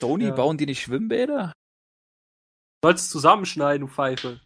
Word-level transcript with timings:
Sony, 0.00 0.24
Ja. 0.28 0.34
bauen 0.34 0.56
die 0.56 0.66
nicht 0.66 0.80
Schwimmbäder? 0.80 1.52
Du 2.82 2.88
sollst 2.88 3.04
es 3.04 3.10
zusammenschneiden, 3.10 3.86
du 3.86 3.92
Pfeife. 3.92 4.40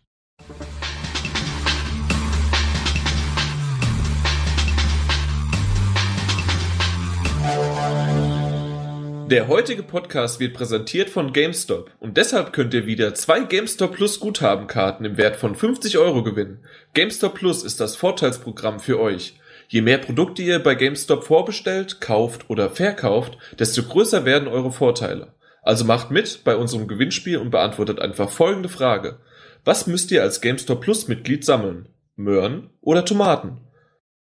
Der 9.30 9.48
heutige 9.48 9.82
Podcast 9.82 10.38
wird 10.38 10.54
präsentiert 10.54 11.11
von 11.11 11.32
GameStop 11.32 11.91
und 11.98 12.16
deshalb 12.16 12.52
könnt 12.52 12.75
ihr 12.75 12.86
wieder 12.86 13.14
zwei 13.14 13.41
GameStop 13.41 13.95
Plus 13.95 14.21
Guthabenkarten 14.21 15.05
im 15.05 15.16
Wert 15.16 15.36
von 15.36 15.55
50 15.57 15.98
Euro 15.98 16.23
gewinnen. 16.23 16.64
GameStop 16.93 17.34
Plus 17.34 17.64
ist 17.64 17.80
das 17.80 17.96
Vorteilsprogramm 17.96 18.79
für 18.80 19.00
euch. 19.00 19.41
Je 19.68 19.80
mehr 19.80 19.98
Produkte 19.98 20.43
ihr 20.43 20.59
bei 20.62 20.75
GameStop 20.75 21.25
vorbestellt, 21.25 22.00
kauft 22.00 22.48
oder 22.50 22.71
verkauft, 22.71 23.39
desto 23.59 23.82
größer 23.82 24.25
werden 24.25 24.46
eure 24.46 24.71
Vorteile. 24.71 25.32
Also 25.65 25.85
macht 25.85 26.11
mit 26.11 26.45
bei 26.45 26.57
unserem 26.57 26.87
Gewinnspiel 26.87 27.38
und 27.38 27.51
beantwortet 27.51 27.98
einfach 27.98 28.30
folgende 28.30 28.69
Frage. 28.69 29.19
Was 29.65 29.87
müsst 29.87 30.11
ihr 30.11 30.21
als 30.23 30.43
GameStop 30.43 30.83
Plus 30.83 31.09
Mitglied 31.09 31.43
sammeln? 31.45 31.88
Möhren 32.16 32.71
oder 32.83 33.05
Tomaten? 33.05 33.59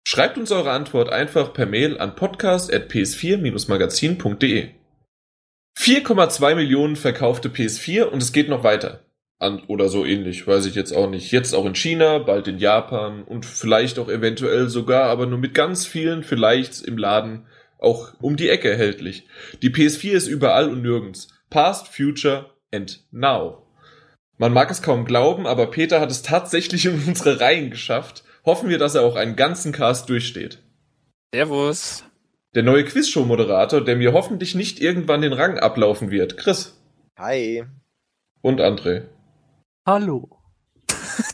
Schreibt 0.05 0.37
uns 0.37 0.51
eure 0.51 0.71
Antwort 0.71 1.09
einfach 1.09 1.53
per 1.53 1.65
Mail 1.67 1.97
an 1.99 2.15
podcast.ps4-magazin.de. 2.15 4.69
4,2 5.77 6.55
Millionen 6.55 6.95
verkaufte 6.95 7.49
PS4 7.49 8.05
und 8.05 8.23
es 8.23 8.31
geht 8.31 8.49
noch 8.49 8.63
weiter. 8.63 9.01
An, 9.37 9.61
oder 9.67 9.89
so 9.89 10.05
ähnlich, 10.05 10.47
weiß 10.47 10.65
ich 10.65 10.73
jetzt 10.73 10.91
auch 10.91 11.07
nicht. 11.07 11.31
Jetzt 11.31 11.53
auch 11.53 11.67
in 11.67 11.75
China, 11.75 12.17
bald 12.17 12.47
in 12.47 12.57
Japan 12.57 13.21
und 13.23 13.45
vielleicht 13.45 13.99
auch 13.99 14.09
eventuell 14.09 14.69
sogar, 14.69 15.03
aber 15.03 15.27
nur 15.27 15.37
mit 15.37 15.53
ganz 15.53 15.85
vielen 15.85 16.23
vielleicht 16.23 16.81
im 16.81 16.97
Laden 16.97 17.45
auch 17.77 18.13
um 18.19 18.37
die 18.37 18.49
Ecke 18.49 18.71
erhältlich. 18.71 19.27
Die 19.61 19.69
PS4 19.69 20.13
ist 20.13 20.27
überall 20.27 20.67
und 20.69 20.81
nirgends. 20.81 21.27
Past, 21.49 21.87
Future 21.87 22.51
and 22.73 23.03
Now. 23.11 23.63
Man 24.37 24.53
mag 24.53 24.69
es 24.69 24.81
kaum 24.81 25.05
glauben, 25.05 25.47
aber 25.47 25.71
Peter 25.71 25.99
hat 25.99 26.11
es 26.11 26.21
tatsächlich 26.21 26.85
in 26.85 27.01
unsere 27.07 27.39
Reihen 27.39 27.71
geschafft. 27.71 28.23
Hoffen 28.45 28.69
wir, 28.69 28.77
dass 28.77 28.95
er 28.95 29.01
auch 29.03 29.15
einen 29.15 29.35
ganzen 29.35 29.71
Cast 29.71 30.09
durchsteht. 30.09 30.59
Servus. 31.33 32.03
Der 32.53 32.63
neue 32.63 32.85
Quizshow-Moderator, 32.85 33.81
der 33.83 33.95
mir 33.95 34.13
hoffentlich 34.13 34.55
nicht 34.55 34.79
irgendwann 34.79 35.21
den 35.21 35.33
Rang 35.33 35.57
ablaufen 35.57 36.11
wird. 36.11 36.37
Chris 36.37 36.79
Hi. 37.17 37.65
und 38.41 38.61
André. 38.61 39.03
Hallo. 39.85 40.29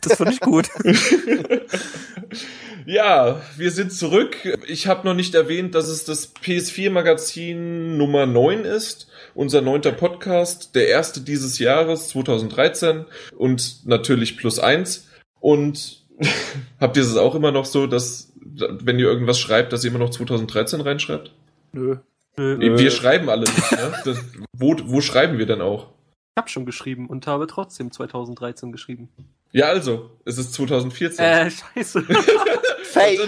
Das 0.02 0.16
fand 0.16 0.32
ich 0.32 0.40
gut. 0.40 0.68
Ja, 2.86 3.40
wir 3.56 3.70
sind 3.70 3.92
zurück. 3.92 4.36
Ich 4.66 4.86
habe 4.86 5.06
noch 5.06 5.14
nicht 5.14 5.34
erwähnt, 5.34 5.74
dass 5.74 5.88
es 5.88 6.04
das 6.04 6.34
PS4-Magazin 6.36 7.96
Nummer 7.96 8.26
9 8.26 8.60
ist. 8.64 9.08
Unser 9.34 9.62
neunter 9.62 9.92
Podcast, 9.92 10.74
der 10.74 10.88
erste 10.88 11.20
dieses 11.20 11.58
Jahres, 11.58 12.08
2013. 12.08 13.06
Und 13.36 13.86
natürlich 13.86 14.36
plus 14.36 14.58
eins. 14.58 15.08
Und 15.40 16.04
habt 16.80 16.96
ihr 16.96 17.02
es 17.02 17.16
auch 17.16 17.34
immer 17.34 17.52
noch 17.52 17.64
so, 17.64 17.86
dass, 17.86 18.32
wenn 18.44 18.98
ihr 18.98 19.06
irgendwas 19.06 19.38
schreibt, 19.38 19.72
dass 19.72 19.84
ihr 19.84 19.90
immer 19.90 19.98
noch 19.98 20.10
2013 20.10 20.80
reinschreibt? 20.80 21.32
Nö. 21.72 21.96
Nö. 22.36 22.78
Wir 22.78 22.90
schreiben 22.90 23.30
alle 23.30 23.42
nicht, 23.42 23.72
ne? 23.72 23.92
Das, 24.04 24.18
wo, 24.52 24.76
wo 24.84 25.00
schreiben 25.00 25.38
wir 25.38 25.46
denn 25.46 25.60
auch? 25.60 25.88
Ich 26.36 26.40
hab 26.40 26.50
schon 26.50 26.66
geschrieben 26.66 27.08
und 27.08 27.26
habe 27.28 27.46
trotzdem 27.46 27.92
2013 27.92 28.72
geschrieben. 28.72 29.08
Ja, 29.54 29.66
also, 29.66 30.10
es 30.24 30.36
ist 30.36 30.52
2014. 30.54 31.24
Äh, 31.24 31.48
scheiße. 31.48 32.02
Fail. 32.82 33.20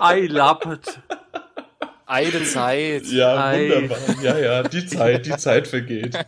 I 0.00 0.26
love 0.26 0.72
it. 0.72 0.98
Eine 2.06 2.44
Zeit. 2.44 3.04
Ja, 3.08 3.48
Ei. 3.48 3.68
wunderbar. 3.68 3.98
Ja, 4.22 4.38
ja, 4.38 4.62
die 4.62 4.86
Zeit, 4.86 5.26
die 5.26 5.36
Zeit 5.36 5.68
vergeht. 5.68 6.18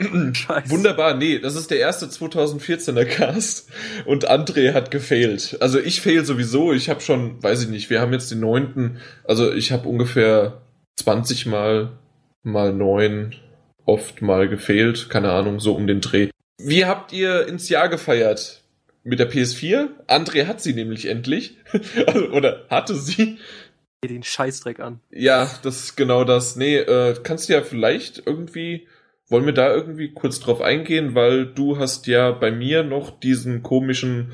Scheiße. 0.00 0.70
Wunderbar, 0.70 1.14
nee, 1.14 1.38
das 1.40 1.56
ist 1.56 1.70
der 1.70 1.80
erste 1.80 2.06
2014er 2.06 3.04
Cast 3.04 3.68
und 4.06 4.30
André 4.30 4.72
hat 4.72 4.90
gefailt. 4.90 5.58
Also 5.60 5.78
ich 5.78 6.00
fail 6.00 6.24
sowieso, 6.24 6.72
ich 6.72 6.88
habe 6.88 7.00
schon, 7.02 7.42
weiß 7.42 7.64
ich 7.64 7.68
nicht, 7.68 7.90
wir 7.90 8.00
haben 8.00 8.12
jetzt 8.12 8.30
den 8.30 8.40
neunten, 8.40 8.98
also 9.24 9.52
ich 9.52 9.72
habe 9.72 9.88
ungefähr 9.88 10.62
20 10.96 11.46
mal 11.46 11.98
mal 12.44 12.72
neun 12.72 13.34
oft 13.84 14.22
mal 14.22 14.48
gefailt, 14.48 15.10
keine 15.10 15.32
Ahnung, 15.32 15.58
so 15.58 15.74
um 15.74 15.86
den 15.86 16.00
Dreh. 16.00 16.28
Wie 16.58 16.84
habt 16.84 17.12
ihr 17.12 17.46
ins 17.46 17.68
Jahr 17.68 17.88
gefeiert? 17.88 18.62
Mit 19.04 19.20
der 19.20 19.30
PS4? 19.30 19.88
André 20.08 20.46
hat 20.46 20.60
sie 20.60 20.74
nämlich 20.74 21.06
endlich. 21.06 21.56
Also, 22.06 22.28
Oder 22.28 22.66
hatte 22.68 22.94
sie. 22.94 23.38
Den 24.04 24.22
Scheißdreck 24.22 24.80
an. 24.80 25.00
Ja, 25.10 25.50
das 25.62 25.80
ist 25.80 25.96
genau 25.96 26.24
das. 26.24 26.56
Nee, 26.56 26.76
äh, 26.76 27.14
kannst 27.22 27.48
du 27.48 27.52
ja 27.52 27.62
vielleicht 27.62 28.22
irgendwie, 28.26 28.86
wollen 29.28 29.46
wir 29.46 29.52
da 29.52 29.72
irgendwie 29.72 30.12
kurz 30.12 30.40
drauf 30.40 30.60
eingehen, 30.60 31.14
weil 31.14 31.46
du 31.46 31.78
hast 31.78 32.06
ja 32.06 32.30
bei 32.32 32.50
mir 32.50 32.82
noch 32.82 33.18
diesen 33.18 33.62
komischen 33.62 34.32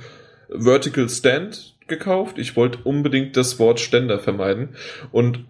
Vertical 0.48 1.08
Stand 1.08 1.76
gekauft. 1.86 2.38
Ich 2.38 2.56
wollte 2.56 2.78
unbedingt 2.84 3.36
das 3.36 3.58
Wort 3.58 3.80
Ständer 3.80 4.18
vermeiden. 4.18 4.76
Und 5.12 5.46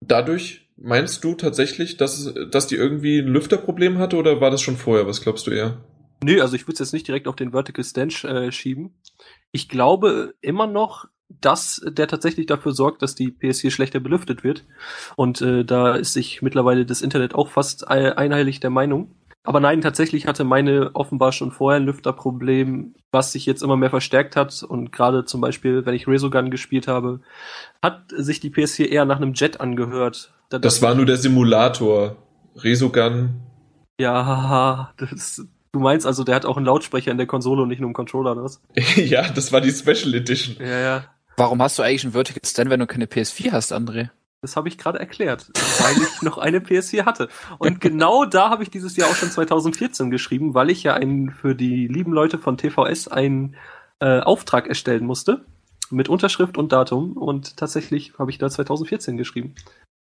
dadurch 0.00 0.67
meinst 0.80 1.22
du 1.24 1.34
tatsächlich, 1.34 1.96
dass, 1.96 2.32
dass 2.50 2.66
die 2.66 2.76
irgendwie 2.76 3.18
ein 3.20 3.28
Lüfterproblem 3.28 3.98
hatte 3.98 4.16
oder 4.16 4.40
war 4.40 4.50
das 4.50 4.62
schon 4.62 4.76
vorher? 4.76 5.06
Was 5.06 5.20
glaubst 5.20 5.46
du 5.46 5.50
eher? 5.50 5.78
Nö, 6.22 6.40
also 6.40 6.56
ich 6.56 6.62
würde 6.64 6.74
es 6.74 6.78
jetzt 6.80 6.92
nicht 6.92 7.06
direkt 7.06 7.28
auf 7.28 7.36
den 7.36 7.52
Vertical 7.52 7.84
Stand 7.84 8.24
äh, 8.24 8.50
schieben. 8.50 8.94
Ich 9.52 9.68
glaube 9.68 10.34
immer 10.40 10.66
noch, 10.66 11.06
dass 11.28 11.80
der 11.86 12.08
tatsächlich 12.08 12.46
dafür 12.46 12.72
sorgt, 12.72 13.02
dass 13.02 13.14
die 13.14 13.30
PS4 13.30 13.70
schlechter 13.70 14.00
belüftet 14.00 14.44
wird. 14.44 14.64
Und 15.16 15.40
äh, 15.42 15.64
da 15.64 15.94
ist 15.94 16.14
sich 16.14 16.42
mittlerweile 16.42 16.86
das 16.86 17.02
Internet 17.02 17.34
auch 17.34 17.48
fast 17.48 17.88
ei- 17.88 18.16
einheitlich 18.16 18.60
der 18.60 18.70
Meinung. 18.70 19.14
Aber 19.44 19.60
nein, 19.60 19.80
tatsächlich 19.80 20.26
hatte 20.26 20.44
meine 20.44 20.94
offenbar 20.94 21.32
schon 21.32 21.52
vorher 21.52 21.80
ein 21.80 21.86
Lüfterproblem, 21.86 22.94
was 23.12 23.32
sich 23.32 23.46
jetzt 23.46 23.62
immer 23.62 23.76
mehr 23.76 23.90
verstärkt 23.90 24.36
hat. 24.36 24.62
Und 24.62 24.90
gerade 24.90 25.24
zum 25.24 25.40
Beispiel, 25.40 25.86
wenn 25.86 25.94
ich 25.94 26.08
Resogun 26.08 26.50
gespielt 26.50 26.88
habe, 26.88 27.20
hat 27.82 28.10
sich 28.10 28.40
die 28.40 28.50
PS4 28.50 28.86
eher 28.86 29.04
nach 29.04 29.16
einem 29.16 29.34
Jet 29.34 29.60
angehört. 29.60 30.34
Da 30.48 30.58
Das 30.58 30.80
war 30.82 30.94
nur 30.94 31.06
der 31.06 31.16
Simulator. 31.16 32.16
Resogun. 32.56 33.40
Ja, 34.00 34.24
haha, 34.24 34.92
das, 34.96 35.46
du 35.72 35.80
meinst 35.80 36.06
also, 36.06 36.24
der 36.24 36.34
hat 36.34 36.46
auch 36.46 36.56
einen 36.56 36.66
Lautsprecher 36.66 37.10
in 37.10 37.18
der 37.18 37.26
Konsole 37.26 37.62
und 37.62 37.68
nicht 37.68 37.80
nur 37.80 37.88
einen 37.88 37.94
Controller, 37.94 38.32
oder 38.32 38.44
was? 38.44 38.60
ja, 38.96 39.28
das 39.30 39.52
war 39.52 39.60
die 39.60 39.70
Special 39.70 40.14
Edition. 40.14 40.56
Ja, 40.60 40.78
ja. 40.78 41.04
Warum 41.36 41.62
hast 41.62 41.78
du 41.78 41.82
eigentlich 41.82 42.04
einen 42.04 42.12
Vertical 42.12 42.42
Stand, 42.44 42.70
wenn 42.70 42.80
du 42.80 42.86
keine 42.86 43.06
PS4 43.06 43.52
hast, 43.52 43.72
André? 43.72 44.10
Das 44.40 44.54
habe 44.56 44.68
ich 44.68 44.78
gerade 44.78 45.00
erklärt, 45.00 45.50
weil 45.80 45.96
ich 46.02 46.22
noch 46.22 46.38
eine 46.38 46.60
PS4 46.60 47.04
hatte. 47.04 47.28
Und 47.58 47.80
genau 47.80 48.24
da 48.24 48.50
habe 48.50 48.62
ich 48.62 48.70
dieses 48.70 48.96
Jahr 48.96 49.10
auch 49.10 49.16
schon 49.16 49.30
2014 49.30 50.10
geschrieben, 50.10 50.54
weil 50.54 50.70
ich 50.70 50.84
ja 50.84 50.94
einen 50.94 51.30
für 51.30 51.56
die 51.56 51.88
lieben 51.88 52.12
Leute 52.12 52.38
von 52.38 52.56
TVS 52.56 53.08
einen 53.08 53.56
äh, 53.98 54.20
Auftrag 54.20 54.68
erstellen 54.68 55.04
musste 55.04 55.44
mit 55.90 56.08
Unterschrift 56.08 56.56
und 56.56 56.70
Datum. 56.70 57.16
Und 57.16 57.56
tatsächlich 57.56 58.12
habe 58.18 58.30
ich 58.30 58.38
da 58.38 58.48
2014 58.48 59.16
geschrieben. 59.16 59.54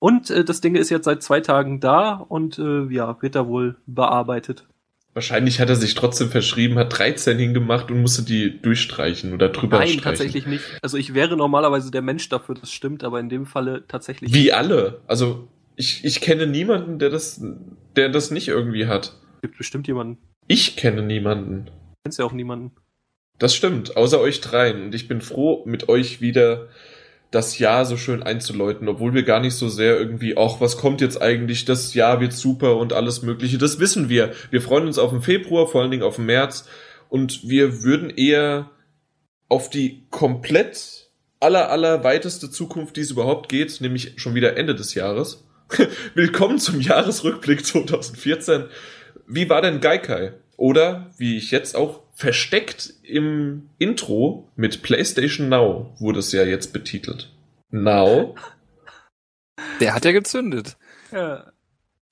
Und 0.01 0.31
äh, 0.31 0.43
das 0.43 0.61
Ding 0.61 0.73
ist 0.73 0.89
jetzt 0.89 1.05
seit 1.05 1.21
zwei 1.21 1.41
Tagen 1.41 1.79
da 1.79 2.13
und 2.13 2.57
äh, 2.57 2.91
ja, 2.91 3.21
wird 3.21 3.35
da 3.35 3.45
wohl 3.45 3.75
bearbeitet. 3.85 4.65
Wahrscheinlich 5.13 5.59
hat 5.59 5.69
er 5.69 5.75
sich 5.75 5.93
trotzdem 5.93 6.29
verschrieben, 6.29 6.79
hat 6.79 6.97
13 6.97 7.37
hingemacht 7.37 7.91
und 7.91 8.01
musste 8.01 8.23
die 8.23 8.59
durchstreichen 8.59 9.31
oder 9.31 9.49
drüber 9.49 9.77
Nein, 9.77 9.89
streichen. 9.89 10.03
tatsächlich 10.03 10.47
nicht. 10.47 10.63
Also 10.81 10.97
ich 10.97 11.13
wäre 11.13 11.37
normalerweise 11.37 11.91
der 11.91 12.01
Mensch 12.01 12.29
dafür, 12.29 12.55
das 12.55 12.71
stimmt, 12.71 13.03
aber 13.03 13.19
in 13.19 13.29
dem 13.29 13.45
Falle 13.45 13.83
tatsächlich 13.87 14.33
Wie 14.33 14.51
alle. 14.51 15.01
Also 15.05 15.47
ich, 15.75 16.03
ich 16.03 16.19
kenne 16.19 16.47
niemanden, 16.47 16.97
der 16.97 17.11
das, 17.11 17.39
der 17.95 18.09
das 18.09 18.31
nicht 18.31 18.47
irgendwie 18.47 18.87
hat. 18.87 19.15
gibt 19.43 19.59
bestimmt 19.59 19.85
jemanden. 19.85 20.17
Ich 20.47 20.77
kenne 20.77 21.03
niemanden. 21.03 21.69
Kennst 22.03 22.17
ja 22.17 22.25
auch 22.25 22.33
niemanden. 22.33 22.71
Das 23.37 23.53
stimmt, 23.53 23.95
außer 23.97 24.19
euch 24.19 24.41
dreien. 24.41 24.85
Und 24.85 24.95
ich 24.95 25.07
bin 25.07 25.21
froh, 25.21 25.61
mit 25.67 25.89
euch 25.89 26.21
wieder 26.21 26.69
das 27.31 27.57
Jahr 27.59 27.85
so 27.85 27.95
schön 27.95 28.21
einzuläuten, 28.21 28.89
obwohl 28.89 29.13
wir 29.13 29.23
gar 29.23 29.39
nicht 29.39 29.55
so 29.55 29.69
sehr 29.69 29.97
irgendwie, 29.97 30.37
ach, 30.37 30.59
was 30.59 30.77
kommt 30.77 30.99
jetzt 30.99 31.21
eigentlich, 31.21 31.63
das 31.63 31.93
Jahr 31.93 32.19
wird 32.19 32.33
super 32.33 32.75
und 32.75 32.91
alles 32.91 33.21
Mögliche. 33.21 33.57
Das 33.57 33.79
wissen 33.79 34.09
wir. 34.09 34.33
Wir 34.51 34.61
freuen 34.61 34.85
uns 34.85 34.99
auf 34.99 35.11
den 35.11 35.21
Februar, 35.21 35.67
vor 35.67 35.81
allen 35.81 35.91
Dingen 35.91 36.03
auf 36.03 36.17
den 36.17 36.25
März. 36.25 36.67
Und 37.07 37.47
wir 37.47 37.83
würden 37.83 38.09
eher 38.09 38.69
auf 39.47 39.69
die 39.69 40.05
komplett 40.09 41.09
aller, 41.39 41.69
aller 41.69 42.03
weiteste 42.03 42.51
Zukunft, 42.51 42.97
die 42.97 43.01
es 43.01 43.11
überhaupt 43.11 43.47
geht, 43.47 43.79
nämlich 43.79 44.13
schon 44.17 44.35
wieder 44.35 44.57
Ende 44.57 44.75
des 44.75 44.93
Jahres. 44.93 45.45
Willkommen 46.13 46.59
zum 46.59 46.81
Jahresrückblick 46.81 47.65
2014. 47.65 48.65
Wie 49.25 49.49
war 49.49 49.61
denn 49.61 49.79
Gaikai? 49.79 50.33
Oder, 50.61 51.09
wie 51.17 51.37
ich 51.37 51.49
jetzt 51.49 51.75
auch 51.75 52.01
versteckt 52.13 52.93
im 53.01 53.71
Intro 53.79 54.47
mit 54.55 54.83
PlayStation 54.83 55.49
Now 55.49 55.95
wurde 55.97 56.19
es 56.19 56.31
ja 56.33 56.43
jetzt 56.43 56.71
betitelt. 56.71 57.33
Now? 57.71 58.35
Der 59.79 59.95
hat 59.95 60.05
ja 60.05 60.11
gezündet. 60.11 60.77
Ja. 61.11 61.51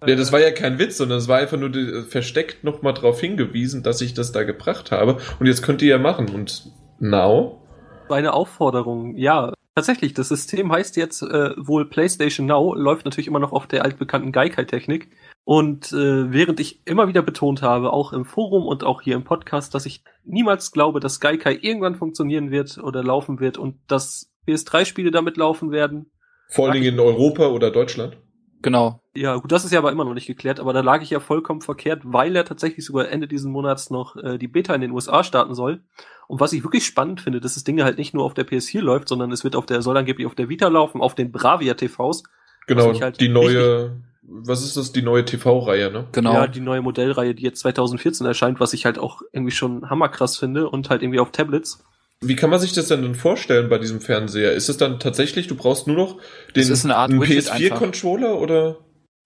Ja, 0.03 0.15
das 0.15 0.31
war 0.31 0.39
ja 0.39 0.49
kein 0.49 0.79
Witz, 0.79 0.97
sondern 0.97 1.19
es 1.19 1.27
war 1.27 1.37
einfach 1.37 1.59
nur 1.59 1.69
die, 1.69 2.01
versteckt 2.09 2.63
nochmal 2.63 2.95
darauf 2.95 3.19
hingewiesen, 3.21 3.83
dass 3.83 4.01
ich 4.01 4.15
das 4.15 4.31
da 4.31 4.41
gebracht 4.41 4.89
habe. 4.89 5.19
Und 5.39 5.45
jetzt 5.45 5.61
könnt 5.61 5.83
ihr 5.83 5.89
ja 5.89 5.97
machen. 5.99 6.29
Und 6.29 6.71
Now? 6.97 7.61
Eine 8.09 8.33
Aufforderung, 8.33 9.15
ja. 9.15 9.53
Tatsächlich, 9.75 10.15
das 10.15 10.29
System 10.29 10.71
heißt 10.71 10.97
jetzt 10.97 11.21
äh, 11.21 11.51
wohl 11.55 11.87
PlayStation 11.87 12.47
Now, 12.47 12.73
läuft 12.73 13.05
natürlich 13.05 13.27
immer 13.27 13.37
noch 13.37 13.51
auf 13.51 13.67
der 13.67 13.85
altbekannten 13.85 14.31
Gaikai-Technik. 14.31 15.11
Und 15.43 15.91
äh, 15.93 16.31
während 16.31 16.59
ich 16.59 16.85
immer 16.85 17.07
wieder 17.07 17.21
betont 17.21 17.61
habe, 17.61 17.91
auch 17.91 18.13
im 18.13 18.25
Forum 18.25 18.67
und 18.67 18.83
auch 18.83 19.01
hier 19.01 19.15
im 19.15 19.23
Podcast, 19.23 19.73
dass 19.73 19.85
ich 19.85 20.03
niemals 20.23 20.71
glaube, 20.71 20.99
dass 20.99 21.19
Gaikai 21.19 21.57
irgendwann 21.61 21.95
funktionieren 21.95 22.51
wird 22.51 22.77
oder 22.77 23.03
laufen 23.03 23.39
wird 23.39 23.57
und 23.57 23.79
dass 23.87 24.31
PS3-Spiele 24.47 25.11
damit 25.11 25.37
laufen 25.37 25.71
werden. 25.71 26.11
Vor 26.49 26.65
allen 26.65 26.75
Dingen 26.75 26.93
in 26.93 26.99
Europa 26.99 27.47
oder 27.47 27.71
Deutschland. 27.71 28.17
Genau. 28.61 29.01
Ja, 29.15 29.35
gut, 29.37 29.51
das 29.51 29.63
ist 29.63 29.71
ja 29.71 29.79
aber 29.79 29.91
immer 29.91 30.03
noch 30.03 30.13
nicht 30.13 30.27
geklärt, 30.27 30.59
aber 30.59 30.73
da 30.73 30.81
lag 30.81 31.01
ich 31.01 31.09
ja 31.09 31.19
vollkommen 31.19 31.61
verkehrt, 31.61 32.01
weil 32.03 32.35
er 32.35 32.45
tatsächlich 32.45 32.85
sogar 32.85 33.09
Ende 33.09 33.27
diesen 33.27 33.51
Monats 33.51 33.89
noch 33.89 34.17
äh, 34.17 34.37
die 34.37 34.47
Beta 34.47 34.75
in 34.75 34.81
den 34.81 34.91
USA 34.91 35.23
starten 35.23 35.55
soll. 35.55 35.81
Und 36.27 36.39
was 36.39 36.53
ich 36.53 36.63
wirklich 36.63 36.85
spannend 36.85 37.21
finde, 37.21 37.39
dass 37.39 37.53
das 37.53 37.63
Ding 37.63 37.81
halt 37.81 37.97
nicht 37.97 38.13
nur 38.13 38.25
auf 38.25 38.33
der 38.33 38.45
PS4 38.45 38.81
läuft, 38.81 39.07
sondern 39.07 39.31
es 39.31 39.43
wird 39.43 39.55
auf 39.55 39.65
der, 39.65 39.81
soll 39.81 39.97
angeblich 39.97 40.27
auf 40.27 40.35
der 40.35 40.49
Vita 40.49 40.67
laufen, 40.67 41.01
auf 41.01 41.15
den 41.15 41.31
Bravia 41.31 41.73
TVs. 41.73 42.23
Genau, 42.67 42.93
halt 42.99 43.19
die 43.19 43.29
neue, 43.29 44.01
was 44.31 44.63
ist 44.63 44.77
das, 44.77 44.91
die 44.91 45.01
neue 45.01 45.25
TV-Reihe, 45.25 45.91
ne? 45.91 46.07
Genau. 46.11 46.33
Ja, 46.33 46.47
die 46.47 46.59
neue 46.59 46.81
Modellreihe, 46.81 47.35
die 47.35 47.43
jetzt 47.43 47.59
2014 47.59 48.25
erscheint, 48.25 48.59
was 48.59 48.73
ich 48.73 48.85
halt 48.85 48.99
auch 48.99 49.21
irgendwie 49.31 49.51
schon 49.51 49.89
hammerkrass 49.89 50.37
finde 50.37 50.69
und 50.69 50.89
halt 50.89 51.01
irgendwie 51.01 51.19
auf 51.19 51.31
Tablets. 51.31 51.83
Wie 52.21 52.35
kann 52.35 52.49
man 52.49 52.59
sich 52.59 52.73
das 52.73 52.89
denn 52.89 53.01
dann 53.01 53.15
vorstellen 53.15 53.69
bei 53.69 53.77
diesem 53.77 54.01
Fernseher? 54.01 54.51
Ist 54.51 54.69
es 54.69 54.77
dann 54.77 54.99
tatsächlich, 54.99 55.47
du 55.47 55.55
brauchst 55.55 55.87
nur 55.87 55.95
noch 55.95 56.17
den 56.55 56.63
Es 56.63 56.69
ist 56.69 56.85
eine 56.85 56.97
Art 56.97 57.11
einen 57.11 57.21
Widget 57.21 57.49
einfach. 57.49 57.77
PS4-Controller 57.77 58.39
oder? 58.39 58.77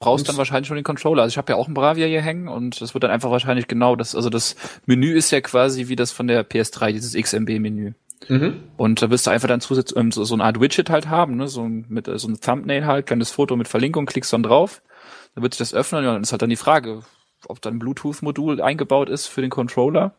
brauchst 0.03 0.27
dann 0.27 0.37
wahrscheinlich 0.37 0.67
schon 0.67 0.75
den 0.75 0.83
Controller. 0.83 1.23
Also 1.23 1.33
ich 1.33 1.37
habe 1.37 1.53
ja 1.53 1.57
auch 1.57 1.67
einen 1.67 1.73
Bravia 1.73 2.05
hier 2.05 2.21
hängen 2.21 2.47
und 2.47 2.81
das 2.81 2.93
wird 2.93 3.03
dann 3.03 3.11
einfach 3.11 3.31
wahrscheinlich 3.31 3.67
genau 3.67 3.95
das, 3.95 4.15
also 4.15 4.29
das 4.29 4.55
Menü 4.85 5.13
ist 5.13 5.31
ja 5.31 5.41
quasi 5.41 5.87
wie 5.87 5.95
das 5.95 6.11
von 6.11 6.27
der 6.27 6.47
PS3, 6.47 6.91
dieses 6.91 7.13
XMB-Menü. 7.15 7.93
Mhm. 8.29 8.63
Und 8.77 9.01
da 9.01 9.09
wirst 9.09 9.27
du 9.27 9.31
einfach 9.31 9.47
dann 9.47 9.61
zusätzlich 9.61 9.97
ähm, 9.97 10.11
so, 10.11 10.23
so 10.23 10.33
eine 10.33 10.43
Art 10.43 10.59
Widget 10.59 10.89
halt 10.89 11.09
haben, 11.09 11.37
ne? 11.37 11.47
so 11.47 11.63
ein, 11.63 11.85
mit 11.89 12.07
äh, 12.07 12.17
so 12.17 12.27
ein 12.27 12.39
Thumbnail 12.39 12.85
halt, 12.85 13.05
kleines 13.07 13.31
Foto 13.31 13.55
mit 13.55 13.67
Verlinkung, 13.67 14.05
klickst 14.05 14.31
dann 14.31 14.43
drauf, 14.43 14.81
dann 15.35 15.43
wird 15.43 15.53
sich 15.53 15.59
das 15.59 15.73
öffnen 15.73 15.99
und 16.05 16.13
dann 16.13 16.23
ist 16.23 16.31
halt 16.31 16.41
dann 16.41 16.49
die 16.49 16.55
Frage, 16.55 17.01
ob 17.47 17.61
da 17.61 17.69
ein 17.69 17.79
Bluetooth-Modul 17.79 18.61
eingebaut 18.61 19.09
ist 19.09 19.27
für 19.27 19.41
den 19.41 19.49
Controller. 19.49 20.13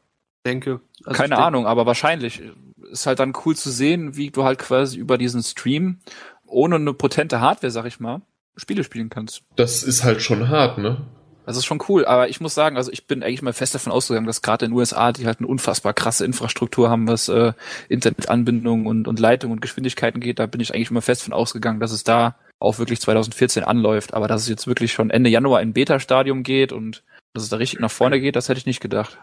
Denke. 0.46 0.81
Also 1.05 1.16
Keine 1.16 1.34
ich 1.34 1.38
denk- 1.38 1.46
Ahnung, 1.46 1.66
aber 1.66 1.87
wahrscheinlich 1.87 2.43
ist 2.90 3.06
halt 3.06 3.19
dann 3.19 3.32
cool 3.44 3.56
zu 3.56 3.70
sehen, 3.70 4.16
wie 4.16 4.31
du 4.31 4.44
halt 4.44 4.58
quasi 4.58 4.99
über 4.99 5.16
diesen 5.16 5.43
Stream 5.43 6.00
ohne 6.46 6.76
eine 6.76 6.93
potente 6.93 7.40
Hardware, 7.40 7.70
sag 7.70 7.87
ich 7.87 7.99
mal, 7.99 8.20
Spiele 8.56 8.84
spielen 8.84 9.08
kannst. 9.08 9.43
Das 9.56 9.82
ist 9.82 10.05
halt 10.05 10.20
schon 10.22 10.49
hart, 10.50 10.78
ne? 10.78 10.99
Das 11.46 11.56
ist 11.58 11.64
schon 11.66 11.82
cool, 11.88 12.05
aber 12.06 12.28
ich 12.28 12.40
muss 12.40 12.55
sagen, 12.55 12.76
also 12.78 12.90
ich 12.93 13.06
bin 13.06 13.22
eigentlich 13.22 13.43
mal 13.43 13.52
fest 13.52 13.75
davon 13.75 13.93
ausgegangen, 13.93 14.26
dass 14.26 14.40
gerade 14.43 14.64
in 14.64 14.70
den 14.70 14.78
USA, 14.78 15.12
die 15.12 15.26
halt 15.26 15.40
eine 15.40 15.46
unfassbar 15.49 15.93
krasse 15.93 16.25
Infrastruktur 16.25 16.88
haben, 16.88 17.06
was 17.08 17.28
äh, 17.28 17.52
Internetanbindung 17.88 18.87
und, 18.87 19.08
und 19.08 19.19
Leitung 19.20 19.50
und 19.52 19.61
Geschwindigkeiten 19.61 20.20
geht, 20.20 20.38
da 20.38 20.46
bin 20.46 20.61
ich 20.61 20.75
eigentlich 20.75 20.90
immer 20.90 21.02
fest 21.02 21.22
von 21.22 21.32
ausgegangen, 21.32 21.81
dass 21.81 21.93
es 21.93 22.05
da 22.05 22.37
auch 22.64 22.78
wirklich 22.78 23.00
2014 23.00 23.64
anläuft. 23.64 24.14
Aber 24.14 24.28
dass 24.28 24.43
es 24.43 24.49
jetzt 24.49 24.66
wirklich 24.66 24.93
schon 24.93 25.11
Ende 25.11 25.31
Januar 25.31 25.62
in 25.62 25.72
Beta-Stadium 25.72 26.43
geht 26.43 26.72
und 26.72 27.02
dass 27.32 27.43
es 27.43 27.49
da 27.49 27.56
richtig 27.56 27.81
nach 27.81 27.90
vorne 27.90 28.20
geht, 28.20 28.37
das 28.37 28.49
hätte 28.49 28.58
ich 28.58 28.66
nicht 28.66 28.81
gedacht. 28.81 29.19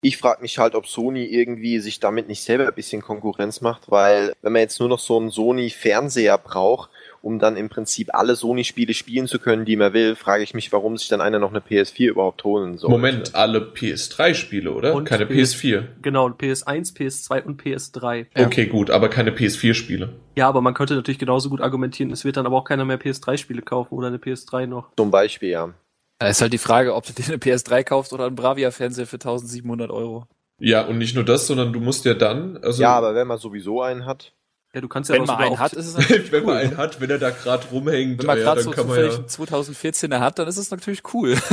Ich 0.00 0.16
frage 0.16 0.42
mich 0.42 0.58
halt, 0.58 0.76
ob 0.76 0.86
Sony 0.86 1.24
irgendwie 1.24 1.80
sich 1.80 1.98
damit 1.98 2.28
nicht 2.28 2.42
selber 2.42 2.68
ein 2.68 2.74
bisschen 2.74 3.02
Konkurrenz 3.02 3.60
macht, 3.60 3.90
weil 3.90 4.32
wenn 4.42 4.52
man 4.52 4.62
jetzt 4.62 4.78
nur 4.78 4.88
noch 4.88 5.00
so 5.00 5.18
einen 5.18 5.30
Sony-Fernseher 5.30 6.38
braucht, 6.38 6.90
um 7.20 7.38
dann 7.38 7.56
im 7.56 7.68
Prinzip 7.68 8.14
alle 8.14 8.36
Sony-Spiele 8.36 8.94
spielen 8.94 9.26
zu 9.26 9.38
können, 9.38 9.64
die 9.64 9.76
man 9.76 9.92
will, 9.92 10.14
frage 10.14 10.42
ich 10.44 10.54
mich, 10.54 10.72
warum 10.72 10.96
sich 10.96 11.08
dann 11.08 11.20
einer 11.20 11.38
noch 11.38 11.50
eine 11.50 11.60
PS4 11.60 12.10
überhaupt 12.10 12.44
holen 12.44 12.78
soll. 12.78 12.90
Moment, 12.90 13.34
alle 13.34 13.58
PS3-Spiele, 13.58 14.72
oder? 14.72 14.94
Und 14.94 15.04
keine 15.04 15.26
PS 15.26 15.48
PS4. 15.48 15.84
Genau, 16.02 16.28
PS1, 16.28 16.96
PS2 16.96 17.42
und 17.44 17.62
PS3. 17.62 18.26
Ja. 18.36 18.46
Okay, 18.46 18.66
gut, 18.66 18.90
aber 18.90 19.08
keine 19.08 19.30
PS4-Spiele. 19.30 20.14
Ja, 20.36 20.48
aber 20.48 20.60
man 20.60 20.74
könnte 20.74 20.94
natürlich 20.94 21.18
genauso 21.18 21.50
gut 21.50 21.60
argumentieren, 21.60 22.10
es 22.10 22.24
wird 22.24 22.36
dann 22.36 22.46
aber 22.46 22.56
auch 22.56 22.64
keiner 22.64 22.84
mehr 22.84 23.00
PS3-Spiele 23.00 23.62
kaufen 23.62 23.94
oder 23.94 24.08
eine 24.08 24.18
PS3 24.18 24.66
noch. 24.66 24.90
Zum 24.96 25.10
Beispiel, 25.10 25.50
ja. 25.50 25.74
Da 26.18 26.28
ist 26.28 26.40
halt 26.40 26.52
die 26.52 26.58
Frage, 26.58 26.94
ob 26.94 27.06
du 27.06 27.12
dir 27.12 27.26
eine 27.26 27.36
PS3 27.36 27.84
kaufst 27.84 28.12
oder 28.12 28.26
einen 28.26 28.36
Bravia-Fernseher 28.36 29.06
für 29.06 29.16
1700 29.16 29.90
Euro. 29.90 30.26
Ja, 30.60 30.84
und 30.84 30.98
nicht 30.98 31.14
nur 31.14 31.24
das, 31.24 31.46
sondern 31.46 31.72
du 31.72 31.80
musst 31.80 32.04
ja 32.04 32.14
dann, 32.14 32.56
also 32.58 32.82
ja, 32.82 32.90
aber 32.90 33.14
wenn 33.14 33.28
man 33.28 33.38
sowieso 33.38 33.80
einen 33.80 34.06
hat, 34.06 34.34
Ja, 34.74 34.80
du 34.82 34.88
kannst 34.88 35.08
ja 35.08 35.16
Wenn 35.16 35.22
auch 35.22 35.26
man 35.26 35.36
einen 35.38 35.58
hat, 35.58 35.72
ist 35.72 35.86
es 35.86 35.94
natürlich 35.98 36.30
wenn 36.32 36.44
man 36.44 36.56
cool. 36.56 36.60
einen 36.60 36.76
hat, 36.76 37.00
wenn 37.00 37.10
er 37.10 37.18
da 37.18 37.30
gerade 37.30 37.66
rumhängt, 37.68 38.18
Wenn 38.18 38.26
man 38.26 38.38
ja, 38.38 38.44
gerade 38.44 38.56
dann 38.56 38.64
so 38.64 38.70
kann 38.70 38.86
man 38.86 38.96
zufällig 38.96 39.12
ja. 39.12 39.18
einen 39.18 39.28
2014er 39.28 40.20
hat, 40.20 40.38
dann 40.38 40.48
ist 40.48 40.58
es 40.58 40.70
natürlich 40.70 41.02
cool. 41.14 41.36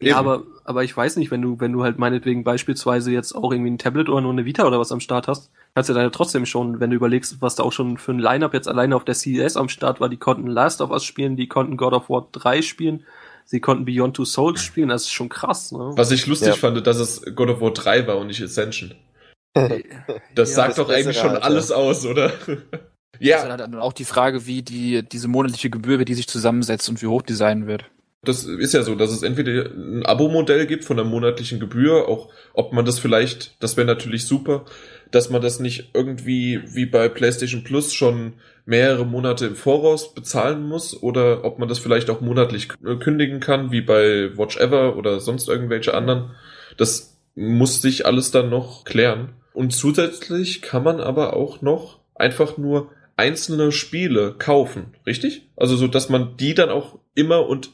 Ja, 0.00 0.16
aber, 0.18 0.42
aber 0.64 0.84
ich 0.84 0.94
weiß 0.94 1.16
nicht, 1.16 1.30
wenn 1.30 1.40
du, 1.40 1.60
wenn 1.60 1.72
du 1.72 1.82
halt 1.82 1.98
meinetwegen 1.98 2.44
beispielsweise 2.44 3.10
jetzt 3.12 3.32
auch 3.34 3.52
irgendwie 3.52 3.70
ein 3.70 3.78
Tablet 3.78 4.08
oder 4.08 4.20
nur 4.20 4.32
eine 4.32 4.44
Vita 4.44 4.66
oder 4.66 4.78
was 4.78 4.92
am 4.92 5.00
Start 5.00 5.28
hast, 5.28 5.50
kannst 5.74 5.88
du 5.88 5.94
dann 5.94 6.02
ja 6.02 6.10
trotzdem 6.10 6.46
schon, 6.46 6.80
wenn 6.80 6.90
du 6.90 6.96
überlegst, 6.96 7.40
was 7.40 7.54
da 7.54 7.62
auch 7.62 7.72
schon 7.72 7.96
für 7.96 8.12
ein 8.12 8.18
Line-Up 8.18 8.52
jetzt 8.52 8.68
alleine 8.68 8.96
auf 8.96 9.04
der 9.04 9.14
CES 9.14 9.56
am 9.56 9.68
Start 9.68 10.00
war, 10.00 10.08
die 10.08 10.16
konnten 10.16 10.46
Last 10.46 10.80
of 10.82 10.90
Us 10.90 11.04
spielen, 11.04 11.36
die 11.36 11.48
konnten 11.48 11.76
God 11.76 11.94
of 11.94 12.10
War 12.10 12.28
3 12.32 12.60
spielen, 12.60 13.04
sie 13.46 13.60
konnten 13.60 13.84
Beyond 13.84 14.16
Two 14.16 14.24
Souls 14.24 14.62
spielen, 14.62 14.88
das 14.88 15.02
ist 15.02 15.12
schon 15.12 15.28
krass, 15.28 15.72
ne? 15.72 15.92
Was 15.96 16.10
ich 16.10 16.26
lustig 16.26 16.48
Ja. 16.48 16.54
fand, 16.54 16.86
dass 16.86 16.98
es 16.98 17.22
God 17.34 17.48
of 17.48 17.60
War 17.60 17.72
3 17.72 18.06
war 18.06 18.18
und 18.18 18.26
nicht 18.26 18.42
Ascension. 18.42 18.94
Das 20.34 20.50
Ja, 20.50 20.56
sagt 20.56 20.70
das 20.70 20.76
doch 20.76 20.90
eigentlich 20.90 21.18
schon 21.18 21.36
Alter. 21.36 21.44
alles 21.44 21.70
aus, 21.72 22.04
oder? 22.06 22.28
Das 22.28 22.48
ist 22.48 23.28
ja, 23.28 23.38
halt 23.44 23.60
dann 23.60 23.74
auch 23.76 23.92
die 23.92 24.04
Frage, 24.04 24.46
wie 24.46 24.62
die, 24.62 25.02
diese 25.02 25.28
monatliche 25.28 25.70
Gebühr, 25.70 25.98
wie 25.98 26.04
die 26.04 26.14
sich 26.14 26.28
zusammensetzt 26.28 26.88
und 26.88 27.00
wie 27.02 27.06
hoch 27.06 27.22
die 27.22 27.34
sein 27.34 27.66
wird. 27.66 27.84
das 28.22 28.44
ist 28.44 28.72
ja 28.72 28.82
so, 28.82 28.94
dass 28.94 29.10
es 29.10 29.22
entweder 29.22 29.66
ein 29.70 30.04
Abo-Modell 30.06 30.66
gibt 30.66 30.84
von 30.84 30.96
der 30.96 31.04
monatlichen 31.04 31.60
Gebühr, 31.60 32.08
auch 32.08 32.30
ob 32.54 32.72
man 32.72 32.84
das 32.86 32.98
vielleicht, 32.98 33.62
das 33.62 33.76
wäre 33.76 33.86
natürlich 33.86 34.24
super, 34.26 34.64
dass 35.10 35.28
man 35.30 35.42
das 35.42 35.60
nicht 35.60 35.90
irgendwie 35.94 36.60
wie 36.74 36.86
bei 36.86 37.08
PlayStation 37.10 37.64
Plus 37.64 37.92
schon 37.92 38.34
mehrere 38.66 39.04
Monate 39.04 39.46
im 39.46 39.56
Voraus 39.56 40.14
bezahlen 40.14 40.62
muss 40.66 41.00
oder 41.02 41.44
ob 41.44 41.58
man 41.58 41.68
das 41.68 41.78
vielleicht 41.78 42.08
auch 42.08 42.22
monatlich 42.22 42.70
k- 42.70 42.96
kündigen 42.96 43.40
kann, 43.40 43.70
wie 43.70 43.82
bei 43.82 44.36
Watch 44.38 44.56
Ever 44.56 44.96
oder 44.96 45.20
sonst 45.20 45.48
irgendwelche 45.48 45.92
anderen. 45.94 46.30
Das 46.78 47.18
muss 47.34 47.82
sich 47.82 48.06
alles 48.06 48.30
dann 48.30 48.48
noch 48.48 48.84
klären. 48.84 49.34
Und 49.54 49.70
zusätzlich 49.70 50.60
kann 50.60 50.82
man 50.82 51.00
aber 51.00 51.34
auch 51.34 51.62
noch 51.62 52.00
einfach 52.14 52.58
nur 52.58 52.90
einzelne 53.16 53.72
Spiele 53.72 54.34
kaufen, 54.36 54.94
richtig? 55.06 55.48
Also 55.56 55.76
so, 55.76 55.86
dass 55.86 56.08
man 56.08 56.36
die 56.36 56.54
dann 56.54 56.68
auch 56.68 56.98
immer 57.14 57.46
und 57.46 57.70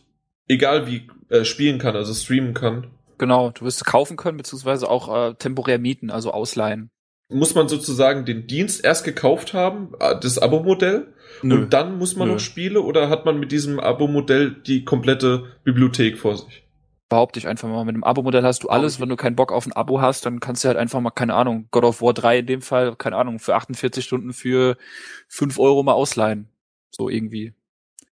egal 0.46 0.86
wie 0.86 1.08
äh, 1.30 1.44
spielen 1.44 1.78
kann, 1.78 1.96
also 1.96 2.12
streamen 2.12 2.54
kann. 2.54 2.88
Genau, 3.18 3.50
du 3.50 3.64
wirst 3.64 3.84
kaufen 3.86 4.16
können, 4.16 4.36
beziehungsweise 4.36 4.88
auch 4.88 5.30
äh, 5.30 5.34
temporär 5.34 5.78
mieten, 5.78 6.10
also 6.10 6.32
ausleihen. 6.32 6.90
Muss 7.32 7.54
man 7.54 7.68
sozusagen 7.68 8.24
den 8.24 8.46
Dienst 8.46 8.84
erst 8.84 9.04
gekauft 9.04 9.54
haben, 9.54 9.94
äh, 10.00 10.18
das 10.20 10.38
Abo-Modell, 10.38 11.06
und 11.42 11.70
dann 11.72 11.96
muss 11.96 12.16
man 12.16 12.28
Nö. 12.28 12.34
noch 12.34 12.40
Spiele 12.40 12.82
oder 12.82 13.08
hat 13.08 13.24
man 13.24 13.38
mit 13.38 13.52
diesem 13.52 13.80
Abo-Modell 13.80 14.50
die 14.50 14.84
komplette 14.84 15.44
Bibliothek 15.64 16.18
vor 16.18 16.36
sich? 16.36 16.64
Behaupte 17.10 17.38
ich 17.38 17.46
einfach 17.46 17.68
mal, 17.68 17.84
mit 17.84 17.94
dem 17.94 18.04
Abo-Modell 18.04 18.42
hast 18.42 18.62
du 18.62 18.68
alles, 18.68 19.00
wenn 19.00 19.10
du 19.10 19.16
keinen 19.16 19.36
Bock 19.36 19.52
auf 19.52 19.66
ein 19.66 19.74
Abo 19.74 20.00
hast, 20.00 20.24
dann 20.24 20.40
kannst 20.40 20.64
du 20.64 20.68
halt 20.68 20.78
einfach 20.78 21.00
mal, 21.00 21.10
keine 21.10 21.34
Ahnung, 21.34 21.68
God 21.70 21.84
of 21.84 22.00
War 22.00 22.14
3 22.14 22.38
in 22.38 22.46
dem 22.46 22.62
Fall, 22.62 22.96
keine 22.96 23.16
Ahnung, 23.16 23.38
für 23.38 23.54
48 23.54 24.02
Stunden 24.02 24.32
für 24.32 24.78
5 25.28 25.58
Euro 25.58 25.82
mal 25.82 25.92
ausleihen. 25.92 26.48
So 26.88 27.10
irgendwie. 27.10 27.52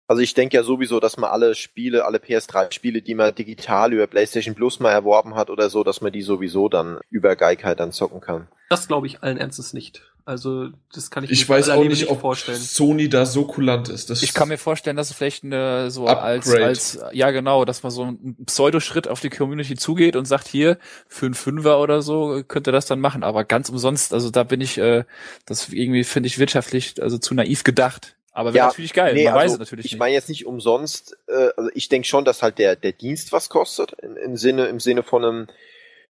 Also 0.07 0.21
ich 0.21 0.33
denke 0.33 0.57
ja 0.57 0.63
sowieso, 0.63 0.99
dass 0.99 1.17
man 1.17 1.29
alle 1.29 1.53
Spiele, 1.53 2.05
alle 2.05 2.17
PS3-Spiele, 2.17 3.01
die 3.01 3.15
man 3.15 3.35
digital 3.35 3.93
über 3.93 4.07
PlayStation 4.07 4.55
Plus 4.55 4.79
mal 4.79 4.91
erworben 4.91 5.35
hat 5.35 5.49
oder 5.49 5.69
so, 5.69 5.83
dass 5.83 6.01
man 6.01 6.11
die 6.11 6.21
sowieso 6.21 6.69
dann 6.69 6.99
über 7.09 7.35
Geikai 7.35 7.75
dann 7.75 7.91
zocken 7.91 8.21
kann. 8.21 8.47
Das 8.69 8.87
glaube 8.87 9.07
ich 9.07 9.21
allen 9.21 9.37
Ernstes 9.37 9.73
nicht. 9.73 10.13
Also, 10.27 10.67
das 10.93 11.09
kann 11.09 11.23
ich, 11.23 11.31
Ich 11.31 11.47
mir 11.47 11.55
weiß 11.55 11.67
für 11.67 11.73
auch 11.73 11.79
alle 11.79 11.87
nicht, 11.87 12.01
Leben 12.01 12.11
ob 12.11 12.19
vorstellen. 12.19 12.59
Sony 12.59 13.07
da 13.07 13.25
so 13.25 13.45
kulant 13.45 13.87
ist. 13.87 14.09
Das 14.09 14.21
Ich 14.23 14.33
kann 14.33 14.49
mir 14.49 14.57
vorstellen, 14.57 14.97
dass 14.97 15.09
es 15.09 15.15
vielleicht 15.15 15.45
eine, 15.45 15.89
so 15.89 16.05
als, 16.05 16.47
Upgrade. 16.47 16.65
als, 16.65 16.99
ja 17.13 17.31
genau, 17.31 17.63
dass 17.63 17.81
man 17.81 17.93
so 17.93 18.03
einen 18.03 18.35
Pseudoschritt 18.45 19.07
auf 19.07 19.21
die 19.21 19.29
Community 19.29 19.75
zugeht 19.77 20.17
und 20.17 20.25
sagt, 20.25 20.49
hier, 20.49 20.79
für 21.07 21.27
einen 21.27 21.33
Fünfer 21.33 21.79
oder 21.79 22.01
so 22.01 22.43
könnt 22.45 22.67
ihr 22.67 22.73
das 22.73 22.85
dann 22.87 22.99
machen. 22.99 23.23
Aber 23.23 23.45
ganz 23.45 23.69
umsonst, 23.69 24.13
also 24.13 24.29
da 24.29 24.43
bin 24.43 24.59
ich, 24.59 24.77
äh, 24.79 25.05
das 25.45 25.69
irgendwie 25.69 26.03
finde 26.03 26.27
ich 26.27 26.39
wirtschaftlich, 26.39 27.01
also 27.01 27.17
zu 27.17 27.33
naiv 27.33 27.63
gedacht. 27.63 28.15
Aber 28.33 28.53
wäre 28.53 28.65
Ja, 28.65 28.67
natürlich 28.67 28.93
geil, 28.93 29.13
Nee, 29.13 29.23
man 29.23 29.33
also, 29.33 29.45
weiß 29.45 29.53
es 29.53 29.59
natürlich 29.59 29.85
ich 29.85 29.91
nicht. 29.93 29.99
meine 29.99 30.13
jetzt 30.13 30.27
nicht 30.27 30.45
umsonst, 30.45 31.17
äh, 31.27 31.47
also 31.55 31.69
ich 31.73 31.87
denke 31.87 32.07
schon, 32.07 32.25
dass 32.25 32.43
halt 32.43 32.59
der, 32.59 32.75
der 32.75 32.91
Dienst 32.91 33.31
was 33.31 33.47
kostet, 33.47 33.93
in, 33.93 34.15
im 34.17 34.35
Sinne, 34.35 34.65
im 34.67 34.79
Sinne 34.81 35.03
von 35.03 35.23
einem, 35.25 35.47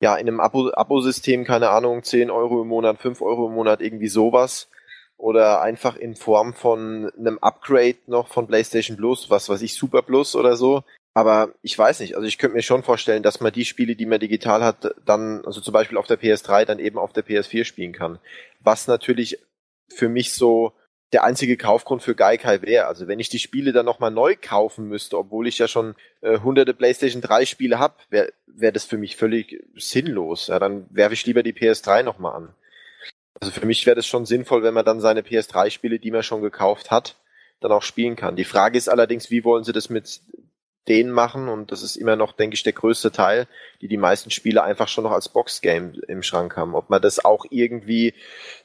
ja, 0.02 0.16
in 0.16 0.26
einem 0.26 0.40
Abo, 0.40 0.71
Abo-System, 0.73 1.44
keine 1.44 1.71
Ahnung, 1.71 2.02
10 2.02 2.32
Euro 2.32 2.62
im 2.62 2.68
Monat, 2.68 3.00
5 3.00 3.23
Euro 3.23 3.47
im 3.47 3.54
Monat, 3.54 3.80
irgendwie 3.80 4.09
sowas. 4.09 4.68
Oder 5.16 5.62
einfach 5.62 5.94
in 5.94 6.16
Form 6.16 6.54
von 6.54 7.12
einem 7.16 7.38
Upgrade 7.38 7.99
noch 8.09 8.26
von 8.26 8.49
PlayStation 8.49 8.97
Plus, 8.97 9.30
was 9.30 9.49
weiß 9.49 9.62
ich, 9.62 9.75
Super 9.75 10.02
Plus 10.02 10.35
oder 10.35 10.56
so. 10.56 10.82
Aber 11.14 11.50
ich 11.62 11.78
weiß 11.78 12.00
nicht, 12.00 12.16
also 12.16 12.26
ich 12.26 12.38
könnte 12.38 12.56
mir 12.56 12.62
schon 12.62 12.82
vorstellen, 12.82 13.23
dass 13.23 13.40
man 13.40 13.52
die 13.52 13.64
Spiele, 13.64 13.94
die 13.94 14.06
man 14.06 14.18
digital 14.18 14.64
hat, 14.64 14.92
dann, 15.06 15.44
also 15.44 15.61
zum 15.61 15.73
Beispiel 15.73 15.99
auf 15.99 16.09
der 16.09 16.18
PS3, 16.18 16.64
dann 16.64 16.80
eben 16.80 16.99
auf 16.99 17.12
der 17.12 17.25
PS4 17.25 17.62
spielen 17.62 17.92
kann. 17.92 18.18
Was 18.59 18.88
natürlich 18.88 19.38
für 19.88 20.09
mich 20.09 20.32
so 20.32 20.73
der 21.12 21.25
einzige 21.25 21.57
Kaufgrund 21.57 22.02
für 22.02 22.14
Gaikai 22.14 22.62
wäre. 22.62 22.87
Also 22.87 23.07
wenn 23.07 23.21
ich 23.21 23.28
die 23.28 23.38
Spiele 23.38 23.73
dann 23.73 23.85
nochmal 23.85 24.11
neu 24.11 24.35
kaufen 24.40 24.88
müsste, 24.88 25.19
obwohl 25.19 25.47
ich 25.47 25.59
ja 25.59 25.69
schon 25.69 25.95
äh, 26.23 26.38
hunderte 26.38 26.73
PlayStation 26.75 27.21
3 27.21 27.45
Spiele 27.45 27.78
habe, 27.78 27.95
wäre 28.09 28.33
wär 28.47 28.73
das 28.73 28.85
für 28.85 28.99
mich 28.99 29.16
völlig 29.16 29.62
sinnlos. 29.76 30.47
Ja, 30.49 30.59
dann 30.59 30.87
werfe 30.90 31.14
ich 31.14 31.26
lieber 31.26 31.42
die 31.42 31.52
PS3 31.52 32.02
nochmal 32.02 32.35
an. 32.35 32.54
Also 33.40 33.52
für 33.52 33.66
mich 33.66 33.85
wäre 33.87 33.97
das 33.97 34.07
schon 34.07 34.25
sinnvoll, 34.25 34.62
wenn 34.62 34.75
man 34.75 34.85
dann 34.85 35.00
seine 35.00 35.23
PS3 35.23 35.71
Spiele, 35.71 35.99
die 35.99 36.11
man 36.11 36.23
schon 36.23 36.42
gekauft 36.42 36.90
hat, 36.90 37.16
dann 37.61 37.73
auch 37.73 37.83
spielen 37.83 38.16
kann. 38.16 38.37
Die 38.37 38.45
Frage 38.45 38.78
ist 38.78 38.88
allerdings, 38.88 39.31
wie 39.31 39.45
wollen 39.45 39.64
sie 39.64 39.73
das 39.73 39.90
mit 39.90 40.21
denen 40.88 41.12
machen 41.12 41.49
und 41.49 41.71
das 41.71 41.83
ist 41.83 41.97
immer 41.97 42.16
noch, 42.16 42.33
denke 42.33 42.54
ich, 42.54 42.62
der 42.62 42.73
größte 42.73 43.12
Teil, 43.12 43.47
die 43.81 43.88
die 43.88 43.97
meisten 43.97 44.31
Spiele 44.31 44.64
einfach 44.64 44.88
schon 44.88 45.04
noch 45.04 45.12
als 45.12 45.28
Boxgame 45.28 45.92
im 46.09 46.23
Schrank 46.23 46.57
haben. 46.57 46.75
Ob 46.75 46.90
man 46.90 47.00
das 47.00 47.25
auch 47.25 47.45
irgendwie 47.50 48.14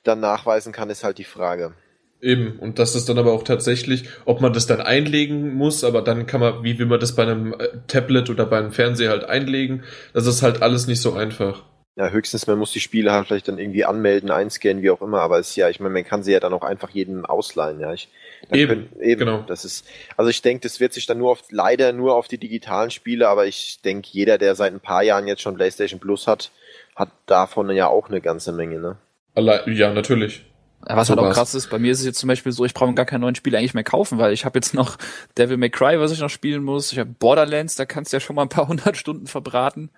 dann 0.04 0.20
nachweisen 0.20 0.74
kann, 0.74 0.90
ist 0.90 1.04
halt 1.04 1.20
die 1.20 1.24
Frage. 1.24 1.76
Eben, 2.20 2.58
und 2.60 2.80
das 2.80 2.96
ist 2.96 3.10
dann 3.10 3.20
aber 3.20 3.32
auch 3.32 3.44
tatsächlich, 3.44 4.06
ob 4.26 4.42
man 4.42 4.52
das 4.52 4.66
dann 4.66 4.82
einlegen 4.82 5.54
muss, 5.54 5.84
aber 5.84 6.02
dann 6.02 6.26
kann 6.26 6.42
man, 6.42 6.64
wie 6.64 6.80
will 6.80 6.88
man 6.88 7.00
das 7.00 7.16
bei 7.16 7.24
einem 7.24 7.54
äh, 7.54 7.68
Tablet 7.88 8.30
oder 8.32 8.48
bei 8.48 8.58
einem 8.58 8.72
Fernseher 8.72 9.12
halt 9.12 9.24
einlegen, 9.26 9.84
das 10.14 10.26
ist 10.26 10.42
halt 10.42 10.64
alles 10.64 10.88
nicht 10.88 11.02
so 11.02 11.14
einfach. 11.14 11.64
Ja, 11.96 12.10
höchstens 12.10 12.48
man 12.48 12.60
muss 12.60 12.72
die 12.72 12.80
Spiele 12.80 13.12
halt 13.12 13.28
vielleicht 13.28 13.48
dann 13.48 13.60
irgendwie 13.60 13.86
anmelden, 13.86 14.32
einscannen, 14.32 14.82
wie 14.82 14.90
auch 14.90 15.02
immer, 15.02 15.22
aber 15.22 15.40
es 15.40 15.50
ist 15.50 15.56
ja, 15.58 15.70
ich 15.70 15.80
meine, 15.80 15.94
man 15.94 16.06
kann 16.06 16.24
sie 16.24 16.32
ja 16.32 16.40
dann 16.40 16.54
auch 16.54 16.64
einfach 16.64 16.90
jedem 16.90 17.26
ausleihen, 17.26 17.80
ja. 17.80 17.94
Ich, 17.94 18.10
eben, 18.52 18.68
können, 18.68 19.02
eben, 19.02 19.20
genau. 19.20 19.44
Das 19.48 19.64
ist, 19.64 19.88
also 20.16 20.30
ich 20.30 20.42
denke, 20.42 20.62
das 20.62 20.80
wird 20.80 20.94
sich 20.94 21.06
dann 21.06 21.20
nur 21.20 21.32
auf, 21.32 21.44
leider 21.52 21.94
nur 21.94 22.16
auf 22.16 22.28
die 22.28 22.38
digitalen 22.40 22.90
Spiele, 22.90 23.28
aber 23.28 23.46
ich 23.46 23.80
denke, 23.86 24.10
jeder, 24.12 24.40
der 24.40 24.56
seit 24.56 24.74
ein 24.74 24.80
paar 24.80 25.04
Jahren 25.04 25.28
jetzt 25.28 25.44
schon 25.44 25.56
PlayStation 25.56 26.00
Plus 26.00 26.26
hat, 26.26 26.52
hat 26.96 27.10
davon 27.28 27.70
ja 27.70 27.88
auch 27.88 28.10
eine 28.10 28.22
ganze 28.22 28.54
Menge, 28.54 28.80
ne? 28.80 28.98
Alle, 29.36 29.64
ja, 29.70 29.94
natürlich. 29.94 30.47
Was 30.90 31.08
So 31.08 31.16
halt 31.16 31.26
auch 31.26 31.34
krass 31.34 31.54
ist, 31.54 31.70
bei 31.70 31.80
mir 31.80 31.92
ist 31.92 32.00
es 32.00 32.06
jetzt 32.06 32.20
zum 32.20 32.28
Beispiel 32.28 32.52
so, 32.52 32.64
ich 32.66 32.74
brauche 32.74 32.94
gar 32.94 33.06
keinen 33.06 33.22
neuen 33.22 33.36
Spiel 33.36 33.56
eigentlich 33.56 33.74
mehr 33.74 33.84
kaufen, 33.84 34.18
weil 34.18 34.32
ich 34.34 34.46
habe 34.46 34.58
jetzt 34.58 34.74
noch 34.74 34.98
Devil 35.38 35.58
May 35.58 35.70
Cry, 35.70 36.00
was 36.00 36.12
ich 36.12 36.20
noch 36.20 36.30
spielen 36.30 36.64
muss. 36.64 36.92
Ich 36.92 37.00
habe 37.00 37.10
Borderlands, 37.10 37.76
da 37.76 37.86
kannst 37.86 38.14
du 38.14 38.18
ja 38.18 38.22
schon 38.22 38.36
mal 38.36 38.44
ein 38.44 38.50
paar 38.50 38.68
hundert 38.70 38.98
Stunden 38.98 39.28
verbraten. 39.28 39.90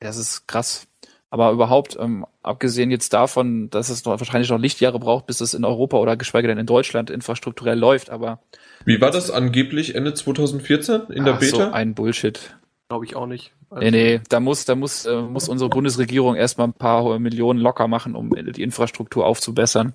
Das 0.00 0.16
ist 0.16 0.46
krass. 0.48 0.86
Aber 1.30 1.50
überhaupt, 1.50 1.96
ähm, 1.98 2.26
abgesehen 2.42 2.92
jetzt 2.92 3.12
davon, 3.12 3.68
dass 3.70 3.88
es 3.88 4.04
noch, 4.04 4.20
wahrscheinlich 4.20 4.50
noch 4.50 4.58
Lichtjahre 4.58 5.00
braucht, 5.00 5.26
bis 5.26 5.40
es 5.40 5.52
in 5.54 5.64
Europa 5.64 5.96
oder 5.96 6.16
geschweige 6.16 6.46
denn 6.46 6.58
in 6.58 6.66
Deutschland 6.66 7.10
infrastrukturell 7.10 7.76
läuft, 7.78 8.10
aber 8.10 8.40
Wie 8.84 9.00
war 9.00 9.10
das 9.10 9.32
angeblich 9.32 9.96
Ende 9.96 10.14
2014 10.14 11.02
in 11.10 11.24
der 11.24 11.34
ach, 11.34 11.42
so 11.42 11.58
Beta? 11.58 11.72
ein 11.72 11.94
Bullshit. 11.94 12.56
Glaube 12.88 13.04
ich 13.04 13.16
auch 13.16 13.26
nicht. 13.26 13.52
Also, 13.74 13.80
Nee, 13.80 13.90
nee, 13.90 14.20
da 14.28 14.38
muss, 14.38 14.64
da 14.64 14.76
muss, 14.76 15.04
äh, 15.04 15.20
muss 15.20 15.48
unsere 15.48 15.68
Bundesregierung 15.68 16.36
erstmal 16.36 16.68
ein 16.68 16.72
paar 16.74 17.18
Millionen 17.18 17.58
locker 17.58 17.88
machen, 17.88 18.14
um 18.14 18.30
die 18.30 18.62
Infrastruktur 18.62 19.26
aufzubessern. 19.26 19.94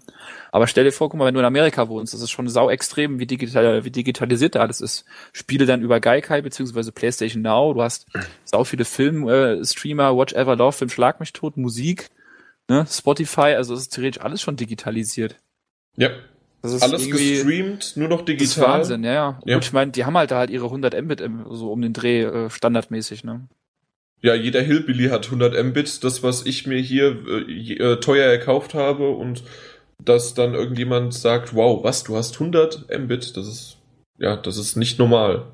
Aber 0.52 0.68
stell 0.68 0.84
dir 0.84 0.92
vor, 0.92 1.10
guck 1.10 1.18
mal, 1.18 1.26
wenn 1.26 1.34
du 1.34 1.40
in 1.40 1.46
Amerika 1.46 1.88
wohnst, 1.88 2.14
das 2.14 2.22
ist 2.22 2.30
schon 2.32 2.50
sau 2.50 2.70
extrem, 2.70 3.20
wie 3.20 3.26
digital, 3.26 3.86
wie 3.86 3.92
digitalisiert 3.92 4.56
da 4.56 4.60
alles 4.60 4.82
ist. 4.82 5.06
Spiele 5.32 5.66
dann 5.66 5.82
über 5.82 6.02
Gaikai 6.02 6.42
beziehungsweise 6.42 6.92
PlayStation 6.92 7.42
Now, 7.42 7.74
du 7.74 7.82
hast 7.82 8.08
sau 8.44 8.66
viele 8.66 8.84
Film, 8.84 9.30
äh, 9.30 9.64
Streamer, 9.64 10.18
Watch 10.18 10.34
Ever 10.34 10.58
Love, 10.58 10.74
Film 10.74 10.90
Schlag 10.90 11.22
mich 11.22 11.32
tot, 11.32 11.56
Musik, 11.56 12.10
ne, 12.68 12.86
Spotify, 12.90 13.54
also 13.56 13.74
es 13.74 13.82
ist 13.82 13.94
theoretisch 13.96 14.22
alles 14.22 14.42
schon 14.42 14.58
digitalisiert. 14.58 15.38
Ja, 15.96 16.10
Das 16.62 16.74
ist 16.74 16.82
alles 16.84 17.10
gestreamt, 17.10 17.94
nur 17.96 18.10
noch 18.10 18.24
Das 18.26 18.36
ist 18.36 18.56
digital. 18.56 18.80
Wahnsinn, 18.80 19.04
ja, 19.06 19.14
ja. 19.14 19.40
Ja. 19.46 19.56
Gut, 19.56 19.64
ich 19.64 19.72
meine, 19.72 19.92
die 19.92 20.04
haben 20.04 20.18
halt 20.18 20.32
da 20.32 20.38
halt 20.40 20.50
ihre 20.50 20.66
100 20.66 21.02
Mbit 21.02 21.24
so 21.52 21.72
um 21.72 21.82
den 21.82 21.94
Dreh 21.94 22.24
äh, 22.24 22.50
standardmäßig, 22.50 23.24
ne. 23.24 23.48
Ja, 24.22 24.36
jeder 24.36 24.62
Hillbilly 24.62 25.10
hat 25.10 25.26
100 25.26 25.64
Mbit, 25.64 26.04
das 26.04 26.24
was 26.24 26.46
ich 26.46 26.68
mir 26.68 26.80
hier 26.80 27.18
äh, 27.28 27.74
äh, 27.74 28.00
teuer 28.00 28.26
erkauft 28.30 28.74
habe 28.74 29.10
und 29.10 29.44
dass 30.04 30.34
dann 30.34 30.54
irgendjemand 30.54 31.14
sagt, 31.14 31.56
wow, 31.56 31.84
was, 31.84 32.04
du 32.04 32.16
hast 32.16 32.36
100 32.36 32.88
Mbit, 33.00 33.38
das 33.38 33.48
ist 33.48 33.80
ja, 34.20 34.36
das 34.36 34.58
ist 34.58 34.76
nicht 34.76 35.00
normal. 35.00 35.46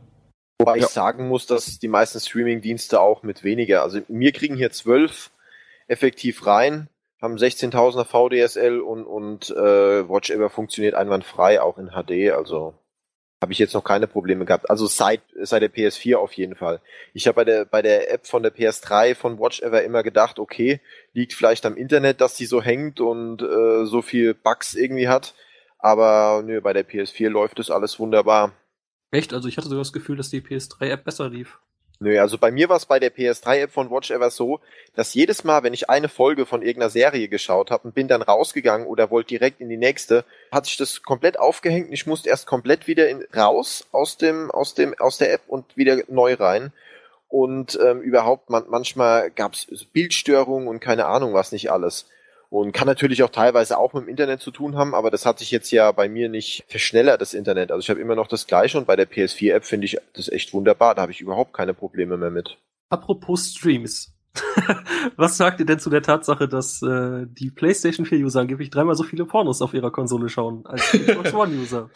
Wobei 0.59 0.77
Ja. 0.77 0.85
ich 0.85 0.89
sagen 0.89 1.27
muss, 1.27 1.45
dass 1.45 1.79
die 1.79 1.87
meisten 1.87 2.19
Streaming-Dienste 2.19 2.99
auch 2.99 3.23
mit 3.23 3.43
weniger, 3.43 3.83
also 3.83 3.99
wir 4.07 4.31
kriegen 4.31 4.55
hier 4.55 4.71
zwölf 4.71 5.29
effektiv 5.87 6.45
rein, 6.47 6.87
haben 7.21 7.35
16.000er 7.35 8.05
VDSL 8.05 8.79
und, 8.79 9.05
und 9.05 9.51
äh, 9.51 10.09
Watch 10.09 10.31
Ever 10.31 10.49
funktioniert 10.49 10.95
einwandfrei, 10.95 11.61
auch 11.61 11.77
in 11.77 11.89
HD, 11.89 12.31
also 12.31 12.73
habe 13.45 13.53
ich 13.53 13.59
jetzt 13.59 13.75
noch 13.75 13.83
keine 13.83 14.07
Probleme 14.07 14.43
gehabt. 14.43 14.71
Also 14.71 14.87
seit, 14.87 15.21
seit 15.39 15.61
der 15.61 15.71
PS4 15.71 16.15
auf 16.15 16.33
jeden 16.33 16.55
Fall. 16.55 16.81
Ich 17.13 17.27
habe 17.27 17.35
bei 17.35 17.43
der, 17.43 17.65
bei 17.65 17.83
der 17.83 18.11
App 18.11 18.25
von 18.25 18.41
der 18.41 18.51
PS3 18.51 19.13
von 19.13 19.37
Watch 19.37 19.61
Ever 19.61 19.83
immer 19.83 20.01
gedacht, 20.01 20.39
okay, 20.39 20.81
liegt 21.13 21.33
vielleicht 21.33 21.63
am 21.67 21.77
Internet, 21.77 22.21
dass 22.21 22.33
die 22.33 22.47
so 22.47 22.59
hängt 22.59 22.99
und 23.01 23.43
äh, 23.43 23.85
so 23.85 24.01
viel 24.01 24.33
Bugs 24.33 24.73
irgendwie 24.73 25.07
hat. 25.07 25.35
Aber 25.77 26.41
nö, 26.43 26.59
bei 26.59 26.73
der 26.73 26.89
PS4 26.89 27.29
läuft 27.29 27.59
das 27.59 27.69
alles 27.69 27.99
wunderbar. 27.99 28.51
Echt? 29.11 29.31
Also 29.31 29.47
ich 29.47 29.57
hatte 29.57 29.67
sogar 29.67 29.83
das 29.83 29.93
Gefühl, 29.93 30.17
dass 30.17 30.31
die 30.31 30.41
PS3-App 30.41 31.03
besser 31.03 31.29
lief. 31.29 31.59
Nö, 31.99 32.19
also 32.19 32.37
bei 32.37 32.51
mir 32.51 32.67
war 32.67 32.75
es 32.75 32.85
bei 32.85 32.99
der 32.99 33.13
PS3-App 33.13 33.71
von 33.71 33.89
Watch 33.89 34.11
Ever 34.11 34.29
so, 34.29 34.59
dass 34.95 35.13
jedes 35.13 35.45
Mal, 35.45 35.63
wenn 35.63 35.73
ich 35.73 35.89
eine 35.89 36.09
Folge 36.09 36.45
von 36.45 36.61
irgendeiner 36.61 36.89
Serie 36.89 37.29
geschaut 37.29 37.71
habe 37.71 37.87
und 37.87 37.95
bin 37.95 38.09
dann 38.09 38.21
rausgegangen 38.21 38.85
oder 38.85 39.11
wollte 39.11 39.29
direkt 39.29 39.61
in 39.61 39.69
die 39.69 39.77
nächste, 39.77 40.25
hat 40.51 40.65
sich 40.65 40.75
das 40.75 41.03
komplett 41.03 41.39
aufgehängt 41.39 41.87
und 41.87 41.93
ich 41.93 42.05
musste 42.05 42.29
erst 42.29 42.47
komplett 42.47 42.87
wieder 42.87 43.07
in, 43.07 43.25
raus 43.35 43.87
aus 43.91 44.17
dem, 44.17 44.51
aus 44.51 44.73
dem, 44.73 44.93
aus 44.99 45.17
der 45.17 45.31
App 45.31 45.41
und 45.47 45.77
wieder 45.77 45.97
neu 46.09 46.33
rein. 46.33 46.73
Und 47.29 47.79
ähm, 47.81 48.01
überhaupt, 48.01 48.49
man, 48.49 48.65
manchmal 48.69 49.31
gab 49.31 49.53
es 49.53 49.85
Bildstörungen 49.85 50.67
und 50.67 50.79
keine 50.79 51.05
Ahnung 51.05 51.33
was 51.33 51.51
nicht 51.51 51.71
alles. 51.71 52.07
Und 52.49 52.71
kann 52.71 52.87
natürlich 52.87 53.23
auch 53.23 53.29
teilweise 53.29 53.77
auch 53.77 53.93
mit 53.93 54.03
dem 54.03 54.09
Internet 54.09 54.39
zu 54.41 54.51
tun 54.51 54.75
haben, 54.77 54.93
aber 54.95 55.11
das 55.11 55.25
hat 55.25 55.39
sich 55.39 55.51
jetzt 55.51 55.71
ja 55.71 55.91
bei 55.91 56.07
mir 56.07 56.29
nicht 56.29 56.63
verschnellert, 56.67 57.19
das 57.21 57.33
Internet. 57.33 57.71
Also 57.71 57.81
ich 57.81 57.89
habe 57.89 57.99
immer 57.99 58.15
noch 58.15 58.27
das 58.27 58.47
gleiche 58.47 58.77
und 58.77 58.85
bei 58.87 58.95
der 58.95 59.09
PS4-App 59.09 59.65
finde 59.65 59.85
ich 59.85 59.97
das 60.13 60.29
echt 60.29 60.53
wunderbar. 60.53 60.95
Da 60.95 61.01
habe 61.01 61.11
ich 61.11 61.21
überhaupt 61.21 61.53
keine 61.53 61.73
Probleme 61.73 62.17
mehr 62.17 62.29
mit. 62.31 62.57
Apropos 62.89 63.53
Streams. 63.55 64.13
Was 65.15 65.37
sagt 65.37 65.59
ihr 65.59 65.65
denn 65.65 65.79
zu 65.79 65.89
der 65.89 66.01
Tatsache, 66.01 66.47
dass 66.47 66.81
äh, 66.81 67.25
die 67.27 67.51
PlayStation 67.51 68.05
4-User 68.05 68.41
angeblich 68.41 68.69
dreimal 68.69 68.95
so 68.95 69.03
viele 69.03 69.25
Pornos 69.25 69.61
auf 69.61 69.73
ihrer 69.73 69.91
Konsole 69.91 70.29
schauen 70.29 70.65
als 70.65 70.91
die 70.91 70.99
Xbox 71.05 71.33
One-User? 71.33 71.89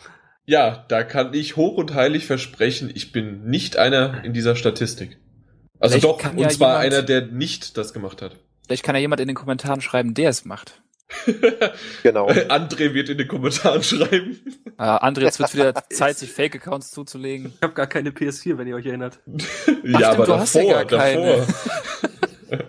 Ja, 0.46 0.86
da 0.88 1.04
kann 1.04 1.34
ich 1.34 1.58
hoch 1.58 1.78
und 1.78 1.94
heilig 1.94 2.26
versprechen, 2.26 2.90
ich 2.94 3.12
bin 3.12 3.44
nicht 3.46 3.78
einer 3.78 4.24
in 4.24 4.34
dieser 4.34 4.56
Statistik. 4.56 5.20
Also 5.80 6.00
Vielleicht 6.00 6.26
doch, 6.26 6.32
und 6.32 6.40
ja 6.40 6.50
zwar 6.50 6.84
jemand- 6.84 6.94
einer, 6.94 7.04
der 7.04 7.28
nicht 7.28 7.78
das 7.78 7.94
gemacht 7.94 8.22
hat. 8.22 8.36
Vielleicht 8.70 8.84
kann 8.84 8.94
ja 8.94 9.02
jemand 9.02 9.20
in 9.20 9.28
den 9.28 9.36
Kommentaren 9.36 9.82
schreiben, 9.82 10.14
der 10.14 10.30
es 10.30 10.46
macht. 10.46 10.80
Genau. 12.04 12.28
André 12.50 12.94
wird 12.94 13.10
in 13.10 13.18
den 13.18 13.28
Kommentaren 13.28 13.82
schreiben. 13.82 14.40
Äh, 14.78 14.84
André, 14.84 15.22
jetzt 15.22 15.40
wird 15.40 15.56
wieder 15.56 15.74
Zeit, 15.90 16.20
sich 16.20 16.32
Fake-Accounts 16.32 16.92
zuzulegen. 16.92 17.52
Ich 17.56 17.64
habe 17.64 17.74
gar 17.74 17.88
keine 17.88 18.12
PS4, 18.12 18.60
wenn 18.60 18.68
ihr 18.68 18.76
euch 18.76 18.86
erinnert. 18.86 19.20
ja, 19.84 20.12
aber 20.12 20.28
du 20.28 20.36
hast 20.36 20.54
ja 20.54 20.62
davor, 20.62 20.86
gar 20.86 21.00
keine. 21.00 21.38
davor. 21.38 22.60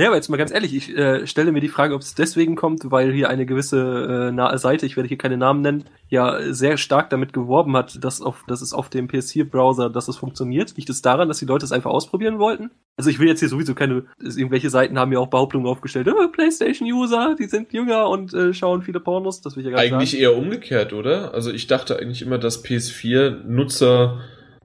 Naja, 0.00 0.08
aber 0.08 0.16
jetzt 0.16 0.30
mal 0.30 0.38
ganz 0.38 0.50
ehrlich, 0.50 0.74
ich 0.74 0.96
äh, 0.96 1.26
stelle 1.26 1.52
mir 1.52 1.60
die 1.60 1.68
Frage, 1.68 1.94
ob 1.94 2.00
es 2.00 2.14
deswegen 2.14 2.56
kommt, 2.56 2.90
weil 2.90 3.12
hier 3.12 3.28
eine 3.28 3.44
gewisse 3.44 4.32
äh, 4.34 4.56
Seite, 4.56 4.86
ich 4.86 4.96
werde 4.96 5.08
hier 5.08 5.18
keine 5.18 5.36
Namen 5.36 5.60
nennen, 5.60 5.84
ja 6.08 6.40
sehr 6.54 6.78
stark 6.78 7.10
damit 7.10 7.34
geworben 7.34 7.76
hat, 7.76 8.02
dass, 8.02 8.22
auf, 8.22 8.42
dass 8.48 8.62
es 8.62 8.72
auf 8.72 8.88
dem 8.88 9.08
PS4-Browser, 9.08 9.90
dass 9.90 10.08
es 10.08 10.16
funktioniert. 10.16 10.74
Liegt 10.78 10.88
es 10.88 11.02
daran, 11.02 11.28
dass 11.28 11.40
die 11.40 11.44
Leute 11.44 11.66
es 11.66 11.72
einfach 11.72 11.90
ausprobieren 11.90 12.38
wollten? 12.38 12.70
Also 12.96 13.10
ich 13.10 13.18
will 13.18 13.28
jetzt 13.28 13.40
hier 13.40 13.50
sowieso 13.50 13.74
keine, 13.74 14.06
irgendwelche 14.18 14.70
Seiten 14.70 14.98
haben 14.98 15.12
ja 15.12 15.18
auch 15.18 15.28
Behauptungen 15.28 15.66
aufgestellt, 15.66 16.08
oh, 16.08 16.28
PlayStation-User, 16.28 17.36
die 17.38 17.44
sind 17.44 17.70
jünger 17.74 18.08
und 18.08 18.32
äh, 18.32 18.54
schauen 18.54 18.80
viele 18.80 19.00
Pornos, 19.00 19.42
das 19.42 19.54
will 19.54 19.66
ich 19.66 19.70
ja 19.70 19.76
gar 19.76 19.82
nicht 19.82 19.92
Eigentlich 19.92 20.12
sagen. 20.12 20.22
eher 20.22 20.34
umgekehrt, 20.34 20.94
oder? 20.94 21.34
Also 21.34 21.50
ich 21.50 21.66
dachte 21.66 21.98
eigentlich 21.98 22.22
immer, 22.22 22.38
dass 22.38 22.64
PS4-Nutzer 22.64 24.18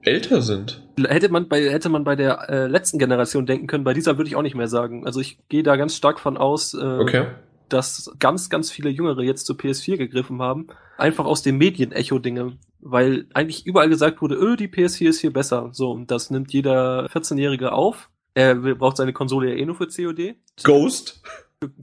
älter 0.06 0.42
sind. 0.42 0.82
Hätte 1.06 1.28
man 1.28 1.48
bei, 1.48 1.70
hätte 1.70 1.88
man 1.88 2.04
bei 2.04 2.16
der 2.16 2.48
äh, 2.48 2.66
letzten 2.66 2.98
Generation 2.98 3.44
denken 3.46 3.66
können, 3.66 3.84
bei 3.84 3.94
dieser 3.94 4.16
würde 4.16 4.28
ich 4.28 4.36
auch 4.36 4.42
nicht 4.42 4.54
mehr 4.54 4.68
sagen. 4.68 5.04
Also 5.06 5.20
ich 5.20 5.38
gehe 5.48 5.62
da 5.62 5.76
ganz 5.76 5.96
stark 5.96 6.20
von 6.20 6.36
aus, 6.36 6.74
äh, 6.74 6.78
Okay. 6.78 7.26
dass 7.68 8.10
ganz, 8.18 8.48
ganz 8.48 8.70
viele 8.70 8.88
Jüngere 8.90 9.22
jetzt 9.22 9.46
zu 9.46 9.54
PS4 9.54 9.96
gegriffen 9.96 10.40
haben. 10.40 10.68
Einfach 10.96 11.24
aus 11.24 11.42
dem 11.42 11.58
Medienecho-Dinge. 11.58 12.56
Weil 12.80 13.26
eigentlich 13.34 13.66
überall 13.66 13.88
gesagt 13.88 14.22
wurde, 14.22 14.36
öh, 14.36 14.56
die 14.56 14.68
PS4 14.68 15.08
ist 15.08 15.20
hier 15.20 15.32
besser. 15.32 15.70
So, 15.72 15.90
und 15.90 16.10
das 16.10 16.30
nimmt 16.30 16.52
jeder 16.52 17.06
14-Jährige 17.06 17.72
auf. 17.72 18.08
Er 18.34 18.54
braucht 18.54 18.96
seine 18.98 19.12
Konsole 19.12 19.50
ja 19.50 19.56
eh 19.56 19.64
nur 19.64 19.74
für 19.74 19.88
COD. 19.88 20.36
Ghost? 20.62 21.22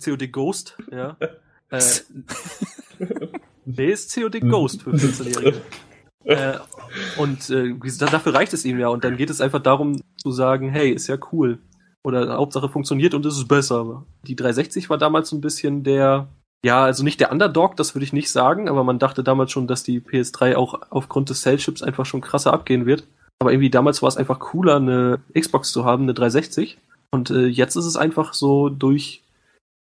COD 0.03 0.32
Ghost, 0.32 0.77
ja. 0.92 1.18
äh, 1.72 1.82
nee, 3.65 3.92
ist 3.92 4.13
COD 4.15 4.39
Ghost 4.42 4.84
für 4.84 4.92
14-Jährige. 4.92 5.62
Äh, 6.25 6.58
und 7.18 7.50
äh, 7.50 7.74
dafür 8.00 8.34
reicht 8.34 8.53
es 8.53 8.65
ihm 8.65 8.80
ja. 8.80 8.88
Und 8.88 9.03
dann 9.03 9.18
geht 9.18 9.30
es 9.30 9.42
einfach 9.42 9.62
darum 9.62 10.01
zu 10.18 10.32
sagen, 10.32 10.70
hey, 10.70 10.92
ist 10.92 11.08
ja 11.08 11.18
cool. 11.32 11.60
Oder 12.03 12.36
Hauptsache 12.36 12.70
funktioniert 12.70 13.13
und 13.13 13.25
es 13.25 13.38
ist 13.38 13.48
besser. 13.48 14.06
Die 14.27 14.36
360 14.36 14.89
war 14.89 14.98
damals 14.98 15.30
so 15.30 15.38
ein 15.38 15.42
bisschen 15.42 15.84
der, 15.84 16.27
ja, 16.65 16.84
also 16.84 17.03
nicht 17.03 17.20
der 17.20 17.32
Underdog, 17.32 17.77
das 17.77 17.96
würde 17.96 18.03
ich 18.03 18.13
nicht 18.13 18.30
sagen, 18.30 18.68
aber 18.68 18.84
man 18.84 19.00
dachte 19.00 19.24
damals 19.24 19.51
schon, 19.51 19.68
dass 19.68 19.84
die 19.84 20.01
PS3 20.01 20.56
auch 20.56 20.82
aufgrund 20.89 21.30
des 21.30 21.42
Cell-Chips 21.42 21.82
einfach 21.82 22.06
schon 22.06 22.22
krasser 22.22 22.53
abgehen 22.53 22.86
wird. 22.86 23.08
Aber 23.39 23.51
irgendwie 23.51 23.70
damals 23.70 24.01
war 24.01 24.10
es 24.10 24.18
einfach 24.18 24.39
cooler, 24.39 24.77
eine 24.77 25.20
Xbox 25.38 25.72
zu 25.72 25.86
haben, 25.86 26.03
eine 26.03 26.13
360. 26.13 26.77
Und 27.12 27.30
äh, 27.30 27.46
jetzt 27.46 27.75
ist 27.75 27.86
es 27.86 27.96
einfach 27.96 28.34
so 28.34 28.70
durch, 28.70 29.24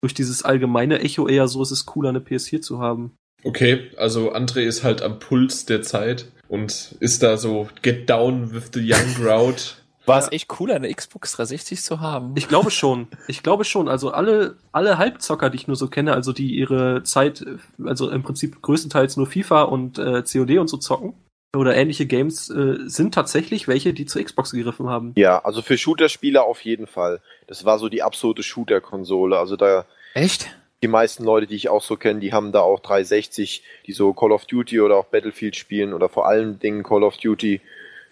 durch 0.02 0.14
dieses 0.14 0.44
allgemeine 0.44 1.00
Echo 1.00 1.28
eher 1.28 1.49
so, 1.49 1.62
es 1.62 1.70
ist 1.70 1.87
cooler, 1.87 2.11
eine 2.11 2.20
PS4 2.20 2.61
zu 2.61 2.80
haben. 2.80 3.12
Okay, 3.44 3.90
also 3.96 4.32
André 4.32 4.61
ist 4.61 4.82
halt 4.82 5.02
am 5.02 5.18
Puls 5.18 5.66
der 5.66 5.82
Zeit 5.82 6.26
und 6.49 6.94
ist 7.00 7.22
da 7.22 7.37
so 7.37 7.68
get 7.82 8.08
down 8.08 8.52
with 8.52 8.70
the 8.72 8.80
young 8.80 9.14
crowd. 9.14 9.56
War 10.06 10.18
es 10.18 10.32
echt 10.32 10.49
cooler, 10.49 10.75
eine 10.75 10.92
Xbox 10.92 11.32
360 11.32 11.80
zu 11.80 12.00
haben? 12.00 12.32
Ich 12.37 12.49
glaube 12.49 12.72
schon. 12.72 13.06
Ich 13.28 13.44
glaube 13.44 13.64
schon. 13.64 13.88
Also 13.88 14.11
alle, 14.11 14.56
alle 14.72 14.99
Halbzocker, 14.99 15.49
die 15.49 15.56
ich 15.56 15.68
nur 15.68 15.76
so 15.76 15.87
kenne, 15.87 16.12
also 16.12 16.32
die 16.32 16.56
ihre 16.56 17.04
Zeit, 17.04 17.44
also 17.84 18.11
im 18.11 18.25
Prinzip 18.25 18.61
größtenteils 18.62 19.16
nur 19.16 19.28
FIFA 19.28 19.62
und 19.62 19.99
äh, 19.99 20.25
COD 20.25 20.58
und 20.58 20.66
so 20.66 20.76
zocken, 20.76 21.14
oder 21.56 21.76
ähnliche 21.76 22.06
Games 22.06 22.50
äh, 22.50 22.78
sind 22.87 23.14
tatsächlich 23.14 23.68
welche, 23.68 23.92
die 23.92 24.06
zur 24.06 24.25
Xbox 24.25 24.52
gegriffen 24.52 24.88
haben. 24.88 25.12
Ja, 25.16 25.38
also 25.44 25.62
für 25.62 25.76
Shooter-Spieler 25.76 26.44
auf 26.44 26.62
jeden 26.62 26.87
Fall. 26.87 27.20
Das 27.46 27.64
war 27.64 27.78
so 27.78 27.88
die 27.88 28.02
absolute 28.02 28.42
Shooter-Konsole. 28.42 29.38
Also 29.38 29.56
da 29.56 29.84
Echt? 30.14 30.50
Die 30.82 30.88
meisten 30.88 31.24
Leute, 31.24 31.46
die 31.46 31.54
ich 31.56 31.68
auch 31.68 31.82
so 31.82 31.96
kenne, 31.96 32.20
die 32.20 32.32
haben 32.32 32.52
da 32.52 32.60
auch 32.60 32.80
360, 32.80 33.62
die 33.86 33.92
so 33.92 34.12
Call 34.12 34.32
of 34.32 34.44
Duty 34.46 34.80
oder 34.80 34.96
auch 34.96 35.06
Battlefield 35.06 35.56
spielen 35.56 35.92
oder 35.94 36.08
vor 36.08 36.26
allen 36.26 36.58
Dingen 36.58 36.82
Call 36.82 37.02
of 37.04 37.16
Duty, 37.16 37.60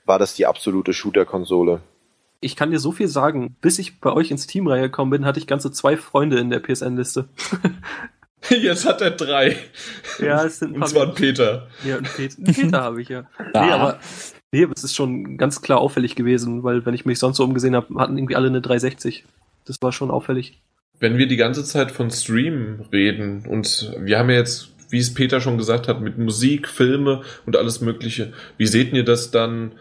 war 0.06 0.18
das 0.18 0.34
die 0.34 0.46
absolute 0.46 0.92
Shooter-Konsole. 0.92 1.80
Ich 2.40 2.56
kann 2.56 2.70
dir 2.70 2.78
so 2.78 2.90
viel 2.92 3.08
sagen, 3.08 3.56
bis 3.60 3.78
ich 3.78 4.00
bei 4.00 4.12
euch 4.12 4.30
ins 4.30 4.46
Team 4.46 4.66
reingekommen 4.66 5.10
bin, 5.10 5.24
hatte 5.26 5.38
ich 5.38 5.46
ganze 5.46 5.70
zwei 5.72 5.96
Freunde 5.96 6.38
in 6.38 6.48
der 6.50 6.60
PSN-Liste. 6.60 7.28
Jetzt 8.48 8.86
hat 8.86 9.02
er 9.02 9.10
drei. 9.10 9.56
ja, 10.18 10.44
es 10.44 10.60
sind 10.60 10.70
ein 10.70 10.74
Und 10.76 10.80
paar 10.80 10.88
zwar 10.88 11.06
ein 11.08 11.14
Peter. 11.14 11.68
Ja, 11.84 11.96
einen 11.98 12.06
Peter, 12.06 12.42
Peter 12.42 12.80
habe 12.82 13.02
ich 13.02 13.08
ja. 13.10 13.22
Nee, 13.38 13.50
Ah. 13.52 13.74
aber 13.74 14.00
nee, 14.52 14.64
aber 14.64 14.72
es 14.74 14.82
ist 14.82 14.94
schon 14.96 15.36
ganz 15.36 15.60
klar 15.60 15.78
auffällig 15.80 16.16
gewesen, 16.16 16.62
weil 16.64 16.86
wenn 16.86 16.94
ich 16.94 17.04
mich 17.04 17.18
sonst 17.18 17.36
so 17.36 17.44
umgesehen 17.44 17.76
habe, 17.76 17.94
hatten 18.00 18.16
irgendwie 18.16 18.36
alle 18.36 18.46
eine 18.48 18.62
360. 18.62 19.24
Das 19.66 19.76
war 19.82 19.92
schon 19.92 20.10
auffällig. 20.10 20.58
Wenn 21.00 21.16
wir 21.16 21.26
die 21.26 21.36
ganze 21.38 21.64
Zeit 21.64 21.90
von 21.90 22.10
Stream 22.10 22.84
reden 22.92 23.46
und 23.48 23.96
wir 23.98 24.18
haben 24.18 24.30
ja 24.30 24.36
jetzt, 24.36 24.68
wie 24.90 24.98
es 24.98 25.14
Peter 25.14 25.40
schon 25.40 25.56
gesagt 25.56 25.88
hat, 25.88 26.02
mit 26.02 26.18
Musik, 26.18 26.68
Filme 26.68 27.22
und 27.46 27.56
alles 27.56 27.80
Mögliche, 27.80 28.32
wie 28.58 28.66
seht 28.66 28.92
ihr 28.92 29.04
das 29.04 29.30
dann 29.30 29.72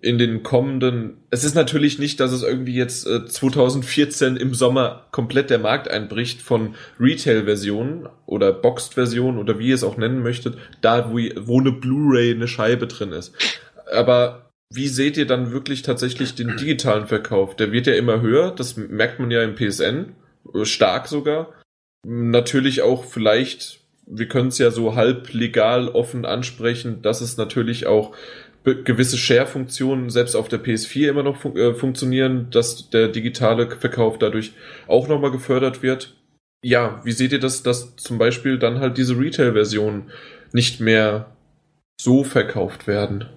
in 0.00 0.18
den 0.18 0.42
kommenden, 0.42 1.18
es 1.30 1.44
ist 1.44 1.54
natürlich 1.54 1.98
nicht, 1.98 2.18
dass 2.18 2.32
es 2.32 2.42
irgendwie 2.42 2.74
jetzt 2.74 3.06
äh, 3.06 3.24
2014 3.24 4.36
im 4.36 4.52
Sommer 4.52 5.06
komplett 5.12 5.48
der 5.48 5.60
Markt 5.60 5.88
einbricht 5.88 6.42
von 6.42 6.74
Retail-Versionen 6.98 8.08
oder 8.26 8.52
Boxed-Versionen 8.52 9.38
oder 9.38 9.60
wie 9.60 9.68
ihr 9.68 9.76
es 9.76 9.84
auch 9.84 9.96
nennen 9.96 10.22
möchtet, 10.22 10.58
da 10.80 11.10
wo, 11.10 11.18
wo 11.46 11.60
eine 11.60 11.72
Blu-ray, 11.72 12.32
eine 12.34 12.48
Scheibe 12.48 12.88
drin 12.88 13.12
ist. 13.12 13.32
Aber 13.92 14.50
wie 14.70 14.88
seht 14.88 15.16
ihr 15.16 15.26
dann 15.26 15.52
wirklich 15.52 15.82
tatsächlich 15.82 16.34
den 16.34 16.56
digitalen 16.56 17.06
Verkauf? 17.06 17.54
Der 17.54 17.70
wird 17.70 17.86
ja 17.86 17.94
immer 17.94 18.20
höher, 18.20 18.50
das 18.50 18.76
merkt 18.76 19.20
man 19.20 19.30
ja 19.30 19.42
im 19.42 19.54
PSN, 19.54 19.84
äh, 19.84 20.21
stark 20.62 21.08
sogar. 21.08 21.52
Natürlich 22.04 22.82
auch 22.82 23.04
vielleicht, 23.04 23.80
wir 24.06 24.26
können 24.26 24.48
es 24.48 24.58
ja 24.58 24.70
so 24.70 24.94
halb 24.94 25.32
legal 25.32 25.88
offen 25.88 26.24
ansprechen, 26.24 27.02
dass 27.02 27.20
es 27.20 27.36
natürlich 27.36 27.86
auch 27.86 28.14
gewisse 28.64 29.18
Share-Funktionen 29.18 30.10
selbst 30.10 30.36
auf 30.36 30.48
der 30.48 30.62
PS4 30.62 31.08
immer 31.08 31.22
noch 31.22 31.36
fun 31.36 31.56
äh, 31.56 31.74
funktionieren, 31.74 32.48
dass 32.50 32.90
der 32.90 33.08
digitale 33.08 33.68
Verkauf 33.70 34.18
dadurch 34.18 34.52
auch 34.86 35.08
nochmal 35.08 35.32
gefördert 35.32 35.82
wird. 35.82 36.14
Ja, 36.64 37.00
wie 37.04 37.12
seht 37.12 37.32
ihr 37.32 37.40
das, 37.40 37.64
dass 37.64 37.96
zum 37.96 38.18
Beispiel 38.18 38.58
dann 38.58 38.78
halt 38.78 38.96
diese 38.98 39.18
Retail-Versionen 39.18 40.12
nicht 40.52 40.80
mehr 40.80 41.32
so 42.00 42.22
verkauft 42.22 42.86
werden? 42.86 43.28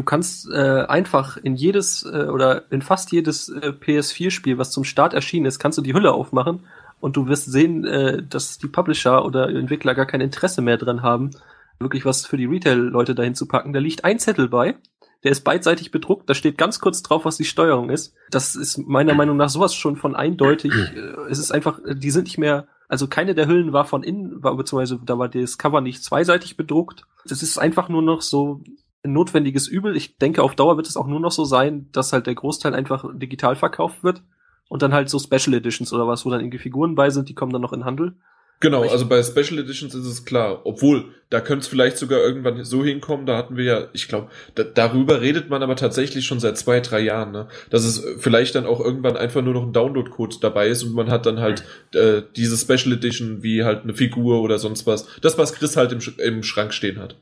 Du 0.00 0.04
kannst 0.06 0.50
äh, 0.50 0.86
einfach 0.88 1.36
in 1.36 1.56
jedes 1.56 2.06
äh, 2.06 2.24
oder 2.24 2.72
in 2.72 2.80
fast 2.80 3.12
jedes 3.12 3.50
äh, 3.50 3.74
PS4-Spiel, 3.78 4.56
was 4.56 4.70
zum 4.70 4.82
Start 4.82 5.12
erschienen 5.12 5.44
ist, 5.44 5.58
kannst 5.58 5.76
du 5.76 5.82
die 5.82 5.92
Hülle 5.92 6.12
aufmachen 6.12 6.60
und 7.00 7.18
du 7.18 7.28
wirst 7.28 7.52
sehen, 7.52 7.84
äh, 7.84 8.22
dass 8.22 8.56
die 8.56 8.68
Publisher 8.68 9.26
oder 9.26 9.50
Entwickler 9.50 9.94
gar 9.94 10.06
kein 10.06 10.22
Interesse 10.22 10.62
mehr 10.62 10.78
dran 10.78 11.02
haben, 11.02 11.32
wirklich 11.80 12.06
was 12.06 12.24
für 12.24 12.38
die 12.38 12.46
Retail-Leute 12.46 13.14
dahin 13.14 13.34
zu 13.34 13.44
packen. 13.44 13.74
Da 13.74 13.78
liegt 13.78 14.06
ein 14.06 14.18
Zettel 14.18 14.48
bei, 14.48 14.76
der 15.22 15.32
ist 15.32 15.44
beidseitig 15.44 15.90
bedruckt, 15.90 16.30
da 16.30 16.32
steht 16.32 16.56
ganz 16.56 16.80
kurz 16.80 17.02
drauf, 17.02 17.26
was 17.26 17.36
die 17.36 17.44
Steuerung 17.44 17.90
ist. 17.90 18.14
Das 18.30 18.56
ist 18.56 18.78
meiner 18.78 19.12
Meinung 19.12 19.36
nach 19.36 19.50
sowas 19.50 19.74
schon 19.74 19.96
von 19.96 20.16
eindeutig. 20.16 20.72
Äh, 20.72 21.28
es 21.28 21.38
ist 21.38 21.52
einfach, 21.52 21.78
äh, 21.84 21.94
die 21.94 22.10
sind 22.10 22.24
nicht 22.24 22.38
mehr, 22.38 22.68
also 22.88 23.06
keine 23.06 23.34
der 23.34 23.48
Hüllen 23.48 23.74
war 23.74 23.84
von 23.84 24.02
innen, 24.02 24.42
war, 24.42 24.56
beziehungsweise 24.56 24.98
da 25.04 25.18
war 25.18 25.28
das 25.28 25.58
Cover 25.58 25.82
nicht 25.82 26.02
zweiseitig 26.02 26.56
bedruckt. 26.56 27.04
Das 27.26 27.42
ist 27.42 27.58
einfach 27.58 27.90
nur 27.90 28.00
noch 28.00 28.22
so 28.22 28.62
ein 29.02 29.12
notwendiges 29.12 29.66
Übel. 29.66 29.96
Ich 29.96 30.18
denke, 30.18 30.42
auf 30.42 30.54
Dauer 30.54 30.76
wird 30.76 30.86
es 30.86 30.96
auch 30.96 31.06
nur 31.06 31.20
noch 31.20 31.32
so 31.32 31.44
sein, 31.44 31.88
dass 31.92 32.12
halt 32.12 32.26
der 32.26 32.34
Großteil 32.34 32.74
einfach 32.74 33.04
digital 33.12 33.56
verkauft 33.56 34.02
wird 34.02 34.22
und 34.68 34.82
dann 34.82 34.92
halt 34.92 35.08
so 35.08 35.18
Special 35.18 35.54
Editions 35.54 35.92
oder 35.92 36.06
was, 36.06 36.24
wo 36.24 36.30
dann 36.30 36.40
irgendwie 36.40 36.58
Figuren 36.58 36.94
bei 36.94 37.10
sind, 37.10 37.28
die 37.28 37.34
kommen 37.34 37.52
dann 37.52 37.62
noch 37.62 37.72
in 37.72 37.84
Handel. 37.84 38.16
Genau, 38.60 38.82
also 38.82 39.06
bei 39.06 39.22
Special 39.22 39.58
Editions 39.58 39.94
ist 39.94 40.04
es 40.04 40.26
klar. 40.26 40.60
Obwohl, 40.64 41.06
da 41.30 41.40
könnte 41.40 41.62
es 41.62 41.68
vielleicht 41.68 41.96
sogar 41.96 42.20
irgendwann 42.20 42.62
so 42.62 42.84
hinkommen, 42.84 43.24
da 43.24 43.38
hatten 43.38 43.56
wir 43.56 43.64
ja, 43.64 43.88
ich 43.94 44.06
glaube, 44.06 44.28
da, 44.54 44.64
darüber 44.64 45.22
redet 45.22 45.48
man 45.48 45.62
aber 45.62 45.76
tatsächlich 45.76 46.26
schon 46.26 46.40
seit 46.40 46.58
zwei, 46.58 46.80
drei 46.80 47.00
Jahren, 47.00 47.32
ne? 47.32 47.48
Dass 47.70 47.84
es 47.84 48.04
vielleicht 48.18 48.54
dann 48.54 48.66
auch 48.66 48.80
irgendwann 48.80 49.16
einfach 49.16 49.40
nur 49.40 49.54
noch 49.54 49.62
ein 49.62 49.72
Download-Code 49.72 50.36
dabei 50.42 50.68
ist 50.68 50.82
und 50.82 50.92
man 50.92 51.10
hat 51.10 51.24
dann 51.24 51.40
halt 51.40 51.64
äh, 51.94 52.20
diese 52.36 52.58
Special 52.58 52.94
Edition 52.94 53.42
wie 53.42 53.64
halt 53.64 53.84
eine 53.84 53.94
Figur 53.94 54.42
oder 54.42 54.58
sonst 54.58 54.86
was. 54.86 55.08
Das, 55.22 55.38
was 55.38 55.54
Chris 55.54 55.78
halt 55.78 55.92
im, 55.92 56.02
Sch 56.02 56.18
im 56.18 56.42
Schrank 56.42 56.74
stehen 56.74 56.98
hat. 56.98 57.16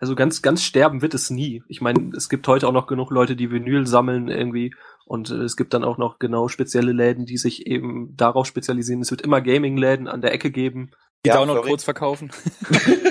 Also 0.00 0.14
ganz, 0.14 0.40
ganz 0.40 0.62
sterben 0.62 1.02
wird 1.02 1.12
es 1.12 1.28
nie. 1.28 1.62
Ich 1.68 1.82
meine, 1.82 2.12
es 2.16 2.30
gibt 2.30 2.48
heute 2.48 2.66
auch 2.66 2.72
noch 2.72 2.86
genug 2.86 3.10
Leute, 3.10 3.36
die 3.36 3.50
Vinyl 3.50 3.86
sammeln 3.86 4.28
irgendwie. 4.28 4.72
Und 5.08 5.30
äh, 5.30 5.36
es 5.36 5.56
gibt 5.56 5.72
dann 5.74 5.84
auch 5.84 5.96
noch 5.98 6.18
genau 6.18 6.48
spezielle 6.48 6.92
Läden, 6.92 7.24
die 7.24 7.38
sich 7.38 7.66
eben 7.66 8.14
darauf 8.16 8.46
spezialisieren. 8.46 9.00
Es 9.00 9.10
wird 9.10 9.22
immer 9.22 9.40
Gaming-Läden 9.40 10.06
an 10.06 10.20
der 10.20 10.32
Ecke 10.32 10.50
geben. 10.50 10.90
Die 11.24 11.30
Ja, 11.30 11.36
Download-Codes 11.36 11.82
verkaufen. 11.84 12.30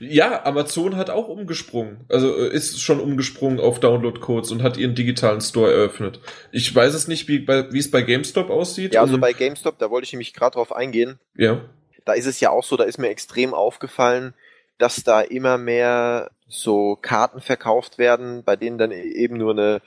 Ja, 0.00 0.44
Amazon 0.44 0.96
hat 0.96 1.10
auch 1.10 1.28
umgesprungen. 1.28 2.04
Also 2.08 2.34
äh, 2.36 2.52
ist 2.52 2.80
schon 2.80 3.00
umgesprungen 3.00 3.60
auf 3.60 3.80
Download-Codes 3.80 4.50
und 4.50 4.62
hat 4.62 4.76
ihren 4.76 4.94
digitalen 4.94 5.40
Store 5.40 5.72
eröffnet. 5.72 6.20
Ich 6.52 6.74
weiß 6.74 6.94
es 6.94 7.06
nicht, 7.08 7.28
wie, 7.28 7.38
bei, 7.38 7.72
wie 7.72 7.78
es 7.78 7.90
bei 7.90 8.02
GameStop 8.02 8.50
aussieht. 8.50 8.94
Ja, 8.94 9.02
also 9.02 9.14
Um- 9.14 9.20
bei 9.20 9.32
GameStop, 9.32 9.78
da 9.78 9.90
wollte 9.90 10.06
ich 10.06 10.12
nämlich 10.12 10.34
gerade 10.34 10.54
drauf 10.54 10.74
eingehen. 10.74 11.18
ja. 11.34 11.60
Da 12.06 12.14
ist 12.14 12.24
es 12.26 12.40
ja 12.40 12.48
auch 12.50 12.64
so, 12.64 12.78
da 12.78 12.84
ist 12.84 12.96
mir 12.98 13.10
extrem 13.10 13.52
aufgefallen, 13.52 14.32
dass 14.78 15.04
da 15.04 15.20
immer 15.20 15.58
mehr 15.58 16.30
so 16.48 16.96
Karten 17.00 17.42
verkauft 17.42 17.98
werden, 17.98 18.42
bei 18.42 18.56
denen 18.56 18.78
dann 18.78 18.90
eben 18.90 19.36
nur 19.36 19.52
eine, 19.52 19.82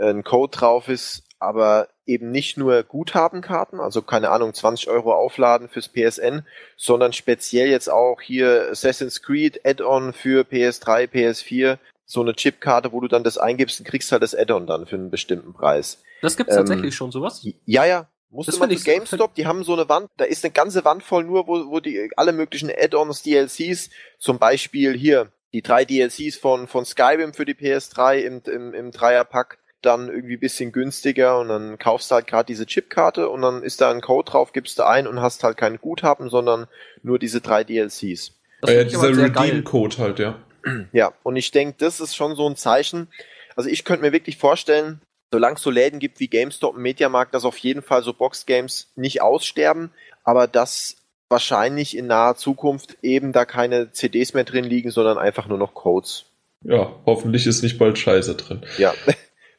ein 0.00 0.24
Code 0.24 0.56
drauf 0.56 0.88
ist, 0.88 1.22
aber 1.38 1.88
eben 2.06 2.30
nicht 2.30 2.56
nur 2.58 2.82
Guthabenkarten, 2.82 3.80
also 3.80 4.02
keine 4.02 4.30
Ahnung, 4.30 4.52
20 4.52 4.88
Euro 4.88 5.14
aufladen 5.14 5.68
fürs 5.68 5.88
PSN, 5.88 6.44
sondern 6.76 7.12
speziell 7.12 7.68
jetzt 7.68 7.88
auch 7.90 8.20
hier 8.20 8.68
Assassin's 8.70 9.22
Creed 9.22 9.60
Add-on 9.64 10.12
für 10.12 10.42
PS3, 10.44 11.06
PS4, 11.08 11.78
so 12.04 12.20
eine 12.22 12.34
Chipkarte, 12.34 12.92
wo 12.92 13.00
du 13.00 13.08
dann 13.08 13.22
das 13.24 13.38
eingibst 13.38 13.78
und 13.80 13.86
kriegst 13.86 14.10
halt 14.12 14.22
das 14.22 14.34
Add-on 14.34 14.66
dann 14.66 14.86
für 14.86 14.96
einen 14.96 15.10
bestimmten 15.10 15.52
Preis. 15.52 16.02
Das 16.22 16.36
gibt's 16.36 16.52
Ähm, 16.54 16.58
tatsächlich 16.60 16.94
schon, 16.94 17.12
sowas. 17.12 17.46
Ja, 17.64 17.84
ja. 17.84 18.08
Musste 18.32 18.52
Das 18.52 18.60
man 18.60 18.70
zu 18.70 18.76
ich- 18.76 18.84
GameStop, 18.84 19.34
die 19.34 19.46
haben 19.46 19.64
so 19.64 19.72
eine 19.72 19.88
Wand, 19.88 20.08
da 20.16 20.24
ist 20.24 20.44
eine 20.44 20.52
ganze 20.52 20.84
Wand 20.84 21.02
voll 21.02 21.24
nur, 21.24 21.46
wo, 21.48 21.68
wo 21.70 21.80
die 21.80 22.10
alle 22.16 22.32
möglichen 22.32 22.70
Add-ons, 22.70 23.22
DLCs, 23.22 23.90
zum 24.18 24.38
Beispiel 24.38 24.96
hier, 24.96 25.32
die 25.52 25.62
drei 25.62 25.84
DLCs 25.84 26.36
von, 26.36 26.68
von 26.68 26.84
Skyrim 26.84 27.34
für 27.34 27.44
die 27.44 27.54
PS3 27.54 28.18
im, 28.18 28.42
im, 28.46 28.72
im 28.74 28.90
Dreierpack, 28.92 29.58
dann 29.82 30.08
irgendwie 30.08 30.36
bisschen 30.36 30.72
günstiger 30.72 31.38
und 31.38 31.48
dann 31.48 31.78
kaufst 31.78 32.10
du 32.10 32.16
halt 32.16 32.26
gerade 32.26 32.46
diese 32.46 32.66
Chipkarte 32.66 33.28
und 33.28 33.42
dann 33.42 33.62
ist 33.62 33.80
da 33.80 33.90
ein 33.90 34.00
Code 34.00 34.30
drauf, 34.30 34.52
gibst 34.52 34.78
du 34.78 34.86
ein 34.86 35.06
und 35.06 35.20
hast 35.20 35.42
halt 35.44 35.56
kein 35.56 35.78
Guthaben, 35.78 36.28
sondern 36.28 36.66
nur 37.02 37.18
diese 37.18 37.40
drei 37.40 37.64
DLCs. 37.64 38.32
Das 38.60 38.70
ich 38.70 38.96
aber 38.96 39.08
dieser. 39.08 39.24
Redeem-Code 39.24 39.98
halt, 39.98 40.18
ja. 40.18 40.38
Ja, 40.92 41.12
und 41.22 41.36
ich 41.36 41.50
denke, 41.50 41.76
das 41.78 42.00
ist 42.00 42.14
schon 42.14 42.36
so 42.36 42.46
ein 42.46 42.56
Zeichen. 42.56 43.08
Also 43.56 43.70
ich 43.70 43.84
könnte 43.84 44.04
mir 44.04 44.12
wirklich 44.12 44.36
vorstellen, 44.36 45.00
solange 45.32 45.56
es 45.56 45.62
so 45.62 45.70
Läden 45.70 45.98
gibt 45.98 46.20
wie 46.20 46.28
GameStop 46.28 46.74
und 46.74 46.82
Mediamarkt, 46.82 47.34
dass 47.34 47.44
auf 47.44 47.58
jeden 47.58 47.82
Fall 47.82 48.02
so 48.02 48.12
Boxgames 48.12 48.92
nicht 48.96 49.22
aussterben, 49.22 49.90
aber 50.24 50.46
dass 50.46 50.96
wahrscheinlich 51.30 51.96
in 51.96 52.06
naher 52.06 52.34
Zukunft 52.34 52.98
eben 53.02 53.32
da 53.32 53.44
keine 53.44 53.92
CDs 53.92 54.34
mehr 54.34 54.44
drin 54.44 54.64
liegen, 54.64 54.90
sondern 54.90 55.16
einfach 55.16 55.46
nur 55.46 55.58
noch 55.58 55.74
Codes. 55.74 56.26
Ja, 56.62 56.92
hoffentlich 57.06 57.46
ist 57.46 57.62
nicht 57.62 57.78
bald 57.78 57.98
Scheiße 57.98 58.34
drin. 58.34 58.62
Ja. 58.78 58.92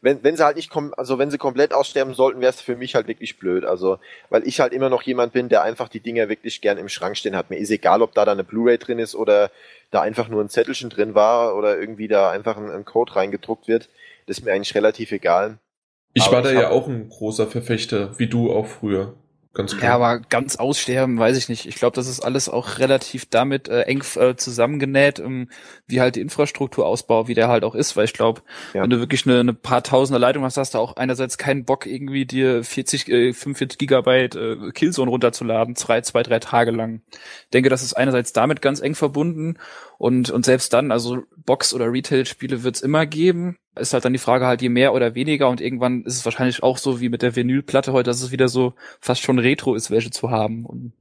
Wenn, 0.02 0.24
wenn 0.24 0.36
sie 0.36 0.44
halt 0.44 0.56
nicht 0.56 0.72
kom 0.72 0.94
also 0.98 1.20
wenn 1.20 1.30
sie 1.30 1.38
komplett 1.38 1.74
aussterben 1.74 2.16
sollten, 2.16 2.42
wäre 2.42 2.50
es 2.50 2.60
für 2.60 2.76
mich 2.76 2.96
halt 2.96 3.08
wirklich 3.08 3.38
blöd. 3.38 3.66
Also, 3.66 4.00
weil 4.30 4.48
ich 4.48 4.60
halt 4.60 4.74
immer 4.74 4.90
noch 4.90 5.04
jemand 5.04 5.34
bin, 5.34 5.48
der 5.48 5.62
einfach 5.62 5.90
die 5.90 6.00
Dinger 6.00 6.28
wirklich 6.28 6.62
gern 6.62 6.80
im 6.80 6.90
Schrank 6.90 7.18
stehen 7.18 7.36
hat. 7.36 7.50
Mir 7.52 7.58
ist 7.58 7.70
egal, 7.70 8.02
ob 8.02 8.14
da 8.14 8.26
dann 8.26 8.40
eine 8.40 8.44
Blu-ray 8.44 8.80
drin 8.80 9.00
ist 9.00 9.14
oder 9.14 9.52
da 9.92 10.02
einfach 10.02 10.28
nur 10.28 10.42
ein 10.44 10.50
Zettelchen 10.50 10.90
drin 10.90 11.14
war 11.14 11.56
oder 11.56 11.80
irgendwie 11.80 12.08
da 12.08 12.32
einfach 12.32 12.58
ein, 12.58 12.72
ein 12.72 12.86
Code 12.86 13.16
reingedruckt 13.16 13.68
wird. 13.68 13.90
Das 14.26 14.40
ist 14.40 14.46
mir 14.46 14.54
eigentlich 14.54 14.76
relativ 14.76 15.12
egal. 15.12 15.60
Ich 16.14 16.24
Aber 16.24 16.38
war 16.38 16.42
da 16.42 16.52
ich 16.52 16.60
ja 16.60 16.70
auch 16.70 16.88
ein 16.88 17.10
großer 17.10 17.48
Verfechter, 17.48 18.18
wie 18.18 18.28
du 18.28 18.52
auch 18.52 18.68
früher. 18.68 19.16
Ganz 19.54 19.76
klar. 19.76 19.84
Ja, 19.90 19.96
aber 19.96 20.20
ganz 20.20 20.56
aussterben, 20.56 21.20
weiß 21.20 21.36
ich 21.36 21.50
nicht. 21.50 21.66
Ich 21.66 21.76
glaube, 21.76 21.94
das 21.94 22.08
ist 22.08 22.22
alles 22.22 22.48
auch 22.48 22.80
relativ 22.80 23.26
damit 23.30 23.68
äh, 23.68 23.82
eng 23.82 24.02
äh, 24.16 24.36
zusammengenäht, 24.38 25.20
ähm, 25.20 25.50
wie 25.88 26.00
halt 26.00 26.16
die 26.16 26.22
Infrastrukturausbau, 26.22 27.28
wie 27.28 27.34
der 27.34 27.50
halt 27.50 27.66
auch 27.66 27.76
ist, 27.76 27.98
weil 27.98 28.06
ich 28.06 28.14
glaube, 28.14 28.44
Ja. 28.74 28.84
wenn 28.84 28.90
du 28.90 29.00
wirklich 29.00 29.28
eine, 29.28 29.42
eine 29.42 29.54
paar 29.54 29.84
tausender 29.84 30.20
Leitung 30.20 30.46
hast, 30.46 30.56
hast 30.56 30.74
du 30.74 30.78
auch 30.78 30.96
einerseits 30.96 31.38
keinen 31.38 31.66
Bock, 31.66 31.86
irgendwie 31.86 32.26
dir 32.26 32.64
40, 32.64 33.10
äh, 33.10 33.34
45 33.34 33.78
Gigabyte 33.78 34.36
äh, 34.36 34.72
Killzone 34.72 35.12
runterzuladen, 35.12 35.76
zwei, 35.76 36.00
zwei, 36.00 36.24
drei 36.24 36.40
Tage 36.40 36.72
lang. 36.72 37.02
Ich 37.12 37.50
denke, 37.52 37.70
das 37.70 37.84
ist 37.84 37.94
einerseits 37.94 38.32
damit 38.32 38.62
ganz 38.62 38.80
eng 38.80 38.96
verbunden 38.96 39.58
und, 40.02 40.32
und 40.32 40.46
selbst 40.46 40.74
dann, 40.74 40.92
also 40.92 41.20
Box- 41.46 41.76
oder 41.76 41.92
Retail-Spiele 41.92 42.64
wird's 42.64 42.82
immer 42.82 43.06
geben. 43.06 43.58
Ist 43.80 43.94
halt 43.94 44.04
dann 44.04 44.14
die 44.14 44.20
Frage 44.20 44.48
halt 44.48 44.62
je 44.64 44.68
mehr 44.70 44.94
oder 44.96 45.14
weniger 45.16 45.48
und 45.48 45.62
irgendwann 45.62 46.04
ist 46.04 46.16
es 46.18 46.26
wahrscheinlich 46.26 46.64
auch 46.64 46.78
so 46.80 47.00
wie 47.00 47.08
mit 47.08 47.22
der 47.22 47.36
Vinylplatte 47.36 47.94
heute, 47.94 48.10
dass 48.10 48.22
es 48.22 48.32
wieder 48.32 48.48
so 48.50 48.74
fast 49.00 49.22
schon 49.22 49.38
Retro 49.40 49.76
ist, 49.76 49.92
welche 49.92 50.10
zu 50.10 50.32
haben. 50.32 50.66
Und 50.66 50.94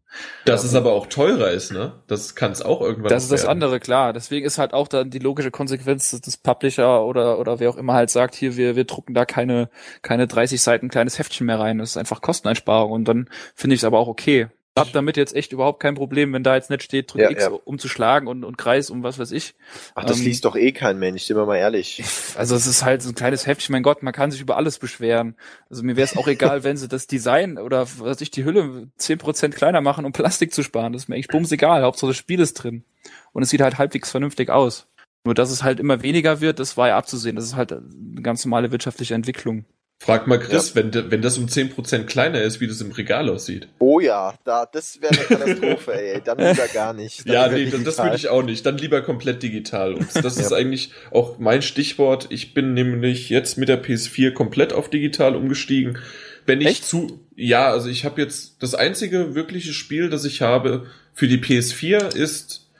Dass 0.45 0.63
es 0.65 0.75
aber 0.75 0.93
auch 0.93 1.07
teurer 1.07 1.51
ist, 1.51 1.73
ne? 1.73 1.95
Das 2.07 2.35
kann 2.35 2.53
es 2.53 2.61
auch 2.63 2.81
irgendwann 2.83 3.09
Das 3.09 3.23
ist 3.25 3.33
das 3.33 3.41
werden. 3.43 3.53
andere, 3.53 3.81
klar. 3.81 4.13
Deswegen 4.13 4.45
ist 4.47 4.59
halt 4.59 4.73
auch 4.75 4.87
dann 4.87 5.09
die 5.11 5.19
logische 5.19 5.51
Konsequenz 5.51 6.11
des- 6.11 6.21
des 6.21 6.37
Publisher 6.37 7.05
oder, 7.05 7.39
oder 7.41 7.59
wer 7.59 7.71
auch 7.71 7.77
immer 7.79 7.95
halt 7.95 8.11
sagt, 8.11 8.35
hier, 8.35 8.57
wir, 8.57 8.77
wir 8.77 8.85
drucken 8.85 9.15
da 9.15 9.25
keine, 9.25 9.71
keine 10.03 10.27
30 10.29 10.61
Seiten 10.61 10.91
kleines 10.91 11.19
Heftchen 11.19 11.47
mehr 11.47 11.59
rein. 11.59 11.79
Das 11.79 11.91
ist 11.91 11.97
einfach 11.97 12.21
Kosteneinsparung 12.21 12.93
und 12.93 13.05
dann 13.09 13.29
finde 13.57 13.75
ich 13.75 13.81
es 13.81 13.85
aber 13.85 13.99
auch 13.99 14.09
okay. 14.09 14.49
Ich 14.77 14.81
hab 14.81 14.93
damit 14.93 15.17
jetzt 15.17 15.35
echt 15.35 15.53
überhaupt 15.53 15.81
kein 15.81 15.97
Problem, 15.97 16.33
wenn 16.33 16.45
da 16.45 16.55
jetzt 16.55 16.71
nicht 16.71 16.85
steht, 16.85 17.13
drück 17.13 17.23
Ja, 17.23 17.31
X, 17.31 17.43
ja. 17.43 17.51
um 17.51 17.79
zu 17.81 17.89
schlagen 17.89 18.29
und, 18.29 18.45
und 18.45 18.57
Kreis, 18.57 18.89
um 18.89 19.03
was 19.03 19.19
weiß 19.19 19.33
ich. 19.33 19.55
Ach, 19.97 20.05
das 20.05 20.21
Ähm, 20.21 20.25
liest 20.27 20.45
doch 20.45 20.55
eh 20.55 20.71
kein 20.71 20.99
Mensch, 20.99 21.25
sind 21.25 21.37
wir 21.37 21.45
mal 21.45 21.57
ehrlich. 21.57 22.03
Also 22.37 22.55
es 22.55 22.67
ist 22.69 22.85
halt 22.85 23.03
so 23.03 23.09
ein 23.09 23.15
kleines 23.17 23.47
Heftchen, 23.47 23.73
mein 23.73 23.83
Gott, 23.83 24.03
man 24.05 24.13
kann 24.13 24.31
sich 24.31 24.41
über 24.41 24.57
alles 24.57 24.79
beschweren. 24.79 25.37
Also 25.69 25.83
mir 25.83 25.97
wäre 25.97 26.05
es 26.05 26.17
auch 26.17 26.29
egal, 26.29 26.63
wenn 26.65 26.77
sie 26.77 26.87
das 26.87 27.09
Design 27.09 27.59
oder 27.59 27.87
was 27.99 28.21
ich 28.21 28.31
die 28.31 28.45
Hülle 28.45 28.89
10% 28.99 29.51
kleiner 29.51 29.81
machen, 29.81 30.05
um 30.05 30.13
Plastik 30.13 30.55
zu 30.55 30.63
sparen. 30.63 30.93
Das 30.93 31.03
ist 31.03 31.09
mir 31.09 31.17
echt 31.17 31.31
bums 31.31 31.51
egal. 31.51 31.83
Hauptsache 31.83 32.11
das 32.11 32.17
Spiel 32.17 32.39
ist 32.41 32.55
drin. 32.55 32.85
Und 33.33 33.43
es 33.43 33.51
sieht 33.51 33.61
halt 33.61 33.79
halbwegs 33.79 34.11
vernünftig 34.11 34.51
aus. 34.51 34.87
Nur 35.25 35.35
dass 35.35 35.51
es 35.51 35.63
halt 35.65 35.81
immer 35.81 36.03
weniger 36.03 36.41
wird, 36.41 36.61
das 36.61 36.77
war 36.77 36.89
ja 36.89 36.97
abzusehen. 36.97 37.37
Das 37.37 37.45
ist 37.45 37.57
halt 37.57 37.73
eine 37.73 38.23
ganz 38.23 38.45
normale 38.45 38.71
wirtschaftliche 38.71 39.15
Entwicklung. 39.15 39.65
Frag 40.03 40.27
mal 40.27 40.39
Chris, 40.39 40.75
wenn, 40.75 40.91
de- 40.91 41.11
wenn 41.11 41.21
das 41.21 41.37
um 41.37 41.45
10% 41.45 42.05
kleiner 42.05 42.41
ist, 42.41 42.59
wie 42.61 42.67
das 42.67 42.81
im 42.81 42.91
Regal 42.91 43.29
aussieht. 43.29 43.69
Oh 43.79 44.01
ja, 44.01 44.35
da, 44.45 44.65
das 44.65 44.99
wäre 45.03 45.13
eine 45.15 45.25
Katastrophe, 45.25 45.93
ey. 45.93 46.23
Dann 46.25 46.39
lieber 46.39 46.69
gar 46.73 46.95
nicht. 46.95 47.29
Dann 47.29 47.35
Ja, 47.35 47.49
nee, 47.49 47.65
das, 47.65 47.73
das 47.73 47.81
digital. 47.83 48.07
würde 48.07 48.17
ich 48.17 48.29
auch 48.31 48.43
nicht. 48.43 48.65
Dann 48.65 48.79
lieber 48.79 49.03
komplett 49.03 49.43
digital. 49.43 49.93
Und 49.93 50.09
das 50.25 50.39
ist 50.39 50.51
Ja. 50.53 50.57
eigentlich 50.57 50.93
auch 51.11 51.39
mein 51.39 51.61
Stichwort. 51.61 52.29
Ich 52.31 52.55
bin 52.55 52.73
nämlich 52.73 53.29
jetzt 53.29 53.59
mit 53.59 53.69
der 53.69 53.83
PS4 53.85 54.31
komplett 54.33 54.73
auf 54.73 54.89
digital 54.89 55.37
umgestiegen. 55.37 55.99
Wenn 56.47 56.63
ich 56.63 56.67
Echt? 56.69 56.87
zu, 56.87 57.21
ja, 57.37 57.71
also 57.71 57.91
ich 57.91 58.07
habe 58.07 58.23
jetzt 58.23 58.63
das 58.63 58.75
einzige 58.75 59.35
wirkliche 59.35 59.75
Spiel, 59.75 60.09
das 60.09 60.25
ich 60.25 60.41
habe 60.41 60.87
für 61.13 61.29
die 61.29 61.37
PS4 61.39 62.17
ist, 62.17 62.71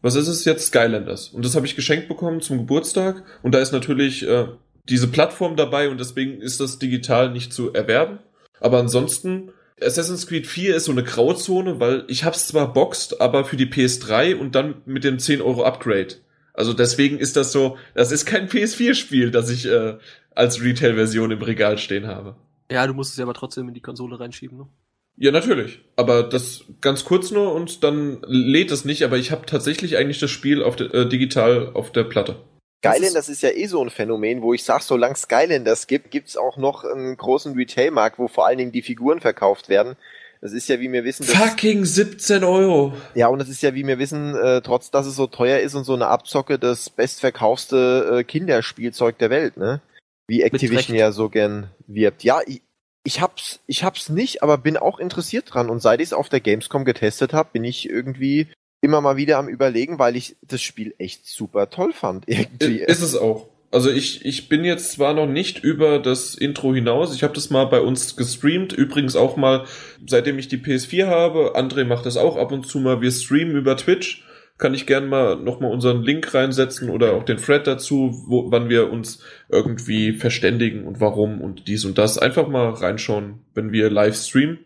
was 0.00 0.14
ist 0.14 0.26
es 0.26 0.46
jetzt? 0.46 0.68
Skylanders. 0.68 1.28
Und 1.28 1.44
das 1.44 1.54
habe 1.54 1.66
ich 1.66 1.76
geschenkt 1.76 2.08
bekommen 2.08 2.40
zum 2.40 2.56
Geburtstag. 2.56 3.22
Und 3.42 3.54
da 3.54 3.58
ist 3.60 3.72
natürlich 3.72 4.26
äh, 4.26 4.46
diese 4.88 5.08
Plattform 5.08 5.56
dabei 5.56 5.88
und 5.88 5.98
deswegen 6.00 6.40
ist 6.40 6.60
das 6.60 6.78
digital 6.78 7.30
nicht 7.30 7.52
zu 7.52 7.72
erwerben. 7.72 8.18
Aber 8.60 8.78
ansonsten, 8.78 9.52
Assassin's 9.80 10.26
Creed 10.26 10.46
4 10.46 10.76
ist 10.76 10.84
so 10.84 10.92
eine 10.92 11.04
Grauzone, 11.04 11.80
weil 11.80 12.04
ich 12.08 12.24
hab's 12.24 12.48
zwar 12.48 12.72
boxt, 12.72 13.20
aber 13.20 13.44
für 13.44 13.56
die 13.56 13.66
PS3 13.66 14.36
und 14.36 14.54
dann 14.54 14.82
mit 14.84 15.04
dem 15.04 15.18
10 15.18 15.40
Euro 15.40 15.64
Upgrade. 15.64 16.16
Also 16.54 16.72
deswegen 16.72 17.18
ist 17.18 17.36
das 17.36 17.52
so, 17.52 17.78
das 17.94 18.12
ist 18.12 18.26
kein 18.26 18.48
PS4-Spiel, 18.48 19.30
das 19.30 19.50
ich 19.50 19.66
äh, 19.66 19.96
als 20.34 20.62
Retail-Version 20.62 21.30
im 21.30 21.42
Regal 21.42 21.78
stehen 21.78 22.06
habe. 22.06 22.36
Ja, 22.70 22.86
du 22.86 22.94
musst 22.94 23.12
es 23.12 23.18
ja 23.18 23.24
aber 23.24 23.34
trotzdem 23.34 23.68
in 23.68 23.74
die 23.74 23.80
Konsole 23.80 24.18
reinschieben, 24.18 24.58
ne? 24.58 24.68
Ja, 25.16 25.30
natürlich. 25.30 25.80
Aber 25.94 26.22
das 26.22 26.64
ganz 26.80 27.04
kurz 27.04 27.30
nur 27.30 27.54
und 27.54 27.84
dann 27.84 28.22
lädt 28.26 28.70
es 28.70 28.84
nicht, 28.84 29.02
aber 29.02 29.18
ich 29.18 29.30
habe 29.30 29.44
tatsächlich 29.44 29.96
eigentlich 29.96 30.18
das 30.20 30.30
Spiel 30.30 30.62
auf 30.62 30.76
der, 30.76 30.92
äh, 30.94 31.08
digital 31.08 31.70
auf 31.74 31.92
der 31.92 32.04
Platte. 32.04 32.36
Skylanders 32.84 33.28
ist 33.28 33.42
ja 33.42 33.50
eh 33.50 33.66
so 33.66 33.82
ein 33.82 33.90
Phänomen, 33.90 34.42
wo 34.42 34.54
ich 34.54 34.64
sag, 34.64 34.82
solange 34.82 35.14
Skylanders 35.14 35.86
gibt, 35.86 36.10
gibt's 36.10 36.36
auch 36.36 36.56
noch 36.56 36.84
einen 36.84 37.16
großen 37.16 37.54
Retailmarkt, 37.54 38.18
wo 38.18 38.26
vor 38.26 38.46
allen 38.46 38.58
Dingen 38.58 38.72
die 38.72 38.82
Figuren 38.82 39.20
verkauft 39.20 39.68
werden. 39.68 39.96
Das 40.40 40.52
ist 40.52 40.68
ja, 40.68 40.80
wie 40.80 40.90
wir 40.90 41.04
wissen, 41.04 41.24
Fucking 41.24 41.84
17 41.84 42.42
Euro. 42.42 42.94
ja, 43.14 43.28
und 43.28 43.38
das 43.38 43.48
ist 43.48 43.62
ja, 43.62 43.74
wie 43.74 43.86
wir 43.86 44.00
wissen, 44.00 44.34
äh, 44.34 44.60
trotz 44.60 44.90
dass 44.90 45.06
es 45.06 45.14
so 45.14 45.28
teuer 45.28 45.60
ist 45.60 45.76
und 45.76 45.84
so 45.84 45.94
eine 45.94 46.08
Abzocke, 46.08 46.58
das 46.58 46.90
bestverkaufste 46.90 48.18
äh, 48.18 48.24
Kinderspielzeug 48.24 49.16
der 49.18 49.30
Welt, 49.30 49.56
ne? 49.56 49.80
Wie 50.26 50.42
Activision 50.42 50.96
ja 50.96 51.12
so 51.12 51.28
gern 51.28 51.70
wirbt. 51.86 52.24
Ja, 52.24 52.40
ich, 52.44 52.62
ich 53.04 53.20
hab's, 53.20 53.60
ich 53.66 53.84
hab's 53.84 54.08
nicht, 54.08 54.42
aber 54.42 54.58
bin 54.58 54.76
auch 54.76 54.98
interessiert 54.98 55.54
dran. 55.54 55.70
Und 55.70 55.80
seit 55.80 56.00
ich 56.00 56.08
es 56.08 56.12
auf 56.12 56.28
der 56.28 56.40
Gamescom 56.40 56.84
getestet 56.84 57.32
habe, 57.32 57.50
bin 57.52 57.62
ich 57.62 57.88
irgendwie 57.88 58.48
immer 58.82 59.00
mal 59.00 59.16
wieder 59.16 59.38
am 59.38 59.48
überlegen, 59.48 59.98
weil 59.98 60.16
ich 60.16 60.36
das 60.42 60.60
Spiel 60.60 60.94
echt 60.98 61.26
super 61.26 61.70
toll 61.70 61.92
fand. 61.94 62.24
Irgendwie. 62.28 62.80
Ist 62.80 63.00
es 63.00 63.16
auch. 63.16 63.48
Also 63.70 63.90
ich, 63.90 64.26
ich 64.26 64.50
bin 64.50 64.64
jetzt 64.64 64.92
zwar 64.92 65.14
noch 65.14 65.26
nicht 65.26 65.64
über 65.64 65.98
das 65.98 66.34
Intro 66.34 66.74
hinaus, 66.74 67.14
ich 67.14 67.22
habe 67.22 67.32
das 67.32 67.48
mal 67.48 67.64
bei 67.64 67.80
uns 67.80 68.16
gestreamt, 68.16 68.74
übrigens 68.74 69.16
auch 69.16 69.38
mal, 69.38 69.64
seitdem 70.06 70.38
ich 70.38 70.48
die 70.48 70.58
PS4 70.58 71.06
habe, 71.06 71.56
André 71.56 71.86
macht 71.86 72.04
das 72.04 72.18
auch 72.18 72.36
ab 72.36 72.52
und 72.52 72.66
zu 72.66 72.80
mal, 72.80 73.00
wir 73.00 73.10
streamen 73.10 73.56
über 73.56 73.74
Twitch, 73.78 74.26
kann 74.58 74.74
ich 74.74 74.86
gern 74.86 75.08
mal 75.08 75.36
nochmal 75.36 75.72
unseren 75.72 76.02
Link 76.02 76.34
reinsetzen 76.34 76.90
oder 76.90 77.14
auch 77.14 77.22
den 77.22 77.38
Thread 77.38 77.66
dazu, 77.66 78.12
wo, 78.26 78.50
wann 78.50 78.68
wir 78.68 78.92
uns 78.92 79.24
irgendwie 79.48 80.12
verständigen 80.12 80.84
und 80.86 81.00
warum 81.00 81.40
und 81.40 81.66
dies 81.66 81.86
und 81.86 81.96
das. 81.96 82.18
Einfach 82.18 82.48
mal 82.48 82.68
reinschauen, 82.68 83.40
wenn 83.54 83.72
wir 83.72 83.88
live 83.90 84.14
streamen. 84.14 84.58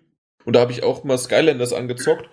Und 0.45 0.55
da 0.57 0.61
habe 0.61 0.73
ich 0.73 0.83
auch 0.83 1.05
mal 1.05 1.17
Skylanders 1.17 1.73
angezockt 1.73 2.29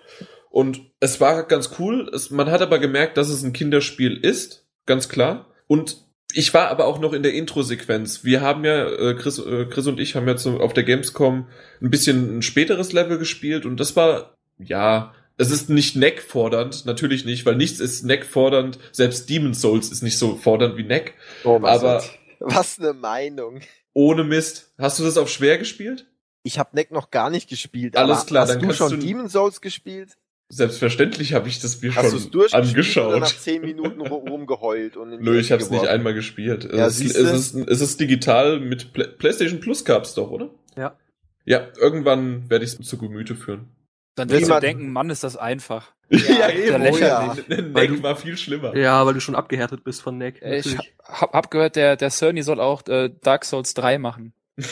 und 0.54 0.82
es 1.00 1.20
war 1.20 1.42
ganz 1.42 1.70
cool. 1.80 2.08
Es, 2.14 2.30
man 2.30 2.48
hat 2.48 2.62
aber 2.62 2.78
gemerkt, 2.78 3.16
dass 3.16 3.28
es 3.28 3.42
ein 3.42 3.52
Kinderspiel 3.52 4.16
ist, 4.16 4.64
ganz 4.86 5.08
klar. 5.08 5.46
Und 5.66 5.96
ich 6.32 6.54
war 6.54 6.68
aber 6.68 6.84
auch 6.86 7.00
noch 7.00 7.12
in 7.12 7.24
der 7.24 7.34
Intro-Sequenz. 7.34 8.22
Wir 8.22 8.40
haben 8.40 8.64
ja, 8.64 8.86
äh, 8.88 9.14
Chris, 9.14 9.40
äh, 9.40 9.66
Chris 9.66 9.88
und 9.88 9.98
ich 9.98 10.14
haben 10.14 10.28
ja 10.28 10.38
so 10.38 10.60
auf 10.60 10.72
der 10.72 10.84
Gamescom 10.84 11.48
ein 11.82 11.90
bisschen 11.90 12.38
ein 12.38 12.42
späteres 12.42 12.92
Level 12.92 13.18
gespielt 13.18 13.66
und 13.66 13.80
das 13.80 13.96
war, 13.96 14.36
ja, 14.58 15.12
es 15.36 15.50
ist 15.50 15.70
nicht 15.70 15.96
neckfordernd, 15.96 16.86
natürlich 16.86 17.24
nicht, 17.24 17.44
weil 17.46 17.56
nichts 17.56 17.80
ist 17.80 18.04
neckfordernd. 18.04 18.78
Selbst 18.92 19.28
Demon's 19.28 19.60
Souls 19.60 19.90
ist 19.90 20.02
nicht 20.04 20.18
so 20.20 20.36
fordernd 20.36 20.76
wie 20.76 20.84
Neck. 20.84 21.14
Oh, 21.42 21.58
mein 21.58 21.72
aber- 21.72 21.98
Gott. 21.98 22.18
Was 22.38 22.78
eine 22.78 22.92
Meinung. 22.92 23.58
Ohne 23.92 24.22
Mist. 24.22 24.72
Hast 24.78 25.00
du 25.00 25.02
das 25.02 25.18
auf 25.18 25.28
schwer 25.30 25.58
gespielt? 25.58 26.06
Ich 26.44 26.60
habe 26.60 26.76
Neck 26.76 26.92
noch 26.92 27.10
gar 27.10 27.30
nicht 27.30 27.48
gespielt. 27.48 27.96
Alles 27.96 28.26
klar, 28.26 28.42
hast 28.42 28.54
dann 28.54 28.60
du 28.68 28.72
schon 28.72 28.90
du- 28.90 28.96
Demon 28.98 29.28
Souls 29.28 29.60
gespielt? 29.60 30.16
Selbstverständlich 30.56 31.32
habe 31.34 31.48
ich 31.48 31.60
das 31.60 31.80
mir 31.82 31.94
Hast 31.94 32.10
schon 32.10 32.30
durchgespielt 32.30 32.96
oder 32.98 33.06
nach 33.06 33.14
angeschaut. 33.26 33.40
zehn 33.40 33.60
Minuten 33.62 34.00
ru- 34.00 34.28
rumgeheult? 34.28 34.96
Und 34.96 35.12
in 35.12 35.18
die 35.18 35.24
Nö, 35.24 35.38
ich 35.38 35.50
habe 35.52 35.62
es 35.62 35.70
nicht 35.70 35.86
einmal 35.86 36.14
gespielt. 36.14 36.64
Ja, 36.72 36.86
es, 36.86 37.00
ist, 37.00 37.16
es, 37.16 37.54
ist, 37.54 37.68
es 37.68 37.80
ist 37.80 37.98
digital 38.00 38.60
mit 38.60 38.92
Pla 38.92 39.06
PlayStation 39.18 39.60
Plus 39.60 39.84
gab's 39.84 40.14
doch, 40.14 40.30
oder? 40.30 40.50
Ja. 40.76 40.96
Ja, 41.44 41.66
irgendwann 41.78 42.48
werde 42.50 42.64
ich 42.64 42.78
es 42.78 42.86
zu 42.88 42.98
Gemüte 42.98 43.34
führen. 43.34 43.68
Dann 44.16 44.30
wirst 44.30 44.44
du 44.44 44.48
man- 44.50 44.60
denken, 44.60 44.92
Mann, 44.92 45.10
ist 45.10 45.24
das 45.24 45.36
einfach. 45.36 45.92
Ja, 46.10 46.50
eben, 46.50 46.82
oh 46.82 46.98
ja. 46.98 47.34
Neck 47.48 48.02
war 48.02 48.14
viel 48.14 48.36
schlimmer. 48.36 48.76
Ja, 48.76 49.04
weil 49.06 49.14
du 49.14 49.20
schon 49.20 49.34
abgehärtet 49.34 49.82
bist 49.84 50.02
von 50.02 50.18
Neck. 50.18 50.40
Äh, 50.42 50.58
Ich 50.58 50.76
hab, 51.02 51.32
hab 51.32 51.50
gehört, 51.50 51.76
der, 51.76 51.96
der 51.96 52.10
Cerny 52.10 52.42
soll 52.42 52.60
auch 52.60 52.86
äh, 52.88 53.10
Dark 53.22 53.44
Souls 53.44 53.74
3 53.74 53.98
machen. 53.98 54.32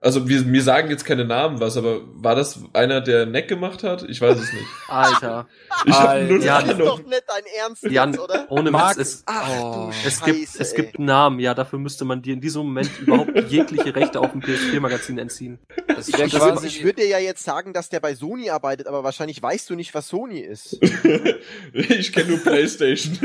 Also 0.00 0.28
wir, 0.28 0.46
wir 0.52 0.62
sagen 0.62 0.90
jetzt 0.90 1.04
keine 1.04 1.24
Namen 1.24 1.58
was, 1.58 1.76
aber 1.76 2.00
war 2.22 2.36
das 2.36 2.60
einer, 2.72 3.00
der 3.00 3.26
Neck 3.26 3.48
gemacht 3.48 3.82
hat? 3.82 4.04
Ich 4.08 4.20
weiß 4.20 4.38
es 4.38 4.52
nicht. 4.52 4.64
Alter. 4.88 5.48
Ich 5.86 5.92
habe 5.92 6.08
Alter. 6.10 6.32
null 6.32 6.44
Ja, 6.44 6.60
Das 6.62 6.70
ist 6.70 6.78
doch 6.80 6.98
nicht 7.04 7.24
dein 7.26 7.42
Ernst, 7.60 7.82
Jan, 7.82 8.12
jetzt, 8.12 8.20
oder? 8.22 8.46
ohne 8.48 8.70
Marc, 8.70 8.96
Mist, 8.96 9.16
es, 9.16 9.22
Ach 9.26 9.48
Oh. 9.60 9.90
du 9.90 10.08
es 10.08 10.18
Scheiße, 10.20 10.24
gibt, 10.32 10.60
es 10.60 10.74
gibt 10.74 10.96
einen 10.98 11.06
Namen, 11.06 11.40
ja, 11.40 11.52
dafür 11.52 11.80
müsste 11.80 12.04
man 12.04 12.22
dir 12.22 12.32
in 12.34 12.40
diesem 12.40 12.62
Moment 12.62 12.90
überhaupt 13.00 13.32
jegliche 13.50 13.94
Rechte 13.96 14.20
auf 14.20 14.30
dem 14.30 14.40
PS4-Magazin 14.40 15.18
entziehen. 15.18 15.58
Das 15.88 16.12
wäre 16.12 16.22
Also, 16.22 16.38
quasi, 16.38 16.66
ich 16.68 16.84
würde 16.84 17.02
dir 17.02 17.08
ja 17.08 17.18
jetzt 17.18 17.42
sagen, 17.42 17.72
dass 17.72 17.88
der 17.88 17.98
bei 17.98 18.14
Sony 18.14 18.50
arbeitet, 18.50 18.86
aber 18.86 19.02
wahrscheinlich 19.02 19.42
weißt 19.42 19.68
du 19.68 19.74
nicht, 19.74 19.94
was 19.94 20.06
Sony 20.08 20.38
ist. 20.38 20.78
ich 21.72 22.12
kenne 22.12 22.28
nur 22.30 22.38
PlayStation 22.38 23.18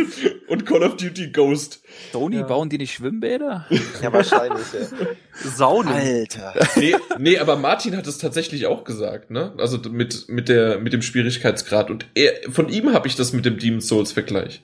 und 0.47 0.65
Call 0.65 0.81
of 0.81 0.95
Duty 0.97 1.29
Ghost. 1.31 1.81
Sony, 2.11 2.37
Ja. 2.37 2.43
bauen 2.43 2.69
die 2.69 2.79
nicht 2.79 2.93
Schwimmbäder? 2.95 3.67
Ja, 4.01 4.11
wahrscheinlich. 4.11 4.65
Ja. 4.73 5.49
Saunen. 5.51 5.93
Alter. 5.93 6.53
Nee, 6.75 6.95
nee, 7.17 7.37
aber 7.37 7.55
Martin 7.55 7.95
hat 7.97 8.07
es 8.07 8.17
tatsächlich 8.17 8.65
auch 8.67 8.83
gesagt, 8.83 9.31
ne? 9.31 9.53
Also 9.57 9.77
mit, 9.89 10.27
mit, 10.29 10.49
der, 10.49 10.79
mit 10.79 10.93
dem 10.93 11.01
Schwierigkeitsgrad. 11.01 11.89
Und 11.91 12.05
er, 12.15 12.33
von 12.51 12.69
ihm 12.69 12.93
habe 12.93 13.07
ich 13.07 13.15
das 13.15 13.33
mit 13.33 13.45
dem 13.45 13.57
Demon's 13.57 13.87
Souls 13.87 14.11
Vergleich. 14.11 14.63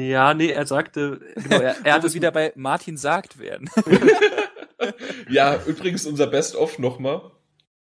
Ja, 0.00 0.32
nee, 0.34 0.50
er 0.50 0.66
sagte, 0.66 1.20
genau, 1.36 1.60
er, 1.60 1.76
er 1.84 2.04
es 2.04 2.14
wieder 2.14 2.30
bei 2.32 2.52
Martin 2.56 2.96
sagt 2.96 3.38
werden. 3.38 3.68
Ja, 5.28 5.58
übrigens 5.66 6.06
unser 6.06 6.26
Best-of 6.26 6.78
nochmal. 6.78 7.20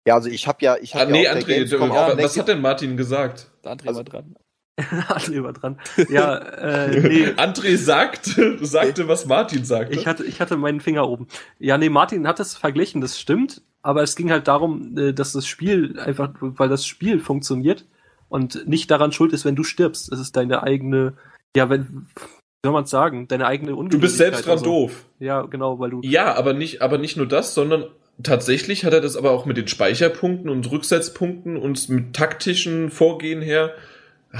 Ja, 0.07 0.15
also 0.15 0.29
ich 0.29 0.47
habe 0.47 0.59
ja, 0.65 0.77
ich 0.81 0.95
Ah, 0.95 1.01
habe 1.01 1.13
nee, 1.13 1.25
ja 1.25 1.35
der 1.35 1.43
André, 1.43 1.47
Gamescom 1.57 1.91
auch 1.93 2.17
was 2.17 2.39
hat 2.39 2.49
denn 2.49 2.61
Martin 2.61 2.97
gesagt? 2.97 3.49
Da 3.63 3.73
André 3.73 3.89
Also- 3.89 4.01
mal 4.01 4.05
dran. 4.05 4.35
Alle 5.09 5.35
über 5.35 5.53
dran. 5.53 5.79
Ja, 6.11 6.37
äh, 6.37 7.01
nee, 7.01 7.27
André 7.37 7.77
sagte, 7.77 8.59
sagte, 8.65 9.09
was 9.09 9.27
Martin 9.27 9.65
sagte. 9.65 9.95
ich 9.95 10.07
hatte, 10.07 10.25
ich 10.25 10.41
hatte 10.41 10.57
meinen 10.57 10.81
Finger 10.81 11.09
oben. 11.09 11.29
Ja, 11.59 11.79
nee, 11.79 11.89
Martin 11.89 12.27
hat 12.27 12.39
das 12.39 12.57
verglichen, 12.57 13.01
das 13.01 13.19
stimmt, 13.19 13.63
aber 13.83 14.03
es 14.03 14.17
ging 14.17 14.31
halt 14.31 14.49
darum, 14.49 14.97
äh, 14.99 15.13
dass 15.13 15.33
das 15.33 15.47
Spiel 15.47 15.99
einfach, 15.99 16.31
weil 16.41 16.69
das 16.69 16.87
Spiel 16.87 17.21
funktioniert 17.21 17.87
und 18.29 18.67
nicht 18.69 18.91
daran 18.91 19.13
schuld 19.13 19.33
ist, 19.33 19.45
wenn 19.45 19.57
du 19.57 19.65
stirbst. 19.65 20.13
Es 20.13 20.21
ist 20.21 20.37
deine 20.37 20.63
eigene, 20.63 21.15
ja, 21.57 21.71
wenn, 21.71 22.07
wie 22.15 22.67
soll 22.67 22.73
man 22.73 22.87
sagen, 22.87 23.29
deine 23.29 23.47
eigene 23.47 23.73
du 23.73 23.99
bist 23.99 24.19
selbst 24.19 24.45
dran 24.45 24.53
also. 24.53 24.65
doof. 24.65 25.07
Ja, 25.21 25.43
genau, 25.43 25.79
weil 25.79 25.91
du, 25.91 26.01
Ja, 26.03 26.35
aber 26.35 26.53
nicht, 26.53 26.83
aber 26.83 26.99
nicht 26.99 27.17
nur 27.17 27.27
das, 27.27 27.55
sondern 27.55 27.87
tatsächlich 28.23 28.85
hat 28.85 28.93
er 28.93 29.01
das 29.01 29.17
aber 29.17 29.31
auch 29.31 29.47
mit 29.47 29.57
den 29.57 29.69
Speicherpunkten 29.69 30.51
und 30.51 30.71
Rücksetzpunkten 30.71 31.57
und 31.57 31.89
mit 31.89 32.15
taktischen 32.15 32.91
Vorgehen 32.91 33.41
her, 33.41 33.73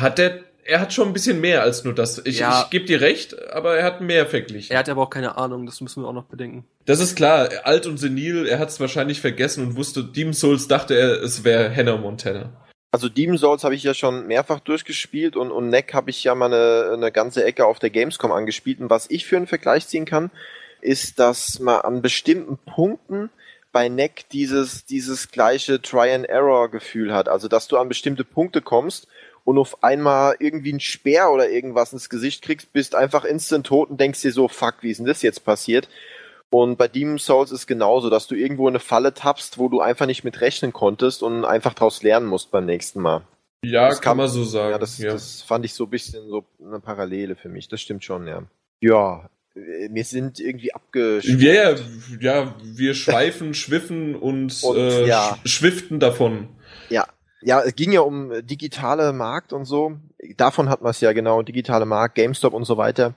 hat 0.01 0.19
er, 0.19 0.41
er 0.65 0.81
hat 0.81 0.93
schon 0.93 1.09
ein 1.09 1.13
bisschen 1.13 1.41
mehr 1.41 1.63
als 1.63 1.85
nur 1.85 1.95
das. 1.95 2.21
Ich, 2.25 2.39
Ja. 2.41 2.63
ich 2.63 2.71
gebe 2.71 2.85
dir 2.85 3.01
recht, 3.01 3.37
aber 3.53 3.77
er 3.77 3.85
hat 3.85 4.01
mehr 4.01 4.27
verglichen. 4.27 4.73
er 4.73 4.79
hat 4.81 4.89
aber 4.89 5.03
auch 5.03 5.11
keine 5.11 5.37
Ahnung, 5.39 5.67
das 5.67 5.81
müssen 5.81 6.03
wir 6.03 6.09
auch 6.09 6.13
noch 6.13 6.25
bedenken. 6.25 6.65
Das 6.87 7.01
ist 7.01 7.17
klar, 7.17 7.49
alt 7.65 7.87
und 7.87 7.99
senil, 7.99 8.47
er 8.47 8.59
hat 8.59 8.69
es 8.71 8.81
wahrscheinlich 8.81 9.21
vergessen 9.21 9.65
und 9.67 9.77
wusste, 9.77 10.05
Demon's 10.05 10.41
Souls 10.41 10.69
dachte 10.69 10.95
er, 10.95 11.23
es 11.23 11.45
wäre 11.45 11.75
Hannah 11.75 11.97
Montana. 11.97 12.51
also 12.93 13.09
Demon 13.09 13.37
Souls 13.39 13.63
habe 13.65 13.75
ich 13.75 13.83
ja 13.83 13.93
schon 13.95 14.27
mehrfach 14.27 14.61
durchgespielt 14.61 15.37
und, 15.37 15.51
und 15.51 15.69
Neck 15.69 15.93
habe 15.95 16.11
ich 16.11 16.25
ja 16.25 16.35
mal 16.35 16.47
eine, 16.53 16.93
eine 16.95 17.13
ganze 17.13 17.45
Ecke 17.45 17.67
auf 17.67 17.79
der 17.79 17.91
Gamescom 17.91 18.33
angespielt. 18.33 18.81
Und 18.81 18.89
was 18.91 19.11
ich 19.11 19.27
für 19.27 19.37
einen 19.37 19.47
Vergleich 19.47 19.87
ziehen 19.87 20.05
kann, 20.07 20.31
ist, 20.81 21.19
dass 21.19 21.59
man 21.59 21.81
an 21.83 22.01
bestimmten 22.03 22.59
Punkten 22.59 23.29
bei 23.73 23.89
Neck 23.91 24.25
dieses, 24.33 24.87
dieses 24.87 25.31
gleiche 25.31 25.83
Try-and-Error-Gefühl 25.83 27.13
hat. 27.13 27.29
Also, 27.29 27.49
dass 27.49 27.69
du 27.69 27.77
an 27.77 27.89
bestimmte 27.89 28.25
Punkte 28.25 28.63
kommst 28.63 29.07
und 29.47 29.59
auf 29.59 29.85
einmal 29.85 30.35
irgendwie 30.41 30.73
ein 30.73 30.81
Speer 30.81 31.31
oder 31.31 31.49
irgendwas 31.49 31.93
ins 31.93 32.11
Gesicht 32.11 32.43
kriegst, 32.43 32.73
bist 32.73 32.97
einfach 32.97 33.25
instant 33.25 33.65
tot 33.65 33.91
und 33.91 34.01
denkst 34.01 34.21
dir 34.21 34.33
so, 34.33 34.49
fuck, 34.49 34.79
wie 34.81 34.91
ist 34.91 34.99
denn 34.99 35.07
das 35.07 35.23
jetzt 35.23 35.45
passiert? 35.45 35.89
Und 36.51 36.77
bei 36.77 36.89
Demon 36.89 37.19
Souls 37.19 37.53
ist 37.53 37.69
genauso, 37.69 38.11
dass 38.11 38.27
du 38.27 38.35
irgendwo 38.35 38.67
in 38.67 38.73
eine 38.73 38.81
Falle 38.81 39.15
tappst, 39.15 39.57
wo 39.59 39.69
du 39.69 39.81
einfach 39.81 40.07
nicht 40.07 40.25
mit 40.25 40.41
rechnen 40.41 40.73
konntest 40.73 41.23
und 41.23 41.45
einfach 41.45 41.75
daraus 41.75 42.03
lernen 42.03 42.27
musst 42.27 42.51
beim 42.51 42.67
nächsten 42.67 43.01
Mal. 43.01 43.23
Ja, 43.65 43.89
das 43.89 44.01
kann, 44.01 44.11
kann 44.11 44.17
man 44.17 44.29
so 44.29 44.43
sagen. 44.43 44.73
Ja 44.73 44.79
das, 44.79 44.99
ja. 44.99 45.13
das 45.13 45.43
fand 45.43 45.65
ich 45.65 45.75
so 45.75 45.85
ein 45.85 45.91
bisschen 45.91 46.29
so 46.29 46.45
eine 46.65 46.81
Parallele 46.81 47.37
für 47.37 47.49
mich. 47.49 47.69
Das 47.69 47.81
stimmt 47.81 48.03
schon, 48.03 48.27
ja. 48.27 48.43
Ja, 48.81 49.31
wir 49.55 50.05
sind 50.05 50.41
irgendwie 50.41 50.75
abgeschweift. 50.75 51.41
Ja, 51.41 51.77
ja, 52.21 52.55
wir 52.65 52.95
schweifen, 52.95 53.55
schwiffen 53.55 54.17
und, 54.17 54.61
und 54.65 54.77
äh, 54.77 55.07
ja. 55.07 55.39
schwiften 55.45 56.01
davon. 56.01 56.49
Ja, 57.43 57.61
es 57.61 57.75
ging 57.77 57.93
ja 57.93 58.01
um 58.01 58.33
digitale 58.47 59.13
Markt 59.13 59.53
und 59.53 59.65
so. 59.65 59.99
Davon 60.37 60.69
hat 60.69 60.83
man 60.83 60.91
es 60.91 61.01
ja 61.01 61.13
genau, 61.13 61.43
digitale 61.43 61.87
Markt, 61.87 62.15
GameStop 62.15 62.55
und 62.55 62.65
so 62.65 62.77
weiter. 62.77 63.15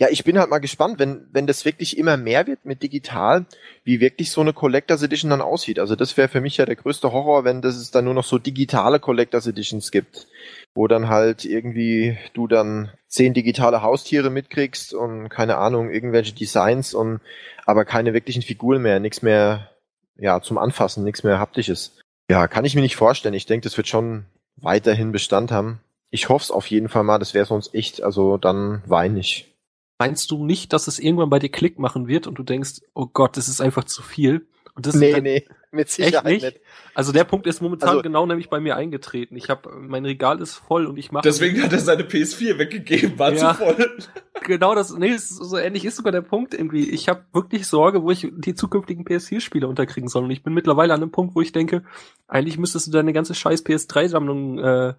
Ja, 0.00 0.06
ich 0.08 0.22
bin 0.22 0.38
halt 0.38 0.48
mal 0.48 0.58
gespannt, 0.60 1.00
wenn, 1.00 1.26
wenn 1.32 1.48
das 1.48 1.64
wirklich 1.64 1.98
immer 1.98 2.16
mehr 2.16 2.46
wird 2.46 2.64
mit 2.64 2.84
digital, 2.84 3.46
wie 3.82 3.98
wirklich 3.98 4.30
so 4.30 4.40
eine 4.40 4.52
Collectors 4.52 5.02
Edition 5.02 5.30
dann 5.30 5.40
aussieht. 5.40 5.80
Also 5.80 5.96
das 5.96 6.16
wäre 6.16 6.28
für 6.28 6.40
mich 6.40 6.56
ja 6.56 6.66
der 6.66 6.76
größte 6.76 7.12
Horror, 7.12 7.42
wenn 7.42 7.62
das 7.62 7.74
es 7.74 7.90
dann 7.90 8.04
nur 8.04 8.14
noch 8.14 8.22
so 8.22 8.38
digitale 8.38 9.00
Collectors 9.00 9.48
Editions 9.48 9.90
gibt, 9.90 10.28
wo 10.72 10.86
dann 10.86 11.08
halt 11.08 11.44
irgendwie 11.44 12.16
du 12.32 12.46
dann 12.46 12.92
zehn 13.08 13.34
digitale 13.34 13.82
Haustiere 13.82 14.30
mitkriegst 14.30 14.94
und 14.94 15.30
keine 15.30 15.58
Ahnung, 15.58 15.90
irgendwelche 15.90 16.32
Designs 16.32 16.94
und 16.94 17.20
aber 17.66 17.84
keine 17.84 18.14
wirklichen 18.14 18.42
Figuren 18.42 18.82
mehr, 18.82 19.00
nichts 19.00 19.22
mehr, 19.22 19.68
ja, 20.16 20.40
zum 20.40 20.58
Anfassen, 20.58 21.02
nichts 21.02 21.24
mehr 21.24 21.40
haptisches. 21.40 21.98
Ja, 22.30 22.46
kann 22.46 22.64
ich 22.64 22.74
mir 22.74 22.82
nicht 22.82 22.96
vorstellen. 22.96 23.34
Ich 23.34 23.46
denke, 23.46 23.64
das 23.64 23.76
wird 23.76 23.88
schon 23.88 24.26
weiterhin 24.56 25.12
Bestand 25.12 25.50
haben. 25.50 25.80
Ich 26.10 26.28
hoffe 26.28 26.44
es 26.44 26.50
auf 26.50 26.66
jeden 26.66 26.88
Fall 26.88 27.04
mal, 27.04 27.18
das 27.18 27.34
wäre 27.34 27.46
sonst 27.46 27.74
echt, 27.74 28.02
also 28.02 28.38
dann 28.38 28.82
weinig. 28.86 29.54
Meinst 29.98 30.30
du 30.30 30.44
nicht, 30.44 30.72
dass 30.72 30.86
es 30.86 30.98
irgendwann 30.98 31.30
bei 31.30 31.38
dir 31.38 31.50
Klick 31.50 31.78
machen 31.78 32.06
wird 32.06 32.26
und 32.26 32.36
du 32.38 32.42
denkst, 32.42 32.82
oh 32.94 33.06
Gott, 33.06 33.36
das 33.36 33.48
ist 33.48 33.60
einfach 33.60 33.84
zu 33.84 34.02
viel? 34.02 34.46
Und 34.74 34.86
das 34.86 34.94
nee, 34.94 35.20
nee, 35.20 35.46
mit 35.70 35.88
Sicherheit 35.90 36.24
nicht? 36.24 36.44
nicht. 36.44 36.60
Also 36.94 37.12
der 37.12 37.24
Punkt 37.24 37.46
ist 37.46 37.60
momentan 37.60 37.90
also, 37.90 38.02
genau 38.02 38.26
nämlich 38.26 38.48
bei 38.48 38.60
mir 38.60 38.76
eingetreten. 38.76 39.36
Ich 39.36 39.50
habe 39.50 39.70
mein 39.76 40.04
Regal 40.04 40.40
ist 40.40 40.54
voll 40.54 40.86
und 40.86 40.96
ich 40.98 41.12
mache 41.12 41.22
Deswegen 41.22 41.62
hat 41.62 41.72
er 41.72 41.78
seine 41.78 42.04
PS4 42.04 42.58
weggegeben, 42.58 43.18
war 43.18 43.32
ja, 43.32 43.54
zu 43.54 43.64
voll. 43.64 43.98
Genau 44.44 44.74
das, 44.76 44.96
nee, 44.96 45.16
so 45.16 45.58
ähnlich 45.58 45.84
ist 45.84 45.96
sogar 45.96 46.12
der 46.12 46.20
Punkt 46.22 46.54
irgendwie. 46.54 46.88
Ich 46.88 47.08
habe 47.08 47.24
wirklich 47.32 47.66
Sorge, 47.66 48.04
wo 48.04 48.12
ich 48.12 48.28
die 48.36 48.54
zukünftigen 48.54 49.04
PS4 49.04 49.40
Spiele 49.40 49.66
unterkriegen 49.66 50.08
soll 50.08 50.24
und 50.24 50.30
ich 50.30 50.44
bin 50.44 50.54
mittlerweile 50.54 50.94
an 50.94 51.02
einem 51.02 51.10
Punkt, 51.10 51.34
wo 51.34 51.40
ich 51.40 51.50
denke, 51.50 51.82
eigentlich 52.28 52.56
müsstest 52.56 52.86
du 52.86 52.92
deine 52.92 53.12
ganze 53.12 53.34
scheiß 53.34 53.66
PS3 53.66 54.08
Sammlung 54.08 54.58
äh, 54.60 54.94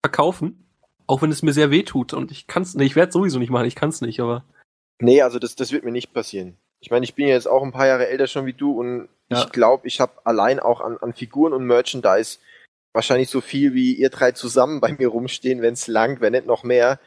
verkaufen 0.00 0.64
auch 1.08 1.22
wenn 1.22 1.32
es 1.32 1.42
mir 1.42 1.52
sehr 1.52 1.70
weh 1.70 1.82
tut 1.82 2.12
und 2.12 2.30
ich 2.30 2.46
kann's, 2.46 2.74
nee, 2.74 2.84
ich 2.84 2.94
werde 2.94 3.10
sowieso 3.10 3.38
nicht 3.38 3.50
machen, 3.50 3.66
ich 3.66 3.74
kann's 3.74 4.00
nicht, 4.00 4.20
aber. 4.20 4.44
Nee, 5.00 5.22
also 5.22 5.38
das, 5.38 5.56
das 5.56 5.72
wird 5.72 5.84
mir 5.84 5.90
nicht 5.90 6.12
passieren. 6.12 6.58
Ich 6.80 6.90
meine, 6.90 7.04
ich 7.04 7.14
bin 7.14 7.26
ja 7.26 7.34
jetzt 7.34 7.48
auch 7.48 7.64
ein 7.64 7.72
paar 7.72 7.86
Jahre 7.86 8.08
älter 8.08 8.26
schon 8.26 8.46
wie 8.46 8.52
du 8.52 8.78
und 8.78 9.08
ja. 9.30 9.42
ich 9.42 9.52
glaube, 9.52 9.86
ich 9.86 10.00
habe 10.00 10.12
allein 10.24 10.60
auch 10.60 10.80
an, 10.80 10.98
an 10.98 11.12
Figuren 11.12 11.52
und 11.52 11.64
Merchandise 11.64 12.38
wahrscheinlich 12.92 13.30
so 13.30 13.40
viel 13.40 13.74
wie 13.74 13.92
ihr 13.92 14.10
drei 14.10 14.32
zusammen 14.32 14.80
bei 14.80 14.92
mir 14.92 15.08
rumstehen, 15.08 15.62
wenn 15.62 15.74
es 15.74 15.86
langt, 15.86 16.20
wenn 16.20 16.32
nicht 16.32 16.46
noch 16.46 16.64
mehr. 16.64 16.98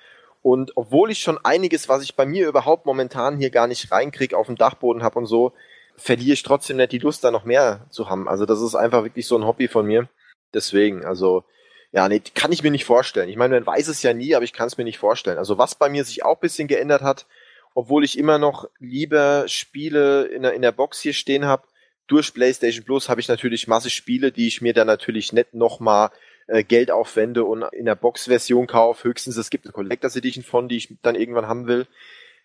Und 0.42 0.76
obwohl 0.76 1.12
ich 1.12 1.20
schon 1.20 1.38
einiges, 1.44 1.90
was 1.90 2.04
ich 2.04 2.16
bei 2.16 2.26
mir 2.26 2.48
überhaupt 2.48 2.86
momentan 2.86 3.38
hier 3.38 3.50
gar 3.50 3.68
nicht 3.68 3.92
reinkrieg, 3.92 4.34
auf 4.34 4.48
dem 4.48 4.56
Dachboden 4.56 5.04
habe 5.04 5.20
und 5.20 5.26
so, 5.26 5.54
verliere 5.96 6.34
ich 6.34 6.44
trotzdem 6.44 6.78
nicht 6.78 6.92
die 6.92 7.00
Lust, 7.00 7.24
da 7.24 7.32
noch 7.32 7.46
mehr 7.46 7.86
zu 7.90 8.10
haben. 8.10 8.28
Also 8.28 8.46
das 8.46 8.62
ist 8.62 8.76
einfach 8.76 9.04
wirklich 9.04 9.28
so 9.28 9.38
ein 9.38 9.46
Hobby 9.46 9.68
von 9.68 9.86
mir. 9.86 10.10
Deswegen, 10.54 11.06
also 11.06 11.44
ja, 11.92 12.08
nee, 12.08 12.22
kann 12.34 12.52
ich 12.52 12.64
mir 12.64 12.72
nicht 12.72 12.86
vorstellen. 12.86 13.30
Ich 13.30 13.36
meine, 13.36 13.56
man 13.56 13.66
weiß 13.66 13.88
es 13.88 14.02
ja 14.02 14.14
nie, 14.14 14.34
aber 14.34 14.46
ich 14.46 14.54
kann 14.54 14.68
es 14.68 14.78
mir 14.78 14.84
nicht 14.84 14.98
vorstellen. 14.98 15.38
Also 15.38 15.58
was 15.58 15.76
bei 15.76 15.90
mir 15.90 16.06
sich 16.06 16.24
auch 16.24 16.40
bisschen 16.40 16.68
geändert 16.68 17.02
hat, 17.02 17.26
obwohl 17.74 18.04
ich 18.04 18.18
immer 18.18 18.38
noch 18.38 18.70
lieber 18.80 19.48
Spiele 19.48 20.24
in 20.26 20.44
der, 20.44 20.54
in 20.54 20.62
der 20.62 20.72
Box 20.72 21.02
hier 21.02 21.14
stehen 21.14 21.46
habe, 21.46 21.64
durch 22.12 22.34
PlayStation 22.34 22.84
Plus 22.84 23.08
habe 23.08 23.22
ich 23.22 23.28
natürlich 23.28 23.68
Masse 23.68 23.90
Spiele, 23.90 24.32
die 24.32 24.48
ich 24.48 24.62
mir 24.62 24.74
dann 24.74 24.88
natürlich 24.88 25.32
nicht 25.32 25.54
nochmal 25.54 26.10
äh, 26.48 26.64
Geld 26.64 26.92
aufwende 26.92 27.46
und 27.46 27.64
in 27.72 27.86
der 27.86 27.96
Box-Version 27.96 28.68
kaufe. 28.68 29.08
Höchstens 29.08 29.38
es 29.38 29.50
gibt 29.50 29.66
eine 29.66 29.72
Collectors 29.72 30.18
Edition 30.18 30.44
von, 30.44 30.68
die 30.68 30.76
ich 30.76 30.98
dann 31.02 31.16
irgendwann 31.16 31.48
haben 31.48 31.68
will. 31.68 31.88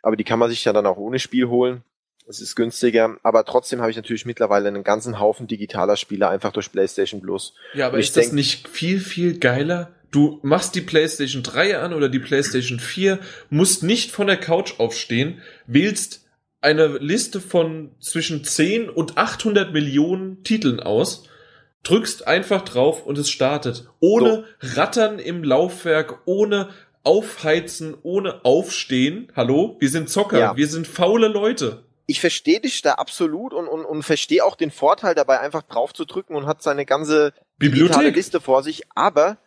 Aber 0.02 0.16
die 0.16 0.24
kann 0.24 0.38
man 0.38 0.50
sich 0.50 0.64
ja 0.64 0.72
dann 0.72 0.86
auch 0.86 0.98
ohne 0.98 1.18
Spiel 1.18 1.48
holen. 1.48 1.82
Es 2.28 2.40
ist 2.40 2.54
günstiger, 2.54 3.16
aber 3.22 3.44
trotzdem 3.44 3.80
habe 3.80 3.90
ich 3.90 3.96
natürlich 3.96 4.26
mittlerweile 4.26 4.68
einen 4.68 4.84
ganzen 4.84 5.18
Haufen 5.18 5.46
digitaler 5.46 5.96
Spiele 5.96 6.28
einfach 6.28 6.52
durch 6.52 6.70
PlayStation 6.70 7.20
Plus. 7.20 7.54
Ja, 7.74 7.88
aber 7.88 7.98
ist 7.98 8.16
das 8.16 8.32
nicht 8.32 8.68
viel, 8.68 9.00
viel 9.00 9.38
geiler? 9.38 9.94
Du 10.10 10.38
machst 10.42 10.74
die 10.74 10.80
PlayStation 10.80 11.42
3 11.42 11.78
an 11.78 11.92
oder 11.92 12.08
die 12.08 12.18
PlayStation 12.18 12.80
4, 12.80 13.18
musst 13.50 13.82
nicht 13.82 14.10
von 14.10 14.26
der 14.26 14.38
Couch 14.38 14.78
aufstehen, 14.78 15.40
wählst 15.66 16.25
eine 16.66 16.98
Liste 16.98 17.40
von 17.40 17.92
zwischen 18.00 18.42
10 18.42 18.90
und 18.90 19.16
800 19.16 19.72
Millionen 19.72 20.42
Titeln 20.42 20.80
aus, 20.80 21.28
drückst 21.84 22.26
einfach 22.26 22.62
drauf 22.62 23.06
und 23.06 23.16
es 23.18 23.30
startet. 23.30 23.88
Ohne 24.00 24.44
so. 24.60 24.74
Rattern 24.80 25.20
im 25.20 25.44
Laufwerk, 25.44 26.22
ohne 26.24 26.70
Aufheizen, 27.04 27.96
ohne 28.02 28.44
Aufstehen. 28.44 29.30
Hallo? 29.36 29.76
Wir 29.78 29.90
sind 29.90 30.10
Zocker, 30.10 30.38
ja. 30.40 30.56
wir 30.56 30.66
sind 30.66 30.88
faule 30.88 31.28
Leute 31.28 31.84
ich 32.08 32.20
verstehe 32.20 32.60
dich 32.60 32.82
da 32.82 32.92
absolut 32.92 33.52
und, 33.52 33.66
und, 33.66 33.84
und 33.84 34.04
verstehe 34.04 34.44
auch 34.44 34.54
den 34.54 34.70
Vorteil 34.70 35.16
dabei, 35.16 35.40
einfach 35.40 35.62
drauf 35.62 35.92
zu 35.92 36.04
drücken 36.04 36.36
und 36.36 36.46
hat 36.46 36.62
seine 36.62 36.86
ganze 36.86 37.32
Bibliothek 37.58 38.14
Liste 38.14 38.40
vor 38.40 38.62
sich. 38.62 38.84
Aber 38.94 39.38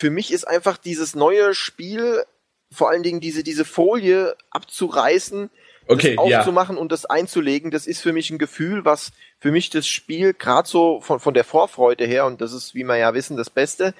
für 0.00 0.10
mich 0.10 0.32
ist 0.32 0.42
einfach 0.42 0.78
dieses 0.78 1.14
neue 1.14 1.54
Spiel, 1.54 2.24
vor 2.72 2.90
allen 2.90 3.04
Dingen 3.04 3.20
diese, 3.20 3.44
diese 3.44 3.64
Folie 3.64 4.36
abzureißen, 4.50 5.50
okay, 5.88 6.16
das 6.16 6.38
aufzumachen 6.38 6.76
ja. 6.76 6.82
und 6.82 6.92
das 6.92 7.04
einzulegen, 7.04 7.70
das 7.70 7.86
ist 7.86 8.00
für 8.00 8.12
mich 8.12 8.30
ein 8.30 8.38
Gefühl, 8.38 8.84
was 8.84 9.12
für 9.38 9.50
mich 9.50 9.70
das 9.70 9.86
Spiel 9.86 10.34
gerade 10.34 10.68
so 10.68 11.00
von, 11.00 11.20
von 11.20 11.34
der 11.34 11.44
Vorfreude 11.44 12.04
her, 12.04 12.26
und 12.26 12.40
das 12.40 12.52
ist, 12.52 12.74
wie 12.74 12.84
wir 12.84 12.96
ja 12.96 13.14
wissen, 13.14 13.36
das 13.36 13.50
Beste, 13.50 13.94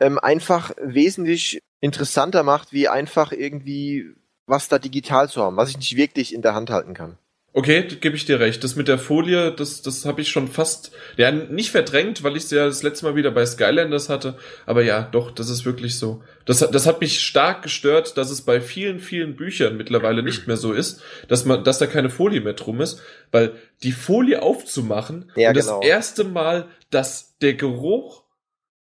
ähm, 0.00 0.18
einfach 0.18 0.72
wesentlich 0.80 1.60
interessanter 1.80 2.42
macht, 2.42 2.72
wie 2.72 2.88
einfach 2.88 3.32
irgendwie 3.32 4.14
was 4.46 4.68
da 4.68 4.78
digital 4.78 5.28
zu 5.28 5.42
haben, 5.42 5.56
was 5.56 5.70
ich 5.70 5.78
nicht 5.78 5.96
wirklich 5.96 6.34
in 6.34 6.42
der 6.42 6.54
Hand 6.54 6.70
halten 6.70 6.94
kann. 6.94 7.18
Okay, 7.56 7.84
gebe 8.00 8.16
ich 8.16 8.24
dir 8.24 8.40
recht. 8.40 8.64
Das 8.64 8.74
mit 8.74 8.88
der 8.88 8.98
Folie, 8.98 9.52
das, 9.52 9.80
das 9.80 10.04
habe 10.06 10.20
ich 10.20 10.28
schon 10.28 10.48
fast, 10.48 10.90
ja, 11.16 11.30
nicht 11.30 11.70
verdrängt, 11.70 12.24
weil 12.24 12.36
ich 12.36 12.42
es 12.42 12.50
ja 12.50 12.66
das 12.66 12.82
letzte 12.82 13.06
Mal 13.06 13.14
wieder 13.14 13.30
bei 13.30 13.46
Skylanders 13.46 14.08
hatte. 14.08 14.36
Aber 14.66 14.82
ja, 14.82 15.02
doch, 15.02 15.30
das 15.30 15.48
ist 15.48 15.64
wirklich 15.64 15.96
so. 15.96 16.20
Das, 16.46 16.58
das 16.58 16.86
hat 16.86 17.00
mich 17.00 17.22
stark 17.22 17.62
gestört, 17.62 18.16
dass 18.16 18.32
es 18.32 18.42
bei 18.42 18.60
vielen, 18.60 18.98
vielen 18.98 19.36
Büchern 19.36 19.76
mittlerweile 19.76 20.24
nicht 20.24 20.48
mehr 20.48 20.56
so 20.56 20.72
ist, 20.72 21.00
dass 21.28 21.44
man, 21.44 21.62
dass 21.62 21.78
da 21.78 21.86
keine 21.86 22.10
Folie 22.10 22.40
mehr 22.40 22.54
drum 22.54 22.80
ist, 22.80 23.00
weil 23.30 23.52
die 23.84 23.92
Folie 23.92 24.42
aufzumachen 24.42 25.30
ja, 25.36 25.50
und 25.50 25.54
genau. 25.54 25.78
das 25.80 25.88
erste 25.88 26.24
Mal, 26.24 26.66
dass 26.90 27.38
der 27.38 27.54
Geruch 27.54 28.24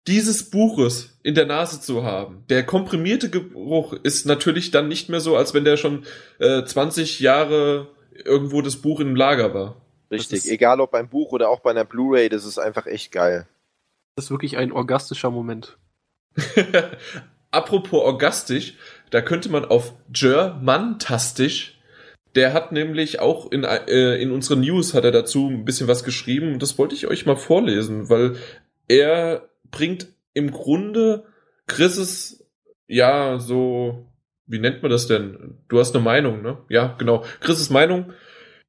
dieses 0.08 0.50
Buches 0.50 1.20
in 1.24 1.36
der 1.36 1.46
Nase 1.46 1.82
zu 1.82 2.04
haben. 2.04 2.46
Der 2.50 2.66
komprimierte 2.66 3.30
Geruch 3.30 3.92
ist 3.92 4.26
natürlich 4.26 4.72
dann 4.72 4.88
nicht 4.88 5.10
mehr 5.10 5.20
so, 5.20 5.36
als 5.36 5.54
wenn 5.54 5.66
der 5.66 5.76
schon 5.76 6.06
äh, 6.40 6.64
20 6.64 7.20
Jahre 7.20 7.90
irgendwo 8.26 8.62
das 8.62 8.78
Buch 8.78 9.00
im 9.00 9.16
Lager 9.16 9.54
war. 9.54 9.82
Richtig, 10.10 10.50
egal 10.50 10.82
ob 10.82 10.92
beim 10.92 11.08
Buch 11.08 11.32
oder 11.32 11.50
auch 11.50 11.62
bei 11.62 11.72
einer 11.72 11.86
Blu-ray, 11.86 12.28
das 12.28 12.46
ist 12.46 12.58
einfach 12.58 12.86
echt 12.86 13.12
geil. 13.12 13.48
Das 14.16 14.26
ist 14.26 14.32
wirklich 14.32 14.58
ein 14.58 14.72
orgastischer 14.72 15.32
Moment. 15.32 15.78
Apropos 17.52 18.02
orgastisch, 18.02 18.76
da 19.10 19.22
könnte 19.22 19.50
man 19.50 19.66
auf 19.66 19.94
Germantastisch, 20.10 21.80
der 22.36 22.54
hat 22.54 22.72
nämlich 22.72 23.20
auch 23.20 23.52
in, 23.52 23.64
äh, 23.64 24.16
in 24.16 24.32
unseren 24.32 24.62
News 24.62 24.94
hat 24.94 25.04
er 25.04 25.12
dazu 25.12 25.50
ein 25.50 25.66
bisschen 25.66 25.88
was 25.88 26.04
geschrieben 26.04 26.54
und 26.54 26.62
das 26.62 26.78
wollte 26.78 26.96
ich 26.96 27.08
euch 27.08 27.26
mal 27.26 27.36
vorlesen, 27.36 28.10
weil 28.10 28.38
er 28.88 29.50
bringt 29.70 30.08
im 30.34 30.52
Grunde 30.52 31.26
Chris' 31.68 32.46
ja 32.88 33.40
so 33.40 34.06
wie 34.52 34.60
nennt 34.60 34.82
man 34.82 34.92
das 34.92 35.08
denn? 35.08 35.56
Du 35.70 35.80
hast 35.80 35.96
eine 35.96 36.04
Meinung, 36.04 36.42
ne? 36.42 36.58
Ja, 36.70 36.96
genau. 36.98 37.24
Chris' 37.40 37.70
Meinung 37.70 38.14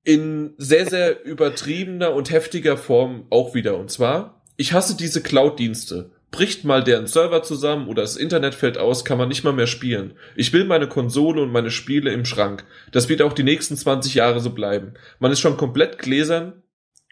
in 0.05 0.55
sehr, 0.59 0.87
sehr 0.87 1.25
übertriebener 1.25 2.13
und 2.13 2.31
heftiger 2.31 2.77
Form 2.77 3.27
auch 3.31 3.55
wieder. 3.55 3.77
Und 3.77 3.91
zwar, 3.91 4.43
ich 4.57 4.73
hasse 4.73 4.97
diese 4.97 5.23
Cloud-Dienste. 5.23 6.11
Bricht 6.31 6.65
mal 6.65 6.83
deren 6.83 7.07
Server 7.07 7.43
zusammen 7.43 7.89
oder 7.89 8.03
das 8.03 8.17
Internet 8.17 8.55
fällt 8.55 8.79
aus, 8.79 9.05
kann 9.05 9.19
man 9.19 9.29
nicht 9.29 9.45
mal 9.45 9.53
mehr 9.53 9.67
spielen. 9.67 10.15
Ich 10.35 10.53
will 10.53 10.65
meine 10.65 10.89
Konsole 10.89 11.43
und 11.43 11.53
meine 11.53 11.71
Spiele 11.71 12.11
im 12.11 12.25
Schrank. 12.25 12.65
Das 12.91 13.09
wird 13.09 13.21
auch 13.21 13.35
die 13.35 13.43
nächsten 13.43 13.77
20 13.77 14.15
Jahre 14.15 14.41
so 14.41 14.51
bleiben. 14.51 14.95
Man 15.19 15.31
ist 15.31 15.41
schon 15.41 15.59
komplett 15.59 15.99
gläsern 15.99 16.63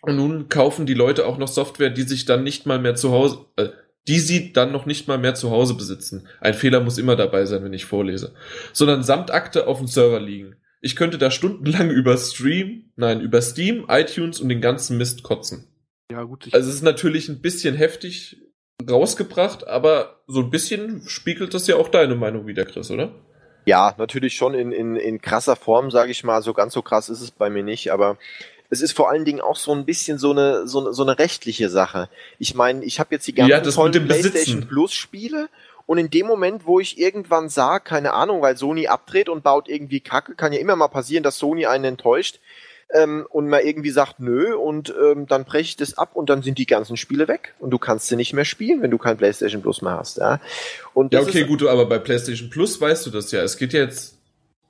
und 0.00 0.16
nun 0.16 0.48
kaufen 0.48 0.86
die 0.86 0.94
Leute 0.94 1.26
auch 1.26 1.36
noch 1.36 1.48
Software, 1.48 1.90
die 1.90 2.02
sich 2.02 2.24
dann 2.24 2.44
nicht 2.44 2.64
mal 2.64 2.78
mehr 2.78 2.94
zu 2.94 3.12
Hause, 3.12 3.44
äh, 3.56 3.68
die 4.08 4.18
sie 4.18 4.52
dann 4.52 4.72
noch 4.72 4.86
nicht 4.86 5.08
mal 5.08 5.18
mehr 5.18 5.34
zu 5.34 5.50
Hause 5.50 5.74
besitzen. 5.74 6.26
Ein 6.40 6.54
Fehler 6.54 6.80
muss 6.80 6.98
immer 6.98 7.16
dabei 7.16 7.44
sein, 7.44 7.62
wenn 7.64 7.72
ich 7.72 7.84
vorlese. 7.84 8.34
Sondern 8.72 9.02
samt 9.02 9.30
Akte 9.30 9.66
auf 9.66 9.78
dem 9.78 9.86
Server 9.86 10.20
liegen. 10.20 10.56
Ich 10.80 10.96
könnte 10.96 11.18
da 11.18 11.30
stundenlang 11.30 11.90
über 11.90 12.16
Stream, 12.16 12.90
nein, 12.96 13.20
über 13.20 13.42
Steam, 13.42 13.84
iTunes 13.88 14.40
und 14.40 14.48
den 14.48 14.60
ganzen 14.60 14.96
Mist 14.96 15.22
kotzen. 15.22 15.66
Ja, 16.10 16.24
gut. 16.24 16.46
Ich, 16.46 16.54
Also 16.54 16.68
es 16.68 16.76
ist 16.76 16.82
natürlich 16.82 17.28
ein 17.28 17.40
bisschen 17.40 17.76
heftig 17.76 18.38
rausgebracht, 18.88 19.66
aber 19.66 20.22
so 20.26 20.40
ein 20.40 20.50
bisschen 20.50 21.02
spiegelt 21.06 21.52
das 21.52 21.66
ja 21.66 21.76
auch 21.76 21.88
deine 21.88 22.14
Meinung 22.14 22.46
wieder, 22.46 22.64
Chris, 22.64 22.90
oder? 22.90 23.14
Ja, 23.66 23.94
natürlich 23.98 24.34
schon 24.34 24.54
in, 24.54 24.72
in, 24.72 24.96
in 24.96 25.20
krasser 25.20 25.54
Form, 25.54 25.90
sage 25.90 26.10
ich 26.10 26.24
mal. 26.24 26.42
So 26.42 26.54
ganz 26.54 26.72
so 26.72 26.82
krass 26.82 27.08
ist 27.10 27.20
es 27.20 27.30
bei 27.30 27.50
mir 27.50 27.62
nicht, 27.62 27.92
aber 27.92 28.16
es 28.70 28.80
ist 28.80 28.92
vor 28.92 29.10
allen 29.10 29.24
Dingen 29.24 29.40
auch 29.40 29.56
so 29.56 29.72
ein 29.72 29.84
bisschen 29.84 30.18
so 30.18 30.30
eine, 30.30 30.66
so 30.66 30.80
eine, 30.80 30.92
so 30.92 31.02
eine 31.02 31.18
rechtliche 31.18 31.68
Sache. 31.68 32.08
Ich 32.38 32.54
meine, 32.54 32.84
ich 32.84 33.00
habe 33.00 33.14
jetzt 33.14 33.26
die 33.26 33.34
ganzen 33.34 33.50
Ja, 33.50 33.60
tollen. 33.60 33.92
PlayStation 34.06 34.66
Plus 34.66 34.92
Spiele 34.92 35.48
und 35.86 35.98
in 35.98 36.08
dem 36.08 36.26
Moment, 36.26 36.66
wo 36.66 36.78
ich 36.78 36.98
irgendwann 36.98 37.48
sage, 37.48 37.82
keine 37.84 38.12
Ahnung, 38.12 38.42
weil 38.42 38.56
Sony 38.56 38.86
abdreht 38.86 39.28
und 39.28 39.42
baut 39.42 39.68
irgendwie 39.68 40.00
Kacke, 40.00 40.36
kann 40.36 40.52
ja 40.52 40.60
immer 40.60 40.76
mal 40.76 40.88
passieren, 40.88 41.24
dass 41.24 41.36
Sony 41.36 41.66
einen 41.66 41.84
enttäuscht 41.84 42.38
ähm, 42.92 43.26
und 43.30 43.48
man 43.48 43.64
irgendwie 43.64 43.90
sagt, 43.90 44.20
nö, 44.20 44.54
und 44.54 44.94
ähm, 45.02 45.26
dann 45.26 45.44
breche 45.44 45.62
ich 45.62 45.76
das 45.76 45.98
ab 45.98 46.10
und 46.14 46.30
dann 46.30 46.42
sind 46.42 46.58
die 46.58 46.66
ganzen 46.66 46.96
Spiele 46.96 47.26
weg 47.26 47.54
und 47.58 47.70
du 47.70 47.78
kannst 47.78 48.06
sie 48.06 48.16
nicht 48.16 48.32
mehr 48.32 48.44
spielen, 48.44 48.82
wenn 48.82 48.92
du 48.92 48.98
kein 48.98 49.16
PlayStation 49.16 49.62
Plus 49.62 49.82
mehr 49.82 49.98
hast. 49.98 50.18
Ja, 50.18 50.40
und 50.94 51.12
Ja, 51.12 51.22
okay, 51.22 51.44
gut, 51.44 51.66
aber 51.66 51.86
bei 51.86 51.98
PlayStation 51.98 52.50
Plus 52.50 52.80
weißt 52.80 53.06
du 53.06 53.10
das 53.10 53.32
ja. 53.32 53.42
Es 53.42 53.56
geht 53.56 53.72
jetzt 53.72 54.19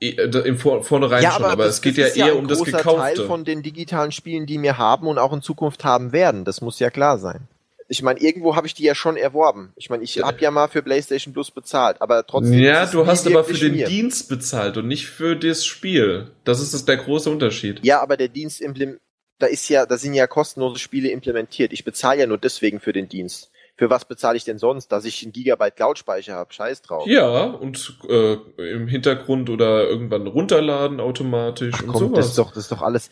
im 0.01 0.57
Vor 0.57 0.83
vornherein 0.83 1.23
schon, 1.31 1.45
aber 1.45 1.65
es 1.65 1.81
geht 1.81 1.97
ja 1.97 2.07
eher 2.07 2.25
ein 2.33 2.37
um 2.37 2.47
das 2.47 2.63
Gekaufte. 2.63 3.15
Teil 3.15 3.27
von 3.27 3.45
den 3.45 3.61
digitalen 3.61 4.11
Spielen, 4.11 4.47
die 4.47 4.61
wir 4.61 4.77
haben 4.77 5.05
und 5.07 5.19
auch 5.19 5.31
in 5.31 5.41
Zukunft 5.41 5.83
haben 5.83 6.11
werden. 6.11 6.43
Das 6.43 6.59
muss 6.61 6.79
ja 6.79 6.89
klar 6.89 7.19
sein. 7.19 7.47
Ich 7.87 8.01
meine, 8.01 8.19
irgendwo 8.19 8.55
habe 8.55 8.65
ich 8.67 8.73
die 8.73 8.83
ja 8.83 8.95
schon 8.95 9.17
erworben. 9.17 9.73
Ich 9.75 9.89
meine, 9.89 10.03
ich 10.03 10.15
Ja. 10.15 10.25
habe 10.25 10.39
ja 10.39 10.49
mal 10.49 10.69
für 10.69 10.81
PlayStation 10.81 11.33
Plus 11.33 11.51
bezahlt, 11.51 12.01
aber 12.01 12.25
trotzdem. 12.25 12.57
ja, 12.57 12.85
du 12.85 13.05
hast 13.05 13.27
aber 13.27 13.43
für 13.43 13.53
den 13.53 13.75
mir. 13.75 13.85
Dienst 13.87 14.29
bezahlt 14.29 14.77
und 14.77 14.87
nicht 14.87 15.07
für 15.07 15.35
das 15.35 15.65
Spiel. 15.65 16.31
Das 16.45 16.61
ist 16.61 16.73
das 16.73 16.85
der 16.85 16.97
große 16.97 17.29
Unterschied. 17.29 17.81
Ja, 17.83 18.01
aber 18.01 18.17
der 18.17 18.29
Dienst 18.29 18.61
implim 18.61 18.97
da 19.37 19.47
ist 19.47 19.67
ja, 19.69 19.85
da 19.85 19.97
sind 19.97 20.13
ja 20.13 20.27
kostenlose 20.27 20.79
Spiele 20.79 21.09
implementiert. 21.09 21.73
Ich 21.73 21.83
bezahle 21.83 22.21
ja 22.21 22.27
nur 22.27 22.37
deswegen 22.37 22.79
für 22.79 22.93
den 22.93 23.09
Dienst. 23.09 23.50
Für 23.81 23.89
was 23.89 24.05
bezahle 24.05 24.37
ich 24.37 24.43
denn 24.43 24.59
sonst? 24.59 24.89
Dass 24.91 25.05
ich 25.05 25.23
einen 25.23 25.31
Gigabyte 25.31 25.75
Cloud-Speicher 25.75 26.35
habe? 26.35 26.53
Scheiß 26.53 26.83
drauf. 26.83 27.07
Ja, 27.07 27.45
und 27.45 27.97
äh, 28.07 28.33
im 28.57 28.87
Hintergrund 28.87 29.49
oder 29.49 29.89
irgendwann 29.89 30.27
runterladen 30.27 30.99
automatisch 30.99 31.73
Ach 31.75 31.81
und 31.81 31.87
komm, 31.87 31.99
sowas. 31.99 32.17
das 32.17 32.27
ist 32.27 32.37
doch, 32.37 32.49
das 32.49 32.57
ist 32.65 32.71
doch 32.71 32.83
alles. 32.83 33.09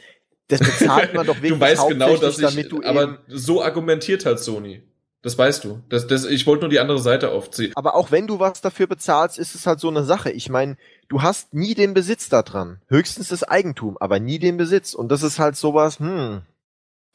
Das 0.47 0.60
bezahlt 0.60 1.15
man 1.15 1.25
doch 1.25 1.38
wirklich 1.38 1.53
du 1.53 1.60
weißt 1.60 1.88
genau, 1.88 2.15
dass 2.17 2.38
ich, 2.38 2.45
damit 2.45 2.71
du 2.71 2.84
aber 2.84 3.17
so 3.27 3.63
argumentiert 3.63 4.27
halt 4.27 4.38
Sony. 4.38 4.84
Das 5.23 5.36
weißt 5.36 5.63
du. 5.63 5.82
Das, 5.89 6.05
das, 6.05 6.25
ich 6.25 6.45
wollte 6.45 6.65
nur 6.65 6.69
die 6.69 6.79
andere 6.79 6.99
Seite 6.99 7.32
aufziehen. 7.32 7.71
Aber 7.73 7.95
auch 7.95 8.12
wenn 8.12 8.27
du 8.27 8.39
was 8.39 8.62
dafür 8.62 8.86
bezahlst, 8.86 9.39
ist 9.39 9.55
es 9.55 9.65
halt 9.65 9.79
so 9.79 9.88
eine 9.88 10.03
Sache. 10.03 10.29
Ich 10.29 10.49
meine, 10.49 10.77
du 11.08 11.23
hast 11.23 11.51
nie 11.51 11.73
den 11.73 11.95
Besitz 11.95 12.29
da 12.29 12.43
dran. 12.43 12.79
Höchstens 12.89 13.29
das 13.29 13.41
Eigentum, 13.41 13.97
aber 13.99 14.19
nie 14.19 14.38
den 14.38 14.58
Besitz. 14.58 14.93
Und 14.93 15.12
das 15.12 15.23
ist 15.23 15.39
halt 15.39 15.55
sowas, 15.55 15.97
hm. 15.97 16.43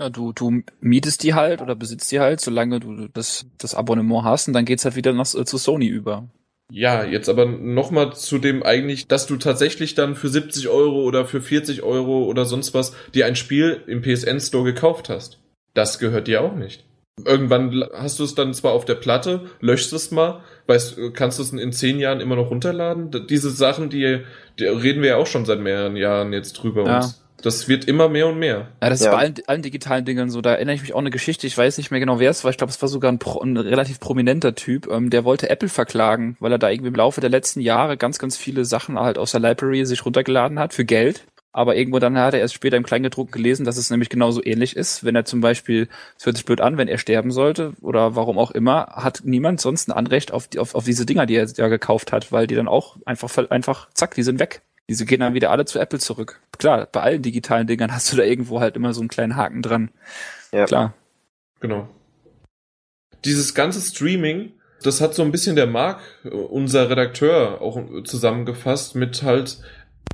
Ja, 0.00 0.10
du, 0.10 0.32
du 0.32 0.62
mietest 0.80 1.22
die 1.22 1.34
halt 1.34 1.62
oder 1.62 1.76
besitzt 1.76 2.10
die 2.10 2.20
halt, 2.20 2.40
solange 2.40 2.80
du 2.80 3.08
das, 3.08 3.46
das 3.58 3.74
Abonnement 3.74 4.24
hast 4.24 4.48
und 4.48 4.54
dann 4.54 4.64
geht's 4.64 4.84
halt 4.84 4.96
wieder 4.96 5.12
nach, 5.12 5.32
äh, 5.34 5.44
zu 5.44 5.56
Sony 5.56 5.86
über. 5.86 6.28
Ja, 6.72 7.04
jetzt 7.04 7.28
aber 7.28 7.44
nochmal 7.44 8.14
zu 8.14 8.38
dem 8.38 8.62
eigentlich, 8.62 9.06
dass 9.06 9.26
du 9.26 9.36
tatsächlich 9.36 9.94
dann 9.94 10.16
für 10.16 10.28
70 10.28 10.68
Euro 10.68 11.02
oder 11.02 11.26
für 11.26 11.40
40 11.40 11.82
Euro 11.82 12.24
oder 12.24 12.44
sonst 12.46 12.74
was 12.74 12.96
dir 13.14 13.26
ein 13.26 13.36
Spiel 13.36 13.82
im 13.86 14.02
PSN 14.02 14.40
Store 14.40 14.64
gekauft 14.64 15.08
hast. 15.08 15.38
Das 15.74 15.98
gehört 15.98 16.26
dir 16.26 16.40
auch 16.40 16.54
nicht. 16.54 16.84
Irgendwann 17.24 17.84
hast 17.92 18.18
du 18.18 18.24
es 18.24 18.34
dann 18.34 18.54
zwar 18.54 18.72
auf 18.72 18.84
der 18.84 18.96
Platte, 18.96 19.48
löschst 19.60 19.92
es 19.92 20.10
mal, 20.10 20.42
weißt, 20.66 20.98
kannst 21.12 21.38
du 21.38 21.44
es 21.44 21.52
in 21.52 21.72
zehn 21.72 22.00
Jahren 22.00 22.20
immer 22.20 22.34
noch 22.34 22.50
runterladen? 22.50 23.10
Diese 23.28 23.50
Sachen, 23.50 23.88
die, 23.88 24.22
die 24.58 24.64
reden 24.64 25.02
wir 25.02 25.10
ja 25.10 25.16
auch 25.16 25.26
schon 25.26 25.44
seit 25.44 25.60
mehreren 25.60 25.94
Jahren 25.94 26.32
jetzt 26.32 26.54
drüber. 26.54 26.84
Ja. 26.86 26.96
Und 26.96 27.14
das 27.42 27.68
wird 27.68 27.84
immer 27.86 28.08
mehr 28.08 28.26
und 28.28 28.38
mehr. 28.38 28.68
Ja, 28.82 28.88
das 28.90 29.00
Ja. 29.00 29.10
ist 29.10 29.12
bei 29.12 29.18
allen, 29.18 29.34
allen 29.46 29.62
digitalen 29.62 30.04
Dingern 30.04 30.30
so. 30.30 30.40
Da 30.40 30.54
erinnere 30.54 30.74
ich 30.74 30.82
mich 30.82 30.94
auch 30.94 30.98
an 30.98 31.04
eine 31.04 31.10
Geschichte. 31.10 31.46
Ich 31.46 31.56
weiß 31.56 31.76
nicht 31.78 31.90
mehr 31.90 32.00
genau, 32.00 32.18
wer 32.18 32.30
es 32.30 32.42
war. 32.44 32.50
Ich 32.50 32.56
glaube, 32.56 32.70
es 32.70 32.80
war 32.80 32.88
sogar 32.88 33.12
ein, 33.12 33.18
pro, 33.18 33.40
ein 33.40 33.56
relativ 33.56 34.00
prominenter 34.00 34.54
Typ. 34.54 34.88
Ähm, 34.90 35.10
der 35.10 35.24
wollte 35.24 35.50
Apple 35.50 35.68
verklagen, 35.68 36.36
weil 36.40 36.52
er 36.52 36.58
da 36.58 36.70
irgendwie 36.70 36.88
im 36.88 36.94
Laufe 36.94 37.20
der 37.20 37.30
letzten 37.30 37.60
Jahre 37.60 37.96
ganz, 37.96 38.18
ganz 38.18 38.36
viele 38.36 38.64
Sachen 38.64 38.98
halt 38.98 39.18
aus 39.18 39.32
der 39.32 39.40
Library 39.40 39.84
sich 39.84 40.04
runtergeladen 40.04 40.58
hat 40.58 40.72
für 40.74 40.84
Geld. 40.84 41.24
Aber 41.52 41.76
irgendwo 41.76 42.00
dann 42.00 42.18
hat 42.18 42.34
er 42.34 42.40
erst 42.40 42.54
später 42.54 42.76
im 42.76 42.82
Kleingedruckten 42.82 43.32
gelesen, 43.40 43.64
dass 43.64 43.76
es 43.76 43.88
nämlich 43.88 44.08
genauso 44.08 44.42
ähnlich 44.44 44.74
ist. 44.74 45.04
Wenn 45.04 45.14
er 45.14 45.24
zum 45.24 45.40
Beispiel, 45.40 45.88
es 46.18 46.26
hört 46.26 46.34
sich 46.36 46.44
blöd 46.44 46.60
an, 46.60 46.78
wenn 46.78 46.88
er 46.88 46.98
sterben 46.98 47.30
sollte 47.30 47.74
oder 47.80 48.16
warum 48.16 48.38
auch 48.38 48.50
immer, 48.50 48.86
hat 48.96 49.20
niemand 49.22 49.60
sonst 49.60 49.88
ein 49.88 49.92
Anrecht 49.92 50.32
auf, 50.32 50.48
die, 50.48 50.58
auf, 50.58 50.74
auf 50.74 50.84
diese 50.84 51.06
Dinger, 51.06 51.26
die 51.26 51.36
er 51.36 51.46
ja 51.46 51.68
gekauft 51.68 52.10
hat, 52.10 52.32
weil 52.32 52.48
die 52.48 52.56
dann 52.56 52.66
auch 52.66 52.96
einfach, 53.04 53.30
einfach, 53.50 53.88
zack, 53.94 54.16
die 54.16 54.24
sind 54.24 54.40
weg. 54.40 54.62
Diese 54.88 55.06
gehen 55.06 55.20
dann 55.20 55.34
wieder 55.34 55.50
alle 55.50 55.64
zu 55.64 55.78
Apple 55.78 55.98
zurück. 55.98 56.40
Klar, 56.58 56.86
bei 56.90 57.00
allen 57.00 57.22
digitalen 57.22 57.66
Dingern 57.66 57.92
hast 57.92 58.12
du 58.12 58.16
da 58.16 58.22
irgendwo 58.22 58.60
halt 58.60 58.76
immer 58.76 58.92
so 58.92 59.00
einen 59.00 59.08
kleinen 59.08 59.36
Haken 59.36 59.62
dran. 59.62 59.90
Ja. 60.52 60.66
Klar. 60.66 60.94
Genau. 61.60 61.88
Dieses 63.24 63.54
ganze 63.54 63.80
Streaming, 63.80 64.52
das 64.82 65.00
hat 65.00 65.14
so 65.14 65.22
ein 65.22 65.32
bisschen 65.32 65.56
der 65.56 65.66
Marc, 65.66 66.00
äh, 66.24 66.28
unser 66.28 66.90
Redakteur, 66.90 67.62
auch 67.62 67.80
zusammengefasst 68.04 68.94
mit 68.94 69.22
halt, 69.22 69.58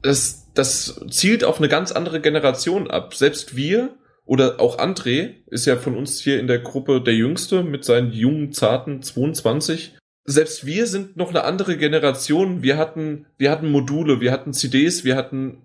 das, 0.03 0.47
das 0.55 1.01
zielt 1.11 1.43
auf 1.43 1.59
eine 1.59 1.69
ganz 1.69 1.91
andere 1.91 2.21
Generation 2.21 2.89
ab. 2.89 3.15
Selbst 3.15 3.57
wir 3.57 3.97
oder 4.25 4.61
auch 4.61 4.79
André 4.79 5.35
ist 5.47 5.67
ja 5.67 5.77
von 5.77 5.97
uns 5.97 6.21
hier 6.21 6.39
in 6.39 6.47
der 6.47 6.61
Gruppe 6.61 7.03
der 7.03 7.15
Jüngste 7.15 7.65
mit 7.65 7.85
seinen 7.85 8.13
jungen, 8.13 8.53
zarten 8.53 9.03
22. 9.03 9.97
Selbst 10.31 10.65
wir 10.65 10.87
sind 10.87 11.17
noch 11.17 11.31
eine 11.31 11.43
andere 11.43 11.77
Generation. 11.77 12.63
Wir 12.63 12.79
hatten, 12.79 13.27
wir 13.37 13.51
hatten 13.51 13.69
Module, 13.69 14.21
wir 14.21 14.31
hatten 14.31 14.53
CDs, 14.53 15.03
wir 15.03 15.17
hatten 15.17 15.63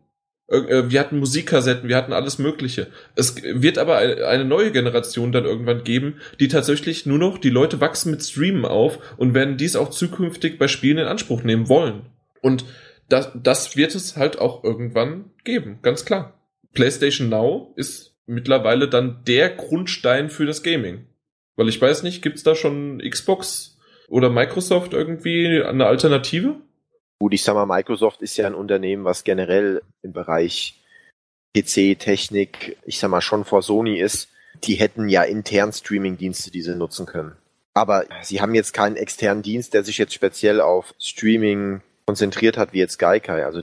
äh, 0.47 0.89
wir 0.89 0.99
hatten 0.99 1.19
Musikkassetten, 1.19 1.87
wir 1.87 1.95
hatten 1.95 2.13
alles 2.13 2.39
Mögliche. 2.39 2.87
Es 3.15 3.35
wird 3.43 3.77
aber 3.77 3.97
eine 3.97 4.43
neue 4.43 4.71
Generation 4.71 5.31
dann 5.31 5.45
irgendwann 5.45 5.83
geben, 5.83 6.15
die 6.39 6.47
tatsächlich 6.47 7.05
nur 7.05 7.19
noch, 7.19 7.37
die 7.37 7.51
Leute 7.51 7.79
wachsen 7.79 8.09
mit 8.09 8.23
Streamen 8.23 8.65
auf 8.65 8.97
und 9.17 9.35
werden 9.35 9.57
dies 9.57 9.75
auch 9.75 9.91
zukünftig 9.91 10.57
bei 10.57 10.67
Spielen 10.67 10.97
in 10.97 11.05
Anspruch 11.05 11.43
nehmen 11.43 11.69
wollen. 11.69 12.07
Und 12.41 12.65
das, 13.07 13.31
das 13.35 13.77
wird 13.77 13.93
es 13.93 14.17
halt 14.17 14.39
auch 14.39 14.63
irgendwann 14.63 15.25
geben, 15.43 15.77
ganz 15.83 16.05
klar. 16.05 16.39
PlayStation 16.73 17.29
Now 17.29 17.71
ist 17.75 18.15
mittlerweile 18.25 18.89
dann 18.89 19.21
der 19.27 19.51
Grundstein 19.51 20.31
für 20.31 20.47
das 20.47 20.63
Gaming. 20.63 21.05
Weil 21.55 21.69
ich 21.69 21.79
weiß 21.79 22.01
nicht, 22.01 22.23
gibt's 22.23 22.41
da 22.41 22.55
schon 22.55 22.99
Xbox 23.07 23.74
oder 24.07 24.29
Microsoft 24.29 24.93
irgendwie 24.93 25.63
eine 25.63 25.85
Alternative? 25.85 26.55
Gut, 27.19 27.33
ich 27.33 27.43
sag 27.43 27.55
mal, 27.55 27.65
Microsoft 27.65 28.21
ist 28.21 28.37
ja 28.37 28.45
ein 28.45 28.55
Unternehmen, 28.55 29.05
was 29.05 29.23
generell 29.23 29.81
im 30.01 30.13
Bereich 30.13 30.81
PC, 31.55 31.97
Technik, 31.97 32.77
ich 32.85 32.99
sag 32.99 33.09
mal, 33.09 33.21
schon 33.21 33.45
vor 33.45 33.61
Sony 33.61 33.99
ist. 33.99 34.29
Die 34.63 34.75
hätten 34.75 35.07
ja 35.09 35.23
intern 35.23 35.71
Streaming-Dienste, 35.71 36.51
die 36.51 36.61
sie 36.61 36.75
nutzen 36.75 37.05
können. 37.05 37.37
Aber 37.73 38.05
sie 38.21 38.41
haben 38.41 38.55
jetzt 38.55 38.73
keinen 38.73 38.95
externen 38.95 39.43
Dienst, 39.43 39.73
der 39.73 39.83
sich 39.83 39.97
jetzt 39.97 40.13
speziell 40.13 40.61
auf 40.61 40.93
Streaming 40.99 41.81
konzentriert 42.05 42.57
hat, 42.57 42.73
wie 42.73 42.79
jetzt 42.79 42.99
Gaikai. 42.99 43.45
Also 43.45 43.61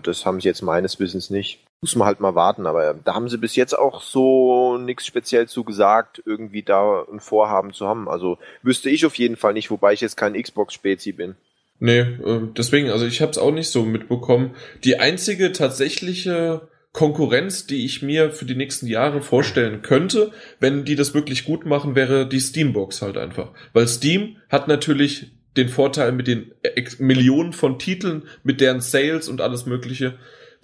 das 0.00 0.24
haben 0.24 0.40
sie 0.40 0.48
jetzt 0.48 0.62
meines 0.62 0.98
Wissens 1.00 1.30
nicht. 1.30 1.63
Muss 1.84 1.96
man 1.96 2.06
halt 2.06 2.18
mal 2.18 2.34
warten, 2.34 2.66
aber 2.66 2.94
da 3.04 3.14
haben 3.14 3.28
sie 3.28 3.36
bis 3.36 3.56
jetzt 3.56 3.78
auch 3.78 4.00
so 4.00 4.78
nichts 4.78 5.04
speziell 5.04 5.48
zu 5.48 5.64
gesagt, 5.64 6.22
irgendwie 6.24 6.62
da 6.62 7.04
ein 7.12 7.20
Vorhaben 7.20 7.74
zu 7.74 7.86
haben. 7.86 8.08
Also 8.08 8.38
wüsste 8.62 8.88
ich 8.88 9.04
auf 9.04 9.16
jeden 9.16 9.36
Fall 9.36 9.52
nicht, 9.52 9.70
wobei 9.70 9.92
ich 9.92 10.00
jetzt 10.00 10.16
kein 10.16 10.32
Xbox-Spezi 10.32 11.12
bin. 11.12 11.34
Nee, 11.80 11.98
äh, 11.98 12.40
deswegen, 12.56 12.88
also 12.88 13.04
ich 13.04 13.20
habe 13.20 13.32
es 13.32 13.36
auch 13.36 13.50
nicht 13.50 13.68
so 13.68 13.84
mitbekommen. 13.84 14.54
Die 14.82 14.98
einzige 14.98 15.52
tatsächliche 15.52 16.68
Konkurrenz, 16.94 17.66
die 17.66 17.84
ich 17.84 18.00
mir 18.00 18.30
für 18.30 18.46
die 18.46 18.54
nächsten 18.54 18.86
Jahre 18.86 19.20
vorstellen 19.20 19.82
könnte, 19.82 20.32
wenn 20.60 20.86
die 20.86 20.96
das 20.96 21.12
wirklich 21.12 21.44
gut 21.44 21.66
machen, 21.66 21.94
wäre 21.94 22.26
die 22.26 22.40
Steambox 22.40 23.02
halt 23.02 23.18
einfach. 23.18 23.50
Weil 23.74 23.88
Steam 23.88 24.36
hat 24.48 24.68
natürlich 24.68 25.32
den 25.58 25.68
Vorteil 25.68 26.12
mit 26.12 26.28
den 26.28 26.54
Millionen 26.98 27.52
von 27.52 27.78
Titeln, 27.78 28.22
mit 28.42 28.62
deren 28.62 28.80
Sales 28.80 29.28
und 29.28 29.42
alles 29.42 29.66
Mögliche. 29.66 30.14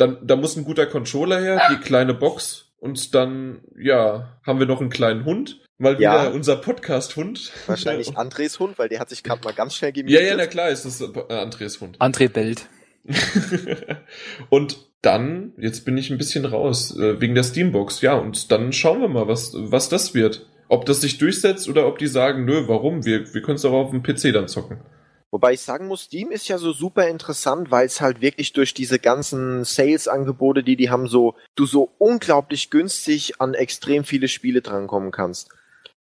Dann, 0.00 0.18
da 0.26 0.36
muss 0.36 0.56
ein 0.56 0.64
guter 0.64 0.86
Controller 0.86 1.40
her, 1.40 1.60
die 1.70 1.76
kleine 1.76 2.14
Box 2.14 2.72
und 2.78 3.14
dann, 3.14 3.60
ja, 3.78 4.38
haben 4.46 4.58
wir 4.58 4.66
noch 4.66 4.80
einen 4.80 4.90
kleinen 4.90 5.24
Hund. 5.24 5.60
Mal 5.78 6.00
Ja. 6.00 6.22
wieder 6.24 6.34
unser 6.34 6.56
Podcast-Hund. 6.56 7.52
Wahrscheinlich 7.66 8.16
Andres 8.16 8.58
Hund, 8.58 8.78
weil 8.78 8.88
der 8.88 9.00
hat 9.00 9.08
sich 9.10 9.22
gerade 9.22 9.42
mal 9.44 9.52
ganz 9.54 9.74
schnell 9.74 9.90
Ja, 9.94 10.02
gemutet. 10.02 10.22
ja, 10.28 10.34
na 10.36 10.46
klar 10.46 10.68
ist 10.70 10.84
das 10.84 11.00
äh, 11.00 11.32
Andres 11.34 11.80
Hund. 11.80 11.98
André 12.00 12.28
bellt. 12.28 12.66
und 14.50 14.78
dann, 15.02 15.52
jetzt 15.58 15.84
bin 15.84 15.96
ich 15.96 16.10
ein 16.10 16.18
bisschen 16.18 16.44
raus, 16.44 16.96
äh, 16.98 17.20
wegen 17.20 17.34
der 17.34 17.42
Steambox, 17.44 18.00
ja, 18.02 18.14
und 18.14 18.50
dann 18.52 18.72
schauen 18.72 19.00
wir 19.00 19.08
mal, 19.08 19.28
was, 19.28 19.52
was 19.56 19.88
das 19.88 20.14
wird. 20.14 20.46
Ob 20.68 20.84
das 20.86 21.00
sich 21.00 21.18
durchsetzt 21.18 21.68
oder 21.68 21.86
ob 21.86 21.98
die 21.98 22.06
sagen, 22.06 22.44
nö, 22.44 22.64
warum? 22.68 23.04
Wir, 23.04 23.32
wir 23.34 23.42
können 23.42 23.56
es 23.56 23.62
doch 23.62 23.72
auf 23.72 23.90
dem 23.90 24.02
PC 24.02 24.32
dann 24.32 24.46
zocken. 24.48 24.80
Wobei 25.32 25.52
ich 25.52 25.60
sagen 25.60 25.86
muss, 25.86 26.02
Steam 26.02 26.32
ist 26.32 26.48
ja 26.48 26.58
so 26.58 26.72
super 26.72 27.06
interessant, 27.06 27.70
weil 27.70 27.86
es 27.86 28.00
halt 28.00 28.20
wirklich 28.20 28.52
durch 28.52 28.74
diese 28.74 28.98
ganzen 28.98 29.64
Sales-Angebote, 29.64 30.64
die 30.64 30.74
die 30.74 30.90
haben, 30.90 31.06
so 31.06 31.36
du 31.54 31.66
so 31.66 31.92
unglaublich 31.98 32.70
günstig 32.70 33.40
an 33.40 33.54
extrem 33.54 34.02
viele 34.02 34.26
Spiele 34.26 34.60
drankommen 34.60 35.12
kannst. 35.12 35.50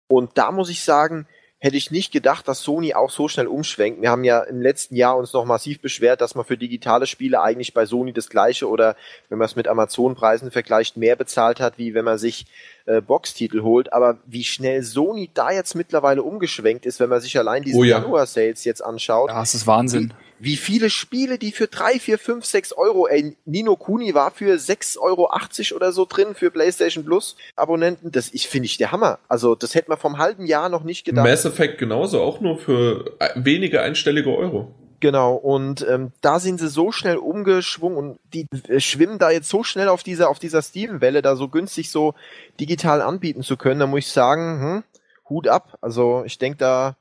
Und 0.07 0.37
da 0.39 0.51
muss 0.51 0.69
ich 0.69 0.83
sagen, 0.83 1.27
hätte 1.59 1.75
ich 1.75 1.91
nicht 1.91 2.11
gedacht, 2.11 2.47
dass 2.47 2.61
Sony 2.61 2.93
auch 2.93 3.09
so 3.09 3.27
schnell 3.27 3.47
umschwenkt. 3.47 4.01
Wir 4.01 4.09
haben 4.09 4.23
ja 4.23 4.41
im 4.41 4.61
letzten 4.61 4.95
Jahr 4.95 5.17
uns 5.17 5.33
noch 5.33 5.43
massiv 5.43 5.81
beschwert, 5.81 6.21
dass 6.21 6.33
man 6.33 6.45
für 6.45 6.57
digitale 6.57 7.05
Spiele 7.05 7.41
eigentlich 7.41 7.73
bei 7.73 7.85
Sony 7.85 8.13
das 8.13 8.29
gleiche 8.29 8.67
oder 8.69 8.95
wenn 9.27 9.37
man 9.37 9.45
es 9.45 9.57
mit 9.57 9.67
Amazon-Preisen 9.67 10.51
vergleicht, 10.51 10.95
mehr 10.95 11.17
bezahlt 11.17 11.59
hat, 11.59 11.77
wie 11.77 11.93
wenn 11.93 12.05
man 12.05 12.17
sich 12.17 12.45
äh, 12.85 13.01
Box-Titel 13.01 13.61
holt. 13.61 13.91
Aber 13.91 14.19
wie 14.25 14.45
schnell 14.45 14.83
Sony 14.83 15.29
da 15.33 15.51
jetzt 15.51 15.75
mittlerweile 15.75 16.23
umgeschwenkt 16.23 16.85
ist, 16.85 17.01
wenn 17.01 17.09
man 17.09 17.19
sich 17.19 17.37
allein 17.37 17.63
diese 17.63 17.77
Oh 17.77 17.83
ja. 17.83 17.99
Januar-Sales 17.99 18.63
jetzt 18.63 18.83
anschaut. 18.83 19.29
Ja, 19.29 19.43
es 19.43 19.53
ist 19.53 19.67
Wahnsinn. 19.67 20.13
Wie 20.39 20.55
viele 20.55 20.89
Spiele, 20.89 21.37
die 21.37 21.51
für 21.51 21.67
drei, 21.67 21.99
vier, 21.99 22.17
fünf, 22.17 22.45
sechs 22.45 22.71
Euro, 22.71 23.07
ey, 23.07 23.35
Nino 23.45 23.75
Kuni 23.75 24.13
war 24.13 24.31
für 24.31 24.55
6,80 24.55 24.99
Euro 25.01 25.29
oder 25.75 25.91
so 25.91 26.05
drin 26.05 26.33
für 26.33 26.49
PlayStation 26.49 27.05
Plus 27.05 27.35
Abonnenten. 27.55 28.11
Das 28.11 28.33
ich 28.33 28.47
finde 28.47 28.65
ich 28.67 28.77
der 28.77 28.91
Hammer. 28.91 29.19
Also, 29.27 29.55
das 29.55 29.75
hätte 29.75 29.89
man 29.89 29.97
vom 29.97 30.17
halben 30.17 30.45
Jahr 30.45 30.69
noch 30.69 30.83
nicht 30.83 31.03
gedacht. 31.03 31.25
Mass 31.25 31.45
Effect 31.45 31.77
genauso, 31.77 32.21
auch 32.21 32.39
nur 32.39 32.57
für 32.57 33.17
äh, 33.19 33.29
wenige 33.35 33.81
einstellige 33.81 34.35
Euro. 34.35 34.73
Genau, 35.01 35.35
und 35.35 35.85
ähm, 35.87 36.11
da 36.19 36.39
sind 36.39 36.59
sie 36.59 36.67
so 36.67 36.91
schnell 36.91 37.17
umgeschwungen 37.17 37.97
und 37.97 38.19
die 38.33 38.47
äh, 38.67 38.81
schwimmen 38.81 39.17
da 39.17 39.31
jetzt 39.31 39.49
so 39.49 39.63
schnell 39.63 39.87
auf 39.87 40.03
dieser, 40.03 40.29
auf 40.29 40.39
dieser 40.39 40.61
Steam-Welle, 40.61 41.21
da 41.21 41.35
so 41.35 41.47
günstig 41.47 41.89
so 41.89 42.15
digital 42.59 43.01
anbieten 43.01 43.41
zu 43.41 43.55
können, 43.55 43.79
da 43.79 43.87
muss 43.87 43.99
ich 43.99 44.11
sagen, 44.11 44.61
hm, 44.61 44.83
Hut 45.29 45.47
ab. 45.47 45.77
Also 45.79 46.23
ich 46.25 46.37
denke 46.37 46.57
da, 46.57 46.97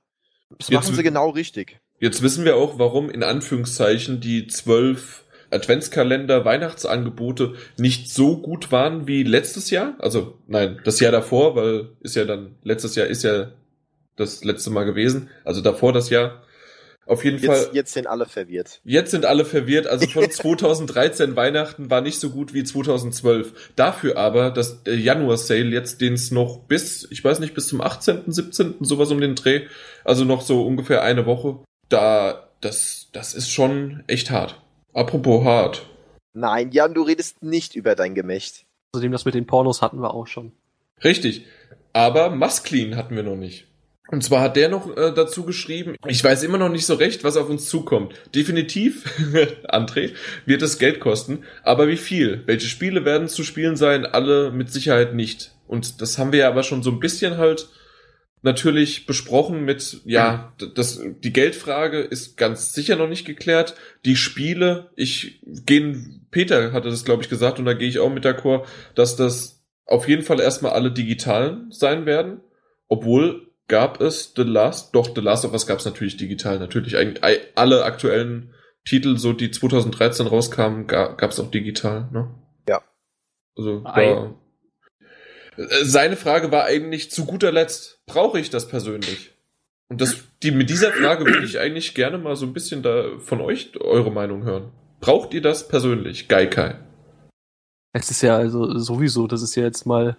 das 0.51 0.68
Jetzt 0.68 0.84
machen 0.84 0.95
sie 0.95 1.03
genau 1.03 1.30
richtig. 1.30 1.80
Jetzt 2.01 2.22
wissen 2.22 2.44
wir 2.44 2.57
auch, 2.57 2.78
warum 2.78 3.11
in 3.11 3.22
Anführungszeichen 3.22 4.20
die 4.20 4.46
zwölf 4.46 5.24
Adventskalender 5.51 6.44
Weihnachtsangebote 6.44 7.55
nicht 7.78 8.11
so 8.11 8.36
gut 8.36 8.70
waren 8.70 9.07
wie 9.07 9.22
letztes 9.22 9.70
Jahr. 9.70 9.94
Also 9.99 10.38
nein, 10.46 10.80
das 10.84 11.01
Jahr 11.01 11.12
davor, 11.12 11.57
weil 11.57 11.88
ist 12.01 12.16
ja 12.16 12.24
dann 12.24 12.57
letztes 12.62 12.94
Jahr 12.94 13.07
ist 13.07 13.24
ja 13.24 13.53
das 14.16 14.44
letzte 14.44 14.70
Mal 14.70 14.84
gewesen. 14.84 15.30
Also 15.44 15.61
davor 15.61 15.92
das 15.92 16.11
Jahr. 16.11 16.42
Auf 17.07 17.24
jeden 17.24 17.38
Fall. 17.38 17.57
Jetzt, 17.57 17.74
jetzt 17.74 17.92
sind 17.94 18.07
alle 18.07 18.26
verwirrt. 18.26 18.82
Jetzt 18.84 19.12
sind 19.12 19.24
alle 19.24 19.46
verwirrt. 19.46 19.86
Also 19.86 20.07
von 20.11 20.30
2013 20.30 21.36
Weihnachten 21.36 21.90
war 21.90 22.03
nicht 22.03 22.20
so 22.20 22.28
gut 22.28 22.53
wie 22.53 22.64
2012. 22.64 23.72
Dafür 23.76 24.18
aber, 24.18 24.51
dass 24.51 24.82
der 24.82 24.99
Januar-Sale 24.99 25.70
jetzt, 25.70 26.03
den 26.03 26.12
es 26.12 26.30
noch 26.30 26.66
bis, 26.66 27.09
ich 27.11 27.24
weiß 27.24 27.38
nicht, 27.38 27.55
bis 27.55 27.68
zum 27.68 27.80
18., 27.80 28.24
17., 28.26 28.74
sowas 28.80 29.11
um 29.11 29.22
den 29.22 29.34
Dreh, 29.34 29.62
also 30.05 30.24
noch 30.24 30.42
so 30.42 30.66
ungefähr 30.66 31.03
eine 31.03 31.24
Woche, 31.24 31.61
da, 31.89 32.49
das, 32.61 33.09
das 33.12 33.34
ist 33.34 33.51
schon 33.51 34.05
echt 34.07 34.30
hart. 34.30 34.61
Apropos 34.93 35.45
hart. 35.45 35.86
Nein, 36.32 36.70
Jan, 36.72 36.95
du 36.95 37.03
redest 37.03 37.43
nicht 37.43 37.74
über 37.74 37.95
dein 37.95 38.14
Gemächt. 38.14 38.64
Außerdem 38.93 39.12
das 39.12 39.24
mit 39.24 39.34
den 39.34 39.47
Pornos 39.47 39.82
hatten 39.82 40.01
wir 40.01 40.14
auch 40.14 40.26
schon. 40.26 40.53
Richtig. 41.03 41.47
Aber 41.93 42.30
Masklin 42.30 42.97
hatten 42.97 43.16
wir 43.16 43.22
noch 43.22 43.36
nicht. 43.36 43.66
Und 44.11 44.24
zwar 44.24 44.41
hat 44.41 44.57
der 44.57 44.70
noch 44.70 44.97
äh, 44.97 45.12
dazu 45.12 45.45
geschrieben, 45.45 45.95
ich 46.07 46.24
weiß 46.24 46.43
immer 46.43 46.57
noch 46.57 46.70
nicht 46.70 46.86
so 46.86 46.95
recht, 46.95 47.24
was 47.24 47.36
auf 47.36 47.51
uns 47.51 47.68
zukommt. 47.68 48.14
Definitiv, 48.34 49.05
André, 49.68 50.14
wird 50.47 50.62
es 50.62 50.78
Geld 50.78 50.99
kosten. 50.99 51.45
Aber 51.62 51.89
wie 51.89 51.99
viel? 51.99 52.43
Welche 52.47 52.68
Spiele 52.68 53.05
werden 53.05 53.28
zu 53.28 53.45
spielen 53.45 53.76
sein? 53.76 54.07
Alle 54.07 54.51
mit 54.51 54.72
Sicherheit 54.72 55.14
nicht. 55.14 55.53
Und 55.66 56.01
das 56.01 56.16
haben 56.16 56.32
wir 56.32 56.41
ja 56.41 56.49
aber 56.49 56.62
schon 56.62 56.82
so 56.82 56.91
ein 56.91 57.01
bisschen 57.01 57.36
halt 57.36 57.68
natürlich 58.43 59.07
besprochen 59.07 59.64
mit, 59.64 60.01
ja, 60.05 60.53
das, 60.74 61.01
die 61.22 61.32
Geldfrage 61.32 62.01
ist 62.01 62.36
ganz 62.36 62.72
sicher 62.72 62.97
noch 62.97 63.09
nicht 63.09 63.24
geklärt. 63.26 63.74
Die 64.05 64.16
Spiele, 64.16 64.91
ich 64.97 65.41
gehe, 65.45 65.97
Peter 66.30 66.72
hatte 66.72 66.91
das 66.91 67.05
glaube 67.05 67.22
ich 67.22 67.28
gesagt 67.28 67.59
und 67.59 67.64
da 67.64 67.74
gehe 67.74 67.89
ich 67.89 67.99
auch 67.99 68.11
mit 68.12 68.24
d'accord, 68.24 68.64
dass 68.95 69.16
das 69.16 69.64
auf 69.86 70.09
jeden 70.09 70.22
Fall 70.22 70.41
erstmal 70.41 70.72
alle 70.72 70.93
digitalen 70.93 71.70
sein 71.70 72.07
werden. 72.07 72.41
Obwohl 72.89 73.49
gab 73.68 74.01
es 74.01 74.32
The 74.36 74.43
Last, 74.43 74.95
doch 74.95 75.14
The 75.14 75.20
Last 75.20 75.45
of 75.45 75.53
Us 75.53 75.66
gab 75.66 75.78
es 75.78 75.84
natürlich 75.84 76.16
digital, 76.16 76.59
natürlich 76.59 76.97
eigentlich 76.97 77.22
ei- 77.24 77.41
alle 77.55 77.84
aktuellen 77.84 78.55
Titel, 78.84 79.18
so 79.18 79.32
die 79.34 79.51
2013 79.51 80.26
rauskamen, 80.26 80.86
gab 80.86 81.22
es 81.22 81.39
auch 81.41 81.51
digital, 81.51 82.09
ne? 82.12 82.30
Ja. 82.68 82.82
Also 83.57 83.82
Ei. 83.84 84.30
Äh, 85.59 85.85
seine 85.85 86.17
Frage 86.17 86.51
war 86.53 86.65
eigentlich 86.65 87.11
zu 87.11 87.27
guter 87.27 87.53
Letzt, 87.53 88.01
brauche 88.07 88.39
ich 88.39 88.51
das 88.51 88.69
persönlich? 88.69 89.33
Und 89.91 90.01
das, 90.01 90.17
die, 90.43 90.51
mit 90.51 90.71
dieser 90.71 90.93
Frage 90.93 91.25
würde 91.25 91.45
ich 91.45 91.59
eigentlich 91.59 91.95
gerne 91.95 92.19
mal 92.19 92.37
so 92.37 92.47
ein 92.47 92.53
bisschen 92.53 92.83
da 92.83 93.19
von 93.19 93.41
euch 93.41 93.73
eure 93.81 94.13
Meinung 94.13 94.45
hören. 94.45 94.71
Braucht 95.01 95.33
ihr 95.33 95.43
das 95.43 95.69
persönlich, 95.69 96.29
Geikai? 96.29 96.77
Es 97.95 98.11
ist 98.11 98.23
ja 98.23 98.37
also 98.37 98.79
sowieso, 98.79 99.27
das 99.27 99.43
ist 99.43 99.55
ja 99.55 99.63
jetzt 99.63 99.87
mal 99.87 100.17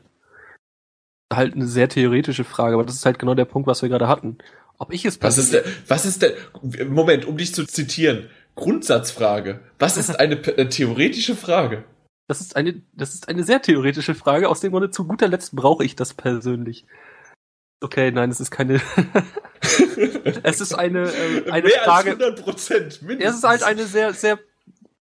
halt 1.31 1.53
eine 1.53 1.67
sehr 1.67 1.87
theoretische 1.87 2.43
Frage, 2.43 2.73
aber 2.73 2.83
das 2.83 2.95
ist 2.95 3.05
halt 3.05 3.19
genau 3.19 3.35
der 3.35 3.45
Punkt, 3.45 3.67
was 3.67 3.83
wir 3.83 3.89
gerade 3.89 4.07
hatten. 4.07 4.39
Ob 4.79 4.91
ich 4.91 5.05
es 5.05 5.21
Was 5.21 5.37
ist 5.37 5.53
der, 5.53 5.63
was 5.87 6.05
ist 6.05 6.23
der, 6.23 6.33
Moment, 6.87 7.25
um 7.25 7.37
dich 7.37 7.53
zu 7.53 7.65
zitieren, 7.65 8.29
Grundsatzfrage. 8.55 9.59
Was 9.77 9.97
ist 9.97 10.09
eine 10.19 10.35
äh, 10.35 10.67
theoretische 10.67 11.35
Frage? 11.35 11.83
Das 12.29 12.41
ist 12.41 12.55
eine, 12.55 12.79
das 12.93 13.15
ist 13.15 13.27
eine 13.27 13.43
sehr 13.43 13.59
theoretische 13.59 14.13
Frage. 14.13 14.49
Aus 14.49 14.59
dem 14.59 14.69
Grunde 14.69 14.91
zu 14.91 15.07
guter 15.07 15.27
Letzt 15.27 15.55
brauche 15.55 15.83
ich 15.83 15.95
das 15.95 16.13
persönlich. 16.13 16.85
Okay, 17.81 18.11
nein, 18.11 18.29
es 18.29 18.39
ist 18.39 18.51
keine. 18.51 18.79
es 20.43 20.61
ist 20.61 20.75
eine, 20.75 21.11
äh, 21.11 21.49
eine 21.49 21.67
Mehr 21.67 21.81
Frage. 21.83 22.11
als 22.11 22.21
100 22.21 22.43
Prozent, 22.43 23.01
mindestens. 23.01 23.31
Es 23.31 23.37
ist 23.37 23.49
halt 23.49 23.63
eine 23.63 23.85
sehr, 23.87 24.13
sehr 24.13 24.37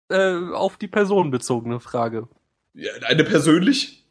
äh, 0.08 0.34
auf 0.52 0.78
die 0.78 0.88
Person 0.88 1.30
bezogene 1.30 1.78
Frage. 1.78 2.26
Ja, 2.74 2.90
eine 3.06 3.22
persönlich? 3.22 4.04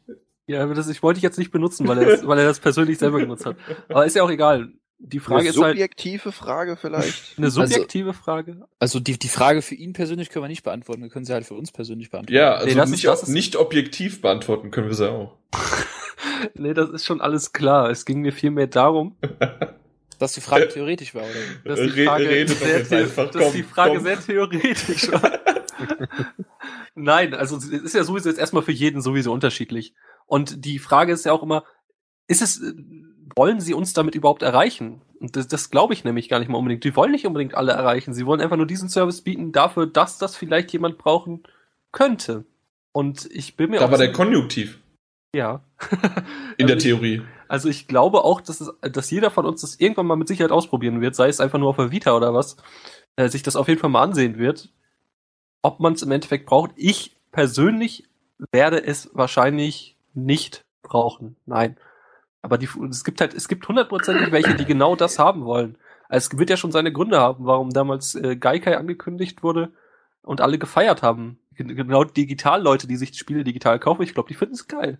Ja, 0.46 0.66
das 0.66 0.88
ich 0.88 1.02
wollte 1.02 1.18
ich 1.18 1.22
jetzt 1.22 1.38
nicht 1.38 1.50
benutzen, 1.50 1.86
weil 1.88 1.98
er 1.98 2.04
das, 2.06 2.26
weil 2.26 2.38
er 2.38 2.46
das 2.46 2.60
persönlich 2.60 2.96
selber 2.96 3.18
genutzt 3.18 3.44
hat. 3.44 3.56
Aber 3.90 4.06
ist 4.06 4.16
ja 4.16 4.22
auch 4.22 4.30
egal. 4.30 4.72
Die 5.04 5.18
Frage 5.18 5.40
Eine 5.40 5.48
ist 5.50 5.58
halt 5.60 5.72
subjektive 5.72 6.30
Frage 6.32 6.76
vielleicht. 6.76 7.34
eine 7.38 7.50
subjektive 7.50 8.14
Frage. 8.14 8.68
Also 8.78 9.00
die, 9.00 9.18
die 9.18 9.28
Frage 9.28 9.60
für 9.60 9.74
ihn 9.74 9.92
persönlich 9.92 10.30
können 10.30 10.44
wir 10.44 10.48
nicht 10.48 10.62
beantworten, 10.62 11.02
wir 11.02 11.08
können 11.10 11.24
sie 11.24 11.32
halt 11.32 11.44
für 11.44 11.54
uns 11.54 11.72
persönlich 11.72 12.10
beantworten. 12.10 12.36
Ja, 12.36 12.54
also 12.54 12.66
Nee, 12.68 12.74
das 12.74 12.84
ist- 12.86 12.90
nicht, 12.92 13.04
das 13.06 13.22
ist- 13.24 13.28
nicht 13.28 13.56
objektiv 13.56 14.20
beantworten 14.22 14.70
können 14.70 14.88
wir 14.88 14.94
sie 14.94 15.10
auch. 15.10 15.36
Nee, 16.54 16.74
das 16.74 16.90
ist 16.90 17.04
schon 17.04 17.20
alles 17.20 17.52
klar. 17.52 17.88
Es 17.90 18.04
ging 18.04 18.20
mir 18.20 18.32
vielmehr 18.32 18.66
darum, 18.66 19.16
Dass 20.18 20.32
die 20.34 20.40
Frage 20.40 20.68
theoretisch 20.68 21.14
war, 21.16 21.22
oder? 21.22 21.74
dass 21.76 21.80
die 21.80 22.00
Re- 22.00 22.04
Frage, 22.04 22.46
doch 22.46 22.54
sehr, 22.56 22.98
einfach, 22.98 23.30
dass 23.30 23.42
komm, 23.42 23.52
die 23.54 23.62
Frage 23.64 23.94
komm. 23.96 24.04
sehr 24.04 24.20
theoretisch 24.20 25.10
war. 25.10 25.32
Nein, 26.94 27.34
also 27.34 27.56
es 27.56 27.64
ist 27.68 27.94
ja 27.94 28.04
sowieso 28.04 28.28
jetzt 28.28 28.38
erstmal 28.38 28.62
für 28.62 28.72
jeden 28.72 29.00
sowieso 29.02 29.32
unterschiedlich. 29.32 29.94
Und 30.26 30.64
die 30.64 30.78
Frage 30.78 31.12
ist 31.12 31.24
ja 31.24 31.32
auch 31.32 31.42
immer, 31.42 31.64
ist 32.28 32.42
es, 32.42 32.60
wollen 33.36 33.60
sie 33.60 33.74
uns 33.74 33.92
damit 33.92 34.14
überhaupt 34.14 34.42
erreichen? 34.42 35.02
Und 35.20 35.36
das, 35.36 35.48
das 35.48 35.70
glaube 35.70 35.94
ich 35.94 36.04
nämlich 36.04 36.28
gar 36.28 36.38
nicht 36.38 36.48
mal 36.48 36.58
unbedingt. 36.58 36.84
Die 36.84 36.96
wollen 36.96 37.12
nicht 37.12 37.26
unbedingt 37.26 37.54
alle 37.54 37.72
erreichen. 37.72 38.12
Sie 38.14 38.26
wollen 38.26 38.40
einfach 38.40 38.56
nur 38.56 38.66
diesen 38.66 38.88
Service 38.88 39.20
bieten 39.22 39.52
dafür, 39.52 39.86
dass 39.86 40.18
das 40.18 40.36
vielleicht 40.36 40.72
jemand 40.72 40.98
brauchen 40.98 41.42
könnte. 41.92 42.44
Und 42.92 43.28
ich 43.32 43.56
bin 43.56 43.70
mir 43.70 43.78
Da 43.80 43.90
war 43.90 43.98
der 43.98 44.12
Konjunktiv 44.12 44.78
ja. 45.34 45.62
in 46.58 46.66
der 46.66 46.76
Also 46.76 46.76
ich- 46.76 46.82
Theorie. 46.82 47.22
also 47.48 47.68
ich 47.70 47.88
glaube 47.88 48.22
auch, 48.24 48.42
dass, 48.42 48.60
es, 48.60 48.70
dass 48.82 49.10
jeder 49.10 49.30
von 49.30 49.46
uns 49.46 49.62
das 49.62 49.76
irgendwann 49.80 50.06
mal 50.06 50.16
mit 50.16 50.28
Sicherheit 50.28 50.52
ausprobieren 50.52 51.00
wird, 51.00 51.14
sei 51.14 51.28
es 51.28 51.40
einfach 51.40 51.58
nur 51.58 51.70
auf 51.70 51.76
der 51.76 51.90
Vita 51.90 52.14
oder 52.14 52.34
was, 52.34 52.56
äh, 53.16 53.28
sich 53.28 53.42
das 53.42 53.56
auf 53.56 53.66
jeden 53.68 53.80
Fall 53.80 53.88
mal 53.90 54.02
ansehen 54.02 54.36
wird. 54.38 54.68
Ob 55.62 55.80
man 55.80 55.94
es 55.94 56.02
im 56.02 56.10
Endeffekt 56.10 56.44
braucht. 56.46 56.72
Ich 56.76 57.16
persönlich 57.30 58.04
werde 58.50 58.84
es 58.84 59.08
wahrscheinlich 59.14 59.96
nicht 60.12 60.64
brauchen. 60.82 61.36
Nein. 61.46 61.78
Aber 62.42 62.58
die, 62.58 62.68
es 62.90 63.04
gibt 63.04 63.20
halt, 63.20 63.34
es 63.34 63.48
gibt 63.48 63.66
hundertprozentig 63.68 64.32
welche, 64.32 64.54
die 64.54 64.64
genau 64.64 64.96
das 64.96 65.18
haben 65.18 65.44
wollen. 65.44 65.76
Also 66.08 66.30
es 66.32 66.38
wird 66.38 66.50
ja 66.50 66.56
schon 66.56 66.72
seine 66.72 66.92
Gründe 66.92 67.20
haben, 67.20 67.46
warum 67.46 67.70
damals 67.70 68.14
äh, 68.14 68.36
Gaikai 68.36 68.76
angekündigt 68.76 69.42
wurde 69.42 69.70
und 70.22 70.40
alle 70.40 70.58
gefeiert 70.58 71.02
haben. 71.02 71.38
Gen- 71.56 71.74
Genau 71.76 72.04
Digital-Leute, 72.04 72.86
die 72.86 72.96
sich 72.96 73.16
Spiele 73.16 73.44
digital 73.44 73.78
kaufen, 73.78 74.02
ich 74.02 74.14
glaube, 74.14 74.28
die 74.28 74.34
finden 74.34 74.54
es 74.54 74.68
geil. 74.68 74.98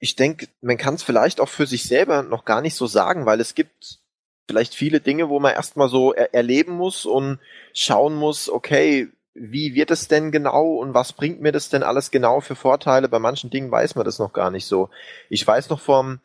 Ich 0.00 0.16
denke, 0.16 0.48
man 0.62 0.78
kann 0.78 0.94
es 0.94 1.02
vielleicht 1.02 1.40
auch 1.40 1.48
für 1.48 1.66
sich 1.66 1.84
selber 1.84 2.22
noch 2.22 2.44
gar 2.44 2.60
nicht 2.60 2.74
so 2.74 2.86
sagen, 2.86 3.26
weil 3.26 3.40
es 3.40 3.54
gibt 3.54 4.00
vielleicht 4.48 4.74
viele 4.74 5.00
Dinge, 5.00 5.28
wo 5.28 5.38
man 5.38 5.54
erstmal 5.54 5.88
so 5.88 6.12
er 6.12 6.34
erleben 6.34 6.72
muss 6.72 7.06
und 7.06 7.38
schauen 7.72 8.16
muss, 8.16 8.50
okay, 8.50 9.08
wie 9.34 9.74
wird 9.74 9.90
es 9.90 10.08
denn 10.08 10.32
genau 10.32 10.74
und 10.74 10.92
was 10.92 11.12
bringt 11.12 11.40
mir 11.40 11.52
das 11.52 11.68
denn 11.68 11.82
alles 11.82 12.10
genau 12.10 12.40
für 12.40 12.56
Vorteile? 12.56 13.08
Bei 13.08 13.18
manchen 13.20 13.50
Dingen 13.50 13.70
weiß 13.70 13.94
man 13.94 14.04
das 14.04 14.18
noch 14.18 14.32
gar 14.32 14.50
nicht 14.50 14.66
so. 14.66 14.90
Ich 15.28 15.46
weiß 15.46 15.68
noch 15.70 15.80
vom, 15.80 16.18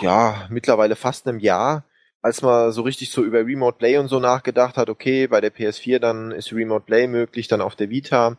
ja, 0.00 0.46
mittlerweile 0.50 0.96
fast 0.96 1.26
einem 1.26 1.38
Jahr, 1.38 1.84
als 2.22 2.42
man 2.42 2.72
so 2.72 2.82
richtig 2.82 3.10
so 3.10 3.22
über 3.22 3.46
Remote 3.46 3.78
Play 3.78 3.96
und 3.98 4.08
so 4.08 4.20
nachgedacht 4.20 4.76
hat, 4.76 4.90
okay, 4.90 5.26
bei 5.26 5.40
der 5.40 5.54
PS4 5.54 5.98
dann 5.98 6.32
ist 6.32 6.52
Remote 6.52 6.84
Play 6.84 7.06
möglich, 7.06 7.48
dann 7.48 7.60
auf 7.60 7.76
der 7.76 7.90
Vita. 7.90 8.36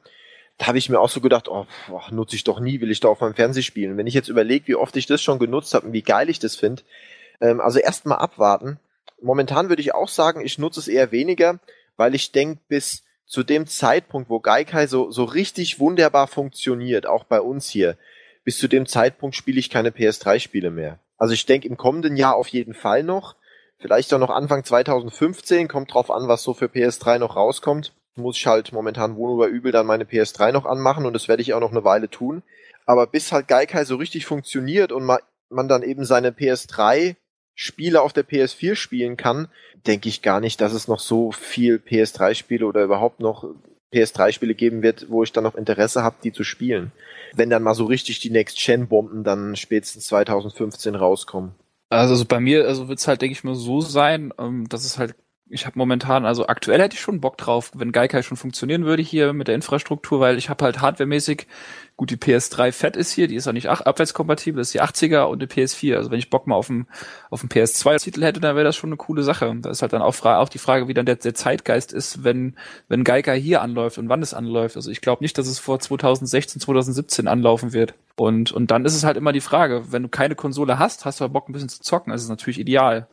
Da 0.58 0.68
habe 0.68 0.78
ich 0.78 0.90
mir 0.90 1.00
auch 1.00 1.10
so 1.10 1.22
gedacht, 1.22 1.48
oh, 1.48 1.66
nutze 2.12 2.36
ich 2.36 2.44
doch 2.44 2.60
nie, 2.60 2.82
will 2.82 2.92
ich 2.92 3.00
da 3.00 3.08
auf 3.08 3.22
meinem 3.22 3.34
Fernseher 3.34 3.64
spielen. 3.64 3.98
Wenn 3.98 4.08
ich 4.08 4.14
jetzt 4.14 4.30
überlege, 4.30 4.68
wie 4.68 4.76
oft 4.76 4.96
ich 4.96 5.08
das 5.08 5.22
schon 5.22 5.40
genutzt 5.40 5.74
habe 5.74 5.88
und 5.88 5.94
wie 5.94 6.04
geil 6.04 6.30
ich 6.30 6.40
das 6.40 6.56
finde, 6.56 6.84
ähm, 7.40 7.60
also 7.60 7.80
erstmal 7.80 8.20
abwarten. 8.20 8.80
Momentan 9.22 9.70
würde 9.70 9.82
ich 9.82 9.96
auch 9.96 10.10
sagen, 10.10 10.46
ich 10.46 10.58
nutze 10.58 10.80
es 10.80 10.88
eher 10.88 11.12
weniger, 11.12 11.60
weil 11.98 12.16
ich 12.16 12.32
denke, 12.32 12.62
bis 12.68 13.04
zu 13.26 13.44
dem 13.44 13.66
Zeitpunkt, 13.66 14.30
wo 14.30 14.40
Gaikai 14.40 14.88
so, 14.88 15.10
so 15.10 15.24
richtig 15.24 15.80
wunderbar 15.80 16.28
funktioniert, 16.28 17.08
auch 17.08 17.24
bei 17.24 17.40
uns 17.40 17.70
hier, 17.70 17.98
bis 18.44 18.58
zu 18.58 18.68
dem 18.68 18.86
Zeitpunkt 18.86 19.36
spiele 19.36 19.60
ich 19.60 19.70
keine 19.70 19.92
PS3-Spiele 19.92 20.70
mehr. 20.70 21.00
Also 21.22 21.34
ich 21.34 21.46
denke 21.46 21.68
im 21.68 21.78
kommenden 21.78 22.18
Jahr 22.18 22.36
auf 22.36 22.48
jeden 22.48 22.74
Fall 22.74 23.04
noch, 23.04 23.36
Vielleicht 23.82 24.14
auch 24.14 24.20
noch 24.20 24.30
Anfang 24.30 24.64
2015, 24.64 25.68
kommt 25.68 25.92
drauf 25.92 26.12
an, 26.12 26.28
was 26.28 26.44
so 26.44 26.54
für 26.54 26.68
PS3 26.68 27.18
noch 27.18 27.36
rauskommt. 27.36 27.94
Muss 28.16 28.38
ich 28.38 28.46
halt 28.46 28.72
momentan 28.74 29.16
wohl 29.16 29.32
oder 29.32 29.48
übel 29.48 29.72
dann 29.72 29.88
meine 29.88 30.04
PS3 30.04 30.52
noch 30.52 30.68
anmachen 30.68 31.08
und 31.08 31.14
das 31.14 31.28
werde 31.28 31.42
ich 31.42 31.56
auch 31.56 31.60
noch 31.60 31.72
eine 31.72 31.84
Weile 31.84 32.08
tun. 32.08 32.44
Aber 32.86 33.08
bis 33.08 33.32
halt 33.32 33.48
Gaikai 33.48 33.86
so 33.86 33.96
richtig 33.96 34.28
funktioniert 34.28 34.92
und 34.92 35.06
man 35.06 35.68
dann 35.68 35.82
eben 35.82 36.06
seine 36.06 36.30
PS3 36.30 37.16
Spiele 37.56 38.02
auf 38.02 38.14
der 38.14 38.28
PS4 38.28 38.76
spielen 38.76 39.18
kann, 39.18 39.48
denke 39.88 40.10
ich 40.10 40.22
gar 40.22 40.42
nicht, 40.42 40.62
dass 40.62 40.74
es 40.74 40.88
noch 40.88 41.00
so 41.00 41.32
viel 41.32 41.78
PS3-Spiele 41.78 42.66
oder 42.66 42.84
überhaupt 42.84 43.20
noch 43.20 43.46
PS3-Spiele 43.94 44.56
geben 44.56 44.82
wird, 44.82 45.08
wo 45.10 45.24
ich 45.24 45.32
dann 45.32 45.44
noch 45.44 45.56
Interesse 45.56 46.04
habe, 46.04 46.18
die 46.24 46.32
zu 46.32 46.44
spielen. 46.44 46.92
Wenn 47.34 47.50
dann 47.50 47.64
mal 47.64 47.76
so 47.76 47.86
richtig 47.86 48.20
die 48.20 48.30
Next-Gen-Bomben 48.30 49.24
dann 49.24 49.56
spätestens 49.56 50.08
2015 50.08 50.96
rauskommen. 50.96 51.52
Also, 51.90 52.14
also 52.14 52.26
bei 52.26 52.40
mir 52.40 52.68
also 52.68 52.88
wird's 52.88 53.08
halt, 53.08 53.22
denke 53.22 53.34
ich 53.34 53.44
mal, 53.44 53.56
so 53.56 53.82
sein, 53.82 54.34
ähm, 54.40 54.70
dass 54.70 54.86
es 54.86 54.98
halt 54.98 55.16
ich 55.52 55.66
habe 55.66 55.78
momentan, 55.78 56.26
also 56.26 56.48
aktuell 56.48 56.82
hätte 56.82 56.96
ich 56.96 57.02
schon 57.02 57.20
Bock 57.20 57.38
drauf, 57.38 57.72
wenn 57.76 57.92
Gaikai 57.92 58.24
schon 58.24 58.38
funktionieren 58.38 58.86
würde 58.86 59.04
hier 59.04 59.34
mit 59.34 59.48
der 59.48 59.56
Infrastruktur, 59.56 60.20
weil 60.20 60.38
ich 60.38 60.50
habe 60.50 60.64
halt 60.64 60.82
hardwaremäßig, 60.82 61.48
gut, 61.98 62.10
die 62.10 62.18
PS3 62.18 62.72
fett 62.72 62.96
ist 62.96 63.12
hier, 63.12 63.28
die 63.28 63.36
ist 63.36 63.48
auch 63.48 63.54
nicht 63.54 63.68
abwärtskompatibel, 63.68 64.62
ist 64.62 64.74
die 64.74 64.82
80er 64.82 65.24
und 65.24 65.42
die 65.42 65.48
PS4. 65.48 65.98
Also 65.98 66.10
wenn 66.10 66.20
ich 66.20 66.30
Bock 66.30 66.48
mal 66.48 66.56
auf 66.56 66.68
dem 66.68 66.88
auf 67.30 67.42
dem 67.42 67.50
PS2-Titel 67.50 68.24
hätte, 68.24 68.40
dann 68.40 68.56
wäre 68.56 68.66
das 68.66 68.76
schon 68.76 68.90
eine 68.90 68.98
coole 68.98 69.24
Sache. 69.24 69.54
Da 69.60 69.70
ist 69.70 69.82
halt 69.82 69.94
dann 69.94 70.02
auch, 70.02 70.24
auch 70.24 70.50
die 70.50 70.58
Frage, 70.58 70.88
wie 70.88 70.94
dann 70.94 71.06
der, 71.06 71.18
der 71.18 71.34
Zeitgeist 71.34 71.92
ist, 71.92 72.24
wenn, 72.24 72.56
wenn 72.88 73.04
Gaikai 73.04 73.40
hier 73.40 73.62
anläuft 73.62 73.98
und 73.98 74.10
wann 74.10 74.22
es 74.22 74.34
anläuft. 74.34 74.78
Also 74.78 74.90
ich 74.90 75.02
glaube 75.02 75.24
nicht, 75.24 75.38
dass 75.38 75.48
es 75.48 75.60
vor 75.60 75.80
2016, 75.80 76.62
2017 76.62 77.28
anlaufen 77.28 77.74
wird. 77.74 77.94
Und, 78.16 78.52
und 78.52 78.72
dann 78.72 78.86
ist 78.86 78.96
es 78.96 79.04
halt 79.04 79.18
immer 79.18 79.34
die 79.34 79.42
Frage, 79.42 79.92
wenn 79.92 80.04
du 80.04 80.10
keine 80.10 80.36
Konsole 80.36 80.80
hast, 80.80 81.06
hast 81.06 81.20
du 81.20 81.26
aber 81.26 81.34
Bock 81.34 81.50
ein 81.50 81.54
bisschen 81.54 81.70
zu 81.70 81.82
zocken, 81.82 82.12
das 82.12 82.24
ist 82.24 82.30
natürlich 82.30 82.60
ideal. 82.60 83.08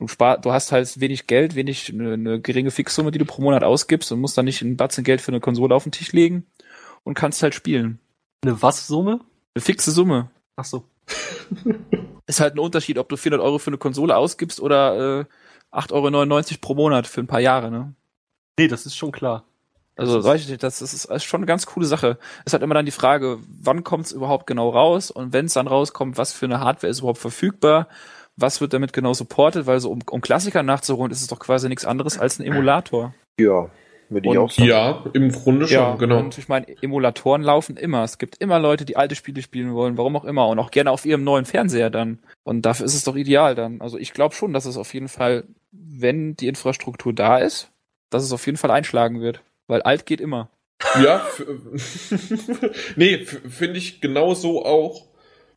Du, 0.00 0.08
spar, 0.08 0.38
du 0.38 0.50
hast 0.50 0.72
halt 0.72 0.98
wenig 0.98 1.26
Geld, 1.26 1.54
wenig 1.54 1.92
eine, 1.92 2.14
eine 2.14 2.40
geringe 2.40 2.70
Fixsumme, 2.70 3.10
die 3.10 3.18
du 3.18 3.26
pro 3.26 3.42
Monat 3.42 3.62
ausgibst 3.62 4.10
und 4.10 4.20
musst 4.20 4.36
dann 4.38 4.46
nicht 4.46 4.62
ein 4.62 4.78
Batzen 4.78 5.04
Geld 5.04 5.20
für 5.20 5.30
eine 5.30 5.40
Konsole 5.40 5.74
auf 5.74 5.82
den 5.82 5.92
Tisch 5.92 6.12
legen 6.12 6.46
und 7.04 7.12
kannst 7.12 7.42
halt 7.42 7.54
spielen. 7.54 7.98
Eine 8.42 8.62
was 8.62 8.86
Summe? 8.86 9.20
Eine 9.54 9.62
fixe 9.62 9.90
Summe. 9.90 10.30
Ach 10.56 10.64
so. 10.64 10.84
ist 12.26 12.40
halt 12.40 12.54
ein 12.54 12.60
Unterschied, 12.60 12.96
ob 12.96 13.10
du 13.10 13.18
400 13.18 13.44
Euro 13.44 13.58
für 13.58 13.68
eine 13.68 13.76
Konsole 13.76 14.16
ausgibst 14.16 14.58
oder 14.58 15.20
äh, 15.20 15.24
8,99 15.76 15.92
Euro 15.92 16.58
pro 16.62 16.74
Monat 16.74 17.06
für 17.06 17.20
ein 17.20 17.26
paar 17.26 17.40
Jahre, 17.40 17.70
ne? 17.70 17.94
Nee, 18.58 18.68
das 18.68 18.86
ist 18.86 18.96
schon 18.96 19.12
klar. 19.12 19.44
Also, 19.96 20.24
weiß 20.24 20.40
ich 20.40 20.48
nicht, 20.48 20.62
das 20.62 20.80
ist, 20.80 21.10
das 21.10 21.16
ist 21.16 21.24
schon 21.24 21.40
eine 21.40 21.46
ganz 21.46 21.66
coole 21.66 21.84
Sache. 21.84 22.18
Es 22.46 22.54
hat 22.54 22.62
immer 22.62 22.72
dann 22.72 22.86
die 22.86 22.90
Frage, 22.90 23.38
wann 23.46 23.84
kommt 23.84 24.06
es 24.06 24.12
überhaupt 24.12 24.46
genau 24.46 24.70
raus 24.70 25.10
und 25.10 25.34
wenn 25.34 25.44
es 25.44 25.52
dann 25.52 25.66
rauskommt, 25.66 26.16
was 26.16 26.32
für 26.32 26.46
eine 26.46 26.60
Hardware 26.60 26.90
ist 26.90 27.00
überhaupt 27.00 27.18
verfügbar 27.18 27.86
was 28.40 28.60
wird 28.60 28.72
damit 28.72 28.92
genau 28.92 29.12
supportet, 29.12 29.66
weil 29.66 29.80
so 29.80 29.90
um, 29.90 30.00
um 30.10 30.20
Klassiker 30.20 30.62
nachzuholen, 30.62 31.12
ist 31.12 31.20
es 31.20 31.28
doch 31.28 31.38
quasi 31.38 31.68
nichts 31.68 31.84
anderes 31.84 32.18
als 32.18 32.38
ein 32.38 32.46
Emulator. 32.46 33.14
Ja, 33.38 33.70
würde 34.10 34.28
ich 34.28 34.38
auch 34.38 34.50
sagen. 34.50 34.68
Ja, 34.68 35.04
im 35.12 35.30
Grunde 35.30 35.68
schon, 35.68 35.76
ja, 35.76 35.94
genau. 35.94 36.18
Und 36.18 36.36
ich 36.36 36.48
meine, 36.48 36.66
Emulatoren 36.82 37.42
laufen 37.42 37.76
immer. 37.76 38.02
Es 38.02 38.18
gibt 38.18 38.36
immer 38.38 38.58
Leute, 38.58 38.84
die 38.84 38.96
alte 38.96 39.14
Spiele 39.14 39.40
spielen 39.40 39.72
wollen, 39.74 39.96
warum 39.96 40.16
auch 40.16 40.24
immer, 40.24 40.48
und 40.48 40.58
auch 40.58 40.70
gerne 40.70 40.90
auf 40.90 41.06
ihrem 41.06 41.24
neuen 41.24 41.44
Fernseher 41.44 41.90
dann. 41.90 42.18
Und 42.42 42.62
dafür 42.62 42.86
ist 42.86 42.94
es 42.94 43.04
doch 43.04 43.16
ideal 43.16 43.54
dann. 43.54 43.80
Also 43.80 43.98
ich 43.98 44.12
glaube 44.12 44.34
schon, 44.34 44.52
dass 44.52 44.66
es 44.66 44.76
auf 44.76 44.92
jeden 44.94 45.08
Fall, 45.08 45.44
wenn 45.70 46.34
die 46.36 46.48
Infrastruktur 46.48 47.12
da 47.12 47.38
ist, 47.38 47.70
dass 48.10 48.24
es 48.24 48.32
auf 48.32 48.44
jeden 48.46 48.58
Fall 48.58 48.70
einschlagen 48.70 49.20
wird. 49.20 49.42
Weil 49.68 49.82
alt 49.82 50.06
geht 50.06 50.20
immer. 50.20 50.48
Ja, 51.02 51.24
nee, 52.96 53.18
finde 53.18 53.78
ich 53.78 54.00
genau 54.00 54.34
so 54.34 54.64
auch. 54.64 55.09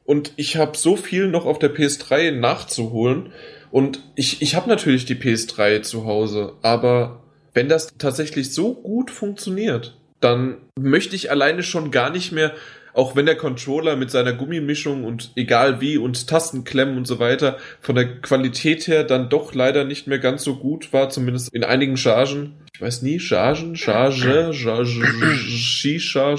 Und 0.06 0.34
ich 0.36 0.58
habe 0.58 0.78
so 0.78 0.96
viel 0.96 1.28
noch 1.28 1.46
auf 1.46 1.60
der 1.60 1.74
PS3 1.74 2.32
nachzuholen. 2.32 3.32
Und 3.72 4.04
ich, 4.16 4.42
ich 4.42 4.56
habe 4.56 4.70
natürlich 4.70 5.06
die 5.06 5.16
PS3 5.16 5.82
zu 5.82 6.06
Hause, 6.06 6.54
aber 6.62 7.24
wenn 7.54 7.70
das 7.70 7.94
tatsächlich 7.98 8.54
so 8.54 8.74
gut 8.74 9.12
funktioniert, 9.12 9.98
dann 10.20 10.58
möchte 10.80 11.16
ich 11.16 11.32
alleine 11.32 11.64
schon 11.64 11.92
gar 11.92 12.10
nicht 12.10 12.32
mehr, 12.32 12.54
auch 12.94 13.16
wenn 13.16 13.26
der 13.26 13.36
Controller 13.36 13.96
mit 13.96 14.12
seiner 14.12 14.34
Gummimischung 14.34 15.04
und 15.04 15.32
egal 15.36 15.82
wie 15.82 15.98
und 15.98 16.28
Tastenklemmen 16.28 16.98
und 16.98 17.06
so 17.06 17.20
weiter 17.20 17.58
von 17.82 17.96
der 17.96 18.22
Qualität 18.22 18.88
her 18.88 19.04
dann 19.04 19.30
doch 19.30 19.56
leider 19.56 19.84
nicht 19.84 20.08
mehr 20.08 20.20
ganz 20.20 20.44
so 20.44 20.56
gut 20.56 20.94
war, 20.94 21.10
zumindest 21.10 21.54
in 21.54 21.64
einigen 21.64 21.98
Chargen. 21.98 22.54
Ich 22.76 22.82
weiß 22.82 23.02
nie, 23.02 23.20
Chargen, 23.20 23.76
Charge, 23.76 24.54
Charge, 24.54 25.04
Shisha, 25.36 26.38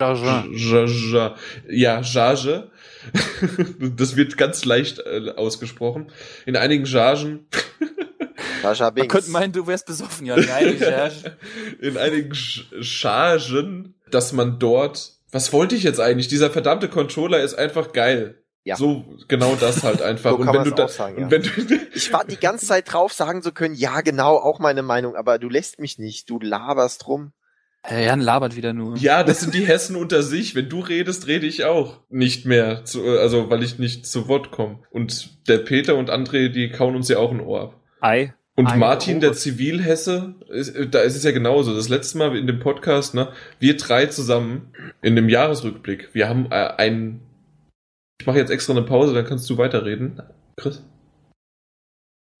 Jaja. 0.00 1.34
Ja, 1.68 2.00
Jage. 2.00 2.70
Das 3.96 4.16
wird 4.16 4.36
ganz 4.36 4.64
leicht 4.64 4.98
äh, 4.98 5.30
ausgesprochen. 5.36 6.10
In 6.44 6.56
einigen 6.56 6.86
Chargen. 6.86 7.46
Jaja 8.62 8.92
Man 8.96 9.08
könnte 9.08 9.30
meinen, 9.30 9.52
du 9.52 9.66
wärst 9.66 9.86
besoffen, 9.86 10.26
ja. 10.26 10.36
Nein, 10.36 10.76
In 11.80 11.96
einigen 11.96 12.34
Chargen, 12.34 13.94
dass 14.10 14.32
man 14.32 14.58
dort, 14.58 15.12
was 15.30 15.52
wollte 15.52 15.76
ich 15.76 15.84
jetzt 15.84 16.00
eigentlich? 16.00 16.28
Dieser 16.28 16.50
verdammte 16.50 16.88
Controller 16.88 17.40
ist 17.40 17.54
einfach 17.54 17.92
geil. 17.92 18.42
Ja. 18.64 18.74
So 18.74 19.04
genau 19.28 19.54
das 19.54 19.84
halt 19.84 20.02
einfach. 20.02 20.32
so 20.32 20.38
und 20.38 20.52
wenn 20.52 20.64
du 20.64 20.72
da, 20.72 20.88
sagen, 20.88 21.20
ja. 21.20 21.30
wenn 21.30 21.42
du 21.42 21.50
ich 21.94 22.12
war 22.12 22.24
die 22.24 22.36
ganze 22.36 22.66
Zeit 22.66 22.92
drauf, 22.92 23.12
sagen 23.12 23.40
zu 23.40 23.52
können, 23.52 23.76
ja 23.76 24.00
genau, 24.00 24.34
auch 24.36 24.58
meine 24.58 24.82
Meinung, 24.82 25.14
aber 25.14 25.38
du 25.38 25.48
lässt 25.48 25.78
mich 25.78 25.98
nicht, 25.98 26.28
du 26.28 26.40
laberst 26.40 27.06
rum. 27.06 27.32
Herr 27.82 28.00
Jan 28.00 28.20
labert 28.20 28.56
wieder 28.56 28.72
nur. 28.72 28.96
Ja, 28.96 29.22
das 29.22 29.40
sind 29.40 29.54
die 29.54 29.64
Hessen 29.64 29.94
unter 29.94 30.22
sich. 30.22 30.54
Wenn 30.54 30.68
du 30.68 30.80
redest, 30.80 31.28
rede 31.28 31.46
ich 31.46 31.64
auch 31.64 32.00
nicht 32.08 32.44
mehr. 32.44 32.84
Zu, 32.84 33.04
also, 33.04 33.48
weil 33.48 33.62
ich 33.62 33.78
nicht 33.78 34.06
zu 34.06 34.26
Wort 34.26 34.50
komme. 34.50 34.80
Und 34.90 35.46
der 35.48 35.58
Peter 35.58 35.94
und 35.94 36.10
André, 36.10 36.48
die 36.48 36.70
kauen 36.70 36.96
uns 36.96 37.08
ja 37.08 37.18
auch 37.18 37.30
ein 37.30 37.40
Ohr 37.40 37.62
ab. 37.62 37.80
Ei. 38.00 38.34
Und 38.56 38.68
Ei, 38.68 38.78
Martin, 38.78 39.20
der 39.20 39.34
Zivilhesse, 39.34 40.34
ist, 40.48 40.74
da 40.90 41.00
ist 41.00 41.14
es 41.14 41.24
ja 41.24 41.30
genauso. 41.30 41.74
Das 41.74 41.90
letzte 41.90 42.18
Mal 42.18 42.36
in 42.36 42.46
dem 42.46 42.58
Podcast, 42.58 43.14
ne, 43.14 43.30
wir 43.60 43.76
drei 43.76 44.06
zusammen 44.06 44.72
in 45.02 45.14
dem 45.14 45.28
Jahresrückblick, 45.28 46.14
wir 46.14 46.28
haben 46.28 46.46
äh, 46.50 46.72
ein. 46.78 47.20
Ich 48.18 48.26
mache 48.26 48.38
jetzt 48.38 48.50
extra 48.50 48.72
eine 48.72 48.82
Pause, 48.82 49.12
dann 49.12 49.26
kannst 49.26 49.48
du 49.50 49.58
weiterreden. 49.58 50.22
Chris? 50.56 50.82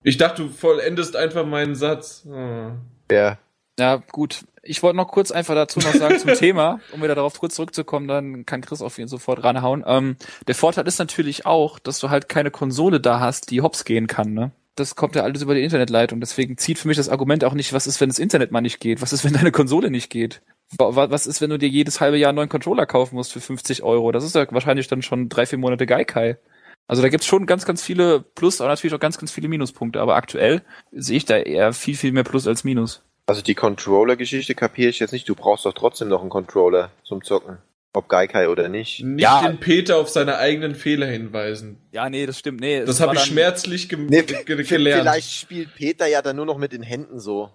Ich 0.02 0.16
dachte, 0.16 0.42
du 0.42 0.48
vollendest 0.48 1.16
einfach 1.16 1.44
meinen 1.44 1.74
Satz. 1.74 2.26
Oh. 2.26 2.70
Ja. 3.10 3.38
Ja, 3.78 4.02
gut. 4.10 4.44
Ich 4.62 4.82
wollte 4.82 4.96
noch 4.96 5.08
kurz 5.08 5.30
einfach 5.30 5.54
dazu 5.54 5.78
noch 5.78 5.92
sagen 5.92 6.18
zum 6.18 6.34
Thema, 6.34 6.80
um 6.92 7.02
wieder 7.02 7.14
darauf 7.14 7.38
kurz 7.38 7.54
zurückzukommen, 7.54 8.08
dann 8.08 8.46
kann 8.46 8.62
Chris 8.62 8.82
auf 8.82 8.98
ihn 8.98 9.06
sofort 9.06 9.44
ranhauen. 9.44 9.84
Ähm, 9.86 10.16
der 10.48 10.56
Vorteil 10.56 10.86
ist 10.88 10.98
natürlich 10.98 11.46
auch, 11.46 11.78
dass 11.78 12.00
du 12.00 12.10
halt 12.10 12.28
keine 12.28 12.50
Konsole 12.50 13.00
da 13.00 13.20
hast, 13.20 13.50
die 13.50 13.60
hops 13.60 13.84
gehen 13.84 14.06
kann, 14.08 14.34
ne? 14.34 14.50
Das 14.74 14.94
kommt 14.94 15.14
ja 15.14 15.22
alles 15.22 15.40
über 15.40 15.54
die 15.54 15.62
Internetleitung. 15.62 16.20
Deswegen 16.20 16.58
zieht 16.58 16.78
für 16.78 16.88
mich 16.88 16.98
das 16.98 17.08
Argument 17.08 17.44
auch 17.44 17.54
nicht, 17.54 17.72
was 17.72 17.86
ist, 17.86 17.98
wenn 18.00 18.10
das 18.10 18.18
Internet 18.18 18.52
mal 18.52 18.60
nicht 18.60 18.78
geht? 18.78 19.00
Was 19.00 19.14
ist, 19.14 19.24
wenn 19.24 19.32
deine 19.32 19.50
Konsole 19.50 19.90
nicht 19.90 20.10
geht? 20.10 20.42
Was 20.76 21.26
ist, 21.26 21.40
wenn 21.40 21.48
du 21.48 21.58
dir 21.58 21.68
jedes 21.68 22.00
halbe 22.00 22.18
Jahr 22.18 22.30
einen 22.30 22.36
neuen 22.36 22.48
Controller 22.50 22.84
kaufen 22.84 23.14
musst 23.14 23.32
für 23.32 23.40
50 23.40 23.82
Euro? 23.84 24.12
Das 24.12 24.22
ist 24.22 24.34
ja 24.34 24.46
wahrscheinlich 24.50 24.86
dann 24.88 25.00
schon 25.00 25.30
drei, 25.30 25.46
vier 25.46 25.58
Monate 25.58 25.86
Geikai. 25.86 26.36
Also 26.88 27.00
da 27.00 27.08
gibt's 27.08 27.26
schon 27.26 27.46
ganz, 27.46 27.64
ganz 27.64 27.82
viele 27.82 28.20
Plus, 28.20 28.60
aber 28.60 28.68
natürlich 28.68 28.94
auch 28.94 29.00
ganz, 29.00 29.16
ganz 29.16 29.32
viele 29.32 29.48
Minuspunkte. 29.48 30.00
Aber 30.00 30.16
aktuell 30.16 30.62
sehe 30.92 31.16
ich 31.16 31.24
da 31.24 31.38
eher 31.38 31.72
viel, 31.72 31.96
viel 31.96 32.12
mehr 32.12 32.24
Plus 32.24 32.46
als 32.46 32.62
Minus. 32.62 33.02
Also 33.26 33.42
die 33.42 33.54
Controller-Geschichte 33.54 34.54
kapiere 34.54 34.90
ich 34.90 35.00
jetzt 35.00 35.12
nicht. 35.12 35.28
Du 35.28 35.34
brauchst 35.34 35.66
doch 35.66 35.72
trotzdem 35.72 36.08
noch 36.08 36.20
einen 36.20 36.30
Controller 36.30 36.90
zum 37.02 37.24
Zocken. 37.24 37.58
Ob 37.92 38.08
Gaikai 38.08 38.48
oder 38.48 38.68
nicht. 38.68 39.02
Nicht 39.02 39.22
ja. 39.22 39.46
den 39.48 39.58
Peter 39.58 39.96
auf 39.96 40.10
seine 40.10 40.36
eigenen 40.36 40.74
Fehler 40.74 41.06
hinweisen. 41.06 41.78
Ja, 41.92 42.10
nee, 42.10 42.26
das 42.26 42.38
stimmt. 42.38 42.60
Nee, 42.60 42.84
das 42.84 43.00
habe 43.00 43.16
ich 43.16 43.22
schmerzlich 43.22 43.88
ge 43.88 43.98
nee, 43.98 44.22
ge 44.22 44.62
gelernt. 44.62 45.02
Vielleicht 45.02 45.32
spielt 45.32 45.74
Peter 45.74 46.06
ja 46.06 46.20
dann 46.20 46.36
nur 46.36 46.46
noch 46.46 46.58
mit 46.58 46.72
den 46.72 46.82
Händen 46.82 47.18
so. 47.18 47.50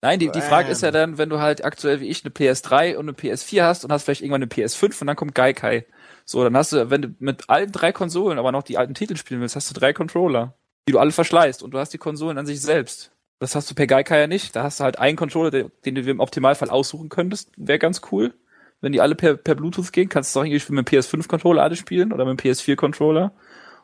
Nein, 0.00 0.18
die, 0.18 0.30
die 0.30 0.40
Frage 0.40 0.70
ist 0.70 0.82
ja 0.82 0.90
dann, 0.90 1.16
wenn 1.16 1.28
du 1.28 1.38
halt 1.38 1.64
aktuell 1.64 2.00
wie 2.00 2.08
ich 2.08 2.24
eine 2.24 2.32
PS3 2.32 2.96
und 2.96 3.08
eine 3.08 3.16
PS4 3.16 3.62
hast 3.62 3.84
und 3.84 3.92
hast 3.92 4.04
vielleicht 4.04 4.20
irgendwann 4.20 4.42
eine 4.42 4.50
PS5 4.50 5.00
und 5.00 5.06
dann 5.06 5.16
kommt 5.16 5.34
Gaikai. 5.34 5.86
So, 6.24 6.42
dann 6.42 6.56
hast 6.56 6.72
du, 6.72 6.90
wenn 6.90 7.02
du 7.02 7.14
mit 7.20 7.48
allen 7.48 7.70
drei 7.70 7.92
Konsolen 7.92 8.38
aber 8.38 8.50
noch 8.50 8.64
die 8.64 8.78
alten 8.78 8.94
Titel 8.94 9.16
spielen 9.16 9.40
willst, 9.40 9.54
hast 9.54 9.70
du 9.70 9.78
drei 9.78 9.92
Controller, 9.92 10.54
die 10.88 10.92
du 10.92 10.98
alle 10.98 11.12
verschleißt 11.12 11.62
und 11.62 11.72
du 11.72 11.78
hast 11.78 11.92
die 11.92 11.98
Konsolen 11.98 12.36
an 12.36 12.46
sich 12.46 12.60
selbst. 12.60 13.11
Das 13.42 13.56
hast 13.56 13.68
du 13.68 13.74
per 13.74 13.88
Geica 13.88 14.16
ja 14.16 14.28
nicht. 14.28 14.54
Da 14.54 14.62
hast 14.62 14.78
du 14.78 14.84
halt 14.84 15.00
einen 15.00 15.16
Controller, 15.16 15.50
den 15.50 15.94
du 15.96 16.00
im 16.02 16.20
Optimalfall 16.20 16.70
aussuchen 16.70 17.08
könntest. 17.08 17.50
Wäre 17.56 17.80
ganz 17.80 18.00
cool. 18.12 18.34
Wenn 18.80 18.92
die 18.92 19.00
alle 19.00 19.16
per, 19.16 19.34
per 19.34 19.56
Bluetooth 19.56 19.92
gehen, 19.92 20.08
kannst 20.08 20.36
du 20.36 20.38
auch 20.38 20.44
irgendwie 20.44 20.72
mit 20.72 20.88
dem 20.88 21.00
PS5-Controller 21.00 21.60
alle 21.60 21.74
spielen 21.74 22.12
oder 22.12 22.24
mit 22.24 22.38
dem 22.38 22.52
PS4-Controller. 22.52 23.32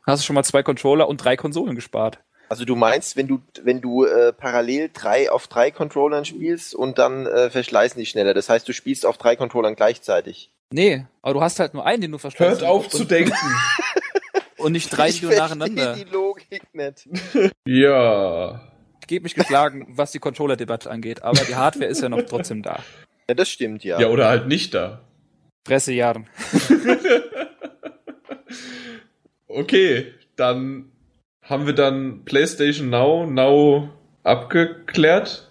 Hast 0.06 0.22
du 0.22 0.26
schon 0.26 0.34
mal 0.34 0.44
zwei 0.44 0.62
Controller 0.62 1.08
und 1.08 1.16
drei 1.24 1.36
Konsolen 1.36 1.74
gespart. 1.74 2.20
Also 2.48 2.64
du 2.64 2.76
meinst, 2.76 3.16
wenn 3.16 3.26
du 3.26 3.40
wenn 3.64 3.80
du 3.80 4.04
äh, 4.04 4.32
parallel 4.32 4.90
drei 4.92 5.28
auf 5.28 5.48
drei 5.48 5.72
Controllern 5.72 6.24
spielst 6.24 6.72
und 6.76 6.98
dann 6.98 7.26
äh, 7.26 7.50
verschleißen 7.50 7.98
die 7.98 8.06
schneller. 8.06 8.34
Das 8.34 8.48
heißt, 8.48 8.68
du 8.68 8.72
spielst 8.72 9.04
auf 9.04 9.18
drei 9.18 9.34
Controllern 9.34 9.74
gleichzeitig. 9.74 10.52
Nee, 10.70 11.04
aber 11.20 11.34
du 11.34 11.40
hast 11.40 11.58
halt 11.58 11.74
nur 11.74 11.84
einen, 11.84 12.02
den 12.02 12.12
du 12.12 12.18
verschleißt. 12.18 12.60
Hört 12.60 12.70
auf 12.70 12.88
zu 12.88 13.02
denken. 13.02 13.34
und 14.56 14.70
nicht 14.70 14.96
drei, 14.96 15.10
die 15.10 15.22
du 15.22 15.30
nacheinander. 15.30 15.96
die 15.96 16.04
Logik 16.04 16.62
nicht. 16.72 17.08
ja 17.66 18.67
gebe 19.08 19.24
mich 19.24 19.34
geschlagen, 19.34 19.86
was 19.90 20.12
die 20.12 20.20
Controller-Debatte 20.20 20.90
angeht, 20.90 21.22
aber 21.22 21.44
die 21.44 21.56
Hardware 21.56 21.90
ist 21.90 22.00
ja 22.00 22.08
noch 22.08 22.22
trotzdem 22.22 22.62
da. 22.62 22.84
Ja, 23.28 23.34
das 23.34 23.48
stimmt, 23.48 23.82
ja. 23.82 24.00
Ja, 24.00 24.08
oder 24.08 24.28
halt 24.28 24.46
nicht 24.46 24.74
da. 24.74 25.00
Pressejahren. 25.64 26.28
okay, 29.48 30.12
dann 30.36 30.92
haben 31.42 31.66
wir 31.66 31.74
dann 31.74 32.24
PlayStation 32.24 32.90
Now, 32.90 33.26
Now 33.26 33.90
abgeklärt? 34.22 35.50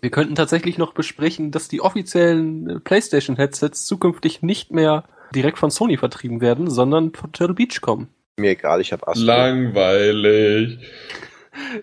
Wir 0.00 0.10
könnten 0.10 0.34
tatsächlich 0.34 0.78
noch 0.78 0.94
besprechen, 0.94 1.52
dass 1.52 1.68
die 1.68 1.80
offiziellen 1.80 2.68
äh, 2.68 2.80
PlayStation-Headsets 2.80 3.86
zukünftig 3.86 4.42
nicht 4.42 4.72
mehr 4.72 5.04
direkt 5.34 5.58
von 5.58 5.70
Sony 5.70 5.96
vertrieben 5.96 6.40
werden, 6.40 6.68
sondern 6.68 7.14
von 7.14 7.32
Turtle 7.32 7.54
Beach 7.54 7.80
kommen. 7.80 8.08
Mir 8.38 8.50
egal, 8.50 8.80
ich 8.80 8.92
habe 8.92 9.06
Astro. 9.06 9.24
Langweilig. 9.24 10.78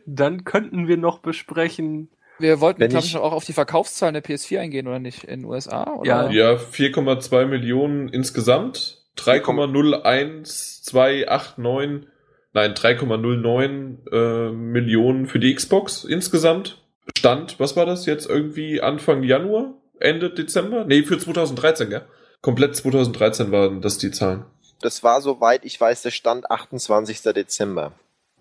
Dann 0.06 0.44
könnten 0.44 0.88
wir 0.88 0.98
noch 0.98 1.20
besprechen, 1.20 2.10
Wir 2.40 2.60
wollten, 2.62 2.80
glaube 2.88 3.06
ich- 3.06 3.12
ich, 3.12 3.18
auch 3.18 3.34
auf 3.34 3.46
die 3.46 3.54
Verkaufszahlen 3.54 4.14
der 4.14 4.24
PS4 4.24 4.60
eingehen, 4.62 4.88
oder 4.88 5.00
nicht? 5.00 5.24
In 5.26 5.42
den 5.42 5.50
USA? 5.50 5.92
Oder? 5.94 6.08
Ja. 6.08 6.30
Ja, 6.30 6.58
4,2 6.58 7.46
Millionen 7.46 8.10
insgesamt. 8.10 8.98
3,01289, 9.18 12.08
nein, 12.54 12.74
3,09 12.74 13.98
äh, 14.12 14.52
Millionen 14.52 15.28
für 15.28 15.40
die 15.40 15.54
Xbox 15.54 16.04
insgesamt. 16.04 16.82
Stand, 17.18 17.60
was 17.60 17.76
war 17.76 17.86
das 17.86 18.06
jetzt 18.06 18.30
irgendwie 18.30 18.82
Anfang 18.82 19.24
Januar? 19.24 19.74
Ende 20.00 20.30
Dezember? 20.30 20.86
Nee, 20.86 21.04
für 21.04 21.18
2013, 21.18 21.90
gell? 21.90 22.06
Komplett 22.42 22.76
2013 22.76 23.52
waren 23.52 23.82
das 23.82 23.98
die 23.98 24.12
Zahlen. 24.12 24.46
Das 24.82 25.04
war, 25.04 25.22
soweit 25.22 25.66
ich 25.66 25.80
weiß, 25.82 26.04
der 26.04 26.12
Stand 26.12 26.50
28. 26.50 27.22
Dezember. 27.34 27.92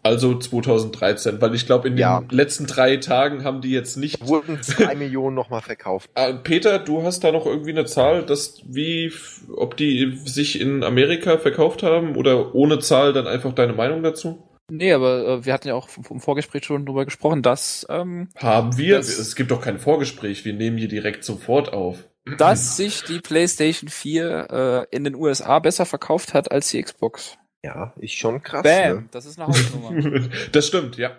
Also 0.02 0.38
2013, 0.38 1.40
weil 1.40 1.54
ich 1.54 1.66
glaube, 1.66 1.88
in 1.88 1.94
den 1.96 2.00
Ja. 2.00 2.22
letzten 2.30 2.66
drei 2.66 2.96
Tagen 2.98 3.44
haben 3.44 3.60
die 3.60 3.70
jetzt 3.72 3.96
nicht. 3.96 4.26
Wurden 4.26 4.62
zwei 4.62 4.94
Millionen 4.94 5.34
nochmal 5.34 5.60
verkauft. 5.60 6.08
Ah, 6.14 6.32
Peter, 6.32 6.78
du 6.78 7.02
hast 7.02 7.24
da 7.24 7.32
noch 7.32 7.46
irgendwie 7.46 7.70
eine 7.70 7.84
Zahl, 7.84 8.24
dass 8.24 8.60
wie, 8.64 9.12
ob 9.54 9.76
die 9.76 10.18
sich 10.24 10.60
in 10.60 10.82
Amerika 10.84 11.38
verkauft 11.38 11.82
haben 11.82 12.16
oder 12.16 12.54
ohne 12.54 12.78
Zahl 12.78 13.12
dann 13.12 13.26
einfach 13.26 13.52
deine 13.52 13.72
Meinung 13.72 14.02
dazu? 14.02 14.44
Nee, 14.70 14.92
aber 14.92 15.26
äh, 15.26 15.44
wir 15.46 15.52
hatten 15.54 15.68
ja 15.68 15.74
auch 15.74 15.88
im 16.10 16.20
Vorgespräch 16.20 16.64
schon 16.64 16.84
drüber 16.86 17.04
gesprochen, 17.06 17.42
dass, 17.42 17.86
ähm, 17.88 18.28
Haben 18.36 18.76
wir? 18.78 18.96
Das- 18.98 19.18
es 19.18 19.34
gibt 19.34 19.50
doch 19.50 19.60
kein 19.62 19.78
Vorgespräch, 19.78 20.44
wir 20.44 20.52
nehmen 20.52 20.76
hier 20.78 20.88
direkt 20.88 21.24
sofort 21.24 21.72
auf. 21.72 22.04
dass 22.36 22.76
sich 22.76 23.04
die 23.04 23.20
PlayStation 23.20 23.88
4 23.88 24.86
äh, 24.90 24.94
in 24.96 25.04
den 25.04 25.14
USA 25.14 25.58
besser 25.60 25.86
verkauft 25.86 26.34
hat 26.34 26.52
als 26.52 26.68
die 26.68 26.82
Xbox. 26.82 27.38
Ja, 27.68 27.92
ist 27.98 28.14
schon 28.14 28.42
krass. 28.42 28.62
Bam, 28.62 28.96
Ne? 28.96 29.08
das 29.10 29.26
ist 29.26 29.38
eine 29.38 29.48
Hausnummer. 29.48 30.28
das 30.52 30.66
stimmt, 30.66 30.96
ja. 30.96 31.18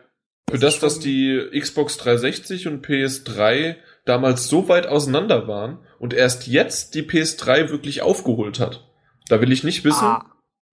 Für 0.49 0.57
Das 0.57 0.79
dass 0.79 0.99
die 0.99 1.39
Xbox 1.59 1.97
360 1.97 2.67
und 2.67 2.83
PS3 2.85 3.75
damals 4.05 4.47
so 4.47 4.67
weit 4.67 4.87
auseinander 4.87 5.47
waren 5.47 5.77
und 5.99 6.13
erst 6.15 6.47
jetzt 6.47 6.95
die 6.95 7.03
PS3 7.03 7.69
wirklich 7.69 8.01
aufgeholt 8.01 8.59
hat. 8.59 8.89
Da 9.27 9.41
will 9.41 9.51
ich 9.51 9.63
nicht 9.63 9.83
wissen. 9.85 10.05
Ah. 10.05 10.25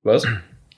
Was? 0.03 0.27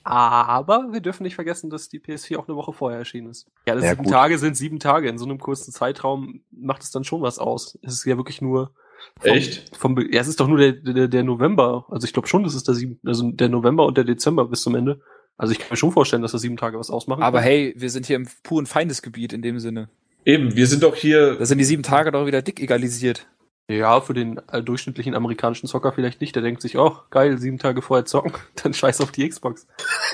aber 0.03 0.91
wir 0.91 1.01
dürfen 1.01 1.23
nicht 1.23 1.35
vergessen, 1.35 1.69
dass 1.69 1.87
die 1.87 1.99
PS4 1.99 2.37
auch 2.37 2.47
eine 2.47 2.57
Woche 2.57 2.73
vorher 2.73 2.97
erschienen 2.99 3.29
ist. 3.29 3.47
Ja, 3.67 3.75
das 3.75 3.83
Ja, 3.83 3.91
sieben 3.91 4.03
gut. 4.05 4.11
Tage 4.13 4.37
sind 4.39 4.57
sieben 4.57 4.79
Tage. 4.79 5.07
In 5.07 5.17
so 5.19 5.25
einem 5.25 5.37
kurzen 5.37 5.71
Zeitraum 5.71 6.41
macht 6.51 6.81
es 6.81 6.91
dann 6.91 7.03
schon 7.03 7.21
was 7.21 7.37
aus. 7.37 7.77
Es 7.83 7.93
ist 7.93 8.05
ja 8.05 8.17
wirklich 8.17 8.41
nur 8.41 8.73
vom, 9.19 9.31
Echt? 9.31 9.75
Vom, 9.77 9.99
ja, 10.11 10.21
es 10.21 10.27
ist 10.27 10.39
doch 10.39 10.47
nur 10.47 10.57
der, 10.57 10.73
der, 10.73 11.07
der 11.07 11.23
November. 11.23 11.85
Also 11.89 12.05
ich 12.05 12.13
glaube 12.13 12.27
schon, 12.27 12.43
das 12.43 12.55
ist 12.55 12.67
der 12.67 12.75
sieben, 12.75 12.99
also 13.05 13.29
der 13.31 13.49
November 13.49 13.85
und 13.85 13.97
der 13.97 14.03
Dezember 14.03 14.45
bis 14.45 14.61
zum 14.61 14.75
Ende. 14.75 15.01
Also 15.37 15.53
ich 15.53 15.59
kann 15.59 15.69
mir 15.69 15.77
schon 15.77 15.91
vorstellen, 15.91 16.21
dass 16.21 16.33
das 16.33 16.41
sieben 16.41 16.57
Tage 16.57 16.77
was 16.77 16.89
ausmachen. 16.89 17.23
aber 17.23 17.39
kann. 17.39 17.47
hey, 17.47 17.73
wir 17.77 17.89
sind 17.89 18.05
hier 18.05 18.17
im 18.17 18.27
puren 18.43 18.65
Feindesgebiet 18.65 19.33
in 19.33 19.41
dem 19.41 19.59
Sinne. 19.59 19.89
Eben, 20.25 20.55
wir 20.55 20.67
sind 20.67 20.83
doch 20.83 20.95
hier. 20.95 21.35
Da 21.35 21.45
sind 21.45 21.57
die 21.57 21.63
sieben 21.63 21.83
Tage 21.83 22.11
doch 22.11 22.25
wieder 22.25 22.41
dick 22.41 22.59
egalisiert. 22.59 23.27
Ja, 23.69 24.01
für 24.01 24.15
den 24.15 24.41
äh, 24.51 24.63
durchschnittlichen 24.63 25.13
amerikanischen 25.13 25.67
Zocker 25.67 25.93
vielleicht 25.93 26.21
nicht. 26.21 26.35
Der 26.35 26.41
denkt 26.41 26.61
sich, 26.61 26.77
oh, 26.77 26.97
geil, 27.11 27.37
sieben 27.37 27.59
Tage 27.59 27.83
vorher 27.83 28.05
zocken, 28.05 28.33
dann 28.63 28.73
scheiß 28.73 28.99
auf 28.99 29.11
die 29.11 29.29
Xbox. 29.29 29.67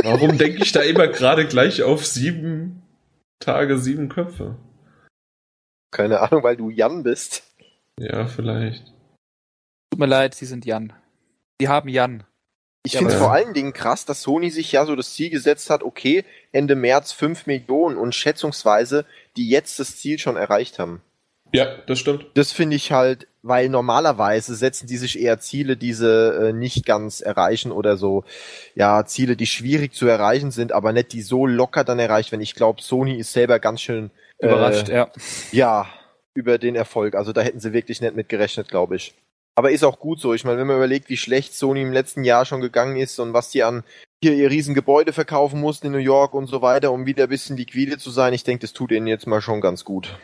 Warum 0.04 0.38
denke 0.38 0.62
ich 0.62 0.74
da 0.74 0.82
immer 0.82 1.08
gerade 1.08 1.48
gleich 1.48 1.82
auf 1.82 2.06
sieben 2.06 2.84
Tage, 3.40 3.80
sieben 3.80 4.10
Köpfe? 4.10 4.58
Keine 5.92 6.20
Ahnung, 6.20 6.44
weil 6.44 6.58
du 6.58 6.70
Jan 6.70 7.04
bist. 7.04 7.44
Ja, 8.00 8.26
vielleicht. 8.28 8.86
Tut 9.92 10.00
mir 10.00 10.06
leid, 10.08 10.36
sie 10.36 10.46
sind 10.46 10.66
Jan. 10.66 10.94
Die 11.62 11.70
haben 11.70 11.88
Jan. 11.90 12.24
Ich 12.86 12.94
Ja, 12.94 13.00
finde 13.00 13.14
es 13.14 13.20
aber- 13.20 13.28
vor 13.30 13.34
allen 13.34 13.54
Dingen 13.54 13.74
krass, 13.74 14.06
dass 14.06 14.22
Sony 14.22 14.50
sich 14.52 14.72
ja 14.72 14.86
so 14.86 14.96
das 14.96 15.14
Ziel 15.14 15.30
gesetzt 15.30 15.70
hat, 15.70 15.82
okay, 15.82 16.24
Ende 16.52 16.76
März 16.76 17.14
5 17.14 17.48
Millionen 17.48 17.98
und 17.98 18.14
schätzungsweise 18.14 19.06
die 19.38 19.50
jetzt 19.50 19.80
das 19.80 19.98
Ziel 19.98 20.20
schon 20.20 20.36
erreicht 20.36 20.78
haben. 20.78 21.02
Ja, 21.52 21.78
das 21.88 22.00
stimmt. 22.00 22.26
Das 22.34 22.52
finde 22.52 22.76
ich 22.76 22.92
halt, 22.92 23.28
weil 23.42 23.70
normalerweise 23.70 24.56
setzen 24.56 24.88
die 24.88 24.98
sich 24.98 25.20
eher 25.20 25.40
Ziele, 25.40 25.78
die 25.78 25.94
sie 25.94 26.50
äh, 26.50 26.54
nicht 26.54 26.86
ganz 26.86 27.22
erreichen 27.22 27.72
oder 27.72 27.96
so, 27.98 28.24
ja, 28.76 29.06
Ziele, 29.06 29.36
die 29.38 29.46
schwierig 29.48 29.94
zu 29.94 30.06
erreichen 30.08 30.52
sind, 30.52 30.72
aber 30.74 30.92
nicht 30.92 31.14
die 31.14 31.22
so 31.22 31.46
locker 31.46 31.84
dann 31.86 32.00
erreicht 32.00 32.32
werden. 32.32 32.42
Ich 32.42 32.56
glaube, 32.56 32.82
Sony 32.82 33.16
ist 33.18 33.32
selber 33.32 33.60
ganz 33.60 33.82
schön 33.82 34.12
Überrascht, 34.40 34.90
äh, 34.90 34.96
ja. 34.96 35.12
ja, 35.54 35.88
über 36.36 36.58
den 36.60 36.76
Erfolg. 36.76 37.16
Also 37.16 37.34
da 37.34 37.42
hätten 37.42 37.60
sie 37.60 37.74
wirklich 37.74 38.02
nicht 38.02 38.16
mit 38.16 38.30
gerechnet, 38.30 38.68
glaube 38.68 38.98
ich. 38.98 39.16
Aber 39.58 39.72
ist 39.72 39.86
auch 39.86 40.00
gut 40.00 40.20
so. 40.20 40.34
Ich 40.34 40.44
meine, 40.44 40.60
wenn 40.60 40.68
man 40.68 40.76
überlegt, 40.76 41.10
wie 41.10 41.18
schlecht 41.18 41.54
Sony 41.54 41.82
im 41.82 41.94
letzten 41.94 42.26
Jahr 42.26 42.46
schon 42.46 42.62
gegangen 42.62 42.98
ist 42.98 43.20
und 43.20 43.34
was 43.34 43.50
die 43.50 43.64
an 43.64 43.84
hier 44.22 44.34
ihr 44.34 44.50
Riesengebäude 44.50 45.14
verkaufen 45.14 45.62
mussten 45.62 45.88
in 45.88 45.94
New 45.94 45.98
York 46.00 46.34
und 46.34 46.48
so 46.48 46.62
weiter, 46.62 46.92
um 46.92 47.06
wieder 47.06 47.24
ein 47.24 47.30
bisschen 47.30 47.58
liquide 47.58 47.98
zu 47.98 48.10
sein, 48.10 48.34
ich 48.34 48.44
denke, 48.44 48.62
das 48.62 48.74
tut 48.74 48.92
ihnen 48.92 49.08
jetzt 49.08 49.28
mal 49.28 49.42
schon 49.42 49.62
ganz 49.62 49.86
gut. 49.86 50.18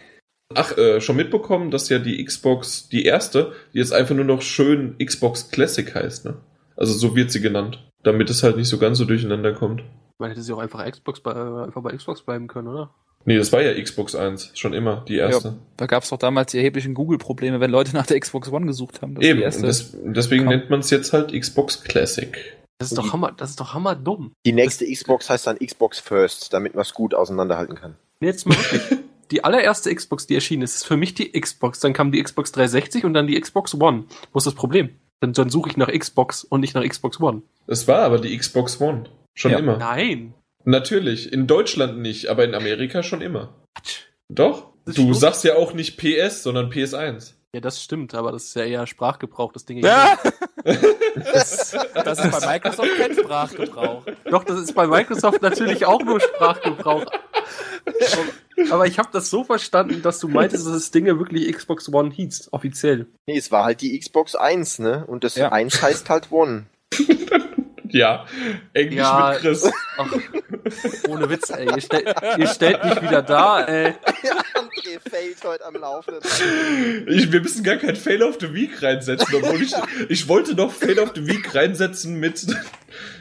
Ach, 0.54 0.78
äh, 0.78 1.00
schon 1.00 1.16
mitbekommen, 1.16 1.72
dass 1.72 1.88
ja 1.88 2.00
die 2.00 2.24
Xbox, 2.24 2.90
die 2.90 3.06
erste, 3.06 3.54
die 3.74 3.78
jetzt 3.78 3.94
einfach 3.94 4.16
nur 4.16 4.26
noch 4.26 4.42
schön 4.42 4.98
Xbox 4.98 5.50
Classic 5.50 5.94
heißt, 5.94 6.26
ne? 6.26 6.38
Also 6.76 6.94
so 6.94 7.16
wird 7.16 7.32
sie 7.32 7.42
genannt. 7.42 7.88
Damit 8.04 8.30
es 8.30 8.44
halt 8.44 8.58
nicht 8.58 8.68
so 8.68 8.80
ganz 8.80 8.98
so 8.98 9.06
durcheinander 9.06 9.54
kommt. 9.54 9.84
Man 10.18 10.30
hätte 10.30 10.42
sie 10.42 10.52
auch 10.54 10.60
einfach 10.60 10.90
Xbox 10.90 11.22
bei, 11.22 11.32
äh, 11.32 11.64
einfach 11.66 11.82
bei 11.82 11.96
Xbox 11.96 12.24
bleiben 12.24 12.48
können, 12.48 12.68
oder? 12.68 12.94
Nee, 13.26 13.38
das 13.38 13.52
war 13.52 13.62
ja 13.62 13.80
Xbox 13.82 14.16
1, 14.16 14.52
schon 14.56 14.74
immer, 14.74 15.06
die 15.08 15.18
erste. 15.18 15.58
Da 15.78 15.86
gab 15.86 16.04
es 16.04 16.10
doch 16.10 16.18
damals 16.18 16.52
die 16.52 16.58
erheblichen 16.58 16.94
Google-Probleme, 16.94 17.60
wenn 17.60 17.70
Leute 17.72 17.94
nach 17.94 18.06
der 18.08 18.20
Xbox 18.20 18.52
One 18.52 18.66
gesucht 18.66 19.02
haben. 19.02 19.16
Das 19.16 19.24
Eben, 19.24 19.42
des, 19.42 19.96
deswegen 20.04 20.46
Komm. 20.46 20.54
nennt 20.54 20.70
man 20.70 20.80
es 20.80 20.90
jetzt 20.90 21.14
halt 21.14 21.32
Xbox 21.40 21.84
Classic. 21.84 22.38
Das 22.80 22.92
ist 22.92 22.98
doch 22.98 23.14
hammer, 23.14 23.32
das 23.38 23.52
ist 23.52 23.60
doch 23.60 23.76
hammerdumm. 23.76 24.32
Die 24.46 24.54
nächste 24.54 24.92
Xbox 24.92 25.30
heißt 25.30 25.46
dann 25.46 25.60
Xbox 25.60 26.00
First, 26.00 26.52
damit 26.52 26.74
man 26.74 26.82
es 26.82 26.94
gut 26.94 27.14
auseinanderhalten 27.14 27.76
kann. 27.76 27.96
Jetzt 28.22 28.48
mal 28.48 28.56
wirklich. 28.58 28.82
Die 29.32 29.46
allererste 29.46 29.96
Xbox, 29.96 30.28
die 30.28 30.36
erschienen 30.36 30.64
ist, 30.64 30.76
ist 30.76 30.84
für 30.86 30.98
mich 30.98 31.14
die 31.14 31.32
Xbox. 31.32 31.80
Dann 31.80 31.94
kam 31.94 32.12
die 32.12 32.22
Xbox 32.22 32.52
360 32.52 33.06
und 33.06 33.14
dann 33.14 33.28
die 33.28 33.40
Xbox 33.40 33.74
One. 33.76 34.04
Wo 34.34 34.38
ist 34.40 34.46
das 34.46 34.56
Problem? 34.56 34.90
Dann, 35.22 35.32
dann 35.32 35.50
suche 35.50 35.70
ich 35.70 35.78
nach 35.78 35.88
Xbox 35.88 36.44
und 36.44 36.60
nicht 36.60 36.76
nach 36.76 36.84
Xbox 36.86 37.18
One. 37.22 37.42
Es 37.66 37.88
war 37.88 38.00
aber 38.00 38.20
die 38.20 38.38
Xbox 38.38 38.82
One. 38.82 39.06
Schon 39.34 39.52
Ja. 39.52 39.60
immer. 39.60 39.78
Nein. 39.78 40.34
Natürlich. 40.66 41.32
In 41.32 41.48
Deutschland 41.48 42.00
nicht, 42.00 42.28
aber 42.28 42.44
in 42.44 42.54
Amerika 42.56 43.04
schon 43.04 43.22
immer. 43.22 43.54
Doch. 44.30 44.72
Das 44.86 44.96
Du 44.96 45.02
stimmt. 45.04 45.18
sagst 45.20 45.44
ja 45.44 45.56
auch 45.56 45.74
nicht 45.74 45.98
PS, 45.98 46.44
sondern 46.44 46.72
PS1. 46.72 47.34
Ja, 47.54 47.60
das 47.62 47.84
stimmt, 47.84 48.16
aber 48.16 48.32
das 48.32 48.46
ist 48.46 48.56
ja 48.56 48.64
eher 48.64 48.88
Sprachgebrauch, 48.88 49.52
das 49.52 49.66
Ding. 49.66 49.80
Ja! 49.80 50.18
das, 50.64 51.76
das 51.94 52.24
ist 52.26 52.32
bei 52.40 52.54
Microsoft 52.54 52.90
kein 52.98 53.14
Sprachgebrauch. 53.14 54.06
Doch, 54.30 54.44
das 54.46 54.60
ist 54.60 54.74
bei 54.74 54.88
Microsoft 54.88 55.42
natürlich 55.42 55.86
auch 55.86 56.02
nur 56.02 56.20
Sprachgebrauch. 56.22 57.06
Aber 58.72 58.88
ich 58.88 58.98
habe 59.00 59.10
das 59.12 59.30
so 59.30 59.44
verstanden, 59.44 60.02
dass 60.02 60.20
du 60.20 60.30
meintest, 60.30 60.66
dass 60.66 60.74
das 60.74 60.92
Ding 60.92 61.06
ja 61.06 61.20
wirklich 61.20 61.52
Xbox 61.54 61.92
One 61.94 62.12
hieß, 62.12 62.50
offiziell. 62.54 63.08
Nee, 63.28 63.38
es 63.38 63.52
war 63.52 63.66
halt 63.66 63.82
die 63.82 64.00
Xbox 64.00 64.36
1, 64.36 64.80
ne? 64.80 65.04
Und 65.06 65.24
das 65.24 65.36
Ja. 65.36 65.52
1 65.52 65.82
heißt 65.82 66.10
halt 66.10 66.32
One. 66.32 66.66
Ja. 68.00 68.26
Englisch 68.74 68.98
Ja. 69.00 69.32
mit 69.34 69.42
Chris. 69.42 69.72
Ach, 69.98 70.12
ohne 71.10 71.30
Witz, 71.30 71.50
ey. 71.50 71.66
Ihr, 71.66 71.82
stell, 71.82 72.14
ihr 72.38 72.48
stellt 72.48 72.84
mich 72.84 73.02
wieder 73.02 73.22
da, 73.22 73.64
ey. 73.66 73.94
André 74.56 75.00
fällt 75.10 75.44
heute 75.44 75.66
am 75.66 75.76
Laufenden. 75.76 76.22
Ich, 77.08 77.32
wir 77.32 77.42
müssen 77.42 77.64
gar 77.64 77.76
kein 77.78 77.96
Fail 77.96 78.24
of 78.24 78.38
the 78.40 78.54
Week 78.54 78.82
reinsetzen, 78.82 79.36
obwohl 79.36 79.62
ich, 79.62 79.74
ich 80.10 80.28
wollte 80.28 80.56
noch 80.56 80.72
Fail 80.72 81.00
of 81.00 81.12
the 81.16 81.26
Week 81.28 81.54
reinsetzen 81.54 82.20
mit, 82.20 82.46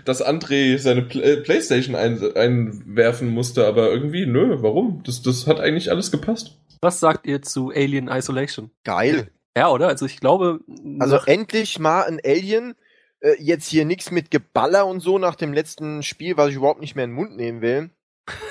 dass 0.05 0.25
André 0.25 0.79
seine 0.79 1.03
Pl 1.03 1.23
äh, 1.23 1.37
Playstation 1.39 1.95
ein, 1.97 2.21
einwerfen 2.37 3.29
musste, 3.29 3.67
aber 3.67 3.91
irgendwie, 3.91 4.27
nö, 4.27 4.57
warum? 4.61 5.03
Das, 5.05 5.23
das 5.23 5.47
hat 5.47 5.61
eigentlich 5.61 5.91
alles 5.91 6.11
gepasst. 6.11 6.57
Was 6.81 7.01
sagt 7.01 7.27
ihr 7.27 7.43
zu 7.43 7.71
Alien 7.71 8.09
Isolation? 8.09 8.71
Geil. 8.85 9.31
Ja, 9.57 9.69
oder? 9.69 9.89
Also 9.89 10.07
ich 10.07 10.21
glaube, 10.21 10.61
Also 11.01 11.17
endlich 11.27 11.79
mal 11.79 12.03
ein 12.05 12.21
Alien. 12.25 12.75
Äh, 13.21 13.35
jetzt 13.39 13.69
hier 13.69 13.85
nichts 13.85 14.11
mit 14.11 14.31
Geballer 14.31 14.87
und 14.87 15.01
so 15.01 15.19
nach 15.19 15.35
dem 15.35 15.53
letzten 15.53 16.03
Spiel, 16.03 16.37
was 16.37 16.51
ich 16.51 16.57
überhaupt 16.57 16.81
nicht 16.81 16.95
mehr 16.97 17.05
in 17.05 17.11
den 17.11 17.17
Mund 17.17 17.37
nehmen 17.37 17.61
will. 17.63 17.91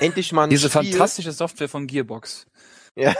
Endlich 0.00 0.32
mal 0.32 0.44
ein 0.44 0.50
Diese 0.50 0.68
Spiel. 0.68 0.92
fantastische 0.92 1.32
Software 1.32 1.68
von 1.68 1.86
Gearbox. 1.86 2.46
Ja, 2.96 3.14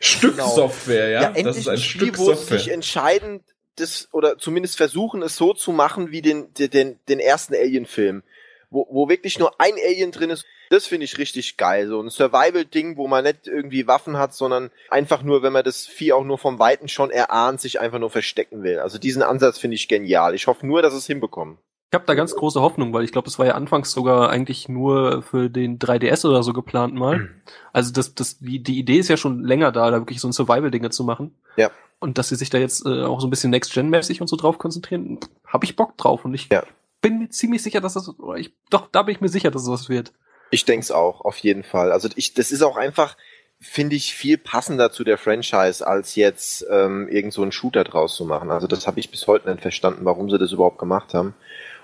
Stück 0.00 0.32
Genau. 0.32 0.48
Software, 0.54 1.08
ja? 1.08 1.20
ja, 1.22 1.28
das 1.30 1.36
endlich 1.38 1.56
ist 1.58 1.68
ein 1.68 1.74
ein 1.74 1.80
Spiel, 1.80 2.00
Stück 2.08 2.18
wo 2.18 2.32
sie 2.34 2.40
sich 2.40 2.48
Software. 2.48 2.74
entscheiden, 2.74 3.40
das, 3.76 4.08
oder 4.12 4.36
zumindest 4.36 4.76
versuchen 4.76 5.22
es 5.22 5.36
so 5.36 5.54
zu 5.54 5.72
machen 5.72 6.10
wie 6.10 6.22
den, 6.22 6.52
den- 6.54 6.70
den, 6.70 6.98
den 7.08 7.20
ersten 7.20 7.54
Alien-Film. 7.54 8.22
Wo, 8.68 8.86
wo 8.90 9.08
wirklich 9.08 9.38
nur 9.38 9.60
ein 9.60 9.74
Alien 9.74 10.10
drin 10.12 10.30
ist. 10.30 10.44
Das 10.72 10.86
finde 10.86 11.04
ich 11.04 11.18
richtig 11.18 11.58
geil. 11.58 11.86
So 11.86 12.00
ein 12.00 12.08
Survival-Ding, 12.08 12.96
wo 12.96 13.06
man 13.06 13.24
nicht 13.24 13.46
irgendwie 13.46 13.86
Waffen 13.86 14.16
hat, 14.16 14.32
sondern 14.32 14.70
einfach 14.88 15.22
nur, 15.22 15.42
wenn 15.42 15.52
man 15.52 15.64
das 15.64 15.86
Vieh 15.86 16.14
auch 16.14 16.24
nur 16.24 16.38
vom 16.38 16.58
Weiten 16.58 16.88
schon 16.88 17.10
erahnt, 17.10 17.60
sich 17.60 17.78
einfach 17.78 17.98
nur 17.98 18.08
verstecken 18.08 18.62
will. 18.62 18.78
Also 18.78 18.98
diesen 18.98 19.22
Ansatz 19.22 19.58
finde 19.58 19.74
ich 19.74 19.86
genial. 19.86 20.34
Ich 20.34 20.46
hoffe 20.46 20.66
nur, 20.66 20.80
dass 20.80 20.94
es 20.94 21.06
hinbekommen. 21.06 21.58
Ich 21.90 21.94
habe 21.94 22.06
da 22.06 22.14
ganz 22.14 22.34
große 22.34 22.62
Hoffnung, 22.62 22.94
weil 22.94 23.04
ich 23.04 23.12
glaube, 23.12 23.28
es 23.28 23.38
war 23.38 23.44
ja 23.44 23.52
anfangs 23.54 23.92
sogar 23.92 24.30
eigentlich 24.30 24.66
nur 24.70 25.20
für 25.20 25.50
den 25.50 25.78
3DS 25.78 26.26
oder 26.26 26.42
so 26.42 26.54
geplant 26.54 26.94
mal. 26.94 27.28
Also 27.74 27.92
das, 27.92 28.14
das, 28.14 28.38
die, 28.38 28.62
die 28.62 28.78
Idee 28.78 28.96
ist 28.98 29.08
ja 29.08 29.16
schon 29.18 29.44
länger 29.44 29.72
da, 29.72 29.90
da 29.90 29.98
wirklich 29.98 30.20
so 30.20 30.28
ein 30.28 30.32
Survival-Dinge 30.32 30.88
zu 30.88 31.04
machen. 31.04 31.34
Ja. 31.56 31.70
Und 32.00 32.16
dass 32.16 32.30
sie 32.30 32.36
sich 32.36 32.48
da 32.50 32.56
jetzt 32.58 32.86
äh, 32.86 33.02
auch 33.02 33.20
so 33.20 33.26
ein 33.26 33.30
bisschen 33.30 33.50
Next-Gen-mäßig 33.50 34.20
und 34.22 34.26
so 34.26 34.36
drauf 34.36 34.56
konzentrieren, 34.58 35.18
habe 35.46 35.64
ich 35.66 35.76
Bock 35.76 35.96
drauf. 35.98 36.24
Und 36.24 36.32
ich 36.34 36.48
Ja. 36.50 36.64
bin 37.02 37.18
mir 37.18 37.28
ziemlich 37.28 37.62
sicher, 37.62 37.80
dass 37.82 37.92
das, 37.94 38.10
ich, 38.36 38.52
doch, 38.70 38.88
da 38.90 39.02
bin 39.02 39.14
ich 39.14 39.20
mir 39.20 39.28
sicher, 39.28 39.50
dass 39.50 39.62
es 39.64 39.68
was 39.68 39.88
wird. 39.90 40.12
Ich 40.52 40.64
denk's 40.64 40.90
auch, 40.90 41.22
auf 41.22 41.38
jeden 41.38 41.64
Fall. 41.64 41.90
Also 41.90 42.08
ich, 42.14 42.34
das 42.34 42.52
ist 42.52 42.62
auch 42.62 42.76
einfach, 42.76 43.16
finde 43.58 43.96
ich, 43.96 44.14
viel 44.14 44.38
passender 44.38 44.92
zu 44.92 45.02
der 45.02 45.18
Franchise, 45.18 45.84
als 45.86 46.14
jetzt 46.14 46.64
ähm, 46.70 47.08
irgend 47.08 47.32
so 47.32 47.42
einen 47.42 47.52
Shooter 47.52 47.84
draus 47.84 48.14
zu 48.14 48.24
machen. 48.24 48.50
Also 48.50 48.66
das 48.66 48.86
habe 48.86 49.00
ich 49.00 49.10
bis 49.10 49.26
heute 49.26 49.50
nicht 49.50 49.62
verstanden, 49.62 50.04
warum 50.04 50.30
sie 50.30 50.38
das 50.38 50.52
überhaupt 50.52 50.78
gemacht 50.78 51.14
haben. 51.14 51.34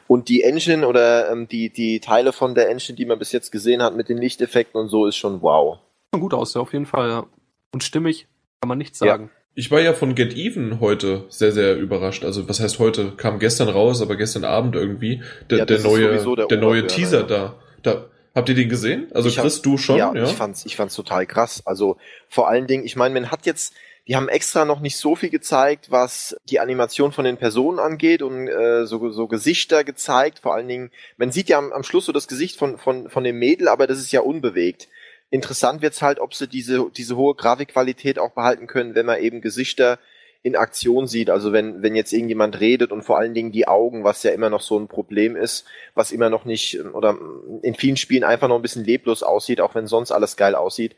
Und 0.06 0.28
die 0.28 0.42
Engine 0.42 0.86
oder 0.86 1.30
ähm, 1.30 1.48
die, 1.48 1.70
die 1.70 2.00
Teile 2.00 2.32
von 2.32 2.54
der 2.54 2.68
Engine, 2.68 2.96
die 2.96 3.06
man 3.06 3.18
bis 3.18 3.32
jetzt 3.32 3.50
gesehen 3.50 3.82
hat 3.82 3.96
mit 3.96 4.08
den 4.08 4.18
Lichteffekten 4.18 4.80
und 4.80 4.88
so, 4.88 5.06
ist 5.06 5.16
schon 5.16 5.42
wow. 5.42 5.78
Schon 6.14 6.20
gut 6.20 6.34
aus, 6.34 6.54
ja, 6.54 6.60
auf 6.60 6.72
jeden 6.72 6.86
Fall, 6.86 7.08
ja. 7.08 7.26
Und 7.72 7.84
stimmig, 7.84 8.26
kann 8.60 8.68
man 8.68 8.78
nichts 8.78 9.00
Ja. 9.00 9.08
sagen. 9.08 9.30
Ich 9.54 9.70
war 9.70 9.80
ja 9.80 9.92
von 9.92 10.14
Get 10.14 10.36
Even 10.36 10.78
heute 10.78 11.24
sehr, 11.30 11.50
sehr 11.50 11.76
überrascht. 11.76 12.24
Also, 12.24 12.48
was 12.48 12.60
heißt 12.60 12.78
heute? 12.78 13.12
Kam 13.16 13.40
gestern 13.40 13.68
raus, 13.68 14.00
aber 14.00 14.14
gestern 14.14 14.44
Abend 14.44 14.76
irgendwie. 14.76 15.22
Der, 15.50 15.58
Ja, 15.58 15.64
der 15.64 15.76
das 15.76 15.84
ist 15.84 15.90
neue, 15.90 16.12
sowieso 16.12 16.36
der 16.36 16.46
der 16.46 16.58
neue 16.58 16.86
Teaser 16.86 17.20
ja. 17.22 17.26
da. 17.26 17.54
Da, 17.82 18.04
habt 18.38 18.48
ihr 18.48 18.54
den 18.54 18.68
gesehen? 18.68 19.08
Also, 19.12 19.28
Ich 19.28 19.38
hab- 19.38 19.44
Chris, 19.44 19.60
du 19.62 19.76
schon, 19.76 19.96
ja, 19.98 20.12
ja? 20.14 20.24
ich 20.24 20.32
fand's, 20.32 20.64
ich 20.66 20.76
fand's 20.76 20.94
total 20.94 21.26
krass. 21.26 21.62
Also 21.64 21.96
vor 22.28 22.48
allen 22.48 22.66
Dingen, 22.66 22.84
ich 22.84 22.96
meine, 22.96 23.14
man 23.14 23.30
hat 23.30 23.46
jetzt, 23.46 23.74
die 24.06 24.16
haben 24.16 24.28
extra 24.28 24.64
noch 24.64 24.80
nicht 24.80 24.96
so 24.96 25.14
viel 25.16 25.28
gezeigt, 25.30 25.90
was 25.90 26.34
die 26.48 26.60
Animation 26.60 27.12
von 27.12 27.24
den 27.26 27.36
Personen 27.36 27.78
angeht 27.78 28.22
und 28.22 28.48
äh, 28.48 28.86
so, 28.86 29.10
so 29.10 29.26
Gesichter 29.26 29.84
gezeigt. 29.84 30.38
Vor 30.38 30.54
allen 30.54 30.68
Dingen, 30.68 30.90
man 31.18 31.30
sieht 31.30 31.48
ja 31.50 31.58
am, 31.58 31.72
am 31.72 31.82
Schluss 31.82 32.06
so 32.06 32.12
das 32.12 32.26
Gesicht 32.28 32.56
von, 32.58 32.78
von, 32.78 33.10
von 33.10 33.22
dem 33.24 33.38
Mädel, 33.38 33.68
aber 33.68 33.86
das 33.86 33.98
ist 33.98 34.10
ja 34.12 34.20
unbewegt. 34.20 34.88
Interessant 35.30 35.82
wird's 35.82 36.00
halt, 36.00 36.20
ob 36.20 36.32
sie 36.32 36.48
diese, 36.48 36.86
diese 36.96 37.16
hohe 37.16 37.34
Grafikqualität 37.34 38.18
auch 38.18 38.30
behalten 38.30 38.66
können, 38.66 38.94
wenn 38.94 39.04
man 39.04 39.20
eben 39.20 39.42
Gesichter 39.42 39.98
in 40.42 40.56
Aktion 40.56 41.06
sieht. 41.06 41.30
Also 41.30 41.52
wenn, 41.52 41.82
wenn 41.82 41.94
jetzt 41.96 42.12
irgendjemand 42.12 42.60
redet 42.60 42.92
und 42.92 43.02
vor 43.02 43.18
allen 43.18 43.34
Dingen 43.34 43.52
die 43.52 43.66
Augen, 43.68 44.04
was 44.04 44.22
ja 44.22 44.30
immer 44.30 44.50
noch 44.50 44.60
so 44.60 44.78
ein 44.78 44.88
Problem 44.88 45.36
ist, 45.36 45.64
was 45.94 46.12
immer 46.12 46.30
noch 46.30 46.44
nicht 46.44 46.80
oder 46.94 47.18
in 47.62 47.74
vielen 47.74 47.96
Spielen 47.96 48.24
einfach 48.24 48.48
noch 48.48 48.56
ein 48.56 48.62
bisschen 48.62 48.84
leblos 48.84 49.22
aussieht, 49.22 49.60
auch 49.60 49.74
wenn 49.74 49.86
sonst 49.86 50.12
alles 50.12 50.36
geil 50.36 50.54
aussieht. 50.54 50.94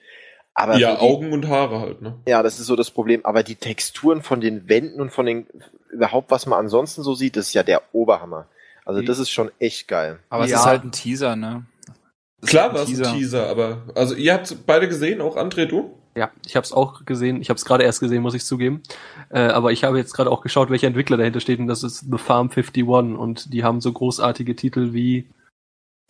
Aber 0.53 0.77
ja, 0.77 0.97
die, 0.97 1.01
Augen 1.01 1.33
und 1.33 1.49
Haare 1.49 1.81
halt, 1.81 2.03
ne? 2.03 2.19
ja, 2.27 2.43
das 2.43 2.59
ist 2.61 2.67
so 2.67 2.77
das 2.77 2.91
Problem. 2.91 3.25
Aber 3.25 3.43
die 3.43 3.55
Texturen 3.55 4.23
von 4.23 4.41
den 4.41 4.69
Wänden 4.69 5.01
und 5.01 5.11
von 5.11 5.25
den 5.25 5.47
überhaupt, 5.91 6.31
was 6.31 6.47
man 6.47 6.59
ansonsten 6.59 7.03
so 7.03 7.15
sieht, 7.15 7.37
das 7.37 7.47
ist 7.49 7.55
ja 7.55 7.63
der 7.63 7.83
Oberhammer. 7.93 8.47
Also 8.85 9.01
Die- 9.01 9.07
das 9.07 9.19
ist 9.21 9.31
schon 9.31 9.51
echt 9.59 9.89
geil. 9.89 10.19
Aber 10.29 10.45
es 10.45 10.51
Ja. 10.51 10.59
ist 10.59 10.67
halt 10.67 10.85
ein 10.85 10.93
Teaser, 10.93 11.37
ne? 11.37 11.65
Es 12.43 12.45
ist 12.45 12.51
Klar 12.51 12.75
war 12.75 12.83
es 12.83 12.89
ein 12.89 13.17
Teaser, 13.17 13.47
aber, 13.49 13.83
also, 13.95 14.15
ihr 14.15 14.33
habt 14.35 14.55
beide 14.67 14.89
gesehen, 14.89 15.21
auch 15.21 15.37
André, 15.37 15.67
du? 15.67 15.95
Ja, 16.17 16.31
ich 16.45 16.57
habe 16.57 16.65
es 16.65 16.73
auch 16.73 17.05
gesehen. 17.05 17.41
Ich 17.41 17.51
habe 17.51 17.57
es 17.57 17.65
gerade 17.65 17.85
erst 17.85 18.01
gesehen, 18.01 18.23
muss 18.23 18.35
ich 18.35 18.45
zugeben. 18.45 18.83
Äh, 19.31 19.41
aber 19.41 19.73
ich 19.73 19.85
habe 19.85 19.99
jetzt 19.99 20.13
gerade 20.13 20.31
auch 20.31 20.41
geschaut, 20.41 20.71
welcher 20.71 20.89
Entwickler 20.89 21.17
dahinter 21.17 21.41
steht. 21.41 21.61
Und 21.61 21.69
das 21.69 21.83
ist 21.83 22.07
The 22.11 22.19
Farm 22.19 22.51
51. 22.51 22.85
Und 22.85 23.53
die 23.53 23.63
haben 23.63 23.81
so 23.81 23.93
großartige 23.93 24.57
Titel 24.57 24.93
wie 24.93 25.29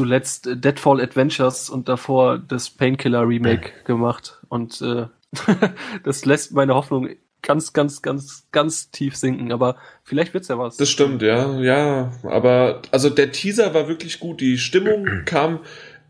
zuletzt 0.01 0.49
Deadfall 0.55 1.01
Adventures 1.01 1.69
und 1.69 1.89
davor 1.89 2.39
das 2.39 2.71
Painkiller 2.71 3.29
Remake 3.29 3.73
gemacht. 3.85 4.41
Und 4.49 4.81
äh, 4.81 5.07
das 6.05 6.25
lässt 6.25 6.53
meine 6.53 6.75
Hoffnung 6.75 7.11
ganz, 7.43 7.73
ganz, 7.73 8.01
ganz, 8.03 8.47
ganz 8.53 8.91
tief 8.91 9.17
sinken. 9.17 9.53
Aber 9.53 9.77
vielleicht 10.03 10.33
wird's 10.33 10.49
ja 10.49 10.59
was. 10.59 10.77
Das 10.77 10.89
stimmt, 10.89 11.23
ja, 11.23 11.59
ja. 11.61 12.13
Aber 12.23 12.83
also 12.91 13.11
der 13.11 13.33
Teaser 13.33 13.75
war 13.75 13.89
wirklich 13.89 14.21
gut. 14.21 14.41
Die 14.41 14.59
Stimmung 14.59 15.25
kam. 15.27 15.61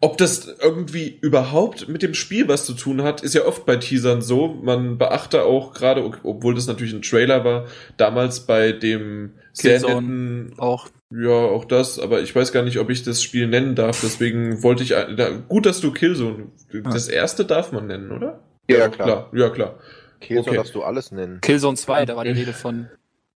Ob 0.02 0.16
das 0.16 0.46
irgendwie 0.62 1.18
überhaupt 1.20 1.88
mit 1.88 2.02
dem 2.02 2.14
Spiel 2.14 2.48
was 2.48 2.64
zu 2.64 2.72
tun 2.72 3.02
hat, 3.02 3.22
ist 3.22 3.34
ja 3.34 3.44
oft 3.44 3.66
bei 3.66 3.76
Teasern 3.76 4.22
so. 4.22 4.48
Man 4.48 4.96
beachte 4.96 5.42
auch 5.44 5.74
gerade, 5.74 6.02
obwohl 6.22 6.54
das 6.54 6.66
natürlich 6.66 6.94
ein 6.94 7.02
Trailer 7.02 7.44
war, 7.44 7.66
damals 7.98 8.40
bei 8.46 8.72
dem 8.72 9.34
sehr 9.52 9.78
Killzone. 9.78 9.94
netten, 10.06 10.54
auch. 10.58 10.88
ja, 11.12 11.30
auch 11.30 11.66
das, 11.66 11.98
aber 11.98 12.22
ich 12.22 12.34
weiß 12.34 12.52
gar 12.52 12.62
nicht, 12.62 12.78
ob 12.78 12.88
ich 12.88 13.02
das 13.02 13.22
Spiel 13.22 13.46
nennen 13.46 13.74
darf, 13.74 14.00
deswegen 14.00 14.62
wollte 14.62 14.82
ich, 14.84 14.90
da, 14.90 15.30
gut, 15.48 15.66
dass 15.66 15.80
du 15.80 15.92
Killzone, 15.92 16.46
das 16.72 17.08
erste 17.08 17.44
darf 17.44 17.70
man 17.72 17.86
nennen, 17.86 18.10
oder? 18.10 18.40
Ja, 18.70 18.88
doch, 18.88 18.96
klar. 18.96 19.30
Ja, 19.34 19.50
klar. 19.50 19.78
Killzone 20.20 20.46
Okay. 20.48 20.56
darfst 20.56 20.74
du 20.74 20.82
alles 20.82 21.12
nennen. 21.12 21.40
Killzone 21.42 21.76
2, 21.76 22.06
da 22.06 22.16
war 22.16 22.24
die 22.24 22.30
Rede 22.30 22.52
von, 22.52 22.88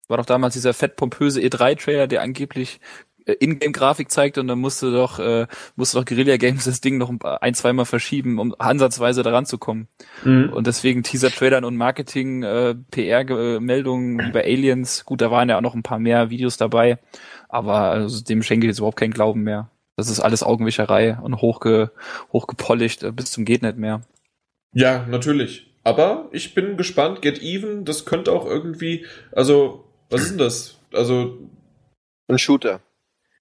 war 0.09 0.19
doch 0.19 0.27
damals 0.27 0.55
dieser 0.55 0.75
fett 0.75 0.95
pompöse 0.97 1.41
E3-Trailer, 1.41 2.07
der 2.07 2.23
angeblich 2.23 2.79
äh, 2.79 3.12
Ingame-Grafik 3.27 4.11
zeigte 4.11 4.41
und 4.41 4.49
dann 4.49 4.59
musste 4.59 4.93
doch, 4.93 5.19
äh, 5.19 5.47
musste 5.77 5.99
doch 5.99 6.05
Guerilla 6.05 6.37
Games 6.37 6.65
das 6.65 6.81
Ding 6.81 6.99
noch 6.99 7.13
ein, 7.41 7.55
zweimal 7.55 7.85
verschieben, 7.85 8.39
um 8.39 8.55
ansatzweise 8.59 9.23
daran 9.23 9.47
zu 9.47 9.59
kommen. 9.59 9.89
Mhm. 10.25 10.53
Und 10.53 10.67
deswegen 10.67 11.03
Teaser-Trailern 11.03 11.65
und 11.65 11.77
Marketing, 11.77 12.43
äh, 12.43 12.75
PR-Meldungen 12.91 14.19
wie 14.19 14.33
bei 14.33 14.45
Aliens, 14.45 15.05
gut, 15.05 15.21
da 15.21 15.31
waren 15.31 15.49
ja 15.49 15.59
auch 15.59 15.63
noch 15.63 15.75
ein 15.75 15.83
paar 15.83 15.99
mehr 15.99 16.31
Videos 16.31 16.57
dabei, 16.57 16.99
aber 17.49 17.91
also, 17.91 18.23
dem 18.25 18.43
schenke 18.43 18.67
ich 18.67 18.71
jetzt 18.71 18.79
überhaupt 18.79 18.99
keinen 18.99 19.13
Glauben 19.13 19.43
mehr. 19.43 19.71
Das 19.97 20.09
ist 20.09 20.21
alles 20.21 20.43
Augenwischerei 20.43 21.19
und 21.21 21.43
hochge, 21.43 21.93
hochgepolished 22.33 23.03
äh, 23.03 23.13
bis 23.13 23.31
zum 23.31 23.45
geht 23.45 23.63
nicht 23.63 23.77
mehr. 23.77 24.03
Ja, 24.75 25.07
natürlich. 25.07 25.71
Aber 25.85 26.29
ich 26.33 26.55
bin 26.55 26.77
gespannt, 26.77 27.23
Get 27.23 27.43
Even, 27.43 27.85
das 27.85 28.05
könnte 28.05 28.33
auch 28.33 28.47
irgendwie, 28.47 29.07
also, 29.33 29.85
was 30.11 30.23
ist 30.23 30.31
denn 30.31 30.39
das? 30.39 30.79
Also, 30.93 31.39
Ein 32.29 32.39
Shooter. 32.39 32.81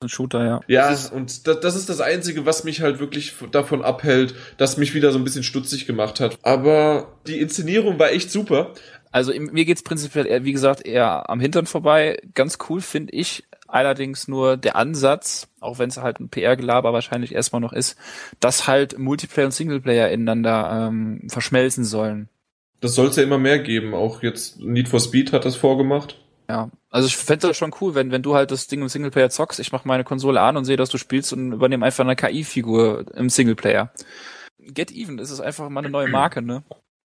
Ein 0.01 0.09
Shooter, 0.09 0.43
ja. 0.43 0.61
ja, 0.67 0.89
Das 0.89 1.05
ist- 1.05 1.13
und 1.13 1.47
das, 1.47 1.59
das 1.59 1.75
ist 1.75 1.89
das 1.89 2.01
Einzige, 2.01 2.45
was 2.45 2.63
mich 2.63 2.81
halt 2.81 2.99
wirklich 2.99 3.33
davon 3.51 3.83
abhält, 3.83 4.33
dass 4.57 4.77
mich 4.77 4.93
wieder 4.95 5.11
so 5.11 5.19
ein 5.19 5.23
bisschen 5.23 5.43
stutzig 5.43 5.85
gemacht 5.85 6.19
hat. 6.19 6.37
Aber 6.41 7.13
die 7.27 7.39
Inszenierung 7.39 7.99
war 7.99 8.11
echt 8.11 8.31
super. 8.31 8.73
Also 9.11 9.31
mir 9.37 9.65
geht's 9.65 9.83
prinzipiell 9.83 10.25
eher, 10.25 10.43
wie 10.43 10.53
gesagt, 10.53 10.85
eher 10.85 11.29
am 11.29 11.39
Hintern 11.39 11.65
vorbei. 11.65 12.17
Ganz 12.33 12.57
cool 12.69 12.81
finde 12.81 13.13
ich 13.13 13.43
allerdings 13.67 14.27
nur 14.27 14.57
der 14.57 14.75
Ansatz, 14.75 15.47
auch 15.59 15.79
wenn 15.79 15.89
es 15.89 15.97
halt 15.97 16.19
ein 16.19 16.29
PR-Gelaber 16.29 16.93
wahrscheinlich 16.93 17.33
erstmal 17.35 17.61
noch 17.61 17.73
ist, 17.73 17.95
dass 18.39 18.67
halt 18.67 18.97
Multiplayer 18.97 19.45
und 19.45 19.51
Singleplayer 19.51 20.09
ineinander 20.09 20.87
ähm, 20.89 21.21
verschmelzen 21.27 21.83
sollen. 21.85 22.27
Das 22.79 22.95
soll 22.95 23.07
es 23.07 23.15
ja 23.17 23.23
immer 23.23 23.37
mehr 23.37 23.59
geben. 23.59 23.93
Auch 23.93 24.23
jetzt 24.23 24.59
Need 24.59 24.89
for 24.89 24.99
Speed 24.99 25.31
hat 25.33 25.45
das 25.45 25.55
vorgemacht. 25.55 26.17
Ja, 26.51 26.69
also 26.89 27.07
ich 27.07 27.15
fände 27.15 27.47
das 27.47 27.55
schon 27.55 27.73
cool, 27.79 27.95
wenn 27.95 28.11
wenn 28.11 28.23
du 28.23 28.35
halt 28.35 28.51
das 28.51 28.67
Ding 28.67 28.81
im 28.81 28.89
Singleplayer 28.89 29.29
zockst, 29.29 29.61
ich 29.61 29.71
mache 29.71 29.87
meine 29.87 30.03
Konsole 30.03 30.41
an 30.41 30.57
und 30.57 30.65
sehe, 30.65 30.75
dass 30.75 30.89
du 30.89 30.97
spielst 30.97 31.31
und 31.31 31.53
übernehme 31.53 31.85
einfach 31.85 32.03
eine 32.03 32.17
KI-Figur 32.17 33.05
im 33.15 33.29
Singleplayer. 33.29 33.93
Get 34.59 34.91
Even, 34.91 35.15
das 35.15 35.31
ist 35.31 35.39
einfach 35.39 35.69
mal 35.69 35.79
eine 35.79 35.89
neue 35.89 36.09
Marke, 36.09 36.41
ne? 36.41 36.63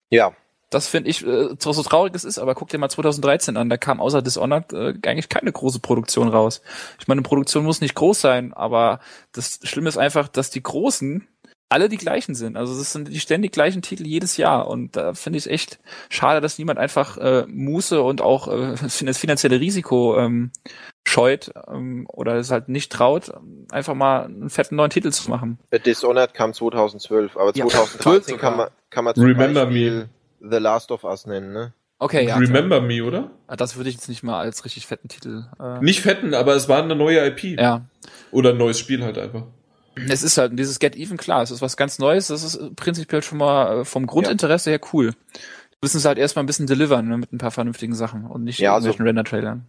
Ja. 0.09 0.31
Das 0.69 0.87
finde 0.87 1.09
ich, 1.09 1.27
äh, 1.27 1.57
zwar 1.57 1.73
so 1.73 1.83
traurig 1.83 2.15
es 2.15 2.23
ist, 2.23 2.39
aber 2.39 2.55
guck 2.55 2.69
dir 2.69 2.77
mal 2.77 2.87
2013 2.87 3.57
an, 3.57 3.69
da 3.69 3.75
kam 3.75 3.99
außer 3.99 4.21
Dishonored 4.21 4.71
äh, 4.71 4.93
eigentlich 5.05 5.27
keine 5.27 5.51
große 5.51 5.79
Produktion 5.79 6.29
raus. 6.29 6.61
Ich 6.97 7.09
meine, 7.09 7.19
eine 7.19 7.27
Produktion 7.27 7.65
muss 7.65 7.81
nicht 7.81 7.95
groß 7.95 8.21
sein, 8.21 8.53
aber 8.53 9.01
das 9.33 9.59
Schlimme 9.63 9.89
ist 9.89 9.97
einfach, 9.97 10.29
dass 10.29 10.49
die 10.49 10.63
Großen 10.63 11.27
alle 11.69 11.89
die 11.89 11.97
gleichen 11.97 12.35
sind. 12.35 12.57
Also 12.57 12.77
das 12.77 12.93
sind 12.93 13.07
die 13.11 13.19
ständig 13.19 13.51
gleichen 13.51 13.81
Titel 13.81 14.05
jedes 14.05 14.37
Jahr 14.37 14.67
und 14.67 14.95
da 14.95 15.13
finde 15.13 15.37
ich 15.37 15.45
es 15.45 15.51
echt 15.51 15.79
schade, 16.09 16.39
dass 16.41 16.57
niemand 16.59 16.79
einfach 16.79 17.17
äh, 17.17 17.45
Muße 17.47 18.01
und 18.01 18.21
auch 18.21 18.47
äh, 18.47 18.75
das 18.81 19.17
finanzielle 19.17 19.59
Risiko 19.59 20.17
ähm, 20.17 20.51
scheut 21.07 21.51
ähm, 21.67 22.05
oder 22.07 22.35
es 22.35 22.51
halt 22.51 22.69
nicht 22.69 22.91
traut, 22.91 23.31
einfach 23.71 23.95
mal 23.95 24.25
einen 24.25 24.49
fetten 24.49 24.75
neuen 24.75 24.91
Titel 24.91 25.11
zu 25.11 25.29
machen. 25.29 25.57
Dishonored 25.85 26.33
kam 26.33 26.53
2012, 26.53 27.35
aber 27.35 27.51
Ja, 27.55 27.65
2013 27.67 28.35
sogar. 28.35 28.39
kann 28.39 28.57
man, 28.57 28.67
kann 28.89 29.03
man 29.05 29.15
zum 29.15 29.23
Remember 29.25 29.65
Beispiel 29.65 30.09
The 30.41 30.57
Last 30.57 30.91
of 30.91 31.03
Us 31.03 31.25
nennen, 31.25 31.51
ne? 31.51 31.73
Okay, 31.97 32.27
ja. 32.27 32.35
Remember 32.35 32.81
Me, 32.81 33.01
oder? 33.03 33.31
klar. 33.47 33.57
Das 33.57 33.77
würde 33.77 33.89
ich 33.89 33.95
jetzt 33.95 34.09
nicht 34.09 34.21
mal 34.21 34.39
als 34.39 34.65
richtig 34.65 34.85
fetten 34.85 35.07
Titel. 35.07 35.45
Äh, 35.59 35.79
Nicht 35.79 36.01
fetten, 36.01 36.33
aber 36.33 36.53
es 36.53 36.67
war 36.67 36.83
eine 36.83 36.95
neue 36.95 37.25
IP. 37.25 37.57
ja. 37.59 37.85
Oder 38.31 38.49
ein 38.51 38.57
neues 38.57 38.77
Spiel 38.77 39.01
halt 39.03 39.17
einfach. 39.17 39.43
Es 40.09 40.23
ist 40.23 40.37
halt 40.37 40.57
dieses 40.57 40.79
Get 40.79 40.95
Even, 40.95 41.17
klar, 41.17 41.41
es 41.41 41.51
ist 41.51 41.61
was 41.61 41.77
ganz 41.77 41.99
Neues, 41.99 42.27
das 42.27 42.43
ist 42.43 42.75
prinzipiell 42.75 43.21
schon 43.21 43.37
mal 43.37 43.81
äh, 43.81 43.85
vom 43.85 44.05
Grundinteresse 44.07 44.69
her 44.71 44.79
cool. 44.93 45.11
Die 45.11 45.77
müssen 45.81 45.97
es 45.97 46.05
halt 46.05 46.17
erstmal 46.17 46.43
ein 46.43 46.47
bisschen 46.47 46.67
delivern 46.67 47.07
ne, 47.07 47.17
mit 47.17 47.31
ein 47.33 47.37
paar 47.37 47.51
vernünftigen 47.51 47.95
Sachen 47.95 48.25
und 48.25 48.43
nicht 48.43 48.59
Ja, 48.59 48.73
also- 48.73 48.91
Render-Trailern. 48.91 49.65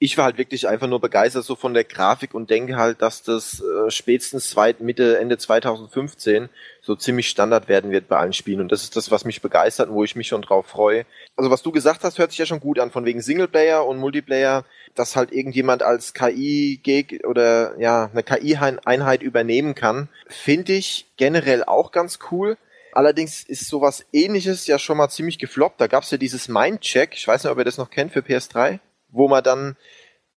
Ich 0.00 0.16
war 0.16 0.26
halt 0.26 0.38
wirklich 0.38 0.68
einfach 0.68 0.86
nur 0.86 1.00
begeistert 1.00 1.44
so 1.44 1.56
von 1.56 1.74
der 1.74 1.82
Grafik 1.82 2.32
und 2.32 2.50
denke 2.50 2.76
halt, 2.76 3.02
dass 3.02 3.22
das 3.22 3.60
äh, 3.60 3.90
spätestens 3.90 4.50
zweit, 4.50 4.80
Mitte, 4.80 5.18
Ende 5.18 5.38
2015 5.38 6.48
so 6.80 6.94
ziemlich 6.94 7.28
Standard 7.28 7.68
werden 7.68 7.90
wird 7.90 8.06
bei 8.06 8.16
allen 8.16 8.32
Spielen. 8.32 8.60
Und 8.60 8.70
das 8.70 8.84
ist 8.84 8.94
das, 8.94 9.10
was 9.10 9.24
mich 9.24 9.42
begeistert 9.42 9.88
und 9.88 9.96
wo 9.96 10.04
ich 10.04 10.14
mich 10.14 10.28
schon 10.28 10.42
drauf 10.42 10.66
freue. 10.66 11.04
Also 11.36 11.50
was 11.50 11.62
du 11.62 11.72
gesagt 11.72 12.04
hast, 12.04 12.18
hört 12.18 12.30
sich 12.30 12.38
ja 12.38 12.46
schon 12.46 12.60
gut 12.60 12.78
an, 12.78 12.92
von 12.92 13.04
wegen 13.04 13.20
Singleplayer 13.20 13.84
und 13.84 13.98
Multiplayer, 13.98 14.64
dass 14.94 15.16
halt 15.16 15.32
irgendjemand 15.32 15.82
als 15.82 16.14
KI-Geg 16.14 17.24
oder 17.26 17.76
ja, 17.80 18.08
eine 18.12 18.22
KI-Einheit 18.22 19.22
übernehmen 19.22 19.74
kann, 19.74 20.08
finde 20.28 20.74
ich 20.74 21.06
generell 21.16 21.64
auch 21.64 21.90
ganz 21.90 22.20
cool. 22.30 22.56
Allerdings 22.92 23.42
ist 23.42 23.68
sowas 23.68 24.06
ähnliches 24.12 24.66
ja 24.68 24.78
schon 24.78 24.96
mal 24.96 25.08
ziemlich 25.08 25.38
gefloppt. 25.38 25.80
Da 25.80 25.88
gab's 25.88 26.10
ja 26.12 26.18
dieses 26.18 26.48
Mindcheck, 26.48 27.14
ich 27.14 27.26
weiß 27.26 27.42
nicht, 27.42 27.52
ob 27.52 27.58
ihr 27.58 27.64
das 27.64 27.78
noch 27.78 27.90
kennt 27.90 28.12
für 28.12 28.20
PS3, 28.20 28.78
wo 29.08 29.28
man 29.28 29.42
dann 29.42 29.76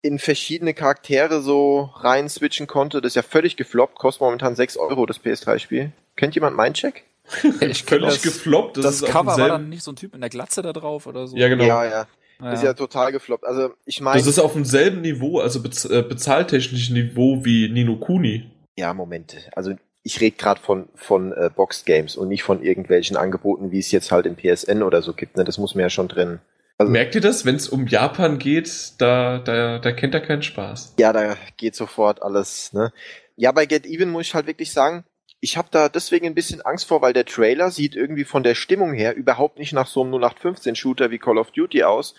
in 0.02 0.18
verschiedene 0.18 0.74
Charaktere 0.74 1.42
so 1.42 1.90
rein 1.96 2.28
switchen 2.28 2.66
konnte. 2.66 3.00
Das 3.00 3.10
ist 3.10 3.16
ja 3.16 3.22
völlig 3.22 3.56
gefloppt, 3.56 3.98
kostet 3.98 4.22
momentan 4.22 4.54
6 4.54 4.76
Euro 4.78 5.04
das 5.06 5.20
PS3-Spiel. 5.20 5.92
Kennt 6.16 6.34
jemand 6.34 6.56
Mindcheck? 6.56 7.04
Ich 7.60 7.84
völlig 7.84 8.14
das, 8.14 8.22
gefloppt. 8.22 8.78
Das, 8.78 9.00
das 9.00 9.10
Cover 9.10 9.38
war 9.38 9.48
dann 9.48 9.68
nicht 9.68 9.84
so 9.84 9.92
ein 9.92 9.96
Typ 9.96 10.14
in 10.14 10.20
der 10.20 10.30
Glatze 10.30 10.62
da 10.62 10.72
drauf 10.72 11.06
oder 11.06 11.28
so. 11.28 11.36
Ja, 11.36 11.48
genau. 11.48 11.64
Ja, 11.64 11.84
ja. 11.84 12.06
Ja. 12.42 12.52
Ist 12.52 12.62
ja 12.62 12.72
total 12.72 13.12
gefloppt. 13.12 13.44
Also 13.44 13.74
ich 13.84 14.00
meine. 14.00 14.18
Das 14.18 14.26
ist 14.26 14.38
auf 14.38 14.54
demselben 14.54 15.02
Niveau, 15.02 15.40
also 15.40 15.62
bez 15.62 15.84
äh, 15.84 16.02
bezahltechnischen 16.02 16.94
Niveau 16.94 17.44
wie 17.44 17.68
Nino 17.68 17.96
Kuni. 17.96 18.50
Ja, 18.76 18.94
Moment. 18.94 19.36
Also 19.54 19.74
ich 20.02 20.20
rede 20.20 20.36
gerade 20.36 20.60
von, 20.60 20.88
von 20.94 21.32
äh, 21.32 21.50
Boxed 21.54 21.84
Games 21.84 22.16
und 22.16 22.28
nicht 22.28 22.42
von 22.42 22.62
irgendwelchen 22.62 23.16
Angeboten, 23.16 23.70
wie 23.70 23.78
es 23.78 23.90
jetzt 23.90 24.10
halt 24.10 24.26
im 24.26 24.36
PSN 24.36 24.82
oder 24.82 25.02
so 25.02 25.12
gibt. 25.12 25.36
Ne? 25.36 25.44
Das 25.44 25.58
muss 25.58 25.74
man 25.74 25.82
ja 25.82 25.90
schon 25.90 26.08
drin. 26.08 26.40
Also, 26.80 26.92
Merkt 26.92 27.14
ihr 27.14 27.20
das, 27.20 27.44
wenn 27.44 27.56
es 27.56 27.68
um 27.68 27.86
Japan 27.86 28.38
geht, 28.38 28.94
da, 28.96 29.38
da, 29.40 29.78
da 29.78 29.92
kennt 29.92 30.14
er 30.14 30.22
keinen 30.22 30.42
Spaß. 30.42 30.94
Ja, 30.98 31.12
da 31.12 31.36
geht 31.58 31.74
sofort 31.74 32.22
alles. 32.22 32.72
Ne? 32.72 32.90
Ja, 33.36 33.52
bei 33.52 33.66
Get 33.66 33.84
Even 33.84 34.08
muss 34.08 34.28
ich 34.28 34.34
halt 34.34 34.46
wirklich 34.46 34.72
sagen, 34.72 35.04
ich 35.40 35.58
habe 35.58 35.68
da 35.70 35.90
deswegen 35.90 36.24
ein 36.24 36.34
bisschen 36.34 36.62
Angst 36.62 36.86
vor, 36.86 37.02
weil 37.02 37.12
der 37.12 37.26
Trailer 37.26 37.70
sieht 37.70 37.94
irgendwie 37.94 38.24
von 38.24 38.42
der 38.42 38.54
Stimmung 38.54 38.94
her 38.94 39.14
überhaupt 39.14 39.58
nicht 39.58 39.74
nach 39.74 39.86
so 39.86 40.02
einem 40.02 40.14
0815-Shooter 40.14 41.10
wie 41.10 41.18
Call 41.18 41.36
of 41.36 41.50
Duty 41.50 41.82
aus, 41.82 42.14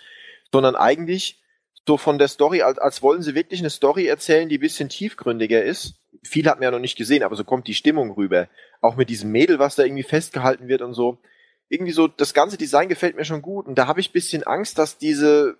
sondern 0.52 0.76
eigentlich 0.76 1.42
so 1.84 1.96
von 1.96 2.18
der 2.18 2.28
Story, 2.28 2.62
als, 2.62 2.78
als 2.78 3.02
wollen 3.02 3.22
sie 3.22 3.34
wirklich 3.34 3.58
eine 3.58 3.70
Story 3.70 4.06
erzählen, 4.06 4.48
die 4.48 4.58
ein 4.58 4.60
bisschen 4.60 4.88
tiefgründiger 4.88 5.60
ist. 5.64 5.94
Viel 6.22 6.46
hat 6.46 6.58
man 6.60 6.66
ja 6.66 6.70
noch 6.70 6.78
nicht 6.78 6.96
gesehen, 6.96 7.24
aber 7.24 7.34
so 7.34 7.42
kommt 7.42 7.66
die 7.66 7.74
Stimmung 7.74 8.12
rüber. 8.12 8.46
Auch 8.80 8.94
mit 8.94 9.08
diesem 9.08 9.32
Mädel, 9.32 9.58
was 9.58 9.74
da 9.74 9.82
irgendwie 9.82 10.04
festgehalten 10.04 10.68
wird 10.68 10.82
und 10.82 10.94
so. 10.94 11.18
Irgendwie 11.72 11.92
so, 11.92 12.06
das 12.06 12.34
ganze 12.34 12.58
Design 12.58 12.90
gefällt 12.90 13.16
mir 13.16 13.24
schon 13.24 13.40
gut. 13.40 13.66
Und 13.66 13.76
da 13.76 13.86
habe 13.86 14.00
ich 14.00 14.12
bisschen 14.12 14.42
Angst, 14.42 14.76
dass 14.76 14.98
diese, 14.98 15.56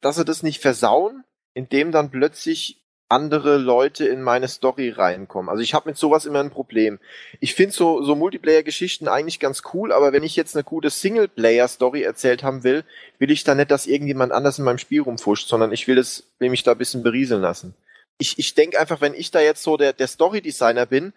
dass 0.00 0.16
sie 0.16 0.24
das 0.24 0.42
nicht 0.42 0.60
versauen, 0.60 1.22
indem 1.54 1.92
dann 1.92 2.10
plötzlich 2.10 2.82
andere 3.08 3.58
Leute 3.58 4.08
in 4.08 4.22
meine 4.22 4.48
Story 4.48 4.90
reinkommen. 4.90 5.48
Also 5.48 5.62
ich 5.62 5.72
habe 5.72 5.88
mit 5.88 5.98
sowas 5.98 6.24
immer 6.24 6.40
ein 6.40 6.50
Problem. 6.50 6.98
Ich 7.38 7.54
finde 7.54 7.72
so, 7.74 8.02
so 8.02 8.16
Multiplayer-Geschichten 8.16 9.06
eigentlich 9.06 9.38
ganz 9.38 9.62
cool, 9.72 9.92
aber 9.92 10.12
wenn 10.12 10.24
ich 10.24 10.34
jetzt 10.34 10.56
eine 10.56 10.64
gute 10.64 10.90
Singleplayer-Story 10.90 12.02
erzählt 12.02 12.42
haben 12.42 12.64
will, 12.64 12.84
will 13.18 13.30
ich 13.30 13.44
da 13.44 13.54
nicht, 13.54 13.70
dass 13.70 13.86
irgendjemand 13.86 14.32
anders 14.32 14.58
in 14.58 14.64
meinem 14.64 14.78
Spiel 14.78 15.02
rumfuscht, 15.02 15.46
sondern 15.46 15.72
ich 15.72 15.86
will 15.86 15.98
es, 15.98 16.32
will 16.40 16.50
mich 16.50 16.64
da 16.64 16.72
ein 16.72 16.78
bisschen 16.78 17.04
berieseln 17.04 17.42
lassen. 17.42 17.76
Ich, 18.18 18.38
ich 18.38 18.54
denke 18.54 18.80
einfach, 18.80 19.00
wenn 19.00 19.14
ich 19.14 19.30
da 19.30 19.40
jetzt 19.40 19.62
so 19.62 19.76
der, 19.76 19.92
der 19.92 20.08
Story-Designer 20.08 20.86
bin, 20.86 21.12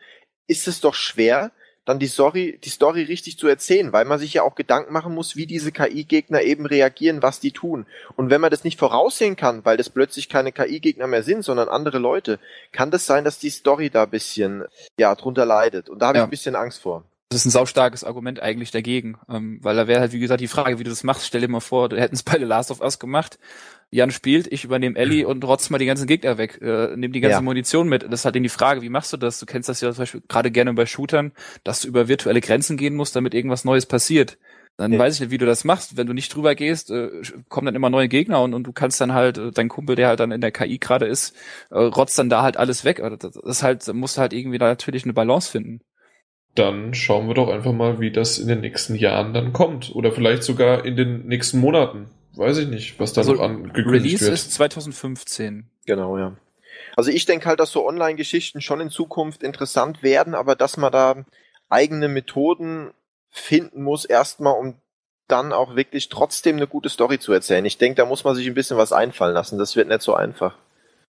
ist 0.48 0.68
es 0.68 0.82
doch 0.82 0.94
schwer, 0.94 1.52
dann 1.86 2.00
die 2.00 2.08
Story, 2.08 2.60
die 2.64 2.70
Story 2.70 3.04
richtig 3.04 3.38
zu 3.38 3.48
erzählen, 3.48 3.94
weil 3.94 4.06
man 4.06 4.20
sich 4.20 4.34
ja 4.34 4.44
auch 4.44 4.56
Gedanken 4.56 4.92
machen 4.92 5.14
muss, 5.14 5.36
wie 5.36 5.46
diese 5.46 5.72
KI-Gegner 5.72 6.42
eben 6.42 6.66
reagieren, 6.66 7.22
was 7.22 7.40
die 7.40 7.52
tun. 7.52 7.86
Und 8.16 8.30
wenn 8.30 8.42
man 8.42 8.52
das 8.52 8.64
nicht 8.64 8.80
voraussehen 8.80 9.36
kann, 9.36 9.64
weil 9.64 9.78
das 9.78 9.90
plötzlich 9.90 10.28
keine 10.28 10.52
KI-Gegner 10.52 11.08
mehr 11.08 11.24
sind, 11.24 11.44
sondern 11.44 11.70
andere 11.70 12.00
Leute, 12.00 12.40
kann 12.72 12.92
das 12.92 13.06
sein, 13.06 13.24
dass 13.24 13.40
die 13.40 13.52
Story 13.52 13.90
da 13.90 14.06
bisschen, 14.06 14.66
ja, 15.00 15.14
drunter 15.16 15.46
leidet. 15.46 15.90
Und 15.90 16.00
da 16.00 16.08
habe 16.08 16.18
ja. 16.18 16.24
ich 16.24 16.28
ein 16.28 16.32
bisschen 16.32 16.56
Angst 16.56 16.82
vor. 16.82 17.04
Das 17.30 17.40
ist 17.40 17.46
ein 17.46 17.52
saustarkes 17.52 18.04
Argument 18.04 18.40
eigentlich 18.40 18.70
dagegen, 18.70 19.18
ähm, 19.28 19.60
weil 19.62 19.76
da 19.76 19.88
wäre 19.88 20.00
halt, 20.00 20.14
wie 20.14 20.20
gesagt, 20.20 20.42
die 20.42 20.48
Frage, 20.48 20.78
wie 20.78 20.84
du 20.84 20.92
das 20.92 21.04
machst. 21.04 21.26
Stell 21.26 21.42
dir 21.42 21.48
mal 21.48 21.60
vor, 21.60 21.90
du 21.90 22.00
hätten 22.00 22.16
es 22.16 22.22
bei 22.24 22.38
The 22.38 22.46
Last 22.46 22.70
of 22.70 22.82
Us 22.82 23.00
gemacht. 23.00 23.40
Jan 23.90 24.12
spielt, 24.12 24.52
ich 24.52 24.64
übernehme 24.64 24.98
Ellie 24.98 25.28
und 25.28 25.44
rotz 25.44 25.70
mal 25.70 25.78
die 25.78 25.86
ganzen 25.86 26.06
Gegner 26.06 26.38
weg, 26.38 26.60
äh, 26.62 26.96
nimm 26.96 27.14
die 27.14 27.22
ganze 27.22 27.38
ja. 27.38 27.42
Munition 27.42 27.88
mit. 27.88 28.04
Das 28.04 28.22
ist 28.22 28.26
halt 28.26 28.36
eben 28.36 28.44
die 28.44 28.50
Frage, 28.50 28.82
wie 28.82 28.90
machst 28.90 29.14
du 29.14 29.18
das? 29.18 29.40
Du 29.40 29.46
kennst 29.46 29.70
das 29.70 29.82
ja 29.82 29.92
zum 29.92 30.04
Beispiel 30.04 30.22
gerade 30.28 30.52
gerne 30.52 30.74
bei 30.74 30.86
Shootern, 30.86 31.32
dass 31.64 31.82
du 31.82 31.88
über 31.88 32.08
virtuelle 32.08 32.42
Grenzen 32.42 32.78
gehen 32.78 32.96
musst, 32.96 33.16
damit 33.16 33.34
irgendwas 33.34 33.66
Neues 33.66 33.86
passiert. 33.86 34.38
Dann 34.78 34.92
ja. 34.92 35.00
weiß 35.00 35.16
ich 35.16 35.20
nicht, 35.22 35.32
wie 35.32 35.38
du 35.38 35.46
das 35.46 35.64
machst. 35.64 35.98
Wenn 35.98 36.08
du 36.08 36.14
nicht 36.14 36.36
drüber 36.36 36.54
gehst, 36.54 36.92
äh, 36.92 37.10
kommen 37.48 37.66
dann 37.66 37.76
immer 37.76 37.90
neue 37.90 38.10
Gegner 38.10 38.42
und, 38.44 38.54
und 38.54 38.64
du 38.64 38.74
kannst 38.74 39.00
dann 39.00 39.14
halt, 39.14 39.38
äh, 39.38 39.52
dein 39.52 39.70
Kumpel, 39.70 39.96
der 39.96 40.10
halt 40.10 40.20
dann 40.20 40.32
in 40.32 40.42
der 40.42 40.52
KI 40.52 40.78
gerade 40.78 41.06
ist, 41.06 41.36
äh, 41.72 41.78
rotzt 41.78 42.20
dann 42.20 42.30
da 42.30 42.44
halt 42.44 42.58
alles 42.58 42.84
weg. 42.84 43.02
Das 43.20 43.36
ist 43.36 43.64
halt, 43.64 43.88
musst 43.94 44.18
halt 44.18 44.34
irgendwie 44.34 44.58
da 44.58 44.68
natürlich 44.68 45.06
eine 45.06 45.14
Balance 45.14 45.50
finden 45.50 45.82
dann 46.56 46.94
schauen 46.94 47.28
wir 47.28 47.34
doch 47.34 47.50
einfach 47.50 47.74
mal, 47.74 48.00
wie 48.00 48.12
das 48.12 48.40
in 48.40 48.48
den 48.48 48.62
nächsten 48.62 48.96
Jahren 48.96 49.34
dann 49.34 49.54
kommt. 49.54 49.94
Oder 49.94 50.12
vielleicht 50.12 50.44
sogar 50.44 50.86
in 50.86 50.96
den 50.96 51.28
nächsten 51.28 51.60
Monaten. 51.60 52.10
Weiß 52.34 52.58
ich 52.58 52.68
nicht, 52.68 53.00
was 53.00 53.14
da 53.14 53.22
also 53.22 53.34
noch 53.34 53.42
angekündigt 53.42 53.88
Release 53.88 54.26
wird. 54.26 54.34
ist 54.34 54.54
2015. 54.54 55.70
Genau, 55.86 56.18
ja. 56.18 56.36
Also 56.96 57.12
ich 57.12 57.26
denke 57.26 57.46
halt, 57.46 57.60
dass 57.60 57.72
so 57.72 57.86
Online-Geschichten 57.86 58.62
schon 58.62 58.80
in 58.80 58.90
Zukunft 58.90 59.44
interessant 59.44 60.02
werden, 60.02 60.34
aber 60.34 60.56
dass 60.56 60.78
man 60.78 60.92
da 60.92 61.26
eigene 61.70 62.08
Methoden 62.08 62.92
finden 63.30 63.84
muss, 63.84 64.06
erstmal, 64.06 64.58
um 64.58 64.76
dann 65.28 65.52
auch 65.52 65.76
wirklich 65.76 66.10
trotzdem 66.10 66.56
eine 66.56 66.68
gute 66.68 66.90
Story 66.90 67.20
zu 67.20 67.34
erzählen. 67.34 67.66
Ich 67.66 67.78
denke, 67.78 67.96
da 67.96 68.06
muss 68.06 68.24
man 68.24 68.36
sich 68.36 68.48
ein 68.48 68.54
bisschen 68.54 68.78
was 68.78 68.94
einfallen 68.94 69.34
lassen. 69.34 69.58
Das 69.58 69.76
wird 69.76 69.90
nicht 69.90 70.02
so 70.02 70.14
einfach 70.14 70.56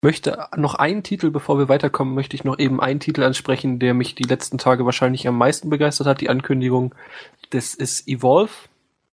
möchte 0.02 0.48
noch 0.56 0.76
einen 0.76 1.04
Titel, 1.04 1.32
bevor 1.32 1.58
wir 1.58 1.70
weiterkommen, 1.70 2.14
möchte 2.14 2.36
ich 2.36 2.44
noch 2.44 2.60
eben 2.60 2.80
einen 2.80 3.00
Titel 3.00 3.24
ansprechen, 3.24 3.80
der 3.80 3.94
mich 3.94 4.16
die 4.16 4.24
letzten 4.24 4.58
Tage 4.58 4.86
wahrscheinlich 4.86 5.28
am 5.28 5.38
meisten 5.38 5.70
begeistert 5.70 6.08
hat, 6.08 6.22
die 6.22 6.30
Ankündigung. 6.30 6.94
Das 7.50 7.74
ist 7.74 8.08
Evolve. 8.08 8.52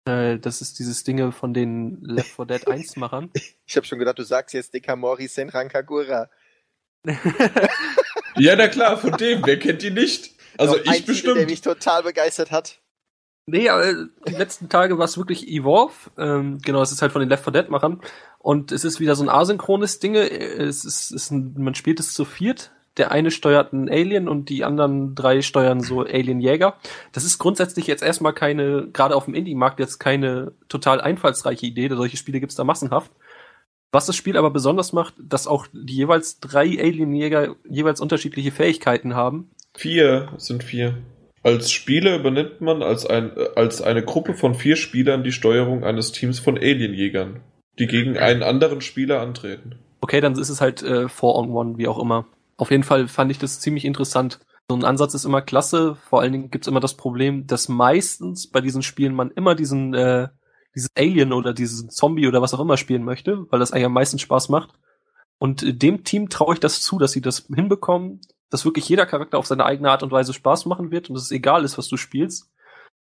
Äh, 0.04 0.38
das 0.38 0.62
ist 0.62 0.78
dieses 0.78 1.04
Dinge 1.04 1.32
von 1.32 1.52
den 1.52 2.00
Left 2.02 2.30
4 2.36 2.46
Dead 2.46 2.68
1 2.68 2.96
Machern. 2.96 3.30
Ich 3.66 3.76
habe 3.76 3.86
schon 3.86 3.98
gedacht, 3.98 4.18
du 4.18 4.22
sagst 4.22 4.54
jetzt 4.54 4.72
Dekamori 4.72 5.28
Senran 5.28 5.68
Kagura. 5.68 6.30
ja, 8.36 8.56
na 8.56 8.68
klar, 8.68 8.96
von 8.96 9.12
dem. 9.12 9.44
Wer 9.44 9.58
kennt 9.58 9.82
die 9.82 9.90
nicht? 9.90 10.30
Also 10.56 10.74
Noch 10.74 10.82
ich 10.84 10.88
ein 10.88 11.04
bestimmt. 11.04 11.16
Titel, 11.16 11.34
der 11.34 11.46
mich 11.46 11.60
total 11.60 12.02
begeistert 12.02 12.50
hat. 12.50 12.80
Nee, 13.51 13.70
aber 13.70 13.94
die 14.26 14.34
letzten 14.34 14.68
Tage 14.68 14.99
war 14.99 15.07
es 15.07 15.16
wirklich 15.16 15.49
Evolve. 15.49 16.11
Ähm, 16.18 16.59
genau, 16.59 16.82
es 16.82 16.92
ist 16.92 17.01
halt 17.01 17.12
von 17.12 17.20
den 17.20 17.30
Left 17.30 17.44
4 17.44 17.53
Dead 17.55 17.70
Machern. 17.70 18.03
Und 18.38 18.72
es 18.72 18.84
ist 18.84 19.01
wieder 19.01 19.16
so 19.16 19.22
ein 19.22 19.30
asynchrones 19.30 20.01
Ding. 20.01 20.16
Es 20.16 20.84
ist, 20.84 21.11
ist 21.11 21.30
ein, 21.30 21.55
man 21.57 21.74
spielt 21.74 21.99
es 21.99 22.12
zu 22.12 22.26
viert. 22.26 22.72
Der 22.99 23.11
eine 23.11 23.30
steuert 23.30 23.72
einen 23.72 23.88
Alien 23.88 24.28
und 24.28 24.51
die 24.51 24.64
anderen 24.64 25.14
drei 25.14 25.40
steuern 25.40 25.80
so 25.80 26.01
Alien-Jäger. 26.01 26.74
Das 27.12 27.24
ist 27.24 27.38
grundsätzlich 27.38 27.86
jetzt 27.86 28.03
erstmal 28.03 28.34
keine, 28.34 28.88
gerade 28.92 29.16
auf 29.16 29.24
dem 29.24 29.34
Indie-Markt 29.34 29.80
jetzt 29.80 29.99
keine 29.99 30.53
total 30.68 31.01
einfallsreiche 31.01 31.64
Idee. 31.64 31.88
Solche 31.88 32.18
Spiele 32.18 32.40
gibt's 32.40 32.57
da 32.57 32.64
massenhaft. 32.64 33.11
Was 33.92 34.05
das 34.05 34.16
Spiel 34.16 34.36
aber 34.36 34.51
besonders 34.51 34.92
macht, 34.92 35.14
dass 35.18 35.46
auch 35.46 35.66
die 35.72 35.96
jeweils 35.96 36.38
drei 36.40 36.66
Alien-Jäger 36.66 37.57
jeweils 37.66 38.03
unterschiedliche 38.03 38.53
Fähigkeiten 38.53 39.14
haben. 39.14 39.51
Vier 39.74 40.34
sind 40.36 40.62
vier. 40.62 40.99
Als 41.43 41.70
Spieler 41.70 42.16
übernimmt 42.16 42.61
man 42.61 42.82
als, 42.82 43.07
ein, 43.07 43.32
als 43.55 43.80
eine 43.80 44.05
Gruppe 44.05 44.34
von 44.34 44.55
vier 44.55 44.76
Spielern 44.76 45.22
die 45.22 45.32
Steuerung 45.32 45.84
eines 45.84 46.12
Teams 46.12 46.39
von 46.39 46.57
Alienjägern 46.57 47.41
die 47.78 47.86
gegen 47.86 48.18
einen 48.18 48.43
anderen 48.43 48.80
Spieler 48.80 49.20
antreten. 49.20 49.76
Okay, 50.01 50.20
dann 50.20 50.39
ist 50.39 50.49
es 50.49 50.61
halt 50.61 50.82
äh, 50.82 51.09
Four 51.09 51.36
on 51.36 51.51
One, 51.51 51.78
wie 51.78 51.89
auch 51.89 51.99
immer. 51.99 52.26
Auf 52.57 52.70
jeden 52.70 52.82
Fall 52.82 53.09
fand 53.09 53.30
ich 53.30 53.39
das 53.39 53.61
ziemlich 53.61 53.84
interessant. 53.84 54.41
So 54.68 54.76
ein 54.76 54.84
Ansatz 54.84 55.14
ist 55.14 55.24
immer 55.24 55.43
klasse. 55.43 55.97
Vor 56.09 56.20
allen 56.20 56.32
Dingen 56.32 56.51
gibt's 56.51 56.68
immer 56.68 56.80
das 56.80 56.97
Problem, 56.97 57.47
dass 57.47 57.68
meistens 57.68 58.51
bei 58.51 58.61
diesen 58.61 58.82
Spielen 58.82 59.14
man 59.14 59.30
immer 59.30 59.55
diesen 59.55 59.95
äh, 59.95 60.28
dieses 60.74 60.91
Alien 60.97 61.32
oder 61.32 61.55
diesen 61.55 61.89
Zombie 61.91 62.28
oder 62.28 62.43
was 62.43 62.55
auch 62.55 62.61
immer 62.61 62.76
spielen 62.76 63.03
möchte, 63.03 63.47
weil 63.51 63.59
das 63.59 63.72
eigentlich 63.72 63.86
am 63.86 63.93
meisten 63.93 64.18
Spaß 64.18 64.49
macht. 64.49 64.70
Und 65.39 65.62
äh, 65.62 65.72
dem 65.72 66.05
Team 66.05 66.28
traue 66.28 66.55
ich 66.55 66.61
das 66.61 66.80
zu, 66.80 66.99
dass 66.99 67.12
sie 67.12 67.20
das 67.20 67.47
hinbekommen, 67.53 68.20
dass 68.51 68.64
wirklich 68.64 68.88
jeder 68.88 69.07
Charakter 69.07 69.38
auf 69.38 69.46
seine 69.46 69.64
eigene 69.64 69.90
Art 69.90 70.03
und 70.03 70.11
Weise 70.11 70.32
Spaß 70.32 70.66
machen 70.66 70.90
wird 70.90 71.11
und 71.11 71.16
es 71.16 71.30
egal 71.30 71.64
ist, 71.64 71.78
was 71.78 71.88
du 71.88 71.96
spielst 71.96 72.51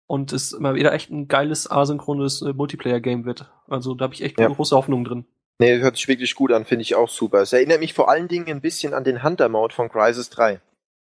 und 0.06 0.32
es 0.32 0.52
immer 0.52 0.74
wieder 0.74 0.92
echt 0.92 1.10
ein 1.10 1.28
geiles 1.28 1.70
asynchrones 1.70 2.42
äh, 2.42 2.52
Multiplayer-Game 2.52 3.24
wird. 3.24 3.50
Also 3.68 3.94
da 3.94 4.04
habe 4.04 4.14
ich 4.14 4.22
echt 4.22 4.40
ja. 4.40 4.48
große 4.48 4.76
Hoffnung 4.76 5.04
drin. 5.04 5.24
Nee, 5.58 5.78
hört 5.78 5.96
sich 5.96 6.08
wirklich 6.08 6.34
gut 6.34 6.52
an, 6.52 6.64
finde 6.64 6.82
ich 6.82 6.94
auch 6.94 7.08
super. 7.08 7.42
Es 7.42 7.52
erinnert 7.52 7.80
mich 7.80 7.92
vor 7.92 8.08
allen 8.08 8.28
Dingen 8.28 8.48
ein 8.48 8.60
bisschen 8.60 8.94
an 8.94 9.04
den 9.04 9.22
Hunter-Mode 9.22 9.74
von 9.74 9.90
Crisis 9.90 10.30
3. 10.30 10.60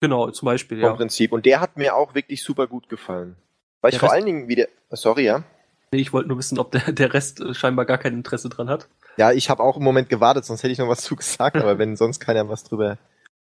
Genau, 0.01 0.31
zum 0.31 0.47
Beispiel, 0.47 0.79
ja. 0.81 0.89
Vom 0.89 0.97
Prinzip. 0.97 1.33
Und 1.33 1.45
der 1.45 1.61
hat 1.61 1.77
mir 1.77 1.95
auch 1.95 2.15
wirklich 2.15 2.43
super 2.43 2.67
gut 2.67 2.89
gefallen. 2.89 3.37
Weil 3.81 3.93
ich 3.93 3.99
vor 3.99 4.11
allen 4.11 4.27
Dingen 4.27 4.49
wieder. 4.49 4.67
Sorry, 4.91 5.25
ja. 5.25 5.45
Nee, 5.93 6.01
ich 6.01 6.13
wollte 6.13 6.29
nur 6.29 6.39
wissen, 6.39 6.59
ob 6.59 6.73
der, 6.73 6.81
der 6.93 7.15
Rest 7.15 7.41
äh, 7.41 7.55
scheinbar 7.55 7.85
gar 7.85 7.99
kein 7.99 8.15
Interesse 8.15 8.49
dran 8.49 8.69
hat. 8.69 8.89
Ja, 9.17 9.33
ich 9.33 9.51
habe 9.51 9.63
auch 9.63 9.77
im 9.77 9.85
Moment 9.85 10.09
gewartet, 10.09 10.45
sonst 10.45 10.63
hätte 10.63 10.73
ich 10.73 10.79
noch 10.79 10.89
was 10.89 11.03
zugesagt, 11.03 11.57
aber 11.59 11.79
wenn 11.79 11.97
sonst 11.97 12.21
keiner 12.21 12.49
was 12.49 12.65
drüber. 12.65 12.99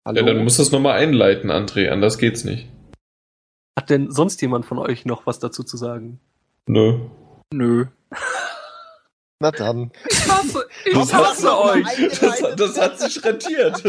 Hallo. 0.07 0.21
Ja, 0.21 0.23
dann 0.23 0.45
muss 0.45 0.59
das 0.59 0.71
nochmal 0.71 1.01
einleiten, 1.01 1.51
André, 1.51 1.89
anders 1.89 2.19
geht's 2.19 2.45
nicht. 2.45 2.69
Hat 3.77 3.91
denn 3.91 4.13
sonst 4.13 4.41
jemand 4.41 4.65
von 4.65 4.79
euch 4.79 5.05
noch 5.05 5.27
was 5.27 5.41
dazu 5.41 5.65
zu 5.65 5.77
sagen? 5.77 6.21
Nö. 6.69 7.01
Nö. 7.53 7.87
Na 9.41 9.51
dann. 9.51 9.91
Ich 10.09 10.29
hasse, 10.29 10.69
ich 10.85 10.95
hasse, 10.95 11.17
hasse 11.17 11.59
euch. 11.59 11.87
Das, 12.21 12.41
das, 12.57 12.81
hat 12.81 13.01
sich 13.01 13.25
rentiert. 13.25 13.83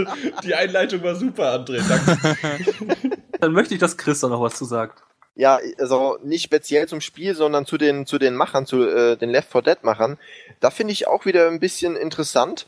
Die 0.44 0.56
Einleitung 0.56 1.04
war 1.04 1.14
super, 1.14 1.54
André. 1.54 1.88
Danke. 1.88 3.18
Dann 3.40 3.54
möchte 3.54 3.76
ich, 3.76 3.80
dass 3.80 3.96
Chris 3.96 4.20
da 4.20 4.28
noch 4.28 4.42
was 4.42 4.58
zu 4.58 4.66
sagt. 4.66 5.04
Ja, 5.36 5.60
also 5.78 6.18
nicht 6.24 6.44
speziell 6.44 6.88
zum 6.88 7.00
Spiel, 7.00 7.36
sondern 7.36 7.68
zu 7.68 7.78
den 7.78 8.08
zu 8.08 8.18
den 8.18 8.36
Machern, 8.36 8.66
zu 8.66 8.82
äh, 8.82 9.18
den 9.18 9.30
Left 9.30 9.52
4 9.52 9.62
Dead 9.62 9.84
Machern. 9.84 10.18
Da 10.62 10.72
finde 10.72 10.94
ich 10.94 11.08
auch 11.08 11.26
wieder 11.28 11.48
ein 11.48 11.60
bisschen 11.60 11.96
interessant, 11.96 12.66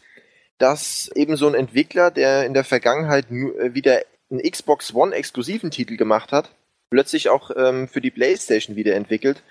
dass 0.59 1.09
eben 1.15 1.35
so 1.35 1.47
ein 1.47 1.55
Entwickler, 1.55 2.11
der 2.11 2.45
in 2.45 2.53
der 2.53 2.63
Vergangenheit 2.63 3.31
äh, 3.31 3.73
wieder 3.73 4.01
einen 4.29 4.41
Xbox 4.41 4.93
One 4.93 5.15
exklusiven 5.15 5.71
Titel 5.71 5.97
gemacht 5.97 6.31
hat, 6.31 6.51
plötzlich 6.91 7.29
auch 7.29 7.49
ähm, 7.55 7.87
für 7.87 8.01
die 8.01 8.11
PlayStation 8.11 8.75
wiederentwickelt, 8.75 9.41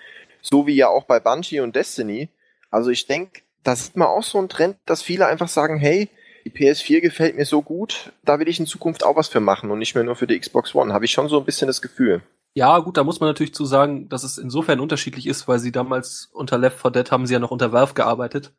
so 0.41 0.67
wie 0.67 0.75
ja 0.75 0.87
auch 0.87 1.03
bei 1.03 1.19
Bungie 1.19 1.59
und 1.59 1.75
Destiny. 1.75 2.29
Also 2.71 2.91
ich 2.91 3.07
denke, 3.07 3.41
da 3.63 3.75
sieht 3.75 3.97
man 3.97 4.07
auch 4.07 4.23
so 4.23 4.37
einen 4.37 4.49
Trend, 4.49 4.77
dass 4.85 5.01
viele 5.01 5.25
einfach 5.25 5.49
sagen, 5.49 5.77
hey, 5.77 6.09
die 6.45 6.51
PS4 6.51 7.01
gefällt 7.01 7.35
mir 7.35 7.45
so 7.45 7.61
gut, 7.61 8.13
da 8.23 8.39
will 8.39 8.47
ich 8.47 8.59
in 8.59 8.65
Zukunft 8.65 9.03
auch 9.03 9.15
was 9.15 9.27
für 9.27 9.41
machen 9.41 9.71
und 9.71 9.79
nicht 9.79 9.95
mehr 9.95 10.03
nur 10.03 10.15
für 10.15 10.27
die 10.27 10.39
Xbox 10.39 10.73
One. 10.73 10.93
Habe 10.93 11.05
ich 11.05 11.11
schon 11.11 11.27
so 11.27 11.39
ein 11.39 11.45
bisschen 11.45 11.67
das 11.67 11.81
Gefühl. 11.81 12.21
Ja, 12.53 12.79
gut, 12.79 12.97
da 12.97 13.03
muss 13.03 13.19
man 13.19 13.29
natürlich 13.29 13.53
zu 13.53 13.65
sagen, 13.65 14.09
dass 14.09 14.23
es 14.23 14.37
insofern 14.37 14.79
unterschiedlich 14.79 15.27
ist, 15.27 15.47
weil 15.47 15.59
sie 15.59 15.71
damals 15.71 16.29
unter 16.33 16.57
Left 16.57 16.79
4 16.79 16.91
Dead 16.91 17.11
haben 17.11 17.27
sie 17.27 17.33
ja 17.33 17.39
noch 17.39 17.51
unter 17.51 17.71
Valve 17.71 17.93
gearbeitet. 17.93 18.53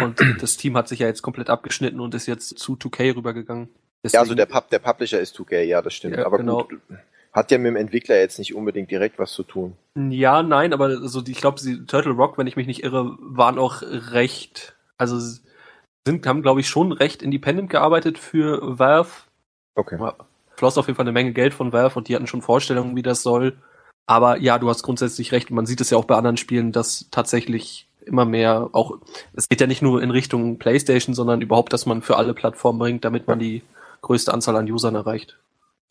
Und 0.00 0.20
das 0.40 0.56
Team 0.56 0.76
hat 0.76 0.88
sich 0.88 1.00
ja 1.00 1.06
jetzt 1.06 1.22
komplett 1.22 1.50
abgeschnitten 1.50 2.00
und 2.00 2.14
ist 2.14 2.26
jetzt 2.26 2.58
zu 2.58 2.74
2K 2.74 3.16
rübergegangen. 3.16 3.68
Deswegen, 4.02 4.16
ja, 4.16 4.20
also 4.20 4.34
der, 4.34 4.46
Pub, 4.46 4.70
der 4.70 4.78
Publisher 4.78 5.20
ist 5.20 5.36
2K, 5.36 5.62
ja, 5.62 5.82
das 5.82 5.94
stimmt. 5.94 6.16
Ja, 6.16 6.26
aber 6.26 6.38
genau. 6.38 6.64
gut, 6.64 6.80
hat 7.32 7.50
ja 7.50 7.58
mit 7.58 7.68
dem 7.68 7.76
Entwickler 7.76 8.18
jetzt 8.18 8.38
nicht 8.38 8.54
unbedingt 8.54 8.90
direkt 8.90 9.18
was 9.18 9.32
zu 9.32 9.42
tun. 9.42 9.76
Ja, 9.94 10.42
nein, 10.42 10.72
aber 10.72 10.86
also 10.86 11.22
ich 11.26 11.40
glaube, 11.40 11.60
Turtle 11.86 12.12
Rock, 12.12 12.38
wenn 12.38 12.46
ich 12.46 12.56
mich 12.56 12.66
nicht 12.66 12.82
irre, 12.82 13.16
waren 13.20 13.58
auch 13.58 13.82
recht, 13.82 14.74
also 14.96 15.18
sind, 16.06 16.26
haben, 16.26 16.42
glaube 16.42 16.60
ich, 16.60 16.68
schon 16.68 16.92
recht 16.92 17.22
independent 17.22 17.70
gearbeitet 17.70 18.18
für 18.18 18.78
Valve. 18.78 19.10
Okay. 19.74 19.98
Floss 20.56 20.78
auf 20.78 20.86
jeden 20.86 20.96
Fall 20.96 21.04
eine 21.04 21.12
Menge 21.12 21.32
Geld 21.32 21.54
von 21.54 21.72
Valve 21.72 21.98
und 21.98 22.08
die 22.08 22.16
hatten 22.16 22.26
schon 22.26 22.42
Vorstellungen, 22.42 22.96
wie 22.96 23.02
das 23.02 23.22
soll. 23.22 23.56
Aber 24.06 24.38
ja, 24.38 24.58
du 24.58 24.68
hast 24.68 24.82
grundsätzlich 24.82 25.30
recht. 25.32 25.50
Man 25.50 25.66
sieht 25.66 25.80
es 25.80 25.90
ja 25.90 25.98
auch 25.98 26.04
bei 26.04 26.16
anderen 26.16 26.36
Spielen, 26.36 26.72
dass 26.72 27.08
tatsächlich 27.10 27.86
immer 28.06 28.24
mehr 28.24 28.70
auch, 28.72 28.98
es 29.34 29.48
geht 29.48 29.60
ja 29.60 29.66
nicht 29.66 29.82
nur 29.82 30.02
in 30.02 30.10
Richtung 30.10 30.58
PlayStation, 30.58 31.14
sondern 31.14 31.40
überhaupt, 31.40 31.72
dass 31.72 31.86
man 31.86 32.02
für 32.02 32.16
alle 32.16 32.34
Plattformen 32.34 32.78
bringt, 32.78 33.04
damit 33.04 33.26
man 33.26 33.38
die 33.38 33.62
größte 34.02 34.32
Anzahl 34.32 34.56
an 34.56 34.70
Usern 34.70 34.94
erreicht. 34.94 35.38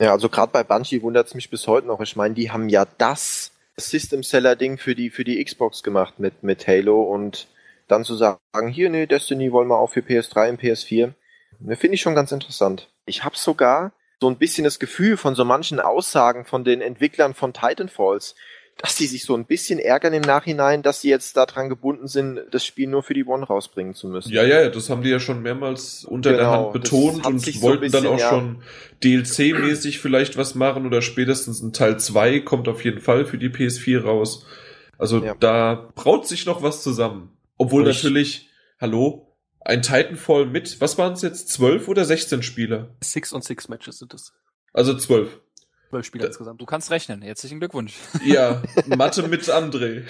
Ja, 0.01 0.12
also 0.12 0.30
gerade 0.30 0.51
bei 0.51 0.64
Bungie 0.64 1.01
wundert 1.01 1.28
es 1.28 1.36
mich 1.36 1.49
bis 1.49 1.68
heute 1.68 1.88
noch. 1.88 1.99
Ich 1.99 2.16
meine, 2.16 2.34
die 2.34 2.51
haben 2.51 2.70
ja 2.70 2.86
das 2.97 3.51
System 3.78 4.24
Seller 4.24 4.55
Ding 4.55 4.78
für 4.78 4.95
die 4.95 5.10
für 5.10 5.24
die 5.24 5.43
Xbox 5.43 5.84
gemacht 5.84 6.20
mit 6.20 6.43
mit 6.43 6.68
Halo 6.68 7.01
und 7.01 7.47
dann 7.88 8.05
zu 8.05 8.16
sagen, 8.16 8.68
hier, 8.72 8.89
nee, 8.89 9.07
Destiny 9.07 9.51
wollen 9.51 9.68
wir 9.68 9.78
auch 9.78 9.91
für 9.91 10.01
PS3 10.01 10.51
und 10.51 10.62
PS4. 10.62 11.14
Ne, 11.60 11.76
finde 11.76 11.95
ich 11.95 12.01
schon 12.01 12.16
ganz 12.16 12.32
interessant. 12.32 12.89
Ich 13.05 13.24
habe 13.24 13.36
sogar 13.36 13.91
so 14.22 14.30
ein 14.30 14.38
bisschen 14.38 14.64
das 14.64 14.80
Gefühl 14.80 15.18
von 15.18 15.36
so 15.36 15.43
manchen 15.45 15.80
Aussagen 15.80 16.45
von 16.45 16.64
den 16.64 16.82
Entwicklern 16.82 17.34
von 17.34 17.53
Titanfalls, 17.53 18.36
dass 18.82 18.95
die 18.95 19.07
sich 19.07 19.25
so 19.25 19.36
ein 19.36 19.45
bisschen 19.45 19.77
ärgern 19.77 20.13
im 20.13 20.21
Nachhinein, 20.21 20.82
dass 20.84 21.01
sie 21.01 21.09
jetzt 21.09 21.36
daran 21.36 21.67
gebunden 21.67 22.07
sind, 22.07 22.39
das 22.51 22.65
Spiel 22.65 22.88
nur 22.88 23.03
für 23.03 23.13
die 23.13 23.25
One 23.25 23.45
rausbringen 23.45 23.93
zu 23.93 24.07
müssen. 24.07 24.32
Ja, 24.32 24.43
ja, 24.43 24.69
das 24.69 24.89
haben 24.89 25.03
die 25.03 25.09
ja 25.09 25.19
schon 25.19 25.41
mehrmals 25.41 26.05
unter 26.05 26.32
genau, 26.32 26.41
der 26.41 26.51
Hand 26.51 26.73
betont 26.73 27.25
und 27.25 27.61
wollten 27.61 27.89
so 27.89 27.99
bisschen, 27.99 28.03
dann 28.03 28.13
auch 28.13 28.19
ja. 28.19 28.30
schon 28.30 28.63
DLC-mäßig 29.03 29.99
vielleicht 29.99 30.38
was 30.38 30.55
machen 30.55 30.86
oder 30.86 31.01
spätestens 31.01 31.61
ein 31.61 31.73
Teil 31.73 31.99
2 31.99 32.39
kommt 32.39 32.69
auf 32.69 32.86
jeden 32.86 33.01
Fall 33.01 33.25
für 33.25 33.38
die 33.38 33.49
PS4 33.49 34.01
raus. 34.01 34.45
Also 34.97 35.23
ja. 35.23 35.36
da 35.38 35.91
braut 35.95 36.25
sich 36.25 36.45
noch 36.45 36.63
was 36.63 36.82
zusammen. 36.82 37.38
Obwohl 37.57 37.86
ich 37.89 38.01
natürlich, 38.01 38.49
hallo, 38.80 39.36
ein 39.59 39.82
Titanfall 39.82 40.45
mit, 40.45 40.80
was 40.80 40.97
waren 40.97 41.13
es 41.13 41.21
jetzt, 41.21 41.49
zwölf 41.49 41.89
oder 41.89 42.05
16 42.05 42.43
Spieler? 42.43 42.95
Six 43.03 43.34
und 43.34 43.43
Six 43.43 43.67
Matches 43.67 43.99
sind 43.99 44.13
es. 44.13 44.32
Also 44.71 44.95
zwölf. 44.95 45.41
Zwölf 45.89 46.05
Spieler 46.05 46.25
ja. 46.25 46.27
insgesamt. 46.27 46.61
Du 46.61 46.65
kannst 46.65 46.91
rechnen. 46.91 47.21
Herzlichen 47.21 47.59
Glückwunsch. 47.59 47.95
Ja, 48.23 48.61
Mathe 48.85 49.27
mit 49.27 49.41
André. 49.49 50.03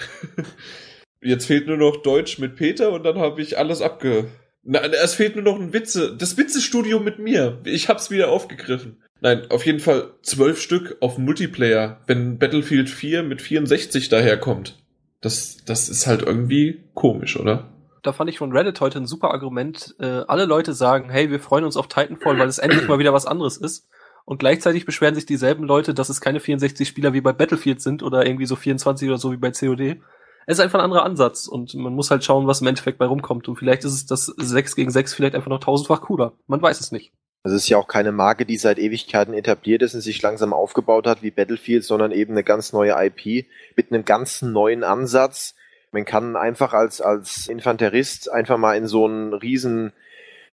Jetzt 1.22 1.46
fehlt 1.46 1.66
nur 1.66 1.76
noch 1.76 2.02
Deutsch 2.02 2.38
mit 2.38 2.56
Peter 2.56 2.92
und 2.92 3.04
dann 3.04 3.18
habe 3.18 3.40
ich 3.40 3.58
alles 3.58 3.80
abge... 3.82 4.26
Na, 4.62 4.80
es 4.80 5.14
fehlt 5.14 5.36
nur 5.36 5.44
noch 5.44 5.58
ein 5.58 5.72
Witze. 5.72 6.14
Das 6.14 6.36
Witzestudio 6.36 7.00
mit 7.00 7.18
mir. 7.18 7.60
Ich 7.64 7.88
hab's 7.88 8.10
wieder 8.10 8.30
aufgegriffen. 8.30 9.02
Nein, 9.22 9.50
auf 9.50 9.64
jeden 9.64 9.80
Fall 9.80 10.12
zwölf 10.22 10.60
Stück 10.60 10.98
auf 11.00 11.16
Multiplayer, 11.16 12.00
wenn 12.06 12.38
Battlefield 12.38 12.90
4 12.90 13.22
mit 13.22 13.40
64 13.40 14.10
daherkommt. 14.10 14.78
Das, 15.22 15.58
das 15.64 15.88
ist 15.88 16.06
halt 16.06 16.22
irgendwie 16.22 16.84
komisch, 16.92 17.38
oder? 17.38 17.72
Da 18.02 18.12
fand 18.12 18.28
ich 18.28 18.38
von 18.38 18.52
Reddit 18.52 18.80
heute 18.80 18.98
ein 18.98 19.06
super 19.06 19.30
Argument. 19.30 19.94
Äh, 19.98 20.24
alle 20.26 20.44
Leute 20.44 20.74
sagen, 20.74 21.08
hey, 21.10 21.30
wir 21.30 21.40
freuen 21.40 21.64
uns 21.64 21.76
auf 21.78 21.88
Titanfall, 21.88 22.38
weil 22.38 22.48
es 22.48 22.58
endlich 22.58 22.86
mal 22.86 22.98
wieder 22.98 23.14
was 23.14 23.26
anderes 23.26 23.56
ist 23.56 23.88
und 24.24 24.38
gleichzeitig 24.38 24.86
beschweren 24.86 25.14
sich 25.14 25.26
dieselben 25.26 25.64
Leute, 25.64 25.94
dass 25.94 26.08
es 26.08 26.20
keine 26.20 26.40
64 26.40 26.86
Spieler 26.86 27.12
wie 27.12 27.20
bei 27.20 27.32
Battlefield 27.32 27.80
sind 27.80 28.02
oder 28.02 28.26
irgendwie 28.26 28.46
so 28.46 28.56
24 28.56 29.08
oder 29.08 29.18
so 29.18 29.32
wie 29.32 29.36
bei 29.36 29.50
COD. 29.50 30.00
Es 30.46 30.58
ist 30.58 30.60
einfach 30.60 30.78
ein 30.78 30.84
anderer 30.84 31.04
Ansatz 31.04 31.46
und 31.46 31.74
man 31.74 31.94
muss 31.94 32.10
halt 32.10 32.24
schauen, 32.24 32.46
was 32.46 32.60
im 32.60 32.66
Endeffekt 32.66 32.98
bei 32.98 33.06
rumkommt. 33.06 33.48
Und 33.48 33.56
vielleicht 33.56 33.84
ist 33.84 33.92
es 33.92 34.06
das 34.06 34.26
6 34.26 34.76
gegen 34.76 34.90
6 34.90 35.14
vielleicht 35.14 35.34
einfach 35.34 35.50
noch 35.50 35.60
tausendfach 35.60 36.02
cooler. 36.02 36.32
Man 36.46 36.62
weiß 36.62 36.80
es 36.80 36.92
nicht. 36.92 37.12
Das 37.42 37.52
ist 37.52 37.68
ja 37.68 37.78
auch 37.78 37.88
keine 37.88 38.12
Marke, 38.12 38.44
die 38.44 38.58
seit 38.58 38.78
Ewigkeiten 38.78 39.32
etabliert 39.32 39.82
ist 39.82 39.94
und 39.94 40.02
sich 40.02 40.20
langsam 40.20 40.52
aufgebaut 40.52 41.06
hat 41.06 41.22
wie 41.22 41.30
Battlefield, 41.30 41.84
sondern 41.84 42.12
eben 42.12 42.32
eine 42.32 42.44
ganz 42.44 42.72
neue 42.72 42.94
IP 42.98 43.46
mit 43.76 43.90
einem 43.90 44.04
ganz 44.04 44.42
neuen 44.42 44.84
Ansatz. 44.84 45.54
Man 45.90 46.04
kann 46.04 46.36
einfach 46.36 46.74
als, 46.74 47.00
als 47.00 47.46
Infanterist 47.46 48.30
einfach 48.30 48.58
mal 48.58 48.76
in 48.76 48.86
so 48.86 49.06
einen 49.06 49.32
riesen 49.32 49.92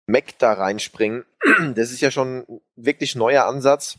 Mac 0.08 0.38
da 0.40 0.54
reinspringen. 0.54 1.26
Das 1.76 1.92
ist 1.92 2.02
ja 2.02 2.12
schon 2.12 2.46
wirklich 2.76 3.16
neuer 3.16 3.46
Ansatz. 3.46 3.98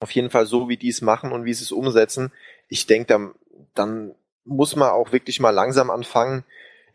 Auf 0.00 0.10
jeden 0.10 0.30
Fall 0.30 0.46
so, 0.46 0.68
wie 0.68 0.76
die 0.76 0.88
es 0.88 1.02
machen 1.02 1.32
und 1.32 1.44
wie 1.44 1.54
sie 1.54 1.64
es 1.64 1.72
umsetzen. 1.72 2.32
Ich 2.68 2.86
denke, 2.86 3.06
dann, 3.06 3.34
dann 3.74 4.14
muss 4.44 4.76
man 4.76 4.90
auch 4.90 5.12
wirklich 5.12 5.40
mal 5.40 5.50
langsam 5.50 5.90
anfangen. 5.90 6.44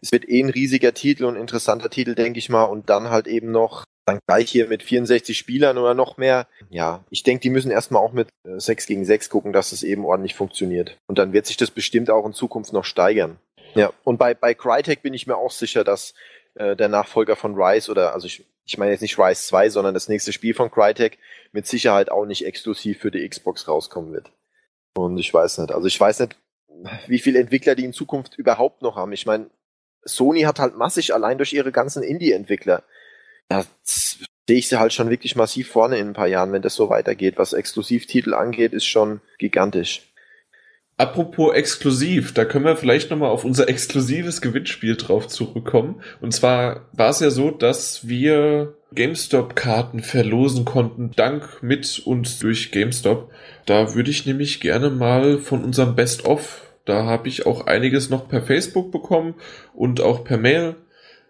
Es 0.01 0.11
wird 0.11 0.29
eh 0.29 0.41
ein 0.41 0.49
riesiger 0.49 0.93
Titel 0.93 1.25
und 1.25 1.35
interessanter 1.35 1.89
Titel, 1.89 2.15
denke 2.15 2.39
ich 2.39 2.49
mal, 2.49 2.63
und 2.63 2.89
dann 2.89 3.09
halt 3.09 3.27
eben 3.27 3.51
noch 3.51 3.85
dann 4.05 4.19
gleich 4.27 4.49
hier 4.49 4.67
mit 4.67 4.83
64 4.83 5.37
Spielern 5.37 5.77
oder 5.77 5.93
noch 5.93 6.17
mehr. 6.17 6.47
Ja, 6.69 7.03
ich 7.09 7.23
denke, 7.23 7.41
die 7.41 7.49
müssen 7.49 7.71
erstmal 7.71 8.03
auch 8.03 8.13
mit 8.13 8.29
6 8.43 8.87
gegen 8.87 9.05
6 9.05 9.29
gucken, 9.29 9.53
dass 9.53 9.71
es 9.71 9.83
eben 9.83 10.05
ordentlich 10.05 10.35
funktioniert. 10.35 10.97
Und 11.07 11.19
dann 11.19 11.33
wird 11.33 11.45
sich 11.45 11.57
das 11.57 11.71
bestimmt 11.71 12.09
auch 12.09 12.25
in 12.25 12.33
Zukunft 12.33 12.73
noch 12.73 12.85
steigern. 12.85 13.37
Ja, 13.75 13.93
und 14.03 14.17
bei, 14.17 14.33
bei 14.33 14.53
Crytek 14.53 15.03
bin 15.03 15.13
ich 15.13 15.27
mir 15.27 15.37
auch 15.37 15.51
sicher, 15.51 15.83
dass 15.83 16.15
äh, 16.55 16.75
der 16.75 16.89
Nachfolger 16.89 17.35
von 17.35 17.55
Rise 17.55 17.91
oder, 17.91 18.13
also 18.13 18.27
ich, 18.27 18.45
ich 18.65 18.77
meine 18.77 18.91
jetzt 18.91 19.01
nicht 19.01 19.17
Rise 19.17 19.41
2, 19.43 19.69
sondern 19.69 19.93
das 19.93 20.09
nächste 20.09 20.33
Spiel 20.33 20.53
von 20.53 20.71
Crytek 20.71 21.17
mit 21.51 21.67
Sicherheit 21.67 22.11
auch 22.11 22.25
nicht 22.25 22.45
exklusiv 22.45 22.99
für 22.99 23.11
die 23.11 23.27
Xbox 23.27 23.67
rauskommen 23.67 24.13
wird. 24.13 24.31
Und 24.95 25.17
ich 25.17 25.33
weiß 25.33 25.59
nicht, 25.59 25.71
also 25.71 25.87
ich 25.87 25.99
weiß 25.99 26.19
nicht, 26.19 26.35
wie 27.07 27.19
viele 27.19 27.39
Entwickler 27.39 27.75
die 27.75 27.85
in 27.85 27.93
Zukunft 27.93 28.37
überhaupt 28.37 28.81
noch 28.81 28.95
haben. 28.95 29.11
Ich 29.11 29.25
meine, 29.25 29.49
Sony 30.03 30.41
hat 30.41 30.59
halt 30.59 30.75
massig 30.75 31.13
allein 31.13 31.37
durch 31.37 31.53
ihre 31.53 31.71
ganzen 31.71 32.03
Indie-Entwickler. 32.03 32.83
Da 33.49 33.65
sehe 33.83 34.57
ich 34.57 34.67
sie 34.67 34.79
halt 34.79 34.93
schon 34.93 35.09
wirklich 35.09 35.35
massiv 35.35 35.69
vorne 35.69 35.97
in 35.97 36.09
ein 36.09 36.13
paar 36.13 36.27
Jahren, 36.27 36.51
wenn 36.51 36.61
das 36.61 36.75
so 36.75 36.89
weitergeht. 36.89 37.37
Was 37.37 37.53
Exklusivtitel 37.53 38.33
angeht, 38.33 38.73
ist 38.73 38.85
schon 38.85 39.21
gigantisch. 39.37 40.08
Apropos 40.99 41.53
exklusiv, 41.53 42.33
da 42.33 42.43
können 42.43 42.65
wir 42.65 42.75
vielleicht 42.75 43.09
nochmal 43.09 43.29
auf 43.29 43.45
unser 43.45 43.69
exklusives 43.69 44.41
Gewinnspiel 44.41 44.97
drauf 44.97 45.29
zurückkommen. 45.29 46.01
Und 46.19 46.33
zwar 46.33 46.89
war 46.91 47.09
es 47.09 47.21
ja 47.21 47.29
so, 47.29 47.51
dass 47.51 48.09
wir 48.09 48.75
GameStop-Karten 48.93 50.01
verlosen 50.01 50.65
konnten, 50.65 51.11
dank 51.15 51.63
mit 51.63 51.99
und 52.05 52.43
durch 52.43 52.71
GameStop. 52.71 53.31
Da 53.65 53.95
würde 53.95 54.11
ich 54.11 54.25
nämlich 54.25 54.59
gerne 54.59 54.89
mal 54.89 55.37
von 55.37 55.63
unserem 55.63 55.95
Best-of, 55.95 56.63
da 56.83 57.05
habe 57.05 57.29
ich 57.29 57.45
auch 57.45 57.65
einiges 57.65 58.09
noch 58.09 58.27
per 58.27 58.41
Facebook 58.41 58.91
bekommen 58.91 59.35
und 59.73 60.01
auch 60.01 60.25
per 60.25 60.37
Mail 60.37 60.75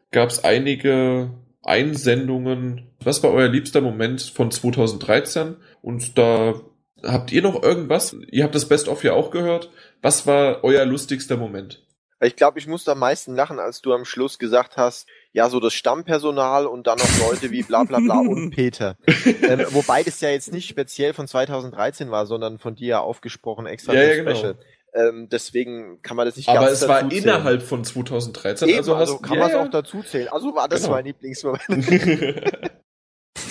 gab 0.09 0.29
es 0.29 0.43
einige 0.43 1.29
Einsendungen. 1.61 2.87
Was 3.03 3.21
war 3.21 3.31
euer 3.31 3.49
liebster 3.49 3.81
Moment 3.81 4.21
von 4.21 4.49
2013? 4.49 5.57
Und 5.83 6.17
da 6.17 6.55
Habt 7.03 7.31
ihr 7.31 7.41
noch 7.41 7.61
irgendwas? 7.61 8.15
Ihr 8.31 8.43
habt 8.43 8.55
das 8.55 8.67
Best-of 8.67 9.03
ja 9.03 9.13
auch 9.13 9.31
gehört. 9.31 9.69
Was 10.01 10.27
war 10.27 10.63
euer 10.63 10.85
lustigster 10.85 11.37
Moment? 11.37 11.85
Ich 12.21 12.35
glaube, 12.35 12.59
ich 12.59 12.67
musste 12.67 12.91
am 12.91 12.99
meisten 12.99 13.33
lachen, 13.33 13.59
als 13.59 13.81
du 13.81 13.93
am 13.93 14.03
Schluss 14.03 14.39
gesagt 14.39 14.75
hast, 14.75 15.07
ja, 15.31 15.49
so 15.49 15.61
das 15.61 15.73
Stammpersonal 15.73 16.65
und 16.65 16.85
dann 16.85 16.97
noch 16.97 17.29
Leute 17.29 17.51
wie 17.51 17.63
bla 17.63 17.83
bla 17.85 17.99
bla 17.99 18.19
und 18.19 18.49
Peter. 18.55 18.97
ähm, 19.07 19.65
wobei 19.69 20.03
das 20.03 20.19
ja 20.19 20.29
jetzt 20.29 20.51
nicht 20.51 20.67
speziell 20.67 21.13
von 21.13 21.27
2013 21.27 22.11
war, 22.11 22.25
sondern 22.25 22.57
von 22.57 22.75
dir 22.75 22.87
ja 22.87 22.99
aufgesprochen 22.99 23.67
extra 23.67 23.93
ja, 23.93 24.01
ja, 24.01 24.13
Special. 24.15 24.55
Genau. 24.55 24.65
Ähm, 24.91 25.29
deswegen 25.31 26.01
kann 26.01 26.17
man 26.17 26.25
das 26.25 26.35
nicht 26.35 26.49
Aber 26.49 26.65
ganz 26.65 26.81
es 26.81 26.87
war 26.87 27.07
zählen. 27.07 27.23
innerhalb 27.23 27.61
von 27.61 27.83
2013, 27.83 28.67
Eben, 28.67 28.79
also, 28.79 28.95
hast, 28.95 29.01
also 29.01 29.19
kann 29.19 29.37
ja, 29.37 29.39
man 29.41 29.51
es 29.51 29.55
auch 29.55 29.69
dazu 29.69 30.03
zählen. 30.03 30.27
Also 30.29 30.53
war 30.55 30.67
das 30.67 30.81
genau. 30.81 30.95
mein 30.95 31.05
Lieblingsmoment. 31.05 31.61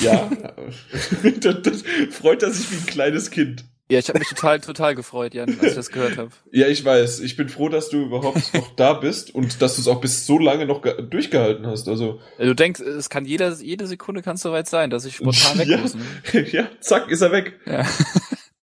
Ja, 0.00 0.30
das, 1.40 1.62
das 1.62 1.84
freut 2.10 2.42
er 2.42 2.50
sich 2.50 2.70
wie 2.70 2.76
ein 2.76 2.86
kleines 2.86 3.30
Kind. 3.30 3.64
Ja, 3.90 3.98
ich 3.98 4.08
habe 4.10 4.18
mich 4.18 4.28
total, 4.28 4.60
total 4.60 4.94
gefreut, 4.94 5.32
Jan, 5.32 5.48
als 5.48 5.70
ich 5.70 5.74
das 5.74 5.90
gehört 5.90 6.18
habe. 6.18 6.30
Ja, 6.52 6.66
ich 6.66 6.84
weiß. 6.84 7.20
Ich 7.20 7.36
bin 7.36 7.48
froh, 7.48 7.70
dass 7.70 7.88
du 7.88 8.04
überhaupt 8.04 8.52
noch 8.54 8.74
da 8.76 8.92
bist 8.92 9.34
und 9.34 9.62
dass 9.62 9.76
du 9.76 9.80
es 9.80 9.88
auch 9.88 10.02
bis 10.02 10.26
so 10.26 10.38
lange 10.38 10.66
noch 10.66 10.82
durchgehalten 10.82 11.66
hast. 11.66 11.88
Also 11.88 12.20
du 12.38 12.54
denkst, 12.54 12.80
es 12.80 13.08
kann 13.08 13.24
jeder, 13.24 13.54
jede 13.54 13.86
Sekunde 13.86 14.20
kann 14.20 14.36
es 14.36 14.42
soweit 14.42 14.68
sein, 14.68 14.90
dass 14.90 15.06
ich 15.06 15.16
spontan 15.16 15.58
weg 15.58 15.68
ja, 15.68 15.78
muss. 15.78 15.94
Ne? 15.94 16.46
Ja, 16.50 16.68
zack, 16.80 17.10
ist 17.10 17.22
er 17.22 17.32
weg. 17.32 17.58
Ja. 17.64 17.86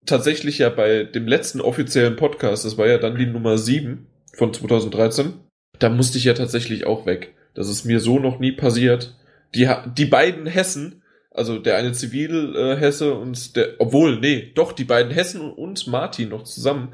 Tatsächlich 0.05 0.59
ja 0.59 0.69
bei 0.69 1.05
dem 1.05 1.27
letzten 1.27 1.63
offiziellen 1.63 2.17
Podcast, 2.17 2.67
das 2.67 2.77
war 2.77 2.87
ja 2.87 2.99
dann 2.99 3.17
die 3.17 3.27
Nummer 3.27 3.57
7 3.57 4.07
von 4.35 4.53
2013, 4.53 5.33
da 5.79 5.89
musste 5.89 6.19
ich 6.19 6.25
ja 6.25 6.35
tatsächlich 6.35 6.87
auch 6.87 7.07
weg. 7.07 7.35
Das 7.55 7.71
ist 7.71 7.85
mir 7.85 8.01
so 8.01 8.19
noch 8.19 8.39
nie 8.39 8.53
passiert. 8.53 9.17
Die, 9.55 9.69
die 9.97 10.05
beiden 10.05 10.47
Hessen, 10.47 11.03
also 11.37 11.59
der 11.59 11.77
eine 11.77 11.93
Zivilhesse 11.93 13.07
äh, 13.07 13.13
und 13.13 13.57
der, 13.57 13.75
obwohl, 13.79 14.19
nee, 14.21 14.53
doch, 14.55 14.73
die 14.73 14.85
beiden 14.85 15.13
Hessen 15.13 15.51
und 15.53 15.87
Martin 15.87 16.31
noch 16.31 16.45
zusammen. 16.45 16.93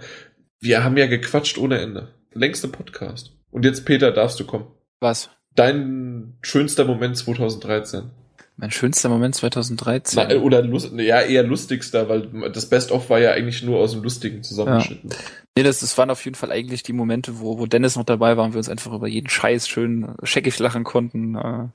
Wir 0.60 0.84
haben 0.84 0.96
ja 0.96 1.06
gequatscht 1.06 1.58
ohne 1.58 1.78
Ende. 1.78 2.14
Längste 2.32 2.68
Podcast. 2.68 3.32
Und 3.50 3.64
jetzt, 3.64 3.84
Peter, 3.84 4.10
darfst 4.10 4.40
du 4.40 4.44
kommen. 4.44 4.66
Was? 5.00 5.30
Dein 5.54 6.38
schönster 6.42 6.84
Moment 6.84 7.16
2013. 7.16 8.10
Mein 8.56 8.70
schönster 8.70 9.08
Moment 9.08 9.34
2013. 9.34 10.28
Na, 10.28 10.36
oder 10.36 10.62
lust, 10.62 10.92
ja, 10.96 11.20
eher 11.20 11.42
lustigster, 11.42 12.08
weil 12.08 12.50
das 12.50 12.66
Best-of 12.66 13.10
war 13.10 13.18
ja 13.18 13.32
eigentlich 13.32 13.62
nur 13.62 13.78
aus 13.78 13.92
dem 13.92 14.02
Lustigen 14.02 14.42
zusammengeschnitten. 14.42 15.10
Ja. 15.10 15.16
Nee, 15.54 15.64
das, 15.64 15.80
das 15.80 15.98
waren 15.98 16.08
auf 16.08 16.24
jeden 16.24 16.34
Fall 16.34 16.50
eigentlich 16.50 16.82
die 16.82 16.94
Momente, 16.94 17.38
wo, 17.38 17.58
wo 17.58 17.66
Dennis 17.66 17.96
noch 17.96 18.04
dabei 18.04 18.38
war 18.38 18.46
und 18.46 18.54
wir 18.54 18.58
uns 18.58 18.70
einfach 18.70 18.90
über 18.94 19.06
jeden 19.06 19.28
Scheiß 19.28 19.68
schön 19.68 20.14
scheckig 20.22 20.58
lachen 20.58 20.82
konnten. 20.82 21.34
Äh, 21.34 21.68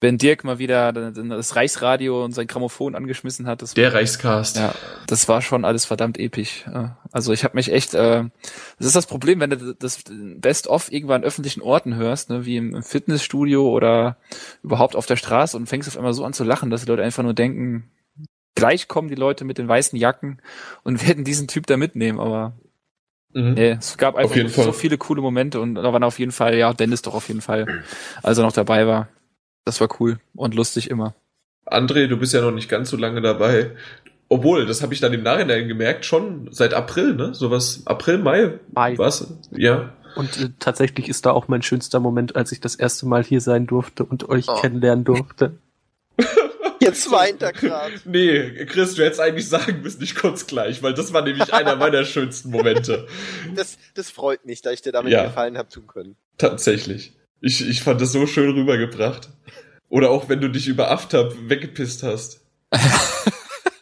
wenn 0.00 0.16
Dirk 0.16 0.44
mal 0.44 0.60
wieder 0.60 0.92
das 0.92 1.56
Reichsradio 1.56 2.24
und 2.24 2.32
sein 2.32 2.46
Grammophon 2.46 2.94
angeschmissen 2.94 3.48
hat. 3.48 3.62
Das 3.62 3.74
Der 3.74 3.92
Reichscast. 3.92 4.58
Ja, 4.58 4.76
das 5.08 5.26
war 5.26 5.42
schon 5.42 5.64
alles 5.64 5.84
verdammt 5.84 6.20
episch. 6.20 6.66
Also 7.10 7.32
ich 7.32 7.42
habe 7.42 7.56
mich 7.56 7.72
echt, 7.72 7.94
äh, 7.94 8.22
das 8.78 8.86
ist 8.86 8.94
das 8.94 9.06
Problem, 9.06 9.40
wenn 9.40 9.50
du 9.50 9.74
das 9.74 10.04
Best-of 10.08 10.92
irgendwann 10.92 11.22
an 11.22 11.26
öffentlichen 11.26 11.62
Orten 11.62 11.96
hörst, 11.96 12.30
ne, 12.30 12.46
wie 12.46 12.58
im 12.58 12.80
Fitnessstudio 12.84 13.68
oder 13.68 14.18
überhaupt 14.62 14.94
auf 14.94 15.06
der 15.06 15.16
Straße 15.16 15.56
und 15.56 15.66
fängst 15.66 15.88
auf 15.88 15.96
einmal 15.96 16.14
so 16.16 16.24
an 16.24 16.32
zu 16.32 16.44
lachen, 16.44 16.70
dass 16.70 16.82
die 16.84 16.88
Leute 16.88 17.02
einfach 17.02 17.22
nur 17.22 17.34
denken, 17.34 17.90
gleich 18.54 18.88
kommen 18.88 19.08
die 19.08 19.14
Leute 19.14 19.44
mit 19.44 19.58
den 19.58 19.68
weißen 19.68 19.98
Jacken 19.98 20.40
und 20.82 21.06
werden 21.06 21.24
diesen 21.24 21.48
Typ 21.48 21.66
da 21.66 21.76
mitnehmen, 21.76 22.18
aber 22.18 22.54
Mhm. 23.36 23.52
Nee, 23.52 23.76
es 23.78 23.98
gab 23.98 24.16
einfach 24.16 24.34
so 24.48 24.62
Fall. 24.62 24.72
viele 24.72 24.96
coole 24.96 25.20
Momente 25.20 25.60
und 25.60 25.74
da 25.74 25.92
waren 25.92 26.04
auf 26.04 26.18
jeden 26.18 26.32
Fall, 26.32 26.56
ja, 26.56 26.72
Dennis 26.72 27.02
doch 27.02 27.14
auf 27.14 27.28
jeden 27.28 27.42
Fall, 27.42 27.82
als 28.22 28.38
er 28.38 28.44
noch 28.44 28.52
dabei 28.52 28.86
war. 28.86 29.08
Das 29.66 29.78
war 29.78 29.88
cool 30.00 30.18
und 30.34 30.54
lustig 30.54 30.88
immer. 30.88 31.14
André, 31.66 32.06
du 32.06 32.16
bist 32.16 32.32
ja 32.32 32.40
noch 32.40 32.52
nicht 32.52 32.70
ganz 32.70 32.88
so 32.88 32.96
lange 32.96 33.20
dabei. 33.20 33.72
Obwohl, 34.28 34.64
das 34.64 34.82
habe 34.82 34.94
ich 34.94 35.00
dann 35.00 35.12
im 35.12 35.22
Nachhinein 35.22 35.68
gemerkt, 35.68 36.06
schon 36.06 36.48
seit 36.50 36.72
April, 36.72 37.14
ne? 37.14 37.34
Sowas, 37.34 37.82
April, 37.84 38.18
Mai. 38.18 38.58
Mai. 38.72 38.96
Was? 38.96 39.34
Ja. 39.50 39.92
Und 40.16 40.40
äh, 40.40 40.48
tatsächlich 40.58 41.08
ist 41.08 41.26
da 41.26 41.32
auch 41.32 41.46
mein 41.46 41.62
schönster 41.62 42.00
Moment, 42.00 42.36
als 42.36 42.52
ich 42.52 42.60
das 42.60 42.74
erste 42.74 43.06
Mal 43.06 43.22
hier 43.22 43.42
sein 43.42 43.66
durfte 43.66 44.04
und 44.04 44.28
euch 44.30 44.48
oh. 44.48 44.54
kennenlernen 44.54 45.04
durfte. 45.04 45.58
Jetzt 46.80 47.10
weint 47.10 47.42
er 47.42 47.52
gerade. 47.52 47.94
Nee, 48.04 48.64
Chris, 48.66 48.94
du 48.94 49.04
hättest 49.04 49.20
eigentlich 49.20 49.48
sagen 49.48 49.82
müssen, 49.82 50.02
ich 50.02 50.14
kurz 50.14 50.46
gleich, 50.46 50.82
weil 50.82 50.94
das 50.94 51.12
war 51.12 51.22
nämlich 51.22 51.52
einer 51.52 51.76
meiner 51.76 52.04
schönsten 52.04 52.50
Momente. 52.50 53.06
Das, 53.54 53.78
das 53.94 54.10
freut 54.10 54.44
mich, 54.44 54.62
dass 54.62 54.74
ich 54.74 54.82
dir 54.82 54.92
damit 54.92 55.12
ja, 55.12 55.24
gefallen 55.24 55.58
habe 55.58 55.68
tun 55.68 55.86
können. 55.86 56.16
Tatsächlich. 56.38 57.12
Ich, 57.40 57.66
ich 57.66 57.82
fand 57.82 58.00
das 58.00 58.12
so 58.12 58.26
schön 58.26 58.50
rübergebracht. 58.50 59.30
Oder 59.88 60.10
auch 60.10 60.28
wenn 60.28 60.40
du 60.40 60.48
dich 60.48 60.66
über 60.68 60.90
Aftab 60.90 61.34
weggepisst 61.48 62.02
hast. 62.02 62.40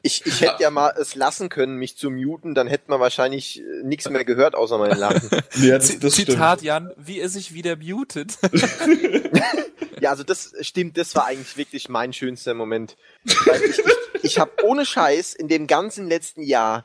Ich, 0.07 0.26
ich 0.26 0.42
hätte 0.42 0.62
ja 0.62 0.70
mal 0.70 0.92
es 1.00 1.14
lassen 1.14 1.48
können, 1.48 1.76
mich 1.76 1.96
zu 1.96 2.11
muten, 2.11 2.55
dann 2.55 2.66
hätte 2.66 2.84
man 2.88 3.00
wahrscheinlich 3.00 3.61
äh, 3.61 3.82
nichts 3.84 4.09
mehr 4.11 4.26
gehört, 4.26 4.55
außer 4.55 4.76
mein 4.76 4.98
Lachen. 4.98 5.30
ja, 5.62 5.78
das, 5.78 5.98
das 5.98 6.12
Zitat 6.12 6.59
stimmt. 6.59 6.62
Jan, 6.62 6.90
wie 6.98 7.20
er 7.20 7.30
sich 7.30 7.55
wieder 7.55 7.76
mutet. 7.76 8.36
ja, 10.00 10.11
also 10.11 10.22
das 10.22 10.52
stimmt, 10.61 10.98
das 10.98 11.14
war 11.14 11.24
eigentlich 11.24 11.57
wirklich 11.57 11.88
mein 11.88 12.12
schönster 12.12 12.52
Moment. 12.52 12.98
Weil 13.46 13.62
ich, 13.62 13.78
ich, 13.78 14.24
ich 14.24 14.38
habe 14.38 14.52
ohne 14.62 14.84
Scheiß 14.84 15.32
in 15.34 15.48
dem 15.48 15.66
ganzen 15.66 16.07
letzten 16.07 16.42
Jahr 16.42 16.84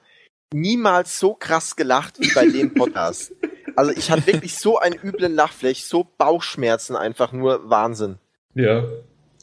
niemals 0.53 1.20
so 1.20 1.34
krass 1.34 1.76
gelacht 1.76 2.22
wie 2.22 2.34
bei 2.34 2.45
dem 2.47 2.74
Podcast. 2.74 3.34
Also 3.76 3.91
ich 3.91 4.09
hatte 4.11 4.28
wirklich 4.28 4.57
so 4.57 4.80
einen 4.80 4.97
üblen 4.97 5.36
Lachfläch, 5.36 5.84
so 5.84 6.07
Bauchschmerzen, 6.17 6.95
einfach 6.95 7.34
nur 7.34 7.70
Wahnsinn. 7.70 8.17
Ja, 8.55 8.86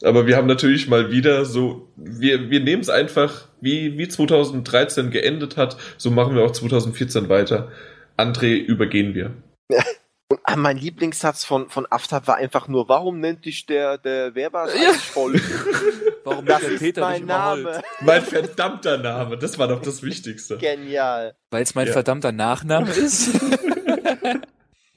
aber 0.03 0.27
wir 0.27 0.37
haben 0.37 0.47
natürlich 0.47 0.87
mal 0.87 1.11
wieder 1.11 1.45
so, 1.45 1.87
wir, 1.95 2.49
wir 2.49 2.59
nehmen 2.59 2.81
es 2.81 2.89
einfach, 2.89 3.47
wie, 3.61 3.97
wie 3.97 4.07
2013 4.07 5.09
geendet 5.09 5.57
hat, 5.57 5.77
so 5.97 6.11
machen 6.11 6.35
wir 6.35 6.43
auch 6.43 6.51
2014 6.51 7.29
weiter. 7.29 7.71
André, 8.17 8.55
übergehen 8.55 9.15
wir. 9.15 9.31
Ja. 9.71 9.83
Und 10.29 10.39
ah, 10.43 10.57
mein 10.57 10.77
Lieblingssatz 10.77 11.45
von, 11.45 11.69
von 11.69 11.85
Aftab 11.89 12.27
war 12.27 12.35
einfach 12.35 12.67
nur, 12.67 12.89
warum 12.89 13.21
nennt 13.21 13.45
dich 13.45 13.65
der, 13.65 13.97
der 13.97 14.35
Werber 14.35 14.67
ja. 14.75 14.91
voll? 14.91 15.35
warum 16.25 16.45
das 16.45 16.61
der 16.61 16.69
Peter 16.77 17.01
mein 17.01 17.25
Name? 17.25 17.81
Mein 18.01 18.21
verdammter 18.21 18.97
Name, 18.97 19.37
das 19.37 19.57
war 19.57 19.69
doch 19.69 19.81
das 19.81 20.03
Wichtigste. 20.03 20.57
Genial. 20.57 21.33
Weil 21.49 21.63
es 21.63 21.75
mein 21.75 21.87
ja. 21.87 21.93
verdammter 21.93 22.33
Nachname 22.33 22.91
ist? 22.91 23.29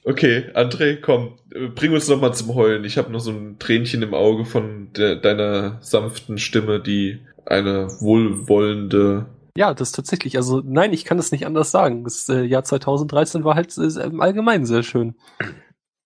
Okay, 0.03 0.45
André, 0.55 0.99
komm, 0.99 1.37
bring 1.75 1.93
uns 1.93 2.07
noch 2.07 2.19
mal 2.19 2.33
zum 2.33 2.55
Heulen. 2.55 2.83
Ich 2.85 2.97
habe 2.97 3.11
noch 3.11 3.19
so 3.19 3.31
ein 3.31 3.59
Tränchen 3.59 4.01
im 4.01 4.13
Auge 4.13 4.45
von 4.45 4.91
de 4.93 5.19
deiner 5.19 5.77
sanften 5.81 6.37
Stimme, 6.39 6.79
die 6.79 7.19
eine 7.45 7.87
wohlwollende. 7.99 9.27
Ja, 9.55 9.73
das 9.73 9.91
tatsächlich. 9.91 10.37
Also 10.37 10.61
nein, 10.65 10.93
ich 10.93 11.05
kann 11.05 11.17
das 11.17 11.31
nicht 11.31 11.45
anders 11.45 11.71
sagen. 11.71 12.03
Das 12.03 12.27
äh, 12.29 12.41
Jahr 12.41 12.63
2013 12.63 13.43
war 13.43 13.55
halt 13.55 13.77
äh, 13.77 14.03
im 14.03 14.21
Allgemeinen 14.21 14.65
sehr 14.65 14.83
schön, 14.83 15.15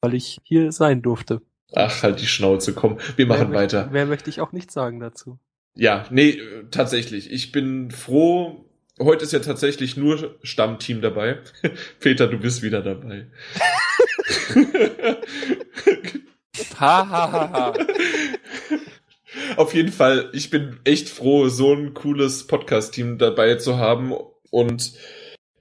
weil 0.01 0.13
ich 0.13 0.39
hier 0.43 0.71
sein 0.71 1.01
durfte. 1.01 1.41
Ach, 1.73 2.03
halt 2.03 2.21
die 2.21 2.27
Schnauze, 2.27 2.73
komm, 2.73 2.97
wir 3.15 3.25
machen 3.27 3.49
mehr 3.49 3.59
weiter. 3.59 3.81
Möchte, 3.81 3.93
mehr 3.93 4.05
möchte 4.05 4.29
ich 4.29 4.41
auch 4.41 4.51
nicht 4.51 4.71
sagen 4.71 4.99
dazu. 4.99 5.39
Ja, 5.75 6.05
nee, 6.09 6.39
tatsächlich. 6.71 7.31
Ich 7.31 7.51
bin 7.51 7.91
froh, 7.91 8.64
Heute 9.01 9.25
ist 9.25 9.33
ja 9.33 9.39
tatsächlich 9.39 9.97
nur 9.97 10.39
Stammteam 10.41 11.01
dabei. 11.01 11.39
Peter, 11.99 12.27
du 12.27 12.37
bist 12.37 12.61
wieder 12.63 12.81
dabei. 12.81 13.27
ha, 16.79 17.09
ha, 17.09 17.31
ha, 17.31 17.51
ha. 17.51 17.73
Auf 19.57 19.73
jeden 19.73 19.91
Fall, 19.91 20.29
ich 20.31 20.49
bin 20.49 20.79
echt 20.85 21.09
froh, 21.09 21.49
so 21.49 21.73
ein 21.73 21.93
cooles 21.93 22.47
Podcast-Team 22.47 23.17
dabei 23.17 23.55
zu 23.55 23.77
haben 23.77 24.13
und 24.49 24.93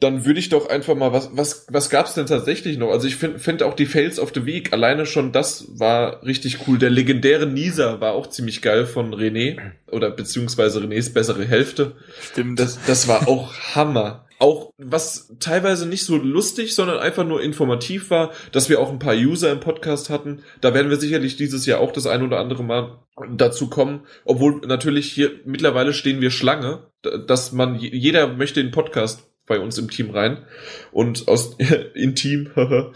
dann 0.01 0.27
würde 0.27 0.41
ich 0.41 0.49
doch 0.49 0.69
einfach 0.69 0.95
mal, 0.95 1.13
was, 1.13 1.31
was, 1.33 1.67
was 1.71 1.89
gab's 1.89 2.15
denn 2.15 2.27
tatsächlich 2.27 2.79
noch? 2.79 2.91
Also 2.91 3.07
ich 3.07 3.17
finde 3.17 3.39
find 3.39 3.63
auch 3.63 3.75
die 3.75 3.87
Fails 3.87 4.19
of 4.19 4.33
the 4.35 4.45
Week, 4.45 4.73
alleine 4.73 5.07
schon 5.07 5.33
das 5.33 5.67
war 5.79 6.23
richtig 6.25 6.67
cool. 6.67 6.79
Der 6.79 6.91
legendäre 6.91 7.47
Nieser 7.47 8.01
war 8.01 8.13
auch 8.13 8.27
ziemlich 8.27 8.61
geil 8.61 8.87
von 8.87 9.15
René, 9.15 9.57
oder 9.91 10.11
beziehungsweise 10.11 10.81
Renés 10.81 11.13
bessere 11.13 11.45
Hälfte. 11.45 11.93
Stimmt. 12.21 12.59
Das, 12.59 12.79
das 12.87 13.09
war 13.09 13.29
auch 13.29 13.55
Hammer. 13.75 14.27
Auch 14.41 14.73
was 14.77 15.33
teilweise 15.39 15.87
nicht 15.87 16.05
so 16.05 16.17
lustig, 16.17 16.75
sondern 16.75 16.99
einfach 16.99 17.25
nur 17.25 17.41
informativ 17.41 18.11
war, 18.11 18.33
dass 18.51 18.69
wir 18.69 18.81
auch 18.81 18.91
ein 18.91 18.99
paar 18.99 19.15
User 19.15 19.53
im 19.53 19.61
Podcast 19.61 20.11
hatten. 20.11 20.43
Da 20.61 20.75
werden 20.75 20.91
wir 20.91 20.99
sicherlich 20.99 21.37
dieses 21.37 21.67
Jahr 21.67 21.81
auch 21.81 21.93
das 21.93 22.07
ein 22.07 22.23
oder 22.23 22.41
andere 22.41 22.65
Mal 22.65 22.99
dazu 23.31 23.71
kommen. 23.71 24.01
Obwohl 24.25 24.61
natürlich 24.67 25.13
hier 25.13 25.31
mittlerweile 25.45 25.93
stehen 25.93 26.21
wir 26.21 26.31
Schlange, 26.31 26.89
dass 27.27 27.53
man, 27.53 27.77
jeder 27.77 28.27
möchte 28.27 28.63
den 28.63 28.73
Podcast 28.73 29.31
bei 29.47 29.59
uns 29.59 29.79
im 29.79 29.91
Team 29.91 30.11
rein. 30.11 30.45
Und 30.93 31.29
aus 31.29 31.57
in 31.95 32.15
Team, 32.15 32.51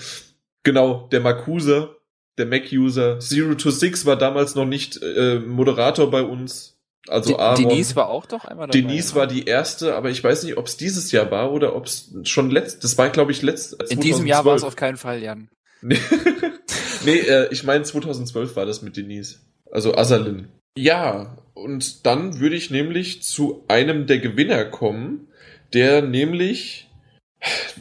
genau, 0.62 1.08
der 1.12 1.20
Marcuse, 1.20 1.96
der 2.38 2.46
Mac-User. 2.46 3.18
Zero 3.18 3.54
to 3.54 3.70
Six 3.70 4.06
war 4.06 4.16
damals 4.16 4.54
noch 4.54 4.66
nicht 4.66 5.00
äh, 5.02 5.38
Moderator 5.40 6.10
bei 6.10 6.22
uns. 6.22 6.76
Also 7.08 7.30
De 7.30 7.40
Aaron. 7.40 7.68
Denise 7.68 7.96
war 7.96 8.08
auch 8.08 8.26
doch 8.26 8.44
einmal 8.44 8.66
dabei. 8.66 8.80
Denise 8.80 9.14
war 9.14 9.26
die 9.26 9.44
erste, 9.44 9.94
aber 9.94 10.10
ich 10.10 10.22
weiß 10.22 10.44
nicht, 10.44 10.56
ob 10.56 10.66
es 10.66 10.76
dieses 10.76 11.10
Jahr 11.10 11.30
war 11.30 11.52
oder 11.52 11.74
ob 11.74 11.86
es 11.86 12.12
schon 12.24 12.50
letzt. 12.50 12.84
Das 12.84 12.98
war, 12.98 13.08
glaube 13.10 13.32
ich, 13.32 13.42
letzt. 13.42 13.82
In 13.90 14.00
diesem 14.00 14.26
Jahr 14.26 14.44
war 14.44 14.54
es 14.54 14.62
auf 14.62 14.76
keinen 14.76 14.96
Fall, 14.96 15.22
Jan. 15.22 15.48
nee, 15.80 15.98
nee 17.04 17.18
äh, 17.18 17.48
ich 17.50 17.64
meine 17.64 17.84
2012 17.84 18.56
war 18.56 18.66
das 18.66 18.82
mit 18.82 18.96
Denise. 18.96 19.40
Also 19.70 19.94
Asalin. 19.94 20.48
Ja, 20.76 21.38
und 21.54 22.06
dann 22.06 22.40
würde 22.40 22.56
ich 22.56 22.70
nämlich 22.70 23.22
zu 23.22 23.64
einem 23.68 24.06
der 24.06 24.18
Gewinner 24.18 24.64
kommen 24.64 25.27
der 25.72 26.02
nämlich, 26.02 26.88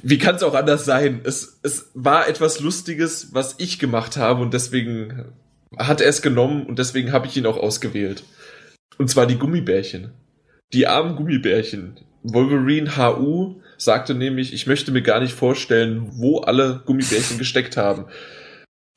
wie 0.03 0.17
kann 0.17 0.35
es 0.35 0.43
auch 0.43 0.53
anders 0.53 0.85
sein? 0.85 1.21
Es, 1.23 1.59
es 1.63 1.91
war 1.93 2.27
etwas 2.27 2.59
Lustiges, 2.59 3.33
was 3.33 3.55
ich 3.57 3.79
gemacht 3.79 4.17
habe 4.17 4.41
und 4.41 4.53
deswegen 4.53 5.33
hat 5.77 6.01
er 6.01 6.07
es 6.07 6.21
genommen 6.21 6.65
und 6.65 6.79
deswegen 6.79 7.11
habe 7.11 7.27
ich 7.27 7.37
ihn 7.37 7.45
auch 7.45 7.57
ausgewählt. 7.57 8.23
Und 8.97 9.09
zwar 9.09 9.27
die 9.27 9.37
Gummibärchen. 9.37 10.11
Die 10.73 10.87
armen 10.87 11.15
Gummibärchen. 11.15 11.99
Wolverine 12.23 12.97
HU 12.97 13.61
sagte 13.77 14.15
nämlich, 14.15 14.53
ich 14.53 14.67
möchte 14.67 14.91
mir 14.91 15.01
gar 15.01 15.19
nicht 15.19 15.33
vorstellen, 15.33 16.09
wo 16.13 16.39
alle 16.39 16.81
Gummibärchen 16.85 17.37
gesteckt 17.37 17.77
haben. 17.77 18.05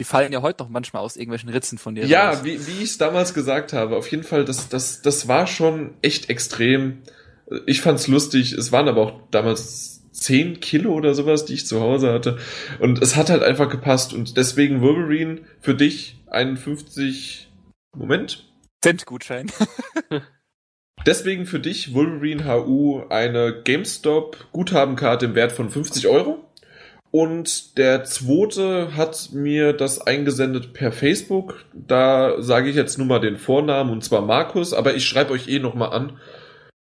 Die 0.00 0.04
fallen 0.04 0.32
ja 0.32 0.40
heute 0.40 0.64
noch 0.64 0.70
manchmal 0.70 1.02
aus 1.02 1.16
irgendwelchen 1.16 1.50
Ritzen 1.50 1.76
von 1.76 1.94
dir. 1.94 2.06
Ja, 2.06 2.30
raus. 2.30 2.40
wie, 2.42 2.66
wie 2.66 2.82
ich 2.82 2.90
es 2.90 2.98
damals 2.98 3.34
gesagt 3.34 3.74
habe. 3.74 3.96
Auf 3.96 4.10
jeden 4.10 4.22
Fall, 4.22 4.46
das, 4.46 4.70
das, 4.70 5.02
das 5.02 5.28
war 5.28 5.46
schon 5.46 5.94
echt 6.00 6.30
extrem. 6.30 7.02
Ich 7.66 7.80
fand's 7.80 8.06
lustig. 8.06 8.52
Es 8.52 8.72
waren 8.72 8.88
aber 8.88 9.02
auch 9.02 9.12
damals 9.30 10.00
10 10.12 10.60
Kilo 10.60 10.92
oder 10.92 11.14
sowas, 11.14 11.44
die 11.44 11.54
ich 11.54 11.66
zu 11.66 11.80
Hause 11.80 12.12
hatte. 12.12 12.38
Und 12.78 13.02
es 13.02 13.16
hat 13.16 13.30
halt 13.30 13.42
einfach 13.42 13.68
gepasst. 13.68 14.12
Und 14.12 14.36
deswegen 14.36 14.80
Wolverine 14.80 15.42
für 15.60 15.74
dich 15.74 16.20
51 16.28 17.50
Moment. 17.96 18.46
Cent-Gutschein. 18.82 19.50
deswegen 21.06 21.46
für 21.46 21.60
dich 21.60 21.94
Wolverine 21.94 22.44
HU 22.44 23.02
eine 23.08 23.62
GameStop 23.64 24.48
Guthabenkarte 24.52 25.26
im 25.26 25.34
Wert 25.34 25.52
von 25.52 25.70
50 25.70 26.06
Euro. 26.06 26.44
Und 27.10 27.76
der 27.76 28.04
zweite 28.04 28.94
hat 28.96 29.30
mir 29.32 29.72
das 29.72 30.00
eingesendet 30.00 30.72
per 30.72 30.92
Facebook. 30.92 31.64
Da 31.72 32.40
sage 32.40 32.70
ich 32.70 32.76
jetzt 32.76 32.98
nur 32.98 33.06
mal 33.06 33.18
den 33.18 33.36
Vornamen 33.36 33.90
und 33.90 34.04
zwar 34.04 34.22
Markus, 34.22 34.72
aber 34.72 34.94
ich 34.94 35.06
schreibe 35.06 35.32
euch 35.32 35.48
eh 35.48 35.58
nochmal 35.58 35.92
an 35.92 36.18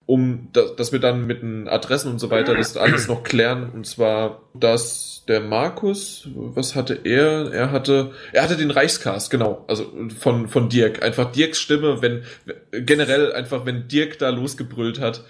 um 0.07 0.49
da, 0.53 0.63
dass 0.77 0.93
wir 0.93 0.99
dann 0.99 1.27
mit 1.27 1.43
den 1.43 1.69
Adressen 1.69 2.11
und 2.11 2.19
so 2.19 2.31
weiter 2.31 2.55
das 2.55 2.77
alles 2.77 3.09
noch 3.09 3.23
klären. 3.23 3.71
Und 3.71 3.87
zwar, 3.87 4.43
dass 4.55 5.25
der 5.29 5.41
Markus, 5.41 6.29
was 6.35 6.75
hatte 6.75 7.01
er? 7.05 7.53
Er 7.53 7.71
hatte, 7.71 8.13
er 8.33 8.43
hatte 8.43 8.57
den 8.57 8.71
Reichscast, 8.71 9.31
genau, 9.31 9.65
also 9.69 9.93
von 10.19 10.49
von 10.49 10.69
Dirk. 10.69 11.03
Einfach 11.03 11.31
Dirks 11.31 11.61
Stimme, 11.61 12.03
wenn 12.03 12.25
generell 12.73 13.33
einfach, 13.33 13.65
wenn 13.65 13.89
Dirk 13.89 14.19
da 14.19 14.31
losgebrüllt 14.31 15.01
hat, 15.01 15.25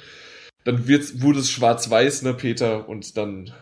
dann 0.64 0.86
wird's, 0.86 1.20
wurde 1.20 1.40
es 1.40 1.50
schwarz-weiß, 1.50 2.22
ne, 2.22 2.34
Peter, 2.34 2.88
und 2.88 3.16
dann. 3.16 3.52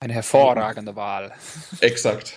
Eine 0.00 0.12
hervorragende 0.12 0.96
Wahl. 0.96 1.32
Exakt. 1.80 2.34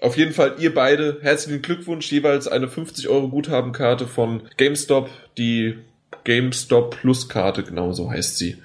Auf 0.00 0.16
jeden 0.16 0.32
Fall, 0.32 0.56
ihr 0.58 0.74
beide, 0.74 1.18
herzlichen 1.22 1.62
Glückwunsch, 1.62 2.10
jeweils 2.12 2.48
eine 2.48 2.68
50 2.68 3.08
Euro 3.08 3.28
Guthabenkarte 3.28 4.06
von 4.06 4.42
GameStop, 4.58 5.08
die 5.38 5.78
GameStop 6.24 6.98
Plus 7.00 7.28
Karte, 7.28 7.62
genau 7.62 7.92
so 7.92 8.10
heißt 8.10 8.38
sie. 8.38 8.56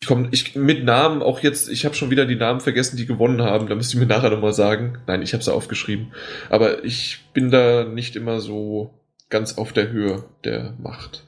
Ich 0.00 0.08
komme 0.08 0.28
ich, 0.32 0.54
mit 0.54 0.84
Namen 0.84 1.22
auch 1.22 1.40
jetzt, 1.40 1.68
ich 1.68 1.84
habe 1.84 1.94
schon 1.94 2.10
wieder 2.10 2.26
die 2.26 2.36
Namen 2.36 2.60
vergessen, 2.60 2.96
die 2.96 3.06
gewonnen 3.06 3.42
haben, 3.42 3.68
da 3.68 3.74
müsst 3.74 3.94
ihr 3.94 4.00
mir 4.00 4.06
nachher 4.06 4.30
nochmal 4.30 4.52
sagen. 4.52 4.98
Nein, 5.06 5.22
ich 5.22 5.32
habe 5.32 5.42
sie 5.42 5.52
aufgeschrieben. 5.52 6.12
Aber 6.50 6.84
ich 6.84 7.24
bin 7.32 7.50
da 7.50 7.84
nicht 7.84 8.16
immer 8.16 8.40
so 8.40 8.92
ganz 9.30 9.56
auf 9.56 9.72
der 9.72 9.90
Höhe 9.90 10.24
der 10.44 10.74
Macht. 10.78 11.24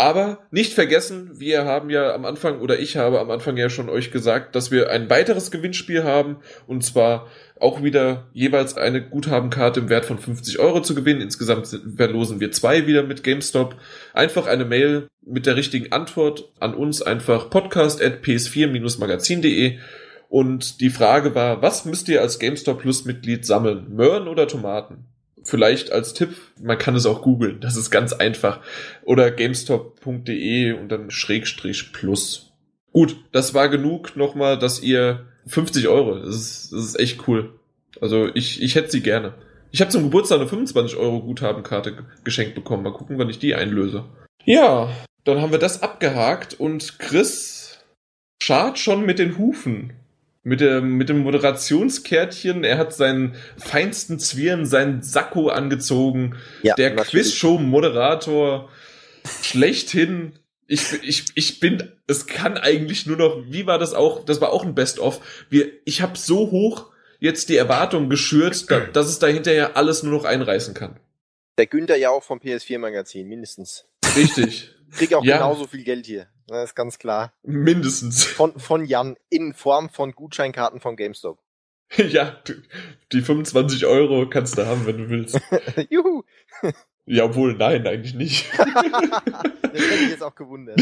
Aber 0.00 0.38
nicht 0.50 0.72
vergessen, 0.72 1.32
wir 1.34 1.66
haben 1.66 1.90
ja 1.90 2.14
am 2.14 2.24
Anfang 2.24 2.60
oder 2.60 2.78
ich 2.78 2.96
habe 2.96 3.20
am 3.20 3.30
Anfang 3.30 3.58
ja 3.58 3.68
schon 3.68 3.90
euch 3.90 4.10
gesagt, 4.10 4.54
dass 4.54 4.70
wir 4.70 4.88
ein 4.88 5.10
weiteres 5.10 5.50
Gewinnspiel 5.50 6.04
haben 6.04 6.38
und 6.66 6.82
zwar 6.82 7.26
auch 7.60 7.82
wieder 7.82 8.30
jeweils 8.32 8.78
eine 8.78 9.06
Guthabenkarte 9.06 9.80
im 9.80 9.90
Wert 9.90 10.06
von 10.06 10.18
50 10.18 10.58
Euro 10.58 10.80
zu 10.80 10.94
gewinnen. 10.94 11.20
Insgesamt 11.20 11.78
verlosen 11.96 12.40
wir 12.40 12.50
zwei 12.50 12.86
wieder 12.86 13.02
mit 13.02 13.22
GameStop. 13.22 13.76
Einfach 14.14 14.46
eine 14.46 14.64
Mail 14.64 15.06
mit 15.20 15.44
der 15.44 15.56
richtigen 15.56 15.92
Antwort 15.92 16.50
an 16.60 16.72
uns 16.72 17.02
einfach 17.02 17.50
podcast.ps4-magazin.de 17.50 19.80
und 20.30 20.80
die 20.80 20.88
Frage 20.88 21.34
war, 21.34 21.60
was 21.60 21.84
müsst 21.84 22.08
ihr 22.08 22.22
als 22.22 22.38
GameStop 22.38 22.80
Plus 22.80 23.04
Mitglied 23.04 23.44
sammeln? 23.44 23.94
Möhren 23.94 24.28
oder 24.28 24.48
Tomaten? 24.48 25.09
Vielleicht 25.44 25.92
als 25.92 26.14
Tipp, 26.14 26.36
man 26.60 26.78
kann 26.78 26.96
es 26.96 27.06
auch 27.06 27.22
googeln, 27.22 27.60
das 27.60 27.76
ist 27.76 27.90
ganz 27.90 28.12
einfach. 28.12 28.60
Oder 29.04 29.30
gamestop.de 29.30 30.72
und 30.72 30.88
dann 30.88 31.10
Schrägstrich 31.10 31.92
plus. 31.92 32.52
Gut, 32.92 33.16
das 33.32 33.54
war 33.54 33.68
genug 33.68 34.16
nochmal, 34.16 34.58
dass 34.58 34.82
ihr 34.82 35.26
50 35.46 35.88
Euro, 35.88 36.18
das 36.18 36.34
ist, 36.34 36.72
das 36.72 36.84
ist 36.84 36.98
echt 36.98 37.28
cool. 37.28 37.54
Also 38.00 38.28
ich, 38.34 38.62
ich 38.62 38.74
hätte 38.74 38.90
sie 38.90 39.02
gerne. 39.02 39.34
Ich 39.72 39.80
habe 39.80 39.90
zum 39.90 40.04
Geburtstag 40.04 40.40
eine 40.40 40.48
25 40.48 40.96
Euro 40.96 41.20
Guthabenkarte 41.20 42.04
geschenkt 42.24 42.54
bekommen. 42.54 42.82
Mal 42.82 42.92
gucken, 42.92 43.18
wann 43.18 43.30
ich 43.30 43.38
die 43.38 43.54
einlöse. 43.54 44.04
Ja, 44.44 44.90
dann 45.24 45.40
haben 45.40 45.52
wir 45.52 45.58
das 45.58 45.82
abgehakt 45.82 46.54
und 46.54 46.98
Chris 46.98 47.78
schart 48.42 48.78
schon 48.78 49.06
mit 49.06 49.18
den 49.18 49.38
Hufen 49.38 49.92
mit 50.42 50.60
dem, 50.60 50.96
mit 50.96 51.08
dem 51.08 51.18
Moderationskärtchen. 51.18 52.64
Er 52.64 52.78
hat 52.78 52.94
seinen 52.94 53.34
feinsten 53.58 54.18
Zwirn, 54.18 54.66
seinen 54.66 55.02
Sakko 55.02 55.48
angezogen. 55.48 56.36
Ja, 56.62 56.74
der 56.74 56.96
Quizshow-Moderator 56.96 58.70
schlechthin. 59.42 60.38
Ich, 60.66 60.92
ich, 61.02 61.24
ich 61.34 61.60
bin, 61.60 61.92
es 62.06 62.26
kann 62.26 62.56
eigentlich 62.56 63.06
nur 63.06 63.16
noch, 63.16 63.44
wie 63.48 63.66
war 63.66 63.78
das 63.78 63.92
auch? 63.92 64.24
Das 64.24 64.40
war 64.40 64.52
auch 64.52 64.64
ein 64.64 64.74
Best-of. 64.74 65.20
Wir, 65.50 65.68
ich 65.84 66.00
habe 66.00 66.16
so 66.16 66.50
hoch 66.50 66.86
jetzt 67.18 67.48
die 67.48 67.56
Erwartung 67.56 68.08
geschürt, 68.08 68.70
da, 68.70 68.80
dass 68.80 69.08
es 69.08 69.18
da 69.18 69.26
hinterher 69.26 69.76
alles 69.76 70.02
nur 70.02 70.12
noch 70.12 70.24
einreißen 70.24 70.74
kann. 70.74 70.98
Der 71.58 71.66
Günther 71.66 71.96
ja 71.96 72.10
auch 72.10 72.22
vom 72.22 72.38
PS4-Magazin, 72.38 73.28
mindestens. 73.28 73.84
Richtig. 74.16 74.74
Krieg 74.92 75.12
auch 75.12 75.24
ja. 75.24 75.36
genauso 75.36 75.66
viel 75.66 75.84
Geld 75.84 76.06
hier. 76.06 76.26
Das 76.50 76.70
ist 76.70 76.74
ganz 76.74 76.98
klar. 76.98 77.32
Mindestens. 77.44 78.24
Von, 78.24 78.58
von 78.58 78.84
Jan 78.84 79.16
in 79.28 79.54
Form 79.54 79.88
von 79.88 80.10
Gutscheinkarten 80.10 80.80
von 80.80 80.96
GameStop. 80.96 81.38
ja, 81.96 82.42
die 83.12 83.22
25 83.22 83.86
Euro 83.86 84.28
kannst 84.28 84.58
du 84.58 84.66
haben, 84.66 84.84
wenn 84.84 84.98
du 84.98 85.08
willst. 85.08 85.40
Juhu. 85.90 86.24
Ja, 87.06 87.24
obwohl, 87.24 87.54
nein, 87.54 87.88
eigentlich 87.88 88.14
nicht. 88.14 88.46
das 88.56 88.66
hätte 89.72 90.04
ich 90.04 90.10
jetzt 90.10 90.22
auch 90.22 90.34
gewundert. 90.36 90.78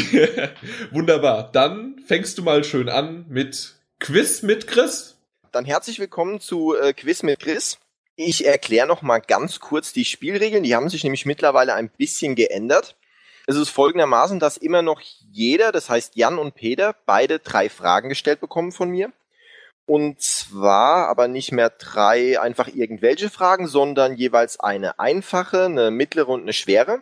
Wunderbar. 0.90 1.50
Dann 1.52 1.98
fängst 2.06 2.36
du 2.36 2.42
mal 2.42 2.64
schön 2.64 2.90
an 2.90 3.24
mit 3.30 3.76
Quiz 3.98 4.42
mit 4.42 4.66
Chris. 4.66 5.16
Dann 5.52 5.64
herzlich 5.64 5.98
willkommen 6.00 6.40
zu 6.40 6.74
äh, 6.74 6.92
Quiz 6.92 7.22
mit 7.22 7.38
Chris. 7.38 7.78
Ich 8.14 8.44
erkläre 8.44 8.86
noch 8.86 9.00
mal 9.00 9.20
ganz 9.20 9.58
kurz 9.60 9.94
die 9.94 10.04
Spielregeln. 10.04 10.64
Die 10.64 10.74
haben 10.74 10.90
sich 10.90 11.02
nämlich 11.02 11.24
mittlerweile 11.24 11.72
ein 11.72 11.88
bisschen 11.88 12.34
geändert. 12.34 12.98
Es 13.48 13.56
ist 13.56 13.70
folgendermaßen, 13.70 14.40
dass 14.40 14.58
immer 14.58 14.82
noch 14.82 15.00
jeder, 15.32 15.72
das 15.72 15.88
heißt 15.88 16.16
Jan 16.16 16.38
und 16.38 16.54
Peter, 16.54 16.94
beide 17.06 17.38
drei 17.38 17.70
Fragen 17.70 18.10
gestellt 18.10 18.42
bekommen 18.42 18.72
von 18.72 18.90
mir. 18.90 19.10
Und 19.86 20.20
zwar 20.20 21.08
aber 21.08 21.28
nicht 21.28 21.50
mehr 21.50 21.70
drei 21.70 22.38
einfach 22.38 22.68
irgendwelche 22.68 23.30
Fragen, 23.30 23.66
sondern 23.66 24.16
jeweils 24.16 24.60
eine 24.60 24.98
einfache, 24.98 25.64
eine 25.64 25.90
mittlere 25.90 26.28
und 26.28 26.42
eine 26.42 26.52
schwere. 26.52 27.00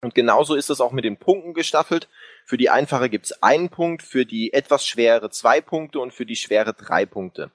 Und 0.00 0.14
genauso 0.14 0.54
ist 0.54 0.70
es 0.70 0.80
auch 0.80 0.92
mit 0.92 1.04
den 1.04 1.18
Punkten 1.18 1.52
gestaffelt. 1.52 2.08
Für 2.46 2.56
die 2.56 2.70
einfache 2.70 3.10
gibt's 3.10 3.42
einen 3.42 3.68
Punkt, 3.68 4.02
für 4.02 4.24
die 4.24 4.54
etwas 4.54 4.86
schwere 4.86 5.28
zwei 5.28 5.60
Punkte 5.60 6.00
und 6.00 6.14
für 6.14 6.24
die 6.24 6.36
schwere 6.36 6.72
drei 6.72 7.04
Punkte. 7.04 7.50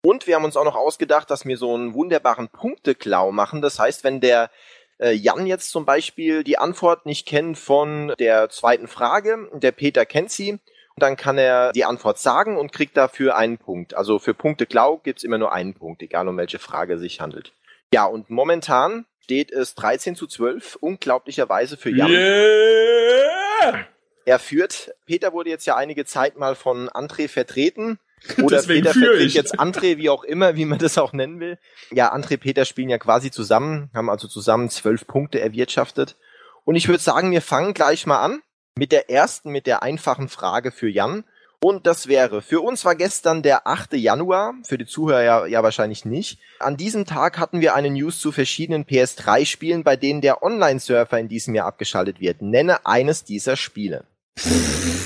Und 0.00 0.26
wir 0.26 0.36
haben 0.36 0.44
uns 0.46 0.56
auch 0.56 0.64
noch 0.64 0.76
ausgedacht, 0.76 1.30
dass 1.30 1.44
wir 1.44 1.58
so 1.58 1.74
einen 1.74 1.92
wunderbaren 1.92 2.48
Punkteklau 2.48 3.30
machen. 3.30 3.60
Das 3.60 3.78
heißt, 3.78 4.04
wenn 4.04 4.22
der 4.22 4.50
äh, 4.98 5.12
Jan 5.12 5.46
jetzt 5.46 5.70
zum 5.70 5.84
Beispiel 5.84 6.44
die 6.44 6.58
Antwort 6.58 7.06
nicht 7.06 7.26
kennt 7.26 7.58
von 7.58 8.14
der 8.18 8.50
zweiten 8.50 8.88
Frage, 8.88 9.48
der 9.52 9.72
Peter 9.72 10.06
kennt 10.06 10.30
sie, 10.30 10.52
und 10.98 11.02
dann 11.02 11.16
kann 11.16 11.38
er 11.38 11.70
die 11.72 11.84
Antwort 11.84 12.18
sagen 12.18 12.56
und 12.56 12.72
kriegt 12.72 12.96
dafür 12.96 13.36
einen 13.36 13.56
Punkt. 13.56 13.94
Also 13.94 14.18
für 14.18 14.34
Punkte 14.34 14.66
Klau 14.66 14.96
gibt's 14.96 15.22
immer 15.22 15.38
nur 15.38 15.52
einen 15.52 15.74
Punkt, 15.74 16.02
egal 16.02 16.26
um 16.26 16.36
welche 16.36 16.58
Frage 16.58 16.94
es 16.94 17.00
sich 17.00 17.20
handelt. 17.20 17.52
Ja, 17.94 18.04
und 18.04 18.30
momentan 18.30 19.06
steht 19.20 19.52
es 19.52 19.76
13 19.76 20.16
zu 20.16 20.26
12, 20.26 20.76
unglaublicherweise 20.80 21.76
für 21.76 21.90
Jan. 21.90 22.10
Yeah! 22.10 23.86
Er 24.24 24.38
führt. 24.40 24.92
Peter 25.06 25.32
wurde 25.32 25.50
jetzt 25.50 25.66
ja 25.66 25.76
einige 25.76 26.04
Zeit 26.04 26.36
mal 26.36 26.56
von 26.56 26.88
André 26.88 27.28
vertreten. 27.28 28.00
Oder 28.42 28.56
Deswegen 28.56 28.84
Peter 28.84 28.98
vertritt 28.98 29.32
jetzt 29.32 29.58
André, 29.58 29.96
wie 29.96 30.10
auch 30.10 30.24
immer, 30.24 30.56
wie 30.56 30.64
man 30.64 30.78
das 30.78 30.98
auch 30.98 31.12
nennen 31.12 31.40
will. 31.40 31.58
Ja, 31.90 32.14
André 32.14 32.36
Peter 32.36 32.64
spielen 32.64 32.88
ja 32.88 32.98
quasi 32.98 33.30
zusammen, 33.30 33.90
haben 33.94 34.10
also 34.10 34.28
zusammen 34.28 34.70
zwölf 34.70 35.06
Punkte 35.06 35.40
erwirtschaftet. 35.40 36.16
Und 36.64 36.76
ich 36.76 36.88
würde 36.88 37.02
sagen, 37.02 37.30
wir 37.30 37.42
fangen 37.42 37.74
gleich 37.74 38.06
mal 38.06 38.20
an 38.20 38.42
mit 38.76 38.92
der 38.92 39.10
ersten, 39.10 39.50
mit 39.50 39.66
der 39.66 39.82
einfachen 39.82 40.28
Frage 40.28 40.70
für 40.70 40.88
Jan. 40.88 41.24
Und 41.60 41.88
das 41.88 42.06
wäre, 42.06 42.40
für 42.40 42.60
uns 42.60 42.84
war 42.84 42.94
gestern 42.94 43.42
der 43.42 43.66
8. 43.66 43.94
Januar, 43.94 44.54
für 44.62 44.78
die 44.78 44.86
Zuhörer 44.86 45.24
ja, 45.24 45.46
ja 45.46 45.62
wahrscheinlich 45.64 46.04
nicht. 46.04 46.38
An 46.60 46.76
diesem 46.76 47.04
Tag 47.04 47.38
hatten 47.38 47.60
wir 47.60 47.74
eine 47.74 47.90
News 47.90 48.20
zu 48.20 48.30
verschiedenen 48.30 48.84
PS3-Spielen, 48.84 49.82
bei 49.82 49.96
denen 49.96 50.20
der 50.20 50.42
Online-Surfer 50.44 51.18
in 51.18 51.28
diesem 51.28 51.56
Jahr 51.56 51.66
abgeschaltet 51.66 52.20
wird. 52.20 52.42
Nenne 52.42 52.86
eines 52.86 53.24
dieser 53.24 53.56
Spiele. 53.56 54.04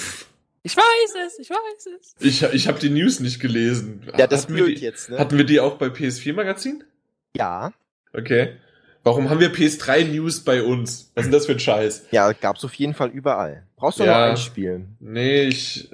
Ich 0.65 0.77
weiß 0.77 1.15
es, 1.27 1.39
ich 1.39 1.51
weiß 1.51 1.87
es. 2.01 2.15
Ich, 2.21 2.43
ich 2.43 2.69
habe 2.69 2.79
die 2.79 2.91
News 2.91 3.21
nicht 3.21 3.41
gelesen. 3.41 4.03
Ja, 4.17 4.27
das 4.27 4.43
hatten 4.43 4.55
blöd 4.55 4.79
die, 4.79 4.83
jetzt, 4.83 5.11
ne? 5.11 5.19
Hatten 5.19 5.37
wir 5.37 5.45
die 5.45 5.61
auch 5.61 5.77
bei 5.77 5.87
PS4 5.87 6.35
Magazin? 6.35 6.85
Ja. 7.37 7.73
Okay. 8.13 8.57
Warum 9.05 9.29
haben 9.29 9.41
wir 9.41 9.53
PS3 9.53 10.05
News 10.05 10.41
bei 10.41 10.63
uns? 10.63 11.11
Was 11.15 11.25
ist 11.25 11.27
denn 11.27 11.33
das 11.33 11.47
für 11.47 11.53
ein 11.53 11.59
Scheiß? 11.59 12.07
Ja, 12.13 12.33
gab's 12.33 12.65
auf 12.65 12.75
jeden 12.75 12.95
Fall 12.95 13.11
überall. 13.11 13.67
Brauchst 13.77 13.99
du 13.99 14.05
ja, 14.05 14.27
noch 14.27 14.31
ein 14.31 14.37
Spiel? 14.37 14.87
Nee, 15.01 15.43
ich. 15.43 15.91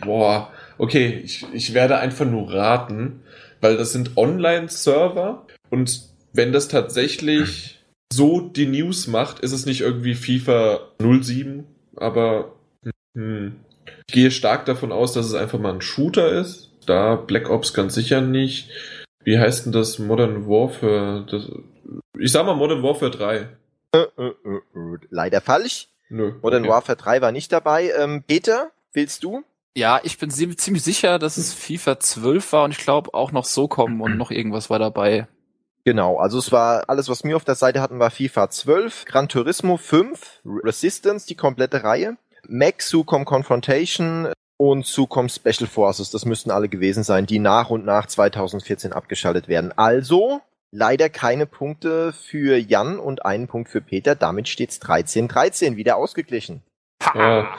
Boah. 0.00 0.50
Okay, 0.78 1.20
ich, 1.22 1.44
ich 1.52 1.74
werde 1.74 1.98
einfach 1.98 2.24
nur 2.24 2.50
raten, 2.50 3.22
weil 3.60 3.76
das 3.76 3.92
sind 3.92 4.16
Online-Server 4.16 5.46
und 5.68 6.08
wenn 6.32 6.52
das 6.52 6.68
tatsächlich 6.68 7.80
so 8.10 8.40
die 8.40 8.66
News 8.66 9.06
macht, 9.06 9.40
ist 9.40 9.52
es 9.52 9.66
nicht 9.66 9.82
irgendwie 9.82 10.14
FIFA 10.14 10.92
07, 11.00 11.66
aber 11.96 12.54
hm, 13.14 13.56
ich 13.68 13.69
gehe 14.12 14.30
stark 14.30 14.66
davon 14.66 14.92
aus, 14.92 15.12
dass 15.12 15.26
es 15.26 15.34
einfach 15.34 15.58
mal 15.58 15.74
ein 15.74 15.80
Shooter 15.80 16.32
ist. 16.32 16.70
Da 16.86 17.16
Black 17.16 17.50
Ops 17.50 17.74
ganz 17.74 17.94
sicher 17.94 18.20
nicht. 18.20 18.70
Wie 19.22 19.38
heißt 19.38 19.66
denn 19.66 19.72
das 19.72 19.98
Modern 19.98 20.46
Warfare? 20.46 21.26
Das, 21.30 21.50
ich 22.18 22.32
sag 22.32 22.46
mal 22.46 22.54
Modern 22.54 22.82
Warfare 22.82 23.10
3. 23.10 23.48
Äh, 23.92 23.98
äh, 23.98 24.28
äh, 24.28 24.98
Leider 25.10 25.40
falsch. 25.40 25.88
Nö, 26.08 26.32
Modern 26.42 26.62
okay. 26.62 26.72
Warfare 26.72 26.96
3 26.96 27.20
war 27.20 27.32
nicht 27.32 27.52
dabei. 27.52 27.92
Ähm, 27.98 28.24
Peter, 28.26 28.70
willst 28.92 29.22
du? 29.24 29.44
Ja, 29.76 30.00
ich 30.02 30.18
bin 30.18 30.30
ziemlich 30.30 30.82
sicher, 30.82 31.18
dass 31.18 31.36
es 31.36 31.54
FIFA 31.54 32.00
12 32.00 32.52
war 32.52 32.64
und 32.64 32.72
ich 32.72 32.78
glaube 32.78 33.14
auch 33.14 33.30
noch 33.30 33.44
so 33.44 33.68
kommen 33.68 34.00
und 34.00 34.16
noch 34.16 34.30
irgendwas 34.30 34.68
war 34.68 34.78
dabei. 34.78 35.28
Genau, 35.84 36.18
also 36.18 36.38
es 36.38 36.52
war 36.52 36.88
alles, 36.88 37.08
was 37.08 37.24
wir 37.24 37.36
auf 37.36 37.44
der 37.44 37.54
Seite 37.54 37.80
hatten, 37.80 37.98
war 37.98 38.10
FIFA 38.10 38.50
12, 38.50 39.04
Gran 39.06 39.28
Turismo 39.28 39.76
5, 39.76 40.42
Resistance, 40.44 41.26
die 41.26 41.36
komplette 41.36 41.84
Reihe. 41.84 42.16
Mac, 42.48 42.82
Sucom 42.82 43.24
Confrontation 43.24 44.28
und 44.56 44.86
Sucom 44.86 45.28
Special 45.28 45.68
Forces. 45.68 46.10
Das 46.10 46.24
müssten 46.24 46.50
alle 46.50 46.68
gewesen 46.68 47.02
sein, 47.02 47.26
die 47.26 47.38
nach 47.38 47.70
und 47.70 47.84
nach 47.84 48.06
2014 48.06 48.92
abgeschaltet 48.92 49.48
werden. 49.48 49.72
Also 49.76 50.40
leider 50.70 51.08
keine 51.08 51.46
Punkte 51.46 52.12
für 52.12 52.56
Jan 52.58 52.98
und 52.98 53.24
einen 53.24 53.48
Punkt 53.48 53.68
für 53.70 53.80
Peter. 53.80 54.14
Damit 54.14 54.48
steht's 54.48 54.80
13-13, 54.80 55.76
wieder 55.76 55.96
ausgeglichen. 55.96 56.62
Ja. 57.14 57.54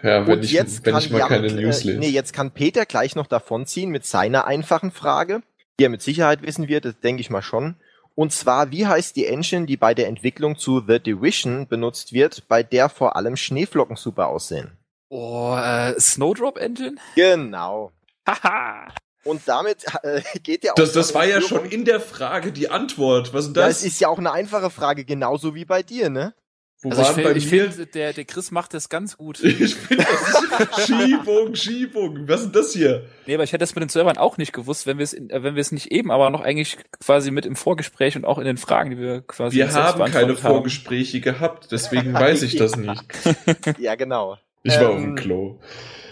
Ja, 0.00 0.26
wenn 0.26 0.38
Und 0.38 0.44
ich, 0.44 0.52
jetzt 0.52 0.86
wenn 0.86 0.92
kann 0.92 1.02
ich 1.02 1.10
mal 1.10 1.18
Jan, 1.18 1.28
keine 1.28 1.52
News 1.52 1.84
äh, 1.84 1.88
lese. 1.88 1.98
nee, 1.98 2.08
jetzt 2.08 2.32
kann 2.32 2.52
Peter 2.52 2.86
gleich 2.86 3.16
noch 3.16 3.26
davonziehen 3.26 3.90
mit 3.90 4.06
seiner 4.06 4.46
einfachen 4.46 4.92
Frage, 4.92 5.42
die 5.78 5.84
er 5.84 5.90
mit 5.90 6.02
Sicherheit 6.02 6.42
wissen 6.42 6.68
wird, 6.68 6.84
das 6.84 7.00
denke 7.00 7.20
ich 7.20 7.30
mal 7.30 7.42
schon. 7.42 7.74
Und 8.18 8.32
zwar, 8.32 8.72
wie 8.72 8.84
heißt 8.84 9.14
die 9.14 9.26
Engine, 9.26 9.64
die 9.66 9.76
bei 9.76 9.94
der 9.94 10.08
Entwicklung 10.08 10.58
zu 10.58 10.82
The 10.84 10.98
Division 10.98 11.68
benutzt 11.68 12.12
wird, 12.12 12.48
bei 12.48 12.64
der 12.64 12.88
vor 12.88 13.14
allem 13.14 13.36
Schneeflocken 13.36 13.94
super 13.94 14.26
aussehen? 14.26 14.76
Oh, 15.08 15.54
äh, 15.56 15.94
Snowdrop 16.00 16.58
Engine? 16.58 16.96
Genau. 17.14 17.92
Haha. 18.26 18.88
Und 19.22 19.42
damit 19.46 19.84
äh, 20.02 20.20
geht 20.42 20.64
ja 20.64 20.72
auch 20.72 20.74
Das, 20.74 20.90
das 20.90 21.14
war 21.14 21.26
ja 21.26 21.40
schon 21.40 21.64
in 21.66 21.84
der 21.84 22.00
Frage 22.00 22.50
die 22.50 22.68
Antwort. 22.68 23.32
Was 23.32 23.46
ist 23.46 23.54
denn 23.54 23.62
Ja, 23.62 23.68
das? 23.68 23.78
es 23.78 23.84
ist 23.84 24.00
ja 24.00 24.08
auch 24.08 24.18
eine 24.18 24.32
einfache 24.32 24.70
Frage, 24.70 25.04
genauso 25.04 25.54
wie 25.54 25.64
bei 25.64 25.84
dir, 25.84 26.10
ne? 26.10 26.34
Wo 26.80 26.90
Also 26.90 27.02
ich 27.02 27.08
waren 27.08 27.40
finde, 27.40 27.72
find, 27.72 27.94
der, 27.96 28.12
der 28.12 28.24
Chris 28.24 28.52
macht 28.52 28.72
das 28.72 28.88
ganz 28.88 29.16
gut. 29.16 29.40
Ich 29.42 29.74
finde 29.74 30.04
das 30.04 30.86
Schiebung, 30.86 31.54
Schiebung. 31.56 32.28
Was 32.28 32.40
ist 32.42 32.46
denn 32.46 32.52
das 32.52 32.72
hier? 32.72 33.06
Nee, 33.26 33.34
aber 33.34 33.42
ich 33.44 33.50
hätte 33.52 33.62
das 33.62 33.74
mit 33.74 33.82
den 33.82 33.88
Servern 33.88 34.16
auch 34.16 34.36
nicht 34.36 34.52
gewusst, 34.52 34.86
wenn 34.86 34.98
wir 34.98 35.04
es, 35.04 35.12
äh, 35.12 35.42
wenn 35.42 35.56
wir 35.56 35.60
es 35.60 35.72
nicht 35.72 35.90
eben, 35.90 36.10
aber 36.12 36.30
noch 36.30 36.40
eigentlich 36.40 36.78
quasi 37.00 37.30
mit 37.32 37.46
im 37.46 37.56
Vorgespräch 37.56 38.14
und 38.16 38.24
auch 38.24 38.38
in 38.38 38.44
den 38.44 38.56
Fragen, 38.58 38.90
die 38.90 38.98
wir 38.98 39.22
quasi 39.22 39.56
Wir 39.56 39.72
haben 39.72 40.04
keine 40.12 40.28
haben. 40.28 40.36
Vorgespräche 40.36 41.20
gehabt, 41.20 41.68
deswegen 41.72 42.12
weiß 42.14 42.42
ich 42.42 42.56
das 42.56 42.76
nicht. 42.76 43.02
Ja, 43.78 43.94
genau. 43.96 44.38
Ich 44.62 44.74
war 44.78 44.90
auf 44.90 44.96
Ähm, 44.96 45.02
dem 45.02 45.14
Klo. 45.16 45.60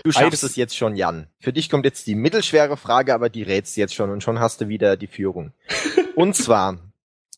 Du 0.04 0.12
schaffst 0.12 0.44
es 0.44 0.56
jetzt 0.56 0.76
schon, 0.76 0.94
Jan. 0.94 1.26
Für 1.40 1.52
dich 1.52 1.68
kommt 1.68 1.84
jetzt 1.84 2.06
die 2.06 2.14
mittelschwere 2.14 2.76
Frage, 2.76 3.12
aber 3.14 3.28
die 3.28 3.42
rätst 3.42 3.76
du 3.76 3.80
jetzt 3.80 3.94
schon 3.94 4.10
und 4.10 4.22
schon 4.22 4.38
hast 4.38 4.60
du 4.60 4.68
wieder 4.68 4.96
die 4.96 5.08
Führung. 5.08 5.52
Und 6.14 6.34
zwar, 6.36 6.78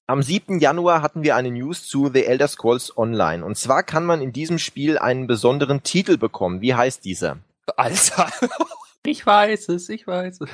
am 0.09 0.23
7. 0.23 0.59
Januar 0.59 1.03
hatten 1.03 1.23
wir 1.23 1.37
eine 1.37 1.51
News 1.51 1.87
zu 1.87 2.11
The 2.13 2.25
Elder 2.25 2.49
Scrolls 2.49 2.97
Online. 2.97 3.45
Und 3.45 3.59
zwar 3.59 3.83
kann 3.83 4.07
man 4.07 4.23
in 4.23 4.33
diesem 4.33 4.59
Spiel 4.59 4.99
einen 4.99 5.27
besonderen 5.27 5.83
Titel 5.83 6.17
bekommen. 6.17 6.63
Wie 6.63 6.75
heißt 6.75 7.05
dieser? 7.05 7.39
Alter. 7.77 8.31
Ich 9.07 9.25
weiß 9.25 9.71
es, 9.71 9.89
ich 9.89 10.07
weiß 10.07 10.43
es. 10.43 10.51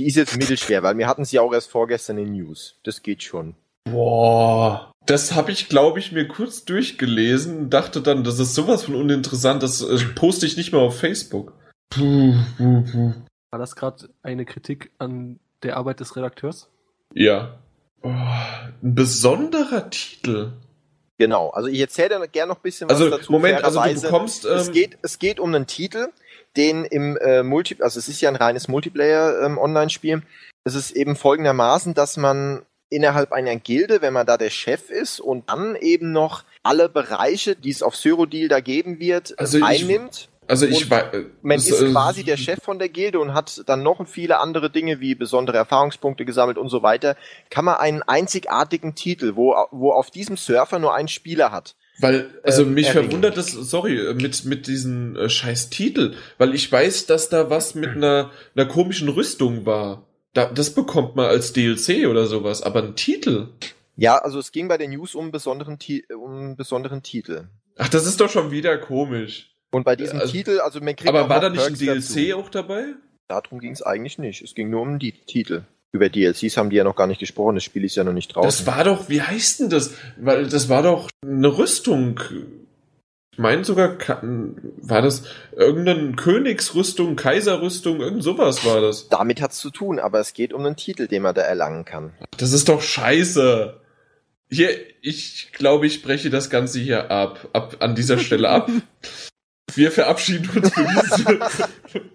Die 0.00 0.06
ist 0.06 0.14
jetzt 0.14 0.38
mittelschwer, 0.38 0.82
weil 0.82 0.96
wir 0.96 1.06
hatten 1.06 1.26
sie 1.26 1.38
auch 1.38 1.52
erst 1.52 1.70
vorgestern 1.70 2.16
in 2.16 2.32
News. 2.32 2.78
Das 2.82 3.02
geht 3.02 3.22
schon. 3.22 3.56
Boah. 3.84 4.90
Das 5.04 5.34
habe 5.34 5.50
ich, 5.50 5.68
glaube 5.68 5.98
ich, 5.98 6.10
mir 6.10 6.26
kurz 6.26 6.64
durchgelesen, 6.64 7.68
dachte 7.68 8.00
dann, 8.00 8.24
das 8.24 8.38
ist 8.38 8.54
sowas 8.54 8.84
von 8.84 8.94
uninteressant, 8.94 9.62
das 9.62 9.82
äh, 9.82 9.98
poste 10.14 10.46
ich 10.46 10.56
nicht 10.56 10.72
mehr 10.72 10.80
auf 10.80 10.98
Facebook. 10.98 11.52
Puh, 11.90 12.32
puh, 12.56 12.84
puh. 12.90 13.12
War 13.50 13.58
das 13.58 13.76
gerade 13.76 14.08
eine 14.22 14.46
Kritik 14.46 14.90
an 14.96 15.40
der 15.62 15.76
Arbeit 15.76 16.00
des 16.00 16.16
Redakteurs? 16.16 16.70
Ja. 17.12 17.58
Oh, 18.04 18.10
ein 18.10 18.94
besonderer 18.94 19.88
Titel. 19.90 20.52
Genau. 21.18 21.50
Also 21.50 21.68
ich 21.68 21.80
erzähle 21.80 22.10
da 22.10 22.26
gerne 22.26 22.50
noch 22.50 22.58
ein 22.58 22.62
bisschen 22.62 22.88
was 22.90 23.00
Also, 23.00 23.16
dazu. 23.16 23.32
Moment, 23.32 23.64
also 23.64 23.80
du 23.82 24.00
bekommst. 24.00 24.44
es 24.44 24.68
Ähm, 24.68 24.74
geht, 24.74 24.98
es 25.02 25.18
geht 25.18 25.40
um 25.40 25.54
einen 25.54 25.66
Titel, 25.66 26.08
den 26.56 26.84
im 26.84 27.16
äh, 27.16 27.42
Multi, 27.42 27.76
also 27.80 27.98
es 27.98 28.08
ist 28.08 28.20
ja 28.20 28.28
ein 28.28 28.36
reines 28.36 28.68
Multiplayer-Online-Spiel. 28.68 30.22
es 30.64 30.74
ist 30.74 30.90
eben 30.92 31.16
folgendermaßen, 31.16 31.94
dass 31.94 32.16
man 32.16 32.62
innerhalb 32.90 33.32
einer 33.32 33.56
Gilde, 33.56 34.02
wenn 34.02 34.12
man 34.12 34.26
da 34.26 34.36
der 34.36 34.50
Chef 34.50 34.90
ist 34.90 35.18
und 35.18 35.48
dann 35.48 35.74
eben 35.76 36.12
noch 36.12 36.44
alle 36.62 36.88
Bereiche, 36.88 37.56
die 37.56 37.70
es 37.70 37.82
auf 37.82 37.96
Cyrodiil 37.96 38.48
da 38.48 38.60
geben 38.60 39.00
wird, 39.00 39.38
Also 39.38 39.62
einnimmt. 39.64 40.28
Also 40.46 40.66
ich 40.66 40.90
weiß. 40.90 41.26
Man 41.42 41.58
ist 41.58 41.70
äh, 41.70 41.90
quasi 41.90 42.24
der 42.24 42.36
Chef 42.36 42.62
von 42.62 42.78
der 42.78 42.88
Gilde 42.88 43.20
und 43.20 43.34
hat 43.34 43.62
dann 43.66 43.82
noch 43.82 44.06
viele 44.06 44.38
andere 44.38 44.70
Dinge 44.70 45.00
wie 45.00 45.14
besondere 45.14 45.56
Erfahrungspunkte 45.56 46.24
gesammelt 46.24 46.58
und 46.58 46.68
so 46.68 46.82
weiter. 46.82 47.16
Kann 47.50 47.64
man 47.64 47.76
einen 47.76 48.02
einzigartigen 48.02 48.94
Titel, 48.94 49.36
wo, 49.36 49.54
wo 49.70 49.92
auf 49.92 50.10
diesem 50.10 50.36
Surfer 50.36 50.78
nur 50.78 50.94
ein 50.94 51.08
Spieler 51.08 51.52
hat. 51.52 51.76
Weil, 51.98 52.30
also 52.42 52.62
ähm, 52.62 52.74
mich 52.74 52.88
erringen. 52.88 53.04
verwundert 53.04 53.36
das, 53.36 53.52
sorry, 53.52 53.98
äh, 53.98 54.14
mit, 54.14 54.44
mit 54.44 54.66
diesen 54.66 55.16
äh, 55.16 55.28
scheiß 55.28 55.70
Titel, 55.70 56.14
weil 56.38 56.54
ich 56.54 56.70
weiß, 56.70 57.06
dass 57.06 57.28
da 57.28 57.50
was 57.50 57.74
mit 57.74 57.90
einer, 57.90 58.30
einer 58.56 58.66
komischen 58.66 59.08
Rüstung 59.08 59.64
war. 59.64 60.06
Da, 60.32 60.46
das 60.46 60.74
bekommt 60.74 61.14
man 61.14 61.26
als 61.26 61.52
DLC 61.52 62.08
oder 62.08 62.26
sowas, 62.26 62.62
aber 62.62 62.82
ein 62.82 62.96
Titel. 62.96 63.50
Ja, 63.96 64.18
also 64.18 64.40
es 64.40 64.50
ging 64.50 64.66
bei 64.66 64.76
den 64.76 64.90
News 64.90 65.14
um 65.14 65.22
einen 65.22 65.32
besonderen, 65.32 65.78
um 66.18 66.36
einen 66.36 66.56
besonderen 66.56 67.04
Titel. 67.04 67.46
Ach, 67.76 67.88
das 67.88 68.06
ist 68.06 68.20
doch 68.20 68.28
schon 68.30 68.50
wieder 68.50 68.76
komisch. 68.78 69.53
Und 69.74 69.84
bei 69.84 69.96
diesem 69.96 70.20
Also- 70.20 70.32
Titel, 70.32 70.60
also 70.60 70.80
man 70.80 70.96
kriegt 70.96 71.08
Aber 71.08 71.28
war 71.28 71.40
da 71.40 71.48
nicht 71.50 71.60
ein 71.64 71.74
Perks 71.76 72.08
DLC 72.14 72.28
dazu. 72.30 72.38
auch 72.40 72.48
dabei? 72.50 72.84
Darum 73.28 73.58
ging 73.58 73.72
es 73.72 73.82
eigentlich 73.82 74.18
nicht. 74.18 74.42
Es 74.42 74.54
ging 74.54 74.70
nur 74.70 74.82
um 74.82 74.98
die 74.98 75.12
Titel. 75.12 75.62
Über 75.92 76.08
DLCs 76.08 76.56
haben 76.56 76.70
die 76.70 76.76
ja 76.76 76.84
noch 76.84 76.96
gar 76.96 77.06
nicht 77.06 77.20
gesprochen. 77.20 77.54
Das 77.54 77.64
Spiel 77.64 77.84
ist 77.84 77.94
ja 77.96 78.04
noch 78.04 78.12
nicht 78.12 78.30
Das 78.30 78.34
draußen. 78.34 78.66
war 78.66 78.84
doch, 78.84 79.08
wie 79.08 79.22
heißt 79.22 79.60
denn 79.60 79.70
das? 79.70 79.94
Weil 80.16 80.48
das 80.48 80.68
war 80.68 80.82
doch 80.82 81.08
eine 81.24 81.56
Rüstung. 81.56 82.20
Ich 83.32 83.38
meine 83.38 83.64
sogar, 83.64 83.96
war 84.82 85.02
das 85.02 85.24
irgendeine 85.56 86.12
Königsrüstung, 86.12 87.16
Kaiserrüstung, 87.16 88.00
irgend 88.00 88.22
sowas 88.22 88.64
war 88.64 88.80
das. 88.80 89.08
Damit 89.08 89.40
hat's 89.40 89.58
zu 89.58 89.70
tun, 89.70 89.98
aber 89.98 90.20
es 90.20 90.34
geht 90.34 90.52
um 90.52 90.64
einen 90.64 90.76
Titel, 90.76 91.08
den 91.08 91.22
man 91.22 91.34
da 91.34 91.42
erlangen 91.42 91.84
kann. 91.84 92.12
Das 92.36 92.52
ist 92.52 92.68
doch 92.68 92.80
scheiße. 92.82 93.80
Hier, 94.50 94.68
ich 95.00 95.50
glaube, 95.52 95.86
ich 95.86 96.02
breche 96.02 96.30
das 96.30 96.48
Ganze 96.50 96.78
hier 96.78 97.10
ab, 97.10 97.48
ab 97.52 97.76
an 97.80 97.94
dieser 97.96 98.18
Stelle 98.18 98.48
ab. 98.50 98.70
Wir 99.72 99.90
verabschieden 99.90 100.48
uns 100.50 100.72
für 100.72 100.84
diese. 100.84 101.64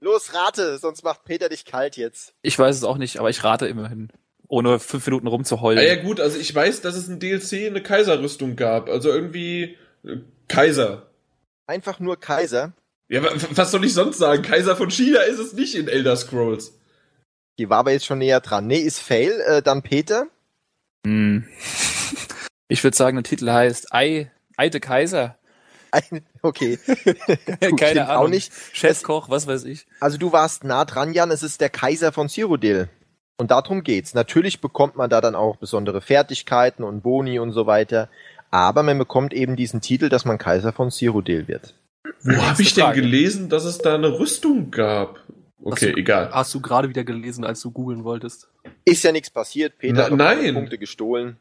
Los, 0.00 0.32
rate, 0.34 0.78
sonst 0.78 1.02
macht 1.02 1.24
Peter 1.24 1.48
dich 1.48 1.64
kalt 1.64 1.96
jetzt. 1.96 2.32
Ich 2.42 2.58
weiß 2.58 2.76
es 2.76 2.84
auch 2.84 2.98
nicht, 2.98 3.18
aber 3.18 3.30
ich 3.30 3.42
rate 3.44 3.66
immerhin. 3.66 4.08
Ohne 4.48 4.78
fünf 4.78 5.04
Minuten 5.06 5.26
rumzuheulen. 5.26 5.78
Ah 5.78 5.86
ja 5.86 5.96
gut, 6.02 6.20
also 6.20 6.38
ich 6.38 6.54
weiß, 6.54 6.80
dass 6.80 6.94
es 6.96 7.08
ein 7.08 7.18
DLC 7.20 7.66
eine 7.66 7.82
Kaiserrüstung 7.82 8.56
gab, 8.56 8.88
also 8.88 9.10
irgendwie 9.10 9.76
äh, 10.04 10.18
Kaiser. 10.48 11.10
Einfach 11.66 12.00
nur 12.00 12.18
Kaiser. 12.18 12.72
Ja, 13.08 13.22
wa- 13.22 13.32
was 13.50 13.70
soll 13.70 13.84
ich 13.84 13.92
sonst 13.92 14.18
sagen? 14.18 14.42
Kaiser 14.42 14.76
von 14.76 14.90
China 14.90 15.20
ist 15.20 15.38
es 15.38 15.52
nicht 15.52 15.74
in 15.74 15.88
Elder 15.88 16.16
Scrolls. 16.16 16.78
Die 17.58 17.68
war 17.68 17.78
aber 17.78 17.92
jetzt 17.92 18.06
schon 18.06 18.18
näher 18.18 18.40
dran. 18.40 18.66
Nee, 18.66 18.78
ist 18.78 19.00
Fail. 19.00 19.32
Äh, 19.46 19.62
dann 19.62 19.82
Peter. 19.82 20.26
Hm. 21.06 21.46
Ich 22.70 22.84
würde 22.84 22.94
sagen, 22.96 23.16
der 23.16 23.24
Titel 23.24 23.50
heißt 23.50 23.94
Ei, 23.94 24.30
Ei 24.58 24.68
de 24.68 24.78
Kaiser. 24.78 25.38
Ein- 25.90 26.22
Okay. 26.42 26.78
Gut, 27.60 27.80
Keine 27.80 28.08
Ahnung. 28.08 28.24
Auch 28.24 28.28
nicht. 28.28 28.52
Chefkoch, 28.72 29.28
was 29.30 29.46
weiß 29.46 29.64
ich. 29.64 29.86
Also 30.00 30.18
du 30.18 30.32
warst 30.32 30.64
nah 30.64 30.84
dran, 30.84 31.12
Jan. 31.12 31.30
Es 31.30 31.42
ist 31.42 31.60
der 31.60 31.70
Kaiser 31.70 32.12
von 32.12 32.28
Cyrodiil. 32.28 32.88
Und 33.38 33.50
darum 33.50 33.82
geht's. 33.84 34.14
Natürlich 34.14 34.60
bekommt 34.60 34.96
man 34.96 35.08
da 35.10 35.20
dann 35.20 35.34
auch 35.34 35.56
besondere 35.56 36.00
Fertigkeiten 36.00 36.82
und 36.84 37.02
Boni 37.02 37.38
und 37.38 37.52
so 37.52 37.66
weiter. 37.66 38.08
Aber 38.50 38.82
man 38.82 38.98
bekommt 38.98 39.32
eben 39.34 39.56
diesen 39.56 39.80
Titel, 39.80 40.08
dass 40.08 40.24
man 40.24 40.38
Kaiser 40.38 40.72
von 40.72 40.90
Cyrodiil 40.90 41.46
wird. 41.48 41.74
Wo 42.22 42.36
habe 42.42 42.62
ich 42.62 42.74
denn 42.74 42.92
gelesen, 42.94 43.48
dass 43.48 43.64
es 43.64 43.78
da 43.78 43.94
eine 43.94 44.18
Rüstung 44.18 44.70
gab? 44.70 45.20
Okay, 45.62 45.86
Hast 45.88 45.94
du- 45.96 45.98
egal. 46.00 46.30
Hast 46.32 46.54
du 46.54 46.60
gerade 46.60 46.88
wieder 46.88 47.04
gelesen, 47.04 47.44
als 47.44 47.60
du 47.60 47.70
googeln 47.70 48.04
wolltest? 48.04 48.48
Ist 48.84 49.02
ja 49.04 49.12
nichts 49.12 49.28
passiert. 49.30 49.76
Peter 49.78 49.94
Na- 49.94 50.04
hat 50.04 50.12
nein. 50.12 50.54
Punkte 50.54 50.78
gestohlen. 50.78 51.36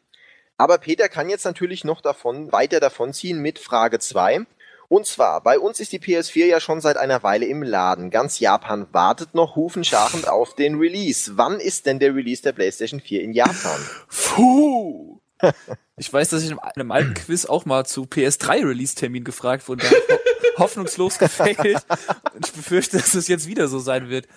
Aber 0.57 0.79
Peter 0.79 1.07
kann 1.07 1.29
jetzt 1.29 1.45
natürlich 1.45 1.83
noch 1.83 2.01
davon 2.01 2.51
weiter 2.51 2.79
davonziehen 2.79 3.39
mit 3.39 3.59
Frage 3.59 3.99
2. 3.99 4.45
Und 4.89 5.05
zwar, 5.05 5.41
bei 5.41 5.59
uns 5.59 5.79
ist 5.79 5.91
die 5.91 5.99
PS4 5.99 6.45
ja 6.45 6.59
schon 6.59 6.79
seit 6.79 6.97
einer 6.97 7.21
Weile 7.21 7.45
im 7.45 7.61
Laden. 7.61 8.09
Ganz 8.09 8.39
Japan 8.39 8.87
wartet 8.91 9.35
noch 9.35 9.55
hufenscharend 9.55 10.27
auf 10.29 10.55
den 10.55 10.79
Release. 10.79 11.33
Wann 11.35 11.59
ist 11.59 11.85
denn 11.85 11.99
der 11.99 12.15
Release 12.15 12.41
der 12.41 12.53
PlayStation 12.53 13.01
4 13.01 13.21
in 13.21 13.33
Japan? 13.33 13.79
Puh. 14.09 15.19
Ich 15.99 16.13
weiß, 16.13 16.29
dass 16.29 16.43
ich 16.43 16.51
in 16.51 16.59
einem 16.59 16.91
alten 16.91 17.15
Quiz 17.15 17.45
auch 17.45 17.65
mal 17.65 17.83
zu 17.83 18.03
PS3-Release-Termin 18.03 19.23
gefragt 19.23 19.67
wurde. 19.67 19.83
Hoffnungslos 20.57 21.17
gefailt. 21.17 21.83
Und 22.35 22.45
ich 22.45 22.53
befürchte, 22.53 22.97
dass 22.97 23.15
es 23.15 23.27
jetzt 23.27 23.47
wieder 23.47 23.67
so 23.67 23.79
sein 23.79 24.07
wird. 24.07 24.27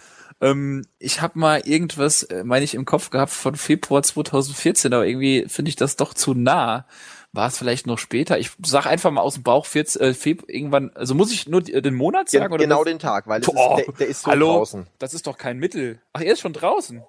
Ähm, 0.40 0.86
ich 0.98 1.20
habe 1.20 1.38
mal 1.38 1.60
irgendwas, 1.66 2.22
äh, 2.24 2.44
meine 2.44 2.64
ich, 2.64 2.74
im 2.74 2.84
Kopf 2.86 3.10
gehabt 3.10 3.32
von 3.32 3.56
Februar 3.56 4.02
2014, 4.02 4.92
aber 4.94 5.06
irgendwie 5.06 5.44
finde 5.48 5.68
ich 5.68 5.76
das 5.76 5.96
doch 5.96 6.14
zu 6.14 6.34
nah. 6.34 6.86
War 7.32 7.46
es 7.46 7.58
vielleicht 7.58 7.86
noch 7.86 7.98
später? 7.98 8.38
Ich 8.38 8.50
sag 8.64 8.86
einfach 8.86 9.10
mal 9.12 9.20
aus 9.20 9.34
dem 9.34 9.42
Bauch 9.44 9.64
14, 9.66 10.00
äh, 10.02 10.14
Feb 10.14 10.44
irgendwann, 10.48 10.90
also 10.96 11.14
muss 11.14 11.30
ich 11.30 11.48
nur 11.48 11.62
die, 11.62 11.80
den 11.80 11.94
Monat 11.94 12.28
Gen- 12.30 12.40
sagen? 12.40 12.52
oder 12.54 12.64
genau 12.64 12.82
das, 12.82 12.92
den 12.92 12.98
Tag, 12.98 13.28
weil 13.28 13.40
es 13.40 13.46
Boah, 13.46 13.78
ist, 13.78 13.86
der, 13.86 13.94
der 13.94 14.06
ist 14.08 14.22
so 14.22 14.30
hallo? 14.30 14.46
draußen. 14.56 14.86
das 14.98 15.14
ist 15.14 15.26
doch 15.26 15.38
kein 15.38 15.58
Mittel. 15.58 16.00
Ach, 16.12 16.22
er 16.22 16.32
ist 16.32 16.40
schon 16.40 16.52
draußen. 16.54 17.04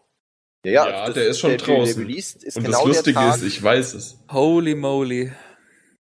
Ja, 0.63 0.71
Ja, 0.87 1.05
das- 1.07 1.15
der 1.15 1.27
ist 1.27 1.39
schon 1.39 1.49
der, 1.51 1.57
draußen. 1.57 1.95
Der 1.95 2.07
Release 2.07 2.37
ist 2.37 2.57
Und 2.57 2.63
genau 2.65 2.85
das 2.85 2.97
Lustige 2.97 3.19
der 3.19 3.29
Tag. 3.29 3.37
ist, 3.37 3.43
ich 3.43 3.63
weiß 3.63 3.93
es. 3.95 4.17
Holy 4.31 4.75
moly. 4.75 5.31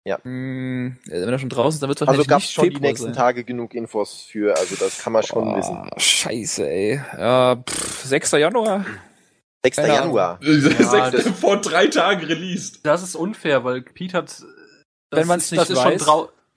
Ja. 0.09 0.19
Hm, 0.23 0.97
wenn 1.07 1.29
er 1.29 1.39
schon 1.39 1.49
draußen 1.51 1.77
ist, 1.77 1.83
dann 1.83 1.89
wird 1.89 2.01
es 2.01 2.09
also 2.09 2.25
gab 2.25 2.41
es 2.41 2.51
schon 2.51 2.65
die 2.65 2.71
Februar 2.71 2.89
nächsten 2.91 3.07
sein. 3.09 3.15
Tage 3.15 3.45
genug 3.45 3.75
Infos 3.75 4.23
für, 4.23 4.57
also 4.57 4.75
das 4.77 4.99
kann 4.99 5.13
man 5.13 5.23
schon 5.23 5.49
Oh, 5.49 5.57
wissen. 5.57 5.91
Scheiße, 5.99 6.69
ey. 6.69 7.01
Ja, 7.19 7.57
pff, 7.57 8.05
6. 8.05 8.33
Januar. 8.33 8.87
6. 9.65 9.77
keine. 9.77 9.95
Januar. 9.95 10.39
Sechs- 10.41 11.29
Vor 11.41 11.61
drei 11.61 11.89
Tagen 11.89 12.25
released. 12.25 12.81
Das 12.87 13.03
ist 13.03 13.15
unfair, 13.17 13.65
weil 13.65 13.83
Pete 13.83 14.17
hat. 14.17 14.43
Wenn 15.11 15.27
man's 15.27 15.45
ist- 15.45 15.51
nicht 15.53 15.61
das 15.63 15.71
ist 15.71 15.83
schon 15.83 15.93
weiß. 15.93 16.07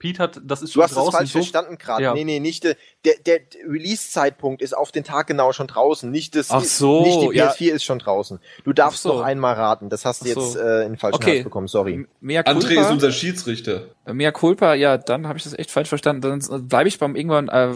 Pete 0.02 0.20
hat, 0.20 0.40
das 0.44 0.62
ist 0.62 0.70
Du 0.70 0.74
schon 0.74 0.82
hast 0.82 0.90
es 0.90 0.96
draußen 0.96 1.12
falsch 1.12 1.30
so. 1.30 1.38
verstanden 1.38 1.78
gerade. 1.78 2.02
Ja. 2.02 2.12
Nee, 2.12 2.24
nee, 2.24 2.40
nicht 2.40 2.64
äh, 2.64 2.74
der, 3.04 3.14
der 3.24 3.38
Release-Zeitpunkt 3.68 4.60
ist 4.60 4.76
auf 4.76 4.90
den 4.90 5.04
Tag 5.04 5.28
genau 5.28 5.52
schon 5.52 5.68
draußen. 5.68 6.10
Nicht 6.10 6.34
das, 6.34 6.50
Ach 6.50 6.64
so, 6.64 7.02
nicht 7.04 7.22
die 7.22 7.36
ja. 7.36 7.52
PS4 7.52 7.70
ist 7.70 7.84
schon 7.84 8.00
draußen. 8.00 8.40
Du 8.64 8.72
darfst 8.72 9.04
so. 9.04 9.10
noch 9.10 9.20
einmal 9.22 9.54
raten. 9.54 9.90
Das 9.90 10.04
hast 10.04 10.24
du 10.24 10.28
so. 10.32 10.40
jetzt 10.40 10.56
äh, 10.56 10.84
in 10.86 10.96
falschen 10.96 11.14
Okay. 11.14 11.34
Hals 11.36 11.44
bekommen. 11.44 11.68
Sorry. 11.68 12.04
Mea 12.20 12.40
André 12.40 12.56
ist 12.56 12.66
culpa, 12.74 12.90
unser 12.90 13.12
Schiedsrichter. 13.12 13.90
Mea 14.12 14.32
culpa, 14.32 14.74
ja, 14.74 14.98
dann 14.98 15.28
habe 15.28 15.38
ich 15.38 15.44
das 15.44 15.56
echt 15.56 15.70
falsch 15.70 15.88
verstanden. 15.88 16.20
Dann 16.20 16.66
bleibe 16.66 16.88
ich 16.88 16.98
beim 16.98 17.14
irgendwann 17.14 17.48
äh, 17.48 17.72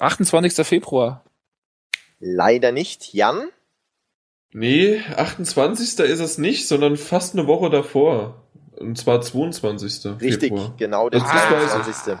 28. 0.00 0.66
Februar. 0.66 1.22
Leider 2.18 2.72
nicht. 2.72 3.14
Jan? 3.14 3.50
Nee, 4.52 5.00
28. 5.16 6.00
ist 6.00 6.20
es 6.20 6.38
nicht, 6.38 6.66
sondern 6.66 6.96
fast 6.96 7.34
eine 7.34 7.46
Woche 7.46 7.70
davor. 7.70 8.45
Und 8.78 8.96
zwar 8.98 9.20
22. 9.20 10.20
Richtig, 10.20 10.50
Februar. 10.50 10.74
genau, 10.76 11.08
der 11.08 11.20
Das- 11.20 11.30
das 11.32 11.50
weiß 11.50 11.88
ich. 11.88 11.94
22. 11.94 12.18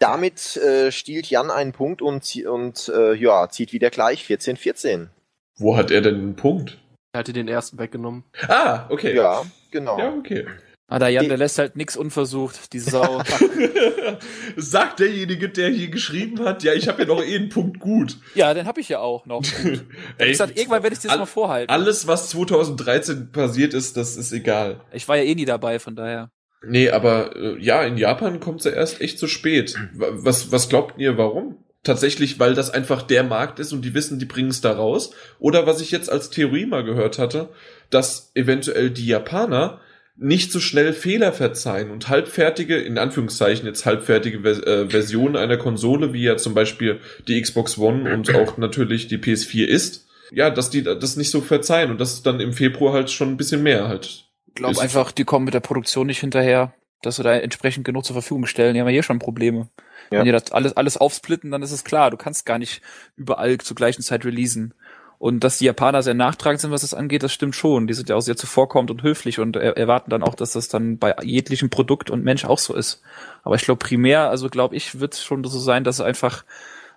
Damit 0.00 0.56
äh, 0.58 0.92
stiehlt 0.92 1.28
Jan 1.28 1.50
einen 1.50 1.72
Punkt 1.72 2.02
und, 2.02 2.24
und 2.46 2.88
äh, 2.94 3.14
ja, 3.14 3.48
zieht 3.48 3.72
wieder 3.72 3.90
gleich 3.90 4.24
14, 4.24 4.56
14. 4.56 5.10
Wo 5.58 5.76
hat 5.76 5.90
er 5.90 6.00
denn 6.02 6.14
einen 6.14 6.36
Punkt? 6.36 6.78
Er 7.12 7.18
hatte 7.20 7.32
den 7.32 7.48
ersten 7.48 7.78
weggenommen. 7.78 8.24
Ah, 8.48 8.86
okay. 8.90 9.14
Ja, 9.14 9.42
genau. 9.70 9.98
Ja, 9.98 10.12
okay. 10.14 10.46
Ah, 10.92 10.98
der 10.98 11.08
Jan, 11.08 11.28
der 11.28 11.38
lässt 11.38 11.58
halt 11.58 11.74
nix 11.76 11.96
unversucht, 11.96 12.72
die 12.74 12.78
Sau. 12.78 13.22
Sagt 14.56 15.00
derjenige, 15.00 15.48
der 15.48 15.70
hier 15.70 15.88
geschrieben 15.88 16.44
hat, 16.44 16.62
ja, 16.62 16.72
ich 16.74 16.88
habe 16.88 17.02
ja 17.02 17.08
noch 17.08 17.22
eh 17.22 17.34
einen 17.36 17.48
Punkt 17.48 17.80
gut. 17.80 18.16
ja, 18.34 18.52
den 18.54 18.66
habe 18.66 18.80
ich 18.80 18.88
ja 18.88 18.98
auch 19.00 19.26
noch. 19.26 19.42
Ich 19.62 19.80
Ey, 20.18 20.34
sag, 20.34 20.56
irgendwann 20.56 20.82
werde 20.82 20.94
ich 20.94 21.00
dir 21.00 21.08
das 21.08 21.12
all- 21.14 21.18
mal 21.20 21.26
vorhalten. 21.26 21.72
alles, 21.72 22.06
was 22.06 22.28
2013 22.30 23.32
passiert 23.32 23.74
ist, 23.74 23.96
das 23.96 24.16
ist 24.16 24.32
egal. 24.32 24.80
Ich 24.92 25.08
war 25.08 25.16
ja 25.16 25.22
eh 25.24 25.34
nie 25.34 25.44
dabei, 25.44 25.78
von 25.78 25.96
daher. 25.96 26.30
Nee, 26.64 26.90
aber 26.90 27.34
äh, 27.36 27.58
ja, 27.58 27.82
in 27.82 27.96
Japan 27.96 28.38
kommt 28.40 28.62
sie 28.62 28.70
erst 28.70 29.00
echt 29.00 29.18
zu 29.18 29.26
spät. 29.26 29.74
Wa- 29.94 30.08
Was, 30.12 30.52
was 30.52 30.68
glaubt 30.68 30.98
ihr, 30.98 31.16
warum? 31.18 31.56
Tatsächlich, 31.82 32.38
weil 32.38 32.54
das 32.54 32.70
einfach 32.70 33.02
der 33.02 33.24
Markt 33.24 33.58
ist 33.58 33.72
und 33.72 33.82
die 33.82 33.94
wissen, 33.94 34.18
die 34.20 34.26
bringen 34.26 34.50
es 34.50 34.60
da 34.60 34.72
raus? 34.72 35.12
Oder 35.40 35.66
was 35.66 35.80
ich 35.80 35.90
jetzt 35.90 36.10
als 36.12 36.30
Theorie 36.30 36.66
mal 36.66 36.84
gehört 36.84 37.18
hatte, 37.18 37.48
dass 37.90 38.30
eventuell 38.34 38.90
die 38.90 39.06
Japaner 39.06 39.80
nicht 40.16 40.52
so 40.52 40.60
schnell 40.60 40.92
Fehler 40.92 41.32
verzeihen 41.32 41.90
und 41.90 42.08
halbfertige, 42.08 42.76
in 42.76 42.98
Anführungszeichen 42.98 43.66
jetzt 43.66 43.86
halbfertige 43.86 44.40
Vers 44.40 44.60
äh, 44.60 44.88
Versionen 44.88 45.36
einer 45.36 45.56
Konsole, 45.56 46.12
wie 46.12 46.22
ja 46.22 46.36
zum 46.36 46.54
Beispiel 46.54 47.00
die 47.28 47.40
Xbox 47.40 47.78
One 47.78 48.12
und 48.12 48.34
auch 48.34 48.58
natürlich 48.58 49.08
die 49.08 49.18
PS4 49.18 49.64
ist, 49.64 50.06
ja, 50.30 50.50
dass 50.50 50.70
die 50.70 50.82
das 50.82 51.16
nicht 51.16 51.30
so 51.30 51.40
verzeihen 51.40 51.90
und 51.90 52.00
dass 52.00 52.22
dann 52.22 52.40
im 52.40 52.52
Februar 52.52 52.92
halt 52.92 53.10
schon 53.10 53.30
ein 53.30 53.36
bisschen 53.36 53.62
mehr 53.62 53.88
halt. 53.88 54.24
Ich 54.48 54.54
glaube 54.54 54.80
einfach, 54.80 55.12
die 55.12 55.24
kommen 55.24 55.44
mit 55.44 55.54
der 55.54 55.60
Produktion 55.60 56.06
nicht 56.06 56.20
hinterher, 56.20 56.74
dass 57.02 57.16
sie 57.16 57.22
da 57.22 57.34
entsprechend 57.34 57.84
genug 57.84 58.04
zur 58.04 58.14
Verfügung 58.14 58.46
stellen. 58.46 58.74
Die 58.74 58.80
haben 58.80 58.88
ja 58.88 58.92
hier 58.92 59.02
schon 59.02 59.18
Probleme. 59.18 59.68
Ja. 60.10 60.18
Wenn 60.18 60.26
die 60.26 60.32
das 60.32 60.52
alles, 60.52 60.76
alles 60.76 60.96
aufsplitten, 60.96 61.50
dann 61.50 61.62
ist 61.62 61.72
es 61.72 61.84
klar, 61.84 62.10
du 62.10 62.16
kannst 62.16 62.44
gar 62.44 62.58
nicht 62.58 62.82
überall 63.16 63.58
zur 63.58 63.76
gleichen 63.76 64.02
Zeit 64.02 64.24
releasen. 64.24 64.74
Und 65.22 65.44
dass 65.44 65.58
die 65.58 65.66
Japaner 65.66 66.02
sehr 66.02 66.14
nachtragend 66.14 66.60
sind, 66.60 66.72
was 66.72 66.80
das 66.80 66.94
angeht, 66.94 67.22
das 67.22 67.32
stimmt 67.32 67.54
schon. 67.54 67.86
Die 67.86 67.94
sind 67.94 68.08
ja 68.08 68.16
auch 68.16 68.22
sehr 68.22 68.36
zuvorkommend 68.36 68.90
und 68.90 69.04
höflich 69.04 69.38
und 69.38 69.54
er 69.54 69.76
erwarten 69.76 70.10
dann 70.10 70.24
auch, 70.24 70.34
dass 70.34 70.50
das 70.50 70.66
dann 70.66 70.98
bei 70.98 71.14
jeglichem 71.22 71.70
Produkt 71.70 72.10
und 72.10 72.24
Mensch 72.24 72.44
auch 72.44 72.58
so 72.58 72.74
ist. 72.74 73.02
Aber 73.44 73.54
ich 73.54 73.62
glaube 73.62 73.78
primär, 73.78 74.28
also 74.30 74.48
glaube 74.50 74.74
ich, 74.74 74.98
wird 74.98 75.14
es 75.14 75.22
schon 75.22 75.44
so 75.44 75.60
sein, 75.60 75.84
dass 75.84 75.98
sie 75.98 76.04
einfach 76.04 76.44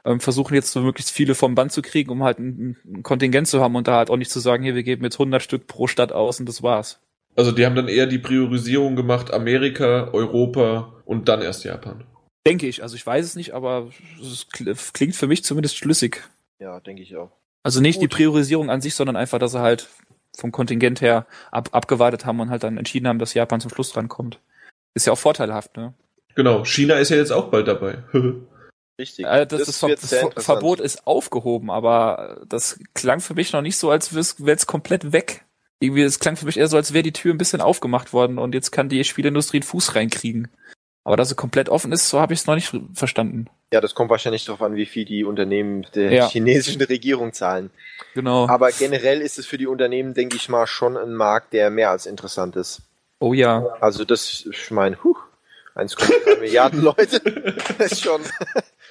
ähm, 0.05 0.19
versuchen 0.19 0.55
jetzt 0.55 0.71
so 0.71 0.81
möglichst 0.81 1.11
viele 1.11 1.35
vom 1.35 1.53
Band 1.53 1.71
zu 1.71 1.83
kriegen, 1.83 2.09
um 2.09 2.23
halt 2.23 2.39
ein, 2.39 2.77
ein 2.83 3.03
Kontingent 3.03 3.47
zu 3.47 3.61
haben 3.61 3.75
und 3.75 3.87
da 3.87 3.97
halt 3.97 4.09
auch 4.09 4.17
nicht 4.17 4.31
zu 4.31 4.39
sagen, 4.39 4.63
hier, 4.63 4.73
wir 4.73 4.81
geben 4.81 5.03
jetzt 5.03 5.19
100 5.19 5.43
Stück 5.43 5.67
pro 5.67 5.85
Stadt 5.85 6.11
aus 6.11 6.39
und 6.39 6.49
das 6.49 6.63
war's. 6.63 6.99
Also 7.35 7.51
die 7.51 7.63
haben 7.63 7.75
dann 7.75 7.89
eher 7.89 8.07
die 8.07 8.17
Priorisierung 8.17 8.95
gemacht, 8.95 9.31
Amerika, 9.31 10.09
Europa 10.13 10.95
und 11.05 11.29
dann 11.29 11.43
erst 11.43 11.63
Japan. 11.63 12.03
Denke 12.47 12.65
ich. 12.65 12.81
Also 12.81 12.95
ich 12.95 13.05
weiß 13.05 13.23
es 13.23 13.35
nicht, 13.35 13.51
aber 13.53 13.89
es 14.19 14.47
kl- 14.51 14.93
klingt 14.93 15.15
für 15.15 15.27
mich 15.27 15.43
zumindest 15.43 15.77
schlüssig. 15.77 16.23
Ja, 16.57 16.79
denke 16.79 17.03
ich 17.03 17.15
auch. 17.17 17.29
Also 17.65 17.81
nicht 17.81 17.99
die 17.99 18.05
Gut. 18.05 18.17
Priorisierung 18.17 18.69
an 18.69 18.79
sich, 18.79 18.93
sondern 18.93 19.15
einfach, 19.15 19.39
dass 19.39 19.53
sie 19.53 19.59
halt 19.59 19.89
vom 20.37 20.51
Kontingent 20.51 21.01
her 21.01 21.25
ab, 21.49 21.69
abgewartet 21.71 22.23
haben 22.23 22.39
und 22.39 22.51
halt 22.51 22.61
dann 22.61 22.77
entschieden 22.77 23.07
haben, 23.07 23.17
dass 23.17 23.33
Japan 23.33 23.59
zum 23.59 23.71
Schluss 23.71 23.91
drankommt. 23.91 24.39
Ist 24.93 25.07
ja 25.07 25.13
auch 25.13 25.17
vorteilhaft, 25.17 25.75
ne? 25.75 25.95
Genau, 26.35 26.63
China 26.63 26.95
ist 26.99 27.09
ja 27.09 27.17
jetzt 27.17 27.31
auch 27.31 27.49
bald 27.49 27.67
dabei. 27.67 28.03
Richtig. 28.99 29.25
Äh, 29.25 29.47
das, 29.47 29.65
das, 29.65 29.79
Ver 29.79 29.89
interessant. 29.89 30.43
Verbot 30.43 30.79
ist 30.79 31.07
aufgehoben, 31.07 31.71
aber 31.71 32.45
das 32.47 32.77
klang 32.93 33.19
für 33.19 33.33
mich 33.33 33.51
noch 33.51 33.63
nicht 33.63 33.77
so, 33.77 33.89
als 33.89 34.13
wäre 34.13 34.55
es 34.55 34.67
komplett 34.67 35.11
weg. 35.11 35.43
Irgendwie, 35.79 36.03
es 36.03 36.19
klang 36.19 36.35
für 36.35 36.45
mich 36.45 36.57
eher 36.57 36.67
so, 36.67 36.77
als 36.77 36.93
wäre 36.93 37.01
die 37.01 37.13
Tür 37.13 37.33
ein 37.33 37.39
bisschen 37.39 37.61
aufgemacht 37.61 38.13
worden 38.13 38.37
und 38.37 38.53
jetzt 38.53 38.69
kann 38.69 38.89
die 38.89 39.03
Spielindustrie 39.03 39.57
einen 39.57 39.63
Fuß 39.63 39.95
reinkriegen. 39.95 40.49
Aber 41.05 41.15
dass 41.17 41.29
sie 41.29 41.35
komplett 41.35 41.69
offen 41.69 41.91
ist, 41.91 42.09
so 42.09 42.19
habe 42.19 42.33
ich 42.33 42.39
es 42.39 42.47
noch 42.47 42.55
nicht 42.55 42.75
verstanden. 42.93 43.45
Ja, 43.71 43.79
das 43.79 43.93
kommt 43.93 44.09
wahrscheinlich 44.09 44.43
darauf 44.43 44.61
an, 44.63 44.75
wie 44.75 44.87
viel 44.87 45.05
die 45.05 45.23
Unternehmen 45.23 45.85
der 45.93 46.11
Ja. 46.11 46.27
chinesischen 46.27 46.81
Regierung 46.81 47.31
zahlen. 47.31 47.69
Genau. 48.15 48.47
Aber 48.49 48.71
generell 48.71 49.21
ist 49.21 49.37
es 49.37 49.45
für 49.45 49.59
die 49.59 49.67
Unternehmen, 49.67 50.15
denke 50.15 50.35
ich 50.35 50.49
mal, 50.49 50.65
schon 50.65 50.97
ein 50.97 51.13
Markt, 51.13 51.53
der 51.53 51.69
mehr 51.69 51.91
als 51.91 52.07
interessant 52.07 52.55
ist. 52.55 52.81
Oh 53.19 53.33
ja. 53.33 53.65
Also 53.79 54.03
das, 54.03 54.47
ich 54.51 54.71
meine, 54.71 55.01
huh, 55.03 55.15
1,3 55.75 56.39
Milliarden 56.39 56.81
Leute, 56.81 57.19
das 57.77 57.91
ist 57.91 58.01
schon. 58.01 58.21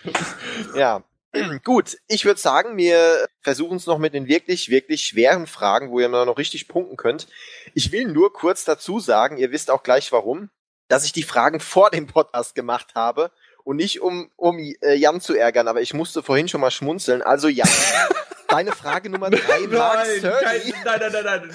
ja. 0.76 1.02
Gut, 1.64 1.98
ich 2.06 2.24
würde 2.24 2.38
sagen, 2.38 2.76
wir 2.76 3.26
versuchen 3.40 3.76
es 3.76 3.86
noch 3.86 3.98
mit 3.98 4.14
den 4.14 4.28
wirklich, 4.28 4.68
wirklich 4.68 5.04
schweren 5.04 5.48
Fragen, 5.48 5.90
wo 5.90 5.98
ihr 5.98 6.08
mal 6.08 6.26
noch 6.26 6.38
richtig 6.38 6.68
punkten 6.68 6.96
könnt. 6.96 7.26
Ich 7.74 7.90
will 7.90 8.06
nur 8.06 8.32
kurz 8.32 8.64
dazu 8.64 9.00
sagen, 9.00 9.36
ihr 9.36 9.50
wisst 9.50 9.70
auch 9.70 9.82
gleich 9.82 10.12
warum, 10.12 10.48
dass 10.88 11.04
ich 11.04 11.12
die 11.12 11.22
Fragen 11.22 11.60
vor 11.60 11.90
dem 11.90 12.06
Podcast 12.06 12.54
gemacht 12.54 12.88
habe 12.94 13.30
und 13.64 13.76
nicht 13.76 14.00
um, 14.02 14.30
um 14.36 14.58
äh, 14.58 14.94
Jan 14.94 15.20
zu 15.20 15.34
ärgern, 15.34 15.68
aber 15.68 15.80
ich 15.80 15.94
musste 15.94 16.22
vorhin 16.22 16.48
schon 16.48 16.60
mal 16.60 16.70
schmunzeln. 16.70 17.22
Also 17.22 17.48
Jan, 17.48 17.68
deine 18.48 18.72
Frage 18.72 19.08
Nummer 19.10 19.30
drei, 19.30 19.60
Mark 19.68 20.04
Cerny. 20.20 20.74
nein, 20.84 21.00
nein, 21.00 21.12
nein, 21.12 21.24
nein, 21.24 21.50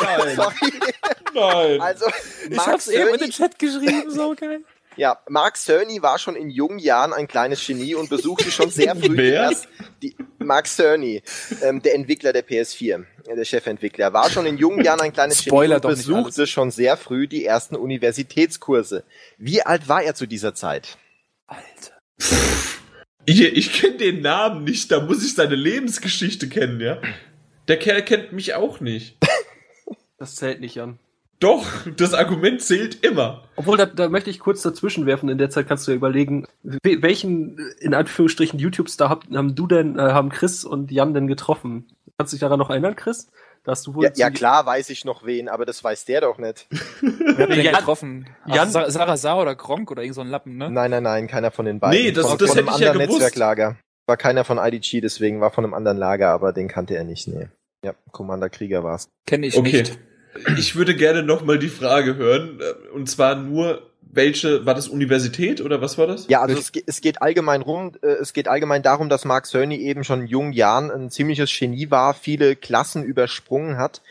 nein, 0.00 0.36
Sorry. 0.36 0.72
nein. 1.34 1.80
Also, 1.80 2.06
Ich 2.48 2.56
Mark 2.56 2.68
hab's 2.68 2.88
eben 2.88 3.08
in 3.08 3.14
Cerny- 3.14 3.18
den 3.18 3.30
Chat 3.30 3.58
geschrieben, 3.58 4.10
so 4.10 4.34
geil. 4.34 4.60
Ja, 4.98 5.20
Mark 5.28 5.56
Cerny 5.56 6.02
war 6.02 6.18
schon 6.18 6.34
in 6.34 6.50
jungen 6.50 6.80
Jahren 6.80 7.12
ein 7.12 7.28
kleines 7.28 7.64
Genie 7.64 7.94
und 7.94 8.10
besuchte 8.10 8.50
schon 8.50 8.70
sehr 8.70 8.96
früh 8.96 9.16
die, 9.16 9.28
erst, 9.28 9.68
die 10.02 10.16
Mark 10.38 10.66
Cerny, 10.66 11.22
ähm, 11.62 11.80
der 11.80 11.94
Entwickler 11.94 12.32
der 12.32 12.44
PS4, 12.44 13.04
äh, 13.28 13.36
der 13.36 13.44
Chefentwickler, 13.44 14.12
war 14.12 14.28
schon 14.28 14.44
in 14.44 14.58
jungen 14.58 14.84
Jahren 14.84 15.00
ein 15.00 15.12
kleines 15.12 15.40
Spoiler 15.40 15.78
Genie 15.78 15.82
doch 15.82 15.90
und 15.90 15.96
nicht 15.98 16.08
besuchte 16.08 16.46
schon 16.48 16.72
sehr 16.72 16.96
früh 16.96 17.28
die 17.28 17.44
ersten 17.44 17.76
Universitätskurse. 17.76 19.04
Wie 19.38 19.62
alt 19.62 19.88
war 19.88 20.02
er 20.02 20.16
zu 20.16 20.26
dieser 20.26 20.56
Zeit? 20.56 20.98
Alter. 21.46 21.96
Ich, 23.24 23.40
ich 23.40 23.72
kenne 23.72 23.98
den 23.98 24.20
Namen 24.20 24.64
nicht, 24.64 24.90
da 24.90 25.00
muss 25.00 25.24
ich 25.24 25.34
seine 25.34 25.54
Lebensgeschichte 25.54 26.48
kennen, 26.48 26.80
ja? 26.80 27.00
Der 27.68 27.78
Kerl 27.78 28.02
kennt 28.02 28.32
mich 28.32 28.54
auch 28.54 28.80
nicht. 28.80 29.16
Das 30.18 30.34
zählt 30.34 30.60
nicht 30.60 30.80
an. 30.80 30.98
Doch, 31.40 31.64
das 31.96 32.14
Argument 32.14 32.60
zählt 32.60 33.04
immer. 33.04 33.44
Obwohl, 33.56 33.76
da, 33.76 33.86
da 33.86 34.08
möchte 34.08 34.28
ich 34.30 34.40
kurz 34.40 34.62
dazwischen 34.62 35.06
werfen. 35.06 35.28
In 35.28 35.38
der 35.38 35.50
Zeit 35.50 35.68
kannst 35.68 35.86
du 35.86 35.92
ja 35.92 35.96
überlegen, 35.96 36.46
we- 36.64 37.00
welchen, 37.00 37.58
in 37.78 37.94
Anführungsstrichen, 37.94 38.58
YouTube-Star 38.58 39.08
hab, 39.08 39.24
haben 39.32 39.54
du 39.54 39.66
denn, 39.68 39.96
äh, 39.98 40.02
haben 40.02 40.30
Chris 40.30 40.64
und 40.64 40.90
Jan 40.90 41.14
denn 41.14 41.28
getroffen? 41.28 41.86
Kannst 42.18 42.32
du 42.32 42.36
dich 42.36 42.40
daran 42.40 42.58
noch 42.58 42.70
erinnern, 42.70 42.96
Chris? 42.96 43.28
Da 43.62 43.72
hast 43.72 43.86
du 43.86 43.94
wohl 43.94 44.04
Ja, 44.04 44.10
ja 44.16 44.30
klar 44.30 44.66
weiß 44.66 44.90
ich 44.90 45.04
noch 45.04 45.24
wen, 45.26 45.48
aber 45.48 45.64
das 45.64 45.84
weiß 45.84 46.04
der 46.06 46.22
doch 46.22 46.38
nicht. 46.38 46.66
Wer 47.00 47.38
hat 47.46 47.50
den 47.50 47.60
Jan- 47.64 47.74
getroffen? 47.76 48.26
Ach, 48.44 48.54
Jan- 48.56 48.70
Sa- 48.70 48.90
Sarah 48.90 49.16
Sa 49.16 49.40
oder 49.40 49.54
Gronk 49.54 49.90
oder 49.92 50.02
irgend 50.02 50.16
so 50.16 50.20
ein 50.22 50.28
Lappen, 50.28 50.56
ne? 50.56 50.70
Nein, 50.70 50.90
nein, 50.90 51.02
nein, 51.04 51.26
keiner 51.28 51.52
von 51.52 51.66
den 51.66 51.78
beiden. 51.78 52.02
Nee, 52.02 52.10
das- 52.10 52.26
von, 52.28 52.38
das 52.38 52.48
von 52.50 52.58
einem 52.58 52.66
hätte 52.68 52.76
ich 52.78 52.82
ja 52.84 52.90
anderen 52.90 53.06
gewusst. 53.08 53.20
Netzwerklager. 53.22 53.76
War 54.08 54.16
keiner 54.16 54.42
von 54.44 54.58
IDG, 54.58 55.00
deswegen 55.02 55.40
war 55.40 55.50
von 55.50 55.64
einem 55.64 55.74
anderen 55.74 55.98
Lager, 55.98 56.30
aber 56.30 56.52
den 56.52 56.66
kannte 56.66 56.96
er 56.96 57.04
nicht, 57.04 57.28
nee. 57.28 57.46
Ja, 57.84 57.94
Commander 58.10 58.48
Krieger 58.48 58.82
war's. 58.82 59.08
Kenne 59.26 59.46
ich 59.46 59.56
Okay. 59.56 59.78
nicht. 59.82 59.98
Ich 60.56 60.76
würde 60.76 60.94
gerne 60.94 61.22
nochmal 61.22 61.58
die 61.58 61.68
Frage 61.68 62.16
hören, 62.16 62.60
äh, 62.60 62.88
und 62.94 63.08
zwar 63.08 63.36
nur, 63.36 63.82
welche, 64.00 64.64
war 64.64 64.74
das 64.74 64.88
Universität 64.88 65.60
oder 65.60 65.80
was 65.80 65.98
war 65.98 66.06
das? 66.06 66.28
Ja, 66.28 66.40
also 66.40 66.56
es, 66.58 66.72
es 66.86 67.00
geht 67.00 67.20
allgemein 67.22 67.62
rum, 67.62 67.92
äh, 68.02 68.06
es 68.06 68.32
geht 68.32 68.48
allgemein 68.48 68.82
darum, 68.82 69.08
dass 69.08 69.24
Mark 69.24 69.46
Cerny 69.46 69.76
eben 69.76 70.04
schon 70.04 70.22
in 70.22 70.26
jungen 70.26 70.52
Jahren 70.52 70.90
ein 70.90 71.10
ziemliches 71.10 71.50
Genie 71.56 71.90
war, 71.90 72.14
viele 72.14 72.56
Klassen 72.56 73.04
übersprungen 73.04 73.76
hat 73.76 74.02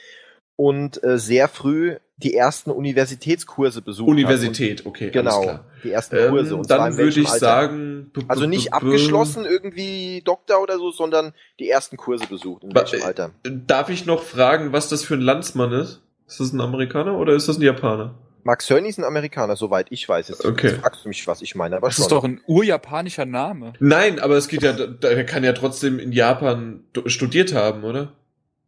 und 0.56 1.04
äh, 1.04 1.18
sehr 1.18 1.48
früh 1.48 1.98
die 2.18 2.34
ersten 2.34 2.72
Universitätskurse 2.72 3.84
besucht 3.84 4.10
Universität, 4.10 4.86
okay. 4.88 5.06
Und, 5.06 5.12
genau, 5.14 5.36
alles 5.36 5.44
klar. 5.44 5.66
die 5.84 5.91
ersten 5.91 6.18
Kurse. 6.30 6.54
Ähm, 6.54 6.60
Und 6.60 6.72
dann 6.72 6.98
würde 6.98 7.20
ich 7.20 7.28
Alter? 7.28 7.40
sagen, 7.40 8.12
Also 8.28 8.48
nicht 8.48 8.74
abgeschlossen 8.74 9.45
irgendwie 9.45 10.24
Doktor 10.26 10.62
oder 10.62 10.80
so, 10.80 10.91
sondern 10.91 11.34
die 11.60 11.70
ersten 11.70 11.95
Kurse 11.95 12.26
besucht. 12.26 12.64
In 12.64 12.74
welchem 12.74 13.04
Alter? 13.04 13.32
Darf 13.44 13.90
ich 13.90 14.08
noch 14.08 14.24
fragen, 14.24 14.74
was 14.74 14.90
das 14.90 15.04
für 15.04 15.14
ein 15.14 15.22
Landsmann 15.22 15.72
ist? 15.74 16.02
Ist 16.28 16.40
das 16.40 16.54
ein 16.54 16.62
Amerikaner 16.62 17.18
oder 17.18 17.34
ist 17.34 17.48
das 17.48 17.58
ein 17.58 17.62
Japaner? 17.62 18.16
Mark 18.44 18.62
Cerny 18.62 18.88
ist 18.90 18.98
ein 18.98 19.04
Amerikaner, 19.04 19.56
soweit 19.56 19.88
ich 19.90 20.08
weiß. 20.08 20.30
Jetzt, 20.30 20.45
Okay. 20.45 20.68
jetzt 20.68 20.80
fragst 20.82 21.04
du 21.04 21.10
mich, 21.10 21.26
was 21.28 21.41
ich 21.41 21.56
meine, 21.56 21.76
aber 21.78 21.88
Das 21.88 21.95
schon. 21.95 22.04
ist 22.04 22.12
doch 22.12 22.24
ein 22.24 22.40
urjapanischer 22.48 23.26
Name. 23.26 23.74
Nein, 23.80 24.20
aber 24.20 24.36
es 24.38 24.48
geht 24.48 24.62
ja, 24.62 24.72
der 24.74 25.26
kann 25.26 25.44
ja 25.44 25.54
trotzdem 25.54 25.99
in 25.99 26.12
Japan 26.12 26.84
studiert 27.08 27.54
haben, 27.54 27.84
oder? 27.84 28.14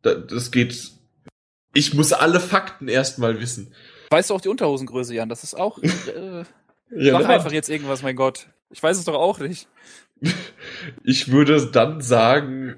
Da- 0.01 0.15
Das 0.15 0.51
geht. 0.51 0.91
Ich 1.73 1.93
muss 1.93 2.11
alle 2.13 2.39
Fakten 2.39 2.87
erstmal 2.87 3.39
wissen. 3.39 3.73
Weißt 4.09 4.29
du 4.31 4.33
auch 4.35 4.41
die 4.41 4.49
Unterhosengröße, 4.49 5.13
Jan? 5.13 5.29
Das 5.29 5.43
ist 5.43 5.53
auch. 5.55 5.77
Äh, 5.83 6.43
Mach 7.11 7.25
einfach 7.29 7.51
jetzt 7.51 7.69
irgendwas, 7.69 8.01
mein 8.01 8.15
Gott. 8.15 8.47
Ich 8.71 8.81
weiß 8.81 8.97
es 8.97 9.05
doch 9.05 9.15
auch 9.15 9.39
nicht. 9.39 9.67
Ich 11.03 11.31
würde 11.31 11.67
dann 11.67 12.01
sagen, 12.01 12.75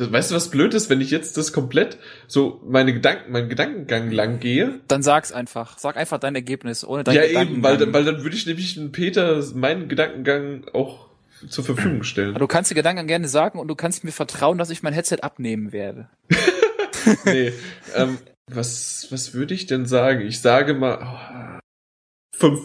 das, 0.00 0.10
weißt 0.12 0.30
du, 0.30 0.34
was 0.34 0.48
blöd 0.50 0.74
ist, 0.74 0.88
wenn 0.90 1.00
ich 1.00 1.10
jetzt 1.10 1.36
das 1.36 1.52
komplett 1.52 1.98
so 2.26 2.60
meine 2.66 2.92
Gedanken, 2.94 3.32
meinen 3.32 3.48
Gedankengang 3.48 4.10
lang 4.10 4.40
gehe? 4.40 4.80
Dann 4.88 5.02
sag's 5.02 5.30
einfach. 5.32 5.78
Sag 5.78 5.96
einfach 5.96 6.18
dein 6.18 6.34
Ergebnis, 6.34 6.84
ohne 6.84 7.04
dein 7.04 7.14
Ja, 7.14 7.24
eben, 7.24 7.62
weil, 7.62 7.76
dann- 7.76 7.92
weil 7.92 8.04
dann 8.04 8.22
würde 8.22 8.34
ich 8.36 8.46
nämlich 8.46 8.80
Peter 8.92 9.42
meinen 9.54 9.88
Gedankengang 9.88 10.66
auch 10.72 11.08
zur 11.48 11.64
Verfügung 11.64 12.02
stellen. 12.02 12.30
Aber 12.30 12.40
du 12.40 12.46
kannst 12.46 12.70
die 12.70 12.74
Gedanken 12.74 13.06
gerne 13.06 13.28
sagen 13.28 13.58
und 13.58 13.68
du 13.68 13.74
kannst 13.74 14.04
mir 14.04 14.12
vertrauen, 14.12 14.58
dass 14.58 14.70
ich 14.70 14.82
mein 14.82 14.92
Headset 14.92 15.18
abnehmen 15.22 15.72
werde. 15.72 16.08
nee, 17.24 17.52
ähm, 17.94 18.18
was, 18.50 19.06
was 19.10 19.32
würde 19.32 19.54
ich 19.54 19.66
denn 19.66 19.86
sagen? 19.86 20.20
Ich 20.22 20.40
sage 20.40 20.74
mal 20.74 20.98
oh, 21.02 22.36
fünf, 22.36 22.60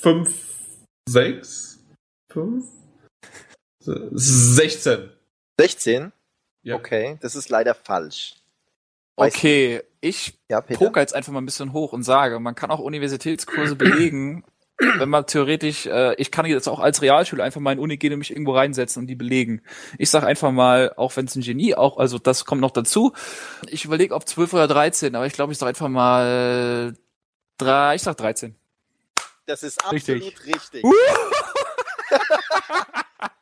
fünf, 0.00 0.32
sechs, 1.08 1.80
fünf, 2.32 2.66
sechzehn. 3.80 5.10
16? 5.60 6.12
Ja. 6.62 6.74
Okay, 6.76 7.16
das 7.20 7.34
ist 7.36 7.48
leider 7.48 7.74
falsch. 7.74 8.34
Weißt- 9.16 9.36
Okay, 9.36 9.82
ich 10.00 10.38
Ja, 10.48 10.60
poker 10.60 11.00
jetzt 11.00 11.14
einfach 11.14 11.32
mal 11.32 11.40
ein 11.40 11.46
bisschen 11.46 11.72
hoch 11.72 11.92
und 11.92 12.02
sage, 12.02 12.38
man 12.40 12.54
kann 12.54 12.70
auch 12.70 12.78
Universitätskurse 12.80 13.76
belegen, 13.76 14.44
wenn 14.78 15.08
man 15.10 15.26
theoretisch, 15.26 15.84
äh, 15.86 16.14
ich 16.14 16.30
kann 16.30 16.46
jetzt 16.46 16.66
auch 16.68 16.80
als 16.80 17.02
Realschüler 17.02 17.44
einfach 17.44 17.60
mal 17.60 17.72
in 17.72 17.78
Uni 17.78 17.98
gehen 17.98 18.14
und 18.14 18.18
mich 18.20 18.30
irgendwo 18.30 18.54
reinsetzen 18.54 19.02
und 19.02 19.06
die 19.08 19.14
belegen. 19.14 19.62
Ich 19.98 20.08
sag 20.10 20.24
einfach 20.24 20.52
mal, 20.52 20.94
auch 20.96 21.14
wenn 21.16 21.26
es 21.26 21.36
ein 21.36 21.42
Genie 21.42 21.74
auch, 21.74 21.98
also 21.98 22.18
das 22.18 22.46
kommt 22.46 22.62
noch 22.62 22.70
dazu. 22.70 23.12
Ich 23.68 23.84
überlege, 23.84 24.14
ob 24.14 24.26
12 24.26 24.54
oder 24.54 24.68
13, 24.68 25.14
aber 25.14 25.26
ich 25.26 25.34
glaube, 25.34 25.52
ich 25.52 25.58
sag 25.58 25.68
einfach 25.68 25.88
mal 25.88 26.94
drei, 27.58 27.94
ich 27.94 28.02
sag 28.02 28.16
13. 28.16 28.54
Das 29.44 29.62
ist 29.62 29.84
absolut 29.84 30.22
Richtig. 30.22 30.46
richtig. 30.46 30.84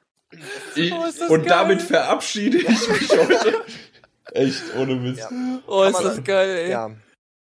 Ich, 0.75 0.93
Oh, 0.93 1.05
ist 1.05 1.21
das 1.21 1.31
und 1.31 1.41
geil. 1.47 1.49
damit 1.49 1.83
verabschiede 1.83 2.59
ich 2.59 2.69
mich 2.69 3.11
heute. 3.11 3.55
Echt, 4.33 4.63
ohne 4.77 4.95
Mist. 4.97 5.21
Ja. 5.21 5.29
Oh, 5.67 5.83
ist 5.85 6.01
das 6.03 6.23
geil, 6.23 6.51
ey. 6.51 6.71
Ja. 6.71 6.91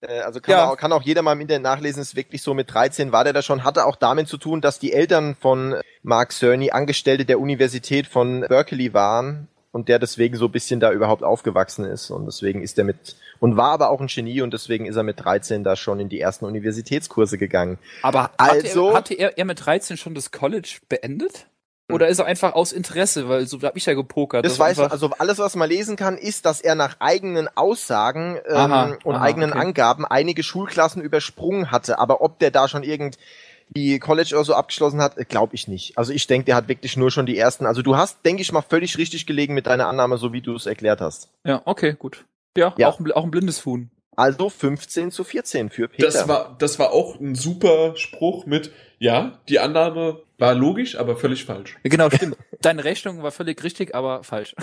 Äh, 0.03 0.21
Also 0.21 0.41
kann, 0.41 0.53
Ja. 0.53 0.69
auch, 0.71 0.77
kann 0.77 0.93
auch 0.93 1.03
jeder 1.03 1.23
mal 1.23 1.33
im 1.33 1.41
Internet 1.41 1.62
nachlesen, 1.62 2.03
ist 2.03 2.15
wirklich 2.15 2.43
so 2.43 2.53
mit 2.55 2.73
13 2.73 3.11
war 3.12 3.25
der 3.25 3.33
da 3.33 3.41
schon, 3.43 3.65
hatte 3.65 3.87
auch 3.87 3.97
damit 3.97 4.29
zu 4.29 4.37
tun, 4.37 4.61
dass 4.61 4.79
die 4.79 4.93
Eltern 4.93 5.35
von 5.35 5.77
Mark 6.03 6.33
Cerny 6.33 6.71
Angestellte 6.73 7.25
der 7.25 7.41
Universität 7.41 8.07
von 8.07 8.43
Berkeley 8.49 8.93
waren 8.93 9.49
und 9.73 9.89
der 9.89 9.99
deswegen 9.99 10.37
so 10.37 10.45
ein 10.45 10.53
bisschen 10.53 10.79
da 10.79 10.93
überhaupt 10.93 11.23
aufgewachsen 11.23 11.85
ist 11.87 12.11
und 12.11 12.27
deswegen 12.27 12.62
ist 12.62 12.77
er 12.79 12.85
mit 12.85 13.16
und 13.41 13.57
war 13.57 13.71
aber 13.73 13.89
auch 13.91 14.01
ein 14.01 14.07
Genie 14.09 14.43
und 14.43 14.53
deswegen 14.53 14.85
ist 14.87 14.97
er 14.97 15.03
mit 15.03 15.19
13 15.25 15.65
da 15.65 15.75
schon 15.77 15.99
in 16.01 16.09
die 16.11 16.21
ersten 16.21 16.45
Universitätskurse 16.45 17.39
gegangen. 17.39 17.79
Aber 18.03 18.31
Also- 18.37 18.95
hatte, 18.95 19.15
er, 19.15 19.27
hatte 19.29 19.33
er, 19.33 19.39
er 19.39 19.45
mit 19.47 19.65
13 19.65 19.97
schon 19.97 20.15
das 20.15 20.31
College 20.31 20.81
beendet? 20.91 21.47
Oder 21.93 22.09
ist 22.09 22.19
er 22.19 22.24
einfach 22.24 22.55
aus 22.55 22.73
Interesse, 22.73 23.28
weil 23.28 23.47
so 23.47 23.61
hab 23.61 23.77
ich 23.77 23.85
ja 23.85 23.93
gepokert. 23.93 24.44
Das 24.44 24.59
weiß 24.59 24.78
einfach, 24.78 24.93
also 24.93 25.11
alles, 25.19 25.39
was 25.39 25.55
man 25.55 25.69
lesen 25.69 25.97
kann, 25.97 26.16
ist, 26.16 26.47
dass 26.47 26.62
er 26.62 26.74
nach 26.74 26.97
eigenen 26.98 27.48
Aussagen 27.55 28.39
ähm, 28.48 28.56
Aha, 28.56 28.98
und 29.05 29.16
aha, 29.16 29.23
eigenen 29.23 29.51
okay. 29.51 29.61
Angaben 29.61 30.06
einige 30.06 30.43
Schulklassen 30.43 31.02
übersprungen 31.02 31.70
hatte. 31.70 31.98
Aber 31.98 32.23
ob 32.23 32.39
der 32.39 32.51
da 32.51 32.69
schon 32.69 32.85
irgendwie 32.85 33.98
College 33.98 34.31
oder 34.35 34.44
so 34.44 34.55
abgeschlossen 34.55 35.02
hat, 35.02 35.16
glaube 35.28 35.55
ich 35.55 35.69
nicht. 35.69 35.98
Also 35.98 36.15
ich 36.15 36.27
denke, 36.27 36.47
der 36.47 36.56
hat 36.56 36.69
wirklich 36.69 36.97
nur 36.97 37.11
schon 37.11 37.27
die 37.27 37.36
ersten. 37.36 37.66
Also 37.66 37.82
du 37.82 37.97
hast, 37.97 38.24
denke 38.24 38.40
ich 38.40 38.51
mal, 38.51 38.62
völlig 38.62 38.97
richtig 38.97 39.27
gelegen 39.27 39.52
mit 39.52 39.66
deiner 39.66 39.86
Annahme, 39.86 40.16
so 40.16 40.32
wie 40.32 40.40
du 40.40 40.55
es 40.55 40.65
erklärt 40.65 41.02
hast. 41.02 41.28
Ja, 41.44 41.61
okay, 41.66 41.97
gut. 41.98 42.24
Ja, 42.56 42.73
Ja. 42.78 42.89
Auch, 42.89 42.98
ein, 42.98 43.12
auch 43.12 43.24
ein 43.24 43.31
blindes 43.31 43.66
Huhn. 43.66 43.90
Also 44.16 44.49
15 44.49 45.11
zu 45.11 45.24
14 45.24 45.70
für 45.70 45.89
Peter. 45.89 46.07
Das 46.07 46.28
war, 46.28 46.57
das 46.59 46.78
war 46.78 46.93
auch 46.93 47.19
ein 47.20 47.35
super 47.35 47.97
Spruch 47.97 48.47
mit, 48.47 48.73
ja, 48.99 49.39
die 49.49 49.59
Annahme 49.59 50.23
war 50.39 50.55
logisch, 50.55 50.97
aber 50.97 51.16
völlig 51.16 51.45
falsch. 51.45 51.77
Genau, 51.82 52.11
stimmt. 52.11 52.36
Deine 52.61 52.85
Rechnung 52.85 53.23
war 53.23 53.31
völlig 53.31 53.62
richtig, 53.62 53.95
aber 53.95 54.24
falsch. 54.24 54.55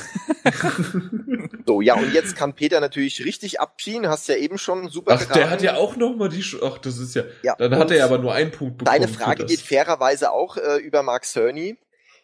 so, 1.65 1.81
ja, 1.81 1.95
und 1.95 2.13
jetzt 2.13 2.35
kann 2.35 2.53
Peter 2.53 2.79
natürlich 2.79 3.23
richtig 3.23 3.59
abziehen. 3.59 4.07
Hast 4.07 4.27
ja 4.27 4.35
eben 4.35 4.57
schon 4.57 4.89
super 4.89 5.13
Ach, 5.19 5.25
der 5.33 5.49
hat 5.49 5.61
ja 5.61 5.75
auch 5.75 5.95
noch 5.95 6.15
mal 6.15 6.29
die, 6.29 6.43
Sch 6.43 6.57
ach, 6.63 6.77
das 6.77 6.97
ist 6.97 7.15
ja, 7.15 7.23
Ja, 7.43 7.55
dann 7.55 7.75
hat 7.77 7.91
er 7.91 7.97
ja 7.97 8.05
aber 8.05 8.17
nur 8.17 8.33
einen 8.33 8.51
Punkt 8.51 8.79
bekommen. 8.79 8.99
Deine 8.99 9.07
Frage 9.07 9.45
geht 9.45 9.61
fairerweise 9.61 10.31
auch 10.31 10.57
äh, 10.57 10.77
über 10.77 11.03
Mark 11.03 11.25
Cerny. 11.25 11.77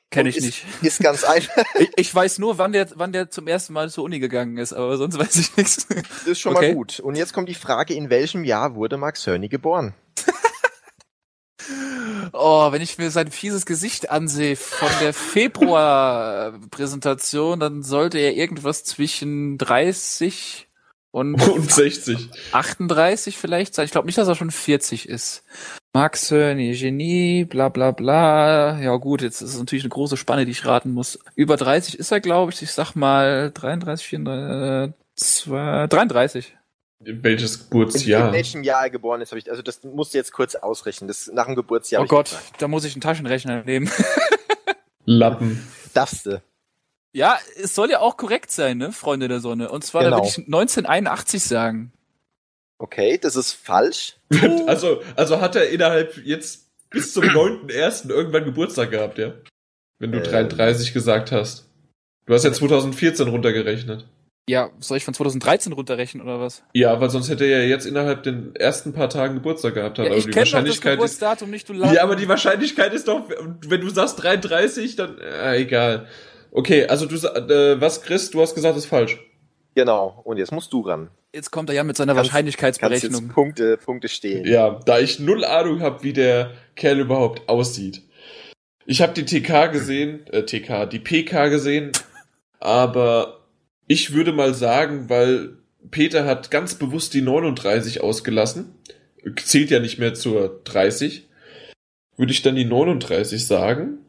Kenn 0.10 0.22
Und 0.26 0.30
ich 0.30 0.38
ist, 0.38 0.46
nicht. 0.46 0.66
Ist 0.82 1.00
ganz 1.02 1.24
einfach. 1.26 1.64
Ich, 1.80 1.90
ich 1.98 2.16
weiß 2.16 2.40
nur, 2.40 2.58
wann 2.58 2.72
der, 2.72 2.88
wann 2.96 3.12
der 3.12 3.30
zum 3.30 3.46
ersten 3.48 3.74
Mal 3.74 3.90
zur 3.90 4.06
Uni 4.06 4.20
gegangen 4.20 4.58
ist, 4.58 4.72
aber 4.74 4.96
sonst 4.98 5.20
weiß 5.20 5.36
ich 5.36 5.58
nichts. 5.58 5.86
Das 5.88 6.26
ist 6.28 6.40
schon 6.40 6.56
Okay. 6.56 6.70
mal 6.70 6.76
gut. 6.76 7.00
Und 7.02 7.16
jetzt 7.16 7.34
kommt 7.34 7.50
die 7.50 7.56
Frage, 7.56 7.94
in 7.94 8.10
welchem 8.10 8.44
Jahr 8.46 8.76
wurde 8.76 8.96
Mark 8.98 9.18
Cerny 9.18 9.50
geboren? 9.50 9.94
Oh, 12.34 12.72
wenn 12.72 12.82
ich 12.82 12.98
mir 12.98 13.10
sein 13.10 13.32
fieses 13.32 13.66
Gesicht 13.66 14.10
ansehe 14.10 14.56
von 14.58 14.90
der 15.02 15.14
Februar-Präsentation, 15.14 17.60
dann 17.60 17.84
sollte 17.84 18.18
er 18.20 18.36
irgendwas 18.36 18.84
zwischen 18.84 19.58
30 19.58 20.68
und 21.12 21.42
Und 21.48 21.72
60. 21.72 22.30
38 22.52 23.38
vielleicht 23.38 23.74
sein. 23.76 23.86
Ich 23.86 23.92
glaube 23.92 24.08
nicht, 24.08 24.18
dass 24.18 24.28
er 24.28 24.36
schon 24.36 24.52
40 24.52 25.08
ist. 25.10 25.44
Mark 25.98 26.16
Cerny, 26.16 26.74
Genie, 26.76 27.44
bla 27.46 27.70
bla 27.70 27.90
bla. 27.90 28.80
Ja 28.80 28.96
gut, 28.98 29.24
jetzt 29.24 29.42
ist 29.42 29.54
es 29.56 29.58
natürlich 29.60 29.84
eine 29.84 29.90
große 29.90 30.16
Spanne, 30.16 30.46
die 30.46 30.52
ich 30.52 30.64
raten 30.64 30.92
muss. 30.92 31.18
Über 31.34 31.58
30 31.58 31.98
ist 31.98 32.12
er, 32.12 32.20
glaube 32.20 32.52
ich. 32.52 32.62
Ich 32.62 32.72
sag 32.72 32.94
mal 32.94 33.50
33, 33.52 34.06
34, 34.08 34.92
äh, 34.92 34.94
zwei- 35.16 35.88
33. 35.88 36.56
Welches 37.00 37.56
In, 37.56 37.64
Geburtsjahr? 37.64 38.28
in 38.28 38.34
welchem 38.36 38.62
Jahr 38.64 38.84
er 38.84 38.90
geboren 38.92 39.22
ist, 39.22 39.32
habe 39.32 39.40
ich, 39.40 39.50
also 39.50 39.64
das 39.64 39.84
musst 39.84 40.14
du 40.14 40.20
jetzt 40.20 40.32
kurz 40.34 40.54
ausrechnen. 40.54 41.08
Das 41.08 41.32
nach 41.34 41.48
dem 41.48 41.56
Geburtsjahr. 41.56 42.04
oh 42.04 42.06
Gott, 42.06 42.30
da 42.60 42.68
muss 42.68 42.84
ich 42.86 42.94
einen 42.94 43.02
Taschenrechner 43.02 43.64
nehmen. 43.64 43.90
Lappen. 45.06 45.68
Darfst 45.96 46.28
du. 46.28 46.44
ja, 47.12 47.40
es 47.60 47.74
soll 47.74 47.90
ja 47.90 48.02
auch 48.02 48.18
korrekt 48.18 48.52
sein, 48.52 48.78
ne, 48.78 48.92
Freunde 48.92 49.28
der 49.30 49.40
Sonne. 49.40 49.70
Und 49.72 49.84
zwar, 49.84 50.04
Genau. 50.04 50.18
da 50.18 50.22
würde 50.24 50.30
ich 50.30 50.38
1981 50.46 51.44
sagen. 51.44 51.92
Okay, 52.80 53.18
das 53.22 53.36
ist 53.36 53.54
falsch. 53.54 54.16
Also, 54.68 55.02
also 55.16 55.42
hat 55.42 55.56
er 55.56 55.70
innerhalb 55.70 56.18
jetzt 56.26 56.68
bis 56.90 57.14
zum 57.14 57.24
9.1. 57.24 58.10
irgendwann 58.10 58.46
Geburtstag 58.46 58.92
gehabt, 58.92 59.18
ja? 59.18 59.34
Wenn 60.00 60.12
du 60.12 60.20
Ähm. 60.20 60.24
33 60.24 60.94
gesagt 60.94 61.32
hast. 61.32 61.66
Du 62.26 62.34
hast 62.34 62.44
ja 62.44 62.52
2014 62.52 63.28
runtergerechnet. 63.30 64.06
Ja, 64.50 64.70
soll 64.80 64.98
ich 64.98 65.04
von 65.06 65.14
2013 65.14 65.74
runterrechnen 65.74 66.24
oder 66.24 66.40
was? 66.40 66.64
Ja, 66.74 67.02
weil 67.02 67.10
sonst 67.10 67.30
hätte 67.30 67.44
er 67.46 67.64
ja 67.64 67.68
jetzt 67.68 67.86
innerhalb 67.86 68.24
den 68.24 68.56
ersten 68.56 68.94
paar 68.94 69.10
Tagen 69.10 69.34
Geburtstag 69.36 69.74
gehabt. 69.74 69.98
Ja, 69.98 70.06
aber 70.06 70.16
ich 70.16 70.26
die 70.26 70.32
kenne 70.32 70.46
doch 70.46 70.52
das 70.52 70.54
Wahrscheinlichkeit 70.54 70.94
Geburtsdatum 70.94 71.50
nicht, 71.50 71.68
du. 71.68 71.74
Ja, 71.74 72.04
aber 72.04 72.16
die 72.16 72.30
Wahrscheinlichkeit 72.30 72.94
ist 72.94 73.08
doch, 73.10 73.28
wenn 73.68 73.82
du 73.82 73.90
sagst 73.90 74.22
33, 74.24 74.96
dann, 74.96 75.18
äh, 75.20 75.58
egal. 75.58 76.08
Okay, 76.52 76.86
also 76.88 77.06
du, 77.08 77.18
sa- 77.18 77.36
äh, 77.36 77.82
was, 77.82 78.02
Chris, 78.04 78.30
du 78.32 78.40
hast 78.42 78.56
gesagt, 78.56 78.78
ist 78.78 78.86
falsch. 78.86 79.20
Genau. 79.76 80.22
Und 80.24 80.38
jetzt 80.38 80.52
musst 80.54 80.72
du 80.72 80.82
ran. 80.82 81.10
Jetzt 81.38 81.52
kommt 81.52 81.70
er 81.70 81.76
ja 81.76 81.84
mit 81.84 81.96
seiner 81.96 82.16
Kannst- 82.16 82.32
Kannst 82.32 82.34
Wahrscheinlichkeitsberechnung. 82.34 83.26
jetzt 83.26 83.34
Punkte, 83.36 83.78
Punkte 83.78 84.08
stehen. 84.08 84.44
Ja, 84.44 84.80
da 84.88 84.98
ich 84.98 85.20
null 85.20 85.46
Ahnung 85.46 85.82
habe, 85.82 86.02
wie 86.02 86.12
der 86.12 86.54
Kerl 86.76 87.00
überhaupt 87.00 87.48
aussieht. 87.48 88.02
Ich 88.88 89.04
habe 89.04 89.14
die 89.14 89.24
TK 89.24 89.68
gesehen, 89.68 90.26
äh, 90.32 90.42
TK, 90.48 90.88
die 90.88 90.98
PK 90.98 91.50
gesehen, 91.50 91.92
aber 92.60 93.46
ich 93.86 94.14
würde 94.16 94.32
mal 94.32 94.56
sagen, 94.56 95.10
weil 95.12 95.58
Peter 95.92 96.26
hat 96.26 96.50
ganz 96.50 96.74
bewusst 96.74 97.14
die 97.14 97.22
39 97.22 98.02
ausgelassen, 98.02 98.74
zählt 99.36 99.70
ja 99.70 99.80
nicht 99.80 100.00
mehr 100.00 100.16
zur 100.16 100.62
30, 100.64 101.28
würde 102.18 102.32
ich 102.32 102.42
dann 102.42 102.56
die 102.56 102.66
39 102.66 103.46
sagen. 103.46 104.00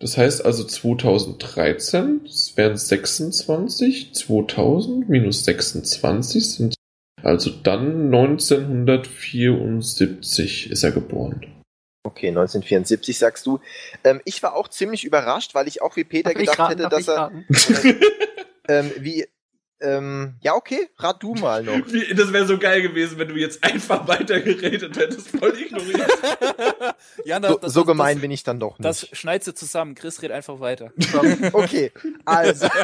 Das 0.00 0.16
heißt 0.16 0.42
also 0.44 0.62
2013, 0.64 2.20
das 2.24 2.56
wären 2.56 2.76
26, 2.76 4.14
2000 4.14 5.08
minus 5.08 5.44
26 5.44 6.48
sind 6.50 6.77
also 7.28 7.50
dann 7.50 8.06
1974 8.06 10.70
ist 10.70 10.82
er 10.82 10.92
geboren. 10.92 11.42
Okay, 12.04 12.28
1974 12.28 13.18
sagst 13.18 13.44
du. 13.46 13.60
Ähm, 14.02 14.22
ich 14.24 14.42
war 14.42 14.56
auch 14.56 14.68
ziemlich 14.68 15.04
überrascht, 15.04 15.54
weil 15.54 15.68
ich 15.68 15.82
auch 15.82 15.94
wie 15.96 16.04
Peter 16.04 16.30
Darf 16.32 16.40
gedacht 16.40 16.58
raten? 16.58 16.78
hätte, 16.80 16.88
dass 16.88 17.06
er 17.08 17.30
ähm, 18.68 18.90
wie 18.98 19.26
ähm, 19.80 20.34
ja 20.40 20.54
okay, 20.54 20.88
rat 20.96 21.22
du 21.22 21.34
mal 21.34 21.62
noch. 21.62 21.78
Wie, 21.92 22.12
das 22.14 22.32
wäre 22.32 22.46
so 22.46 22.58
geil 22.58 22.80
gewesen, 22.82 23.16
wenn 23.18 23.28
du 23.28 23.36
jetzt 23.36 23.62
einfach 23.62 24.08
weitergeredet 24.08 24.96
hättest, 24.96 25.28
voll 25.28 25.54
ignoriert. 25.56 26.10
ja, 27.24 27.40
So, 27.40 27.60
so 27.62 27.84
gemein 27.84 28.20
bin 28.20 28.30
ich 28.32 28.42
dann 28.42 28.58
doch 28.58 28.76
Das, 28.78 29.02
nicht. 29.02 29.12
das 29.12 29.18
schneidest 29.18 29.48
du 29.48 29.54
zusammen. 29.54 29.94
Chris 29.94 30.20
red 30.22 30.32
einfach 30.32 30.58
weiter. 30.60 30.92
Okay, 31.52 31.92
also 32.24 32.66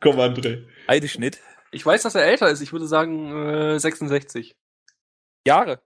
Komm, 0.00 0.18
André. 0.20 0.64
Heide 0.88 1.08
Schnitt. 1.08 1.38
Ich 1.72 1.84
weiß, 1.84 2.02
dass 2.02 2.14
er 2.14 2.24
älter 2.24 2.48
ist. 2.50 2.60
Ich 2.60 2.72
würde 2.72 2.86
sagen 2.86 3.48
äh, 3.48 3.78
66. 3.78 4.56
Jahre. 5.46 5.80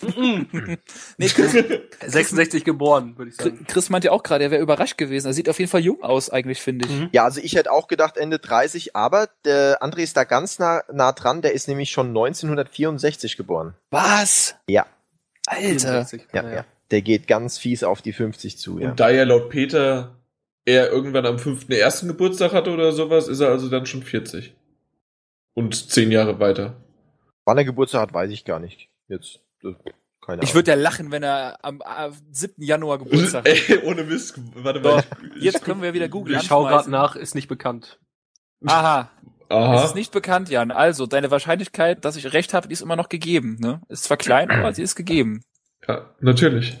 Mhm. 0.00 0.46
Nee, 1.18 1.28
Chris, 1.28 1.52
66 2.06 2.64
geboren, 2.64 3.16
würde 3.18 3.30
ich 3.30 3.36
sagen. 3.36 3.64
Chris 3.68 3.90
meinte 3.90 4.06
ja 4.06 4.12
auch 4.12 4.22
gerade, 4.22 4.44
er 4.44 4.50
wäre 4.50 4.62
überrascht 4.62 4.96
gewesen. 4.96 5.26
Er 5.26 5.34
sieht 5.34 5.48
auf 5.48 5.58
jeden 5.58 5.70
Fall 5.70 5.82
jung 5.82 6.02
aus, 6.02 6.30
eigentlich, 6.30 6.62
finde 6.62 6.86
ich. 6.86 6.92
Mhm. 6.92 7.08
ja, 7.12 7.24
also 7.24 7.40
ich 7.42 7.54
hätte 7.54 7.70
auch 7.70 7.88
gedacht 7.88 8.16
Ende 8.16 8.38
30, 8.38 8.96
aber 8.96 9.28
der 9.44 9.82
André 9.82 9.98
ist 9.98 10.16
da 10.16 10.24
ganz 10.24 10.58
nah, 10.58 10.82
nah 10.92 11.12
dran. 11.12 11.42
Der 11.42 11.52
ist 11.52 11.68
nämlich 11.68 11.90
schon 11.90 12.08
1964 12.08 13.36
geboren. 13.36 13.74
Was? 13.90 14.56
Ja. 14.66 14.86
Alter. 15.46 16.04
64. 16.04 16.22
Ja, 16.32 16.42
Naja. 16.42 16.54
ja. 16.56 16.64
Der 16.90 17.02
geht 17.02 17.26
ganz 17.26 17.58
fies 17.58 17.84
auf 17.84 18.02
die 18.02 18.12
50 18.12 18.58
zu, 18.58 18.78
ja. 18.78 18.90
Und 18.90 19.00
da 19.00 19.10
ja 19.10 19.24
laut 19.24 19.48
Peter 19.50 20.16
er 20.64 20.90
irgendwann 20.90 21.26
am 21.26 21.36
5.1. 21.36 22.06
Geburtstag 22.06 22.52
hatte 22.52 22.70
oder 22.72 22.92
sowas, 22.92 23.28
ist 23.28 23.40
er 23.40 23.48
also 23.48 23.68
dann 23.68 23.86
schon 23.86 24.02
40. 24.02 24.54
Und 25.54 25.90
zehn 25.90 26.10
Jahre 26.10 26.38
weiter. 26.40 26.76
Wann 27.44 27.58
er 27.58 27.64
Geburtstag 27.64 28.02
hat, 28.02 28.14
weiß 28.14 28.30
ich 28.30 28.44
gar 28.44 28.58
nicht. 28.60 28.88
Jetzt, 29.08 29.40
äh, 29.64 29.72
keine 30.24 30.38
Ahnung. 30.38 30.44
Ich 30.44 30.54
würde 30.54 30.70
ja 30.70 30.76
lachen, 30.76 31.10
wenn 31.10 31.22
er 31.22 31.58
am 31.64 31.80
äh, 31.80 32.10
7. 32.30 32.62
Januar 32.62 32.98
Geburtstag 32.98 33.46
hat. 33.48 33.68
Ey, 33.68 33.78
ohne 33.84 34.04
Mist. 34.04 34.38
Warte 34.54 34.80
mal. 34.80 35.02
ich- 35.36 35.42
Jetzt 35.42 35.64
können 35.64 35.82
wir 35.82 35.92
wieder 35.94 36.08
googeln. 36.08 36.38
Ich 36.38 36.46
schau 36.46 36.62
gerade 36.64 36.90
nach, 36.90 37.16
ist 37.16 37.34
nicht 37.34 37.48
bekannt. 37.48 37.98
Aha. 38.64 39.10
Es 39.48 39.56
Aha. 39.56 39.84
ist 39.84 39.94
nicht 39.94 40.12
bekannt, 40.12 40.48
Jan. 40.48 40.70
Also, 40.70 41.06
deine 41.06 41.30
Wahrscheinlichkeit, 41.30 42.04
dass 42.06 42.16
ich 42.16 42.32
recht 42.32 42.54
habe, 42.54 42.68
die 42.68 42.72
ist 42.72 42.80
immer 42.80 42.96
noch 42.96 43.10
gegeben. 43.10 43.58
Ne? 43.60 43.82
Ist 43.88 44.04
zwar 44.04 44.16
klein, 44.16 44.50
aber 44.50 44.72
sie 44.72 44.82
ist 44.82 44.94
gegeben. 44.94 45.42
Ja, 45.86 46.14
natürlich. 46.20 46.78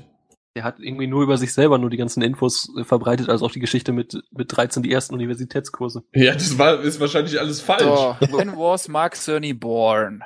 Der 0.54 0.64
hat 0.64 0.80
irgendwie 0.80 1.06
nur 1.06 1.22
über 1.22 1.38
sich 1.38 1.54
selber 1.54 1.78
nur 1.78 1.88
die 1.88 1.96
ganzen 1.96 2.22
Infos 2.22 2.68
äh, 2.78 2.84
verbreitet, 2.84 3.30
also 3.30 3.46
auch 3.46 3.52
die 3.52 3.60
Geschichte 3.60 3.92
mit, 3.92 4.22
mit 4.32 4.54
13 4.54 4.82
die 4.82 4.92
ersten 4.92 5.14
Universitätskurse. 5.14 6.04
Ja, 6.14 6.34
das 6.34 6.58
war, 6.58 6.80
ist 6.82 7.00
wahrscheinlich 7.00 7.40
alles 7.40 7.62
falsch. 7.62 7.82
So, 7.82 8.16
when 8.36 8.54
was 8.56 8.88
Mark 8.88 9.16
Cerny 9.16 9.54
born? 9.54 10.22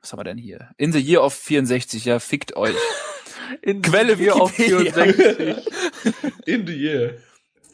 Was 0.00 0.12
haben 0.12 0.20
wir 0.20 0.24
denn 0.24 0.38
hier? 0.38 0.70
In 0.76 0.92
the 0.92 1.00
year 1.00 1.24
of 1.24 1.34
64, 1.34 2.04
ja, 2.04 2.20
fickt 2.20 2.56
euch. 2.56 2.76
In 3.62 3.82
Quelle 3.82 4.16
hier 4.16 4.36
auf 4.36 4.56
Wikipedia. 4.56 4.92
64. 4.92 6.46
In 6.46 6.66
the 6.66 6.72
year. 6.72 7.18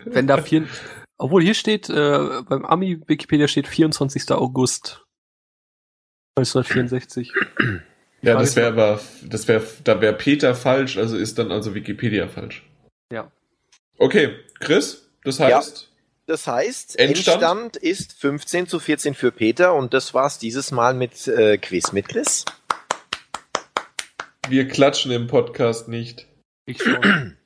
Wenn 0.05 0.27
da 0.27 0.41
vier, 0.41 0.67
obwohl 1.19 1.43
hier 1.43 1.55
steht, 1.55 1.91
äh, 1.91 2.43
beim 2.49 2.65
Ami-Wikipedia 2.65 3.47
steht 3.47 3.69
24. 3.69 4.31
August 4.31 5.05
1964. 6.37 7.35
Ja, 8.23 8.39
das 8.39 8.55
wäre 8.57 8.69
aber, 8.69 9.01
das 9.23 9.49
wäre, 9.49 9.63
da 9.85 10.01
wäre 10.01 10.13
Peter 10.15 10.55
falsch, 10.55 10.99
also 10.99 11.17
ist 11.17 11.39
dann 11.39 11.51
also 11.51 11.75
Wikipedia 11.75 12.29
falsch. 12.29 12.63
Ja. 13.13 13.31
Okay, 13.99 14.35
Chris, 14.61 15.09
das 15.25 15.41
heißt, 15.41 15.89
Das 16.27 16.47
heißt, 16.47 16.99
Endstand? 16.99 17.43
Endstand? 17.43 17.77
ist 17.77 18.13
15 18.21 18.67
zu 18.67 18.79
14 18.79 19.15
für 19.15 19.33
Peter 19.33 19.75
und 19.75 19.95
das 19.95 20.13
war's 20.15 20.39
dieses 20.39 20.71
Mal 20.71 20.95
mit 20.95 21.27
äh, 21.29 21.57
Quiz 21.59 21.93
mit 21.93 22.09
Chris. 22.09 22.45
wir 24.49 24.69
klatschen 24.69 25.13
im 25.13 25.27
Podcast 25.27 25.89
nicht. 25.89 26.27
Ich 26.67 26.83
schon. 26.83 27.37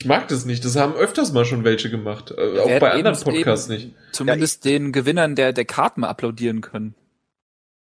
Ich 0.00 0.06
mag 0.06 0.28
das 0.28 0.44
nicht, 0.44 0.64
das 0.64 0.76
haben 0.76 0.94
öfters 0.94 1.32
mal 1.32 1.44
schon 1.46 1.64
welche 1.64 1.88
gemacht. 1.90 2.30
Äh, 2.30 2.58
auch 2.58 2.80
bei 2.80 2.92
anderen 2.92 3.16
eben- 3.16 3.24
Podcasts 3.24 3.68
nicht. 3.68 3.92
Zumindest 4.12 4.64
den 4.64 4.92
Gewinnern 4.92 5.34
der, 5.36 5.52
der 5.52 5.64
Karten 5.64 6.04
applaudieren 6.04 6.60
können. 6.60 6.94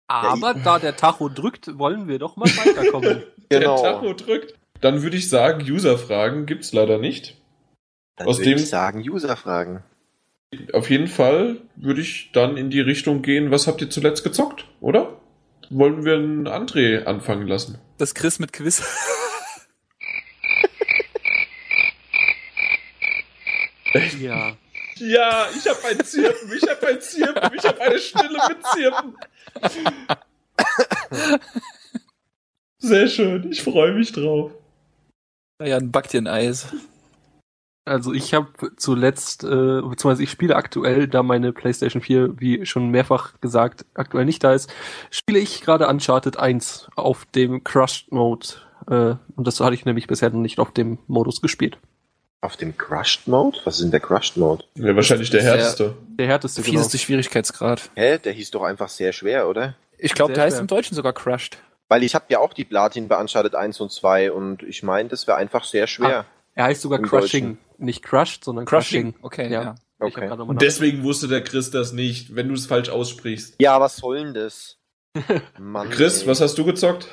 Aber 0.07 0.53
da 0.53 0.79
der 0.79 0.95
Tacho 0.95 1.29
drückt, 1.29 1.77
wollen 1.77 2.07
wir 2.07 2.19
doch 2.19 2.35
mal 2.35 2.45
weiterkommen. 2.49 3.23
Genau. 3.47 3.79
Der 3.79 3.91
Tacho 3.93 4.13
drückt. 4.13 4.55
Dann 4.81 5.03
würde 5.03 5.17
ich 5.17 5.29
sagen, 5.29 5.61
User-Fragen 5.61 6.47
gibt's 6.47 6.73
leider 6.73 6.97
nicht. 6.97 7.37
Dann 8.15 8.27
Aus 8.27 8.39
würde 8.39 8.49
dem- 8.51 8.57
ich 8.57 8.67
sagen, 8.69 8.99
User-Fragen. 9.07 9.83
Auf 10.73 10.89
jeden 10.89 11.07
Fall 11.07 11.57
würde 11.75 12.01
ich 12.01 12.31
dann 12.33 12.57
in 12.57 12.71
die 12.71 12.79
Richtung 12.81 13.21
gehen, 13.21 13.51
was 13.51 13.67
habt 13.67 13.81
ihr 13.81 13.89
zuletzt 13.91 14.23
gezockt, 14.23 14.65
oder? 14.81 15.19
Wollen 15.69 16.05
wir 16.05 16.15
einen 16.15 16.47
André 16.47 17.03
anfangen 17.05 17.45
lassen? 17.47 17.77
Das 17.99 18.15
Chris 18.15 18.39
mit 18.39 18.51
Quiz. 18.51 18.81
ja. 24.19 24.55
Ja, 24.97 25.47
ich 25.55 25.67
habe 25.67 25.87
ein 25.89 26.05
Zirpen, 26.05 26.51
ich 26.53 26.69
habe 26.69 26.87
ein 26.87 27.01
Zirpen, 27.01 27.51
ich 27.53 27.65
habe 27.65 27.81
eine 27.81 27.99
Stille 27.99 28.39
mit 28.47 28.65
Zirpen. 28.67 29.15
Sehr 32.77 33.07
schön, 33.07 33.51
ich 33.51 33.61
freue 33.61 33.93
mich 33.93 34.11
drauf. 34.11 34.51
Ja, 35.61 35.77
ein 35.77 35.91
backt 35.91 36.13
dir 36.13 36.21
ein 36.21 36.27
Eis. 36.27 36.73
Also 37.87 38.13
ich 38.13 38.33
habe 38.33 38.47
zuletzt, 38.77 39.43
äh, 39.43 39.47
beziehungsweise 39.47 40.23
ich 40.23 40.31
spiele 40.31 40.55
aktuell, 40.55 41.07
da 41.07 41.21
meine 41.21 41.53
PlayStation 41.53 42.01
4, 42.01 42.39
wie 42.39 42.65
schon 42.65 42.89
mehrfach 42.89 43.39
gesagt, 43.41 43.85
aktuell 43.93 44.25
nicht 44.25 44.43
da 44.43 44.53
ist, 44.53 44.73
spiele 45.11 45.39
ich 45.39 45.61
gerade 45.61 45.87
Uncharted 45.87 46.37
1 46.37 46.89
auf 46.95 47.25
dem 47.25 47.63
Crushed 47.63 48.11
Mode. 48.11 48.47
Äh, 48.87 49.15
und 49.35 49.45
das 49.45 49.59
hatte 49.59 49.75
ich 49.75 49.85
nämlich 49.85 50.07
bisher 50.07 50.31
noch 50.31 50.39
nicht 50.39 50.59
auf 50.59 50.71
dem 50.71 50.97
Modus 51.05 51.41
gespielt. 51.41 51.77
Auf 52.41 52.57
dem 52.57 52.77
Crushed 52.77 53.27
Mode? 53.27 53.59
Was 53.63 53.75
ist 53.75 53.83
denn 53.83 53.91
der 53.91 53.99
Crushed 53.99 54.37
Mode? 54.37 54.63
Ja, 54.75 54.95
wahrscheinlich 54.95 55.29
der 55.29 55.41
härteste. 55.41 55.95
Der 56.19 56.27
härteste 56.27 56.61
genau. 56.61 56.73
Fieseste 56.73 56.97
Schwierigkeitsgrad. 56.97 57.89
Hä? 57.95 58.19
Der 58.19 58.33
hieß 58.33 58.51
doch 58.51 58.63
einfach 58.63 58.89
sehr 58.89 59.13
schwer, 59.13 59.47
oder? 59.47 59.75
Ich 59.97 60.13
glaube, 60.13 60.33
der 60.33 60.43
heißt 60.43 60.55
schwer. 60.57 60.61
im 60.61 60.67
Deutschen 60.67 60.95
sogar 60.95 61.13
Crushed. 61.13 61.57
Weil 61.87 62.03
ich 62.03 62.13
habe 62.15 62.25
ja 62.29 62.39
auch 62.39 62.53
die 62.53 62.65
Platin 62.65 63.05
Uncharted 63.11 63.55
1 63.55 63.79
und 63.79 63.91
2 63.91 64.31
und 64.31 64.63
ich 64.63 64.83
meine, 64.83 65.09
das 65.09 65.27
wäre 65.27 65.37
einfach 65.37 65.63
sehr 65.63 65.87
schwer. 65.87 66.25
Er 66.53 66.63
heißt 66.65 66.81
sogar 66.81 66.99
Crushing. 66.99 67.57
Nicht 67.77 68.03
Crushed, 68.03 68.43
sondern 68.43 68.65
Crushing. 68.65 69.13
Okay, 69.21 69.51
Ja. 69.51 69.63
ja. 69.63 69.75
Okay. 69.99 70.29
Und 70.29 70.61
deswegen 70.61 71.03
wusste 71.03 71.27
der 71.27 71.41
Chris 71.41 71.71
das 71.71 71.93
nicht, 71.93 72.35
wenn 72.35 72.49
du 72.49 72.53
es 72.53 72.65
falsch 72.65 72.89
aussprichst. 72.89 73.55
Ja, 73.59 73.79
was 73.79 73.97
soll 73.97 74.17
denn 74.23 74.33
das? 74.33 74.77
Mann, 75.57 75.89
Chris, 75.89 76.23
ey. 76.23 76.27
was 76.27 76.41
hast 76.41 76.57
du 76.57 76.65
gezockt? 76.65 77.07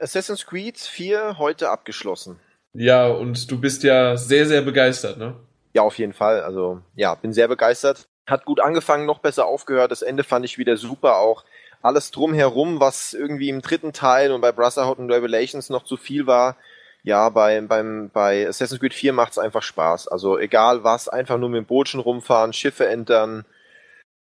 Assassin's 0.00 0.44
Creed 0.46 0.78
4 0.78 1.38
heute 1.38 1.70
abgeschlossen. 1.70 2.38
Ja, 2.74 3.08
und 3.08 3.50
du 3.50 3.60
bist 3.60 3.82
ja 3.82 4.16
sehr, 4.16 4.46
sehr 4.46 4.62
begeistert, 4.62 5.18
ne? 5.18 5.36
Ja, 5.72 5.82
auf 5.82 5.98
jeden 5.98 6.12
Fall. 6.12 6.42
Also, 6.42 6.80
ja, 6.94 7.14
bin 7.14 7.32
sehr 7.32 7.48
begeistert. 7.48 8.08
Hat 8.26 8.44
gut 8.44 8.60
angefangen, 8.60 9.06
noch 9.06 9.20
besser 9.20 9.46
aufgehört. 9.46 9.90
Das 9.90 10.02
Ende 10.02 10.24
fand 10.24 10.44
ich 10.44 10.58
wieder 10.58 10.76
super. 10.76 11.18
Auch 11.18 11.44
alles 11.82 12.10
drumherum, 12.10 12.80
was 12.80 13.14
irgendwie 13.14 13.48
im 13.48 13.62
dritten 13.62 13.92
Teil 13.92 14.32
und 14.32 14.40
bei 14.40 14.52
Brotherhood 14.52 14.98
und 14.98 15.10
Revelations 15.10 15.70
noch 15.70 15.84
zu 15.84 15.96
viel 15.96 16.26
war. 16.26 16.56
Ja, 17.04 17.28
bei, 17.28 17.60
beim, 17.60 18.10
bei 18.12 18.46
Assassin's 18.46 18.80
Creed 18.80 18.92
4 18.92 19.12
macht's 19.12 19.38
einfach 19.38 19.62
Spaß. 19.62 20.08
Also 20.08 20.38
egal 20.38 20.84
was, 20.84 21.08
einfach 21.08 21.38
nur 21.38 21.48
mit 21.48 21.58
dem 21.58 21.66
Bootchen 21.66 22.00
rumfahren, 22.00 22.52
Schiffe 22.52 22.86
entern, 22.88 23.44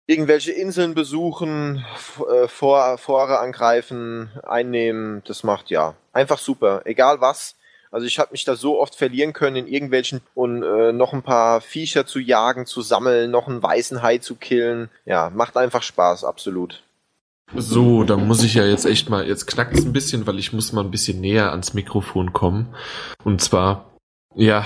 irgendwelche 0.07 0.53
Inseln 0.53 0.95
besuchen, 0.95 1.85
äh, 2.31 2.47
Vor 2.47 2.97
Fore 2.97 3.39
angreifen, 3.39 4.31
einnehmen. 4.43 5.22
Das 5.27 5.43
macht 5.43 5.69
ja 5.69 5.95
einfach 6.14 6.39
super. 6.39 6.81
Egal 6.85 7.22
was. 7.22 7.55
Also 7.94 8.07
ich 8.07 8.18
habe 8.18 8.32
mich 8.32 8.44
da 8.44 8.56
so 8.56 8.80
oft 8.80 8.95
verlieren 8.95 9.34
können 9.34 9.56
in 9.56 9.68
irgendwelchen 9.68 10.22
und 10.34 10.64
äh, 10.64 10.91
noch 10.91 11.14
ein 11.14 11.22
paar 11.22 11.61
Viecher 11.61 12.07
zu 12.07 12.20
jagen, 12.20 12.65
zu 12.65 12.82
sammeln, 12.82 13.30
noch 13.30 13.48
einen 13.48 13.61
weißen 13.61 14.02
Hai 14.02 14.18
zu 14.18 14.34
killen. 14.34 14.90
Ja, 15.06 15.30
macht 15.30 15.56
einfach 15.57 15.84
Spaß, 15.84 16.24
absolut. 16.24 16.82
So, 17.56 18.03
da 18.03 18.18
muss 18.18 18.44
ich 18.44 18.56
ja 18.56 18.65
jetzt 18.65 18.86
echt 18.86 19.11
mal, 19.11 19.28
jetzt 19.28 19.45
knackt 19.45 19.78
es 19.78 19.86
ein 19.86 19.94
bisschen, 19.94 20.26
weil 20.26 20.40
ich 20.40 20.53
muss 20.53 20.74
mal 20.74 20.84
ein 20.84 20.90
bisschen 20.90 21.22
näher 21.22 21.52
ans 21.52 21.76
Mikrofon 21.76 22.34
kommen. 22.34 22.74
Und 23.24 23.41
zwar, 23.41 23.94
ja, 24.34 24.65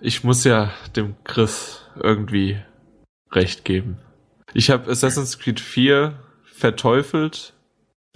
ich 0.00 0.24
muss 0.24 0.42
ja 0.42 0.72
dem 0.96 1.14
Chris 1.22 1.82
irgendwie 2.02 2.60
recht 3.30 3.64
geben. 3.64 3.98
Ich 4.54 4.70
habe 4.70 4.90
Assassin's 4.90 5.38
Creed 5.38 5.60
4 5.60 6.18
verteufelt. 6.42 7.52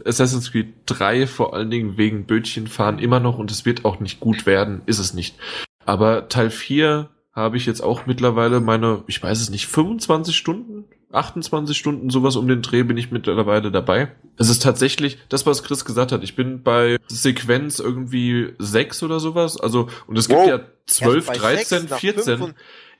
Assassin's 0.04 0.50
Creed 0.52 0.74
3 0.86 1.26
vor 1.26 1.54
allen 1.54 1.70
Dingen 1.70 1.96
wegen 1.96 2.26
Bötchenfahren 2.26 2.98
immer 2.98 3.20
noch 3.20 3.38
und 3.38 3.50
es 3.50 3.64
wird 3.64 3.84
auch 3.84 4.00
nicht 4.00 4.20
gut 4.20 4.46
werden, 4.46 4.82
ist 4.86 4.98
es 4.98 5.14
nicht. 5.14 5.36
Aber 5.84 6.28
Teil 6.28 6.50
4 6.50 7.10
habe 7.32 7.56
ich 7.56 7.66
jetzt 7.66 7.80
auch 7.82 8.06
mittlerweile 8.06 8.60
meine, 8.60 9.02
ich 9.06 9.22
weiß 9.22 9.40
es 9.40 9.50
nicht, 9.50 9.66
25 9.66 10.36
Stunden, 10.36 10.84
28 11.12 11.76
Stunden, 11.76 12.10
sowas 12.10 12.34
um 12.36 12.48
den 12.48 12.62
Dreh 12.62 12.82
bin 12.82 12.96
ich 12.96 13.12
mittlerweile 13.12 13.70
dabei. 13.70 14.12
Es 14.36 14.48
ist 14.48 14.62
tatsächlich 14.62 15.18
das, 15.28 15.46
was 15.46 15.62
Chris 15.62 15.84
gesagt 15.84 16.10
hat. 16.10 16.24
Ich 16.24 16.34
bin 16.34 16.62
bei 16.64 16.98
Sequenz 17.06 17.78
irgendwie 17.78 18.52
6 18.58 19.02
oder 19.04 19.20
sowas. 19.20 19.56
Also, 19.60 19.88
und 20.08 20.18
es 20.18 20.26
gibt 20.28 20.40
Wow. 20.40 20.48
ja 20.48 20.60
12, 20.86 21.16
Erst 21.16 21.26
bei 21.28 21.38
13, 21.38 21.78
sechs 21.80 21.90
nach 21.90 21.98
14. 22.00 22.24
fünf 22.38 22.40
und- 22.50 22.54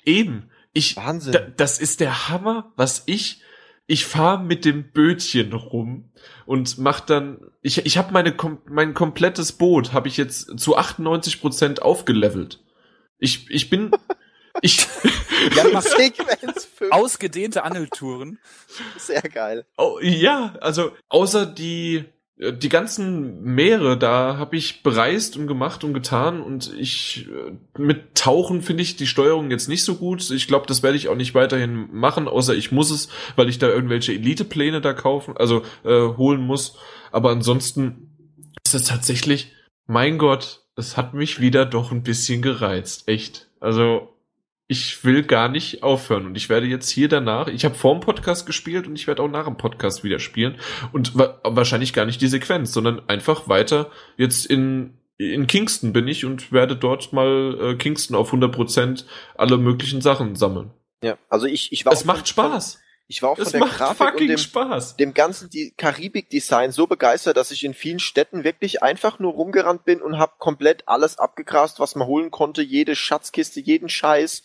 Eben. 0.05 0.45
Ich, 0.73 0.97
Wahnsinn. 0.97 1.33
da, 1.33 1.41
das 1.41 1.79
ist 1.81 2.01
der 2.01 2.29
Hammer, 2.29 2.73
was 2.77 3.05
ich, 3.07 3.41
ich 3.87 4.07
fahre 4.07 4.43
mit 4.43 4.65
dem 4.65 4.91
Bötchen 4.93 5.53
rum 5.53 6.11
und 6.47 6.79
mach 6.79 7.01
dann, 7.01 7.39
ich, 7.61 7.85
ich 7.85 7.99
habe 7.99 8.13
meine, 8.13 8.31
kom- 8.31 8.59
mein 8.67 8.95
komplettes 8.95 9.53
Boot 9.53 9.93
habe 9.93 10.09
ich 10.09 10.17
jetzt 10.17 10.59
zu 10.59 10.77
98 10.77 11.41
Prozent 11.41 11.83
aufgelevelt. 11.83 12.63
Ich, 13.19 13.51
ich 13.51 13.69
bin, 13.71 13.91
ich, 14.63 14.87
Ja, 15.55 15.65
macht 15.73 15.89
Sequenz 15.89 16.65
5. 16.77 16.93
Ausgedehnte 16.93 17.63
Angeltouren. 17.65 18.39
Sehr 18.99 19.23
geil. 19.23 19.67
Oh, 19.77 19.99
ja, 20.01 20.55
also 20.61 20.93
außer 21.09 21.45
die 21.47 22.05
die 22.37 22.69
ganzen 22.69 23.43
Meere 23.43 23.97
da 23.97 24.37
habe 24.39 24.57
ich 24.57 24.83
bereist 24.83 25.37
und 25.37 25.47
gemacht 25.47 25.85
und 25.85 25.95
getan 25.95 26.43
und 26.43 26.73
ich 26.77 27.29
äh, 27.29 27.53
mit 27.81 28.17
Tauchen 28.17 28.61
finde 28.61 28.83
ich 28.83 28.97
die 28.97 29.07
Steuerung 29.07 29.53
jetzt 29.53 29.69
nicht 29.69 29.85
so 29.85 29.95
gut. 29.95 30.29
Ich 30.31 30.49
glaube, 30.49 30.67
das 30.67 30.83
werde 30.83 30.97
ich 30.97 31.09
auch 31.09 31.15
nicht 31.15 31.35
weiterhin 31.35 31.89
machen, 31.93 32.27
außer 32.27 32.55
ich 32.55 32.73
muss 32.73 32.91
es, 32.91 33.09
weil 33.37 33.49
ich 33.49 33.59
da 33.59 33.69
irgendwelche 33.69 34.13
Elite-Pläne 34.13 34.81
da 34.81 34.95
kaufen, 34.95 35.37
also 35.37 35.63
äh, 35.85 36.09
holen 36.17 36.41
muss. 36.41 36.77
Aber 37.13 37.31
ansonsten 37.31 38.11
ist 38.67 38.75
es 38.75 38.85
tatsächlich, 38.85 39.53
mein 39.87 40.19
Gott, 40.19 40.63
es 40.75 40.97
hat 40.97 41.15
mich 41.15 41.41
wieder 41.41 41.65
doch 41.65 41.93
ein 41.93 42.03
bisschen 42.03 42.43
gereizt, 42.43 43.07
echt. 43.07 43.49
Also 43.61 44.14
ich 44.67 45.05
will 45.05 45.23
gar 45.23 45.49
nicht 45.49 45.83
aufhören 45.83 46.27
und 46.27 46.37
ich 46.37 46.49
werde 46.49 46.67
jetzt 46.67 46.89
hier 46.89 47.09
danach, 47.09 47.49
ich 47.49 47.65
habe 47.65 47.75
vor 47.75 47.95
dem 47.95 48.01
Podcast 48.01 48.47
gespielt 48.47 48.87
und 48.87 48.97
ich 48.97 49.07
werde 49.07 49.23
auch 49.23 49.29
nach 49.29 49.45
dem 49.45 49.57
Podcast 49.57 50.05
wieder 50.05 50.19
spielen 50.19 50.57
und 50.93 51.19
wa 51.19 51.39
wahrscheinlich 51.45 51.93
gar 51.93 52.07
nicht 52.07 52.21
die 52.21 52.29
Sequenz, 52.29 52.73
sondern 52.73 53.09
einfach 53.09 53.49
weiter 53.49 53.91
jetzt 54.17 54.47
in 54.47 54.99
in 55.17 55.47
Kingston 55.47 55.93
bin 55.93 56.09
ich 56.09 56.25
und 56.25 56.51
werde 56.51 56.77
dort 56.77 57.13
mal 57.13 57.57
äh, 57.61 57.75
Kingston 57.77 58.17
auf 58.17 58.33
100% 58.33 59.05
alle 59.37 59.59
möglichen 59.59 60.01
Sachen 60.01 60.35
sammeln. 60.35 60.73
Ja, 61.05 61.19
also 61.29 61.47
ich, 61.47 61.71
ich 61.73 61.87
war 61.87 61.93
Es 61.93 62.05
macht 62.05 62.27
Spaß. 62.27 62.81
Ich 63.15 63.23
war 63.23 63.31
auch 63.31 63.39
es 63.39 63.53
von 63.53 63.61
der 63.61 63.69
macht 63.69 63.79
Grafik 63.79 63.97
fucking 63.99 64.23
und 64.23 64.29
dem, 64.29 64.39
Spaß. 64.39 64.97
dem 64.97 65.15
ganzen 65.15 65.49
Karibik-Design 65.77 66.73
so 66.73 66.89
begeistert, 66.89 67.37
dass 67.37 67.53
ich 67.53 67.63
in 67.63 67.73
vielen 67.73 68.01
Städten 68.01 68.43
wirklich 68.43 68.83
einfach 68.83 69.21
nur 69.21 69.35
rumgerannt 69.35 69.85
bin 69.85 70.03
und 70.03 70.19
habe 70.19 70.33
komplett 70.39 70.83
alles 70.89 71.17
abgegrast, 71.17 71.79
was 71.79 71.95
man 71.95 72.09
holen 72.09 72.33
konnte, 72.33 72.61
jede 72.61 72.97
Schatzkiste, 72.97 73.61
jeden 73.61 73.89
Scheiß. 73.89 74.43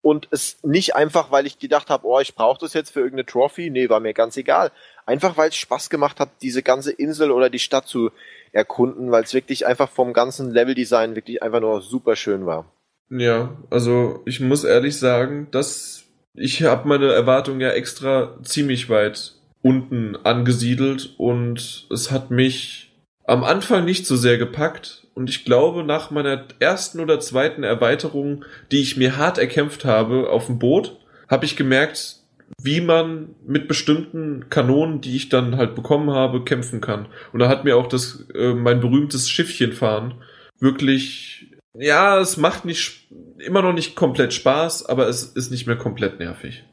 Und 0.00 0.28
es 0.30 0.56
nicht 0.62 0.96
einfach, 0.96 1.30
weil 1.30 1.46
ich 1.46 1.58
gedacht 1.58 1.90
habe, 1.90 2.06
oh, 2.06 2.18
ich 2.18 2.34
brauche 2.34 2.58
das 2.58 2.72
jetzt 2.72 2.90
für 2.90 3.00
irgendeine 3.00 3.26
Trophy. 3.26 3.68
Nee, 3.68 3.90
war 3.90 4.00
mir 4.00 4.14
ganz 4.14 4.38
egal. 4.38 4.72
Einfach, 5.04 5.36
weil 5.36 5.50
es 5.50 5.56
Spaß 5.56 5.90
gemacht 5.90 6.18
hat, 6.18 6.30
diese 6.40 6.62
ganze 6.62 6.92
Insel 6.92 7.30
oder 7.30 7.50
die 7.50 7.58
Stadt 7.58 7.86
zu 7.86 8.12
erkunden, 8.50 9.10
weil 9.10 9.24
es 9.24 9.34
wirklich 9.34 9.66
einfach 9.66 9.90
vom 9.90 10.14
ganzen 10.14 10.52
Leveldesign 10.52 11.16
wirklich 11.16 11.42
einfach 11.42 11.60
nur 11.60 11.82
super 11.82 12.16
schön 12.16 12.46
war. 12.46 12.64
Ja, 13.10 13.54
also 13.68 14.22
ich 14.24 14.40
muss 14.40 14.64
ehrlich 14.64 14.98
sagen, 14.98 15.48
dass 15.50 16.05
ich 16.36 16.62
habe 16.62 16.88
meine 16.88 17.12
Erwartungen 17.12 17.60
ja 17.60 17.70
extra 17.70 18.38
ziemlich 18.42 18.88
weit 18.88 19.34
unten 19.62 20.16
angesiedelt 20.16 21.14
und 21.18 21.86
es 21.90 22.10
hat 22.10 22.30
mich 22.30 22.92
am 23.24 23.42
Anfang 23.42 23.84
nicht 23.84 24.06
so 24.06 24.16
sehr 24.16 24.38
gepackt 24.38 25.06
und 25.14 25.28
ich 25.28 25.44
glaube 25.44 25.82
nach 25.82 26.10
meiner 26.10 26.44
ersten 26.60 27.00
oder 27.00 27.18
zweiten 27.20 27.62
Erweiterung, 27.62 28.44
die 28.70 28.80
ich 28.80 28.96
mir 28.96 29.16
hart 29.16 29.38
erkämpft 29.38 29.84
habe 29.84 30.30
auf 30.30 30.46
dem 30.46 30.58
Boot, 30.58 30.98
habe 31.28 31.44
ich 31.44 31.56
gemerkt, 31.56 32.20
wie 32.62 32.80
man 32.80 33.34
mit 33.44 33.66
bestimmten 33.66 34.48
Kanonen, 34.50 35.00
die 35.00 35.16
ich 35.16 35.28
dann 35.28 35.56
halt 35.56 35.74
bekommen 35.74 36.10
habe, 36.10 36.44
kämpfen 36.44 36.80
kann. 36.80 37.08
Und 37.32 37.40
da 37.40 37.48
hat 37.48 37.64
mir 37.64 37.76
auch 37.76 37.88
das 37.88 38.28
äh, 38.34 38.54
mein 38.54 38.80
berühmtes 38.80 39.28
Schiffchen 39.28 39.72
fahren 39.72 40.14
wirklich 40.60 41.48
ja, 41.78 42.18
es 42.18 42.36
macht 42.36 42.64
nicht 42.64 43.08
immer 43.38 43.62
noch 43.62 43.72
nicht 43.72 43.96
komplett 43.96 44.32
Spaß, 44.32 44.86
aber 44.86 45.08
es 45.08 45.22
ist 45.22 45.50
nicht 45.50 45.66
mehr 45.66 45.76
komplett 45.76 46.18
nervig. 46.18 46.64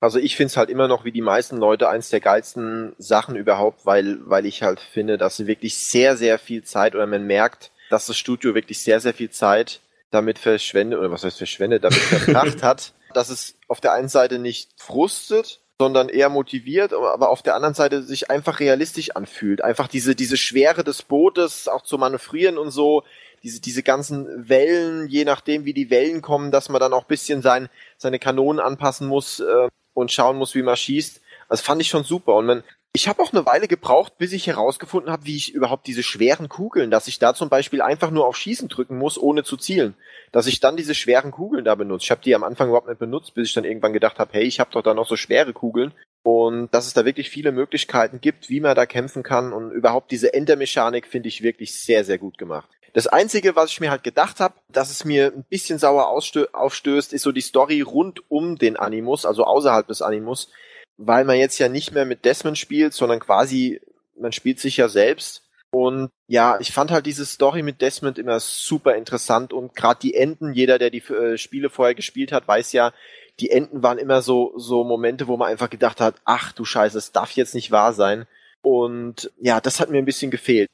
Also 0.00 0.18
ich 0.18 0.36
finde 0.36 0.48
es 0.48 0.56
halt 0.56 0.68
immer 0.68 0.88
noch 0.88 1.04
wie 1.04 1.12
die 1.12 1.20
meisten 1.20 1.58
Leute 1.58 1.88
eins 1.88 2.10
der 2.10 2.20
geilsten 2.20 2.94
Sachen 2.98 3.36
überhaupt, 3.36 3.86
weil, 3.86 4.18
weil 4.24 4.46
ich 4.46 4.64
halt 4.64 4.80
finde, 4.80 5.16
dass 5.16 5.36
sie 5.36 5.46
wirklich 5.46 5.78
sehr, 5.78 6.16
sehr 6.16 6.40
viel 6.40 6.64
Zeit 6.64 6.96
oder 6.96 7.06
man 7.06 7.24
merkt, 7.24 7.70
dass 7.88 8.06
das 8.06 8.18
Studio 8.18 8.54
wirklich 8.54 8.82
sehr, 8.82 8.98
sehr 8.98 9.14
viel 9.14 9.30
Zeit 9.30 9.80
damit 10.10 10.38
verschwendet, 10.38 10.98
oder 10.98 11.12
was 11.12 11.22
heißt 11.24 11.38
verschwendet, 11.38 11.84
damit 11.84 11.98
verbracht 11.98 12.62
hat, 12.62 12.94
dass 13.14 13.28
es 13.28 13.54
auf 13.68 13.80
der 13.80 13.92
einen 13.92 14.08
Seite 14.08 14.40
nicht 14.40 14.70
frustet, 14.76 15.60
sondern 15.78 16.08
eher 16.08 16.28
motiviert, 16.28 16.92
aber 16.92 17.28
auf 17.28 17.42
der 17.42 17.54
anderen 17.54 17.74
Seite 17.74 18.02
sich 18.02 18.30
einfach 18.30 18.60
realistisch 18.60 19.10
anfühlt. 19.10 19.62
Einfach 19.62 19.88
diese, 19.88 20.14
diese 20.14 20.36
Schwere 20.36 20.84
des 20.84 21.02
Bootes 21.02 21.68
auch 21.68 21.82
zu 21.82 21.98
manövrieren 21.98 22.58
und 22.58 22.70
so, 22.70 23.04
diese, 23.42 23.60
diese 23.60 23.82
ganzen 23.82 24.48
Wellen, 24.48 25.08
je 25.08 25.24
nachdem 25.24 25.64
wie 25.64 25.74
die 25.74 25.90
Wellen 25.90 26.22
kommen, 26.22 26.50
dass 26.50 26.68
man 26.68 26.80
dann 26.80 26.92
auch 26.92 27.04
bisschen 27.04 27.42
sein, 27.42 27.68
seine 27.96 28.18
Kanonen 28.18 28.60
anpassen 28.60 29.08
muss 29.08 29.40
äh, 29.40 29.68
und 29.94 30.12
schauen 30.12 30.36
muss, 30.36 30.54
wie 30.54 30.62
man 30.62 30.76
schießt. 30.76 31.20
Das 31.48 31.60
fand 31.60 31.82
ich 31.82 31.88
schon 31.88 32.04
super. 32.04 32.34
Und 32.36 32.46
man, 32.46 32.64
ich 32.94 33.08
habe 33.08 33.22
auch 33.22 33.32
eine 33.32 33.46
Weile 33.46 33.68
gebraucht, 33.68 34.18
bis 34.18 34.32
ich 34.32 34.46
herausgefunden 34.46 35.10
habe, 35.10 35.26
wie 35.26 35.36
ich 35.36 35.54
überhaupt 35.54 35.86
diese 35.86 36.02
schweren 36.02 36.48
Kugeln, 36.48 36.90
dass 36.90 37.08
ich 37.08 37.18
da 37.18 37.34
zum 37.34 37.48
Beispiel 37.48 37.82
einfach 37.82 38.10
nur 38.10 38.26
auf 38.26 38.36
Schießen 38.36 38.68
drücken 38.68 38.98
muss, 38.98 39.18
ohne 39.18 39.44
zu 39.44 39.56
zielen. 39.56 39.94
Dass 40.30 40.46
ich 40.46 40.60
dann 40.60 40.76
diese 40.76 40.94
schweren 40.94 41.30
Kugeln 41.30 41.64
da 41.64 41.74
benutze. 41.74 42.04
Ich 42.04 42.10
habe 42.10 42.22
die 42.22 42.34
am 42.34 42.44
Anfang 42.44 42.68
überhaupt 42.68 42.88
nicht 42.88 42.98
benutzt, 42.98 43.34
bis 43.34 43.48
ich 43.48 43.54
dann 43.54 43.64
irgendwann 43.64 43.92
gedacht 43.92 44.18
habe, 44.18 44.32
hey, 44.34 44.44
ich 44.44 44.60
habe 44.60 44.70
doch 44.70 44.82
da 44.82 44.94
noch 44.94 45.08
so 45.08 45.16
schwere 45.16 45.52
Kugeln. 45.52 45.92
Und 46.22 46.72
dass 46.72 46.86
es 46.86 46.94
da 46.94 47.04
wirklich 47.04 47.30
viele 47.30 47.50
Möglichkeiten 47.50 48.20
gibt, 48.20 48.48
wie 48.48 48.60
man 48.60 48.76
da 48.76 48.86
kämpfen 48.86 49.22
kann. 49.22 49.52
Und 49.52 49.72
überhaupt 49.72 50.10
diese 50.10 50.32
Endermechanik 50.32 51.06
finde 51.06 51.28
ich 51.28 51.42
wirklich 51.42 51.74
sehr, 51.80 52.04
sehr 52.04 52.18
gut 52.18 52.38
gemacht. 52.38 52.68
Das 52.92 53.06
Einzige, 53.06 53.56
was 53.56 53.70
ich 53.70 53.80
mir 53.80 53.90
halt 53.90 54.04
gedacht 54.04 54.38
habe, 54.38 54.54
dass 54.68 54.90
es 54.90 55.04
mir 55.04 55.32
ein 55.34 55.44
bisschen 55.48 55.78
sauer 55.78 56.08
aufstößt, 56.08 57.12
ist 57.12 57.22
so 57.22 57.32
die 57.32 57.40
Story 57.40 57.80
rund 57.80 58.20
um 58.30 58.56
den 58.56 58.76
Animus, 58.76 59.24
also 59.24 59.44
außerhalb 59.44 59.86
des 59.86 60.02
Animus, 60.02 60.50
weil 60.98 61.24
man 61.24 61.38
jetzt 61.38 61.58
ja 61.58 61.68
nicht 61.68 61.92
mehr 61.92 62.04
mit 62.04 62.26
Desmond 62.26 62.58
spielt, 62.58 62.92
sondern 62.92 63.20
quasi, 63.20 63.80
man 64.18 64.32
spielt 64.32 64.60
sich 64.60 64.76
ja 64.76 64.88
selbst. 64.88 65.42
Und 65.70 66.10
ja, 66.26 66.60
ich 66.60 66.70
fand 66.70 66.90
halt 66.90 67.06
diese 67.06 67.24
Story 67.24 67.62
mit 67.62 67.80
Desmond 67.80 68.18
immer 68.18 68.38
super 68.40 68.94
interessant 68.94 69.54
und 69.54 69.74
gerade 69.74 70.00
die 70.00 70.12
Enden, 70.12 70.52
jeder, 70.52 70.78
der 70.78 70.90
die 70.90 70.98
äh, 70.98 71.38
Spiele 71.38 71.70
vorher 71.70 71.94
gespielt 71.94 72.30
hat, 72.30 72.46
weiß 72.46 72.72
ja, 72.72 72.92
die 73.40 73.50
Enden 73.50 73.82
waren 73.82 73.96
immer 73.96 74.20
so, 74.20 74.52
so 74.56 74.84
Momente, 74.84 75.28
wo 75.28 75.38
man 75.38 75.48
einfach 75.48 75.70
gedacht 75.70 76.02
hat, 76.02 76.16
ach 76.26 76.52
du 76.52 76.66
Scheiße, 76.66 76.98
es 76.98 77.12
darf 77.12 77.30
jetzt 77.30 77.54
nicht 77.54 77.70
wahr 77.70 77.94
sein. 77.94 78.26
Und 78.60 79.32
ja, 79.40 79.62
das 79.62 79.80
hat 79.80 79.88
mir 79.88 79.96
ein 79.96 80.04
bisschen 80.04 80.30
gefehlt 80.30 80.68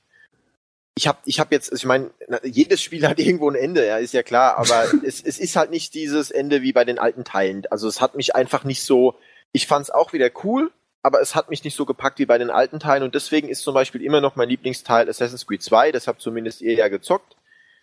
ich 0.99 1.07
habe 1.07 1.19
ich 1.25 1.39
hab 1.39 1.53
jetzt, 1.53 1.73
ich 1.73 1.85
meine, 1.85 2.11
jedes 2.43 2.83
Spiel 2.83 3.07
hat 3.07 3.19
irgendwo 3.21 3.49
ein 3.49 3.55
Ende, 3.55 3.87
ja, 3.87 3.99
ist 3.99 4.13
ja 4.13 4.25
klar, 4.25 4.59
aber 4.59 4.85
es, 5.07 5.23
es 5.23 5.39
ist 5.39 5.55
halt 5.55 5.71
nicht 5.71 5.95
dieses 5.95 6.33
Ende 6.33 6.63
wie 6.63 6.73
bei 6.73 6.85
den 6.85 6.99
alten 6.99 7.25
Teilen. 7.25 7.63
Also 7.71 7.87
es 7.87 8.01
hat 8.01 8.17
mich 8.17 8.35
einfach 8.35 8.65
nicht 8.65 8.83
so, 8.83 9.15
ich 9.53 9.69
fand 9.69 9.85
es 9.85 9.91
auch 9.91 10.13
wieder 10.13 10.29
cool, 10.43 10.73
aber 11.03 11.21
es 11.21 11.37
hat 11.37 11.51
mich 11.51 11.63
nicht 11.63 11.77
so 11.77 11.87
gepackt 11.87 12.19
wie 12.19 12.27
bei 12.27 12.37
den 12.37 12.51
alten 12.51 12.81
Teilen 12.81 13.05
und 13.05 13.15
deswegen 13.15 13.49
ist 13.49 13.63
zum 13.63 13.75
Beispiel 13.75 14.03
immer 14.03 14.21
noch 14.21 14.35
mein 14.35 14.49
Lieblingsteil 14.49 15.09
Assassin's 15.09 15.47
Creed 15.47 15.63
2, 15.63 15.93
das 15.93 16.09
habt 16.09 16.21
zumindest 16.21 16.61
ihr 16.63 16.75
ja 16.75 16.89
gezockt 16.89 17.37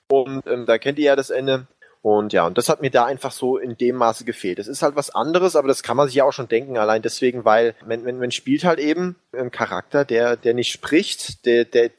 und 0.10 0.46
ähm, 0.46 0.66
da 0.66 0.78
kennt 0.78 1.00
ihr 1.00 1.06
ja 1.06 1.16
das 1.16 1.30
Ende. 1.30 1.68
Und 2.06 2.34
ja, 2.34 2.46
und 2.46 2.56
das 2.60 2.70
hat 2.70 2.82
mir 2.84 2.92
da 2.92 3.06
einfach 3.06 3.32
so 3.32 3.58
in 3.58 3.78
dem 3.78 3.96
Maße 3.96 4.26
gefehlt. 4.26 4.60
Es 4.60 4.68
ist 4.68 4.84
halt 4.84 4.96
was 4.96 5.10
anderes, 5.10 5.56
aber 5.56 5.68
das 5.68 5.82
kann 5.82 5.98
man 5.98 6.06
sich 6.06 6.18
ja 6.18 6.24
auch 6.24 6.34
schon 6.34 6.48
denken, 6.48 6.78
allein 6.78 7.02
deswegen, 7.02 7.46
weil 7.46 7.74
wenn, 7.84 8.06
wenn, 8.06 8.20
man 8.20 8.30
spielt 8.30 8.64
halt 8.64 8.78
eben 8.78 9.16
einen 9.34 9.50
Charakter, 9.50 10.06
der, 10.06 10.38
der 10.38 10.54
nicht 10.54 10.72
spricht, 10.72 11.48
der, 11.48 11.66
der, 11.66 11.90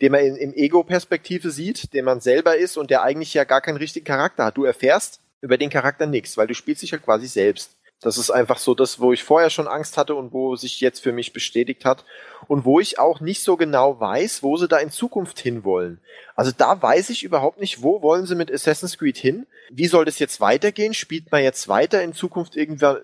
den 0.00 0.10
man 0.10 0.22
in, 0.22 0.36
im 0.36 0.54
Ego-Perspektive 0.54 1.50
sieht, 1.50 1.92
den 1.92 2.06
man 2.06 2.20
selber 2.20 2.56
ist 2.56 2.78
und 2.78 2.88
der 2.88 3.02
eigentlich 3.02 3.34
ja 3.34 3.44
gar 3.44 3.60
keinen 3.60 3.76
richtigen 3.76 4.06
Charakter 4.06 4.46
hat. 4.46 4.56
Du 4.56 4.64
erfährst 4.64 5.20
über 5.42 5.58
den 5.58 5.68
Charakter 5.68 6.06
nichts, 6.06 6.38
weil 6.38 6.46
du 6.46 6.54
spielst 6.54 6.80
dich 6.80 6.92
halt 6.92 7.02
quasi 7.02 7.26
selbst. 7.26 7.76
Das 8.04 8.18
ist 8.18 8.30
einfach 8.30 8.58
so 8.58 8.74
das, 8.74 9.00
wo 9.00 9.14
ich 9.14 9.24
vorher 9.24 9.48
schon 9.48 9.66
Angst 9.66 9.96
hatte 9.96 10.14
und 10.14 10.34
wo 10.34 10.56
sich 10.56 10.78
jetzt 10.82 11.02
für 11.02 11.12
mich 11.12 11.32
bestätigt 11.32 11.86
hat 11.86 12.04
und 12.48 12.66
wo 12.66 12.78
ich 12.78 12.98
auch 12.98 13.20
nicht 13.20 13.42
so 13.42 13.56
genau 13.56 13.98
weiß, 13.98 14.42
wo 14.42 14.58
sie 14.58 14.68
da 14.68 14.76
in 14.76 14.90
Zukunft 14.90 15.38
hinwollen. 15.38 16.00
Also 16.36 16.52
da 16.54 16.82
weiß 16.82 17.08
ich 17.08 17.22
überhaupt 17.22 17.60
nicht, 17.60 17.82
wo 17.82 18.02
wollen 18.02 18.26
sie 18.26 18.34
mit 18.34 18.52
Assassin's 18.52 18.98
Creed 18.98 19.16
hin? 19.16 19.46
Wie 19.70 19.86
soll 19.86 20.04
das 20.04 20.18
jetzt 20.18 20.42
weitergehen? 20.42 20.92
Spielt 20.92 21.32
man 21.32 21.42
jetzt 21.42 21.66
weiter 21.66 22.02
in 22.02 22.12
Zukunft 22.12 22.56
irgendwann 22.56 22.98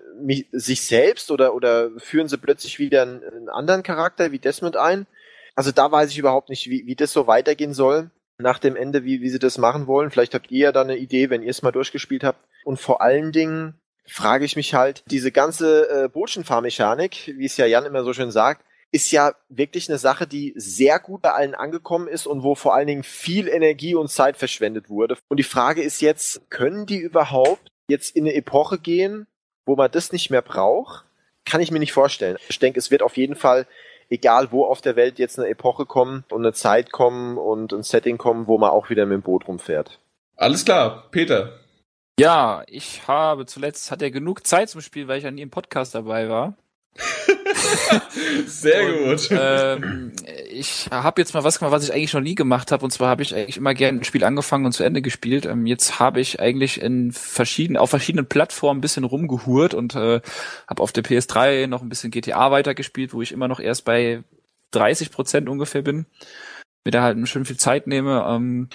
sich 0.51 0.85
selbst 0.85 1.31
oder, 1.31 1.55
oder 1.55 1.89
führen 1.97 2.27
sie 2.27 2.37
plötzlich 2.37 2.77
wieder 2.77 3.01
einen, 3.01 3.23
einen 3.23 3.49
anderen 3.49 3.81
Charakter 3.81 4.31
wie 4.31 4.37
Desmond 4.37 4.77
ein? 4.77 5.07
Also 5.55 5.71
da 5.71 5.91
weiß 5.91 6.11
ich 6.11 6.19
überhaupt 6.19 6.49
nicht, 6.49 6.69
wie, 6.69 6.85
wie 6.85 6.95
das 6.95 7.11
so 7.11 7.25
weitergehen 7.25 7.73
soll 7.73 8.11
nach 8.37 8.59
dem 8.59 8.75
Ende, 8.75 9.03
wie, 9.03 9.21
wie 9.21 9.29
sie 9.29 9.39
das 9.39 9.57
machen 9.57 9.87
wollen. 9.87 10.11
Vielleicht 10.11 10.35
habt 10.35 10.51
ihr 10.51 10.65
ja 10.65 10.71
da 10.71 10.81
eine 10.81 10.97
Idee, 10.97 11.31
wenn 11.31 11.41
ihr 11.41 11.49
es 11.49 11.63
mal 11.63 11.71
durchgespielt 11.71 12.23
habt. 12.23 12.45
Und 12.63 12.79
vor 12.79 13.01
allen 13.01 13.31
Dingen 13.31 13.80
frage 14.11 14.45
ich 14.45 14.55
mich 14.55 14.73
halt, 14.73 15.03
diese 15.07 15.31
ganze 15.31 15.89
äh, 15.89 16.07
Botschenfahrmechanik, 16.09 17.33
wie 17.37 17.45
es 17.45 17.57
ja 17.57 17.65
Jan 17.65 17.85
immer 17.85 18.03
so 18.03 18.13
schön 18.13 18.31
sagt, 18.31 18.65
ist 18.91 19.11
ja 19.11 19.33
wirklich 19.47 19.89
eine 19.89 19.97
Sache, 19.97 20.27
die 20.27 20.53
sehr 20.57 20.99
gut 20.99 21.21
bei 21.21 21.31
allen 21.31 21.55
angekommen 21.55 22.07
ist 22.07 22.27
und 22.27 22.43
wo 22.43 22.55
vor 22.55 22.75
allen 22.75 22.87
Dingen 22.87 23.03
viel 23.03 23.47
Energie 23.47 23.95
und 23.95 24.09
Zeit 24.09 24.35
verschwendet 24.35 24.89
wurde. 24.89 25.17
Und 25.29 25.37
die 25.37 25.43
Frage 25.43 25.81
ist 25.81 26.01
jetzt, 26.01 26.49
können 26.49 26.85
die 26.85 26.97
überhaupt 26.97 27.71
jetzt 27.87 28.15
in 28.15 28.25
eine 28.25 28.35
Epoche 28.35 28.79
gehen, 28.79 29.27
wo 29.65 29.75
man 29.75 29.89
das 29.89 30.11
nicht 30.11 30.29
mehr 30.29 30.41
braucht? 30.41 31.05
Kann 31.45 31.61
ich 31.61 31.71
mir 31.71 31.79
nicht 31.79 31.93
vorstellen. 31.93 32.37
Ich 32.49 32.59
denke, 32.59 32.79
es 32.79 32.91
wird 32.91 33.01
auf 33.01 33.15
jeden 33.15 33.35
Fall 33.35 33.65
egal 34.11 34.51
wo 34.51 34.65
auf 34.65 34.81
der 34.81 34.95
Welt 34.95 35.17
jetzt 35.17 35.39
eine 35.39 35.47
Epoche 35.47 35.85
kommen 35.85 36.25
und 36.29 36.41
eine 36.41 36.53
Zeit 36.53 36.91
kommen 36.91 37.37
und 37.37 37.73
ein 37.73 37.81
Setting 37.81 38.17
kommen, 38.17 38.45
wo 38.45 38.57
man 38.57 38.69
auch 38.69 38.89
wieder 38.89 39.05
mit 39.05 39.15
dem 39.15 39.21
Boot 39.21 39.47
rumfährt. 39.47 39.99
Alles 40.35 40.65
klar, 40.65 41.07
Peter. 41.11 41.60
Ja, 42.21 42.63
ich 42.67 43.07
habe 43.07 43.47
zuletzt, 43.47 43.89
hat 43.89 44.03
er 44.03 44.11
genug 44.11 44.45
Zeit 44.45 44.69
zum 44.69 44.81
Spiel, 44.81 45.07
weil 45.07 45.17
ich 45.17 45.25
an 45.25 45.39
ihrem 45.39 45.49
Podcast 45.49 45.95
dabei 45.95 46.29
war. 46.29 46.55
Sehr 48.45 48.85
und, 48.85 49.17
gut. 49.17 49.29
Ähm, 49.31 50.11
ich 50.51 50.87
habe 50.91 51.19
jetzt 51.19 51.33
mal 51.33 51.43
was 51.43 51.57
gemacht, 51.57 51.71
was 51.71 51.83
ich 51.83 51.91
eigentlich 51.91 52.13
noch 52.13 52.21
nie 52.21 52.35
gemacht 52.35 52.71
habe. 52.71 52.85
Und 52.85 52.91
zwar 52.91 53.09
habe 53.09 53.23
ich 53.23 53.33
eigentlich 53.33 53.57
immer 53.57 53.73
gerne 53.73 54.01
ein 54.01 54.03
Spiel 54.03 54.23
angefangen 54.23 54.67
und 54.67 54.73
zu 54.73 54.83
Ende 54.83 55.01
gespielt. 55.01 55.47
Ähm, 55.47 55.65
jetzt 55.65 55.99
habe 55.99 56.19
ich 56.19 56.39
eigentlich 56.39 56.79
in 56.79 57.11
verschiedenen, 57.11 57.77
auf 57.77 57.89
verschiedenen 57.89 58.27
Plattformen 58.27 58.77
ein 58.77 58.81
bisschen 58.81 59.03
rumgehurt 59.03 59.73
und 59.73 59.95
äh, 59.95 60.21
habe 60.67 60.83
auf 60.83 60.91
der 60.91 61.03
PS3 61.03 61.65
noch 61.65 61.81
ein 61.81 61.89
bisschen 61.89 62.11
GTA 62.11 62.51
weitergespielt, 62.51 63.15
wo 63.15 63.23
ich 63.23 63.31
immer 63.31 63.47
noch 63.47 63.59
erst 63.59 63.83
bei 63.83 64.23
30 64.69 65.09
Prozent 65.09 65.49
ungefähr 65.49 65.81
bin. 65.81 66.05
Mir 66.85 66.91
da 66.91 67.01
halt 67.01 67.27
schön 67.27 67.45
viel 67.45 67.57
Zeit 67.57 67.87
nehme. 67.87 68.23
Ähm, 68.29 68.69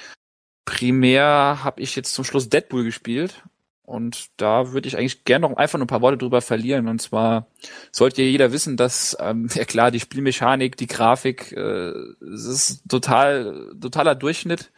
primär 0.67 1.61
habe 1.65 1.81
ich 1.81 1.97
jetzt 1.97 2.13
zum 2.13 2.25
Schluss 2.25 2.51
Deadpool 2.51 2.85
gespielt 2.85 3.43
und 3.87 4.31
da 4.37 4.73
würde 4.73 4.89
ich 4.89 4.99
eigentlich 4.99 5.25
gerne 5.25 5.49
noch 5.49 5.57
einfach 5.57 5.79
nur 5.79 5.85
ein 5.85 5.89
paar 5.89 6.03
Worte 6.03 6.19
drüber 6.19 6.43
verlieren. 6.43 6.89
Und 6.89 7.01
zwar 7.01 7.47
sollte 7.93 8.21
jeder 8.21 8.51
wissen, 8.51 8.77
dass, 8.77 9.17
ähm, 9.21 9.49
ja 9.55 9.65
klar, 9.65 9.91
die 9.91 10.01
Spielmechanik, 10.01 10.77
die 10.77 10.89
Grafik, 10.89 11.53
äh, 11.53 11.93
es 12.35 12.45
ist 12.45 12.83
total, 12.89 13.73
totaler 13.81 14.15
Durchschnitt. 14.17 14.73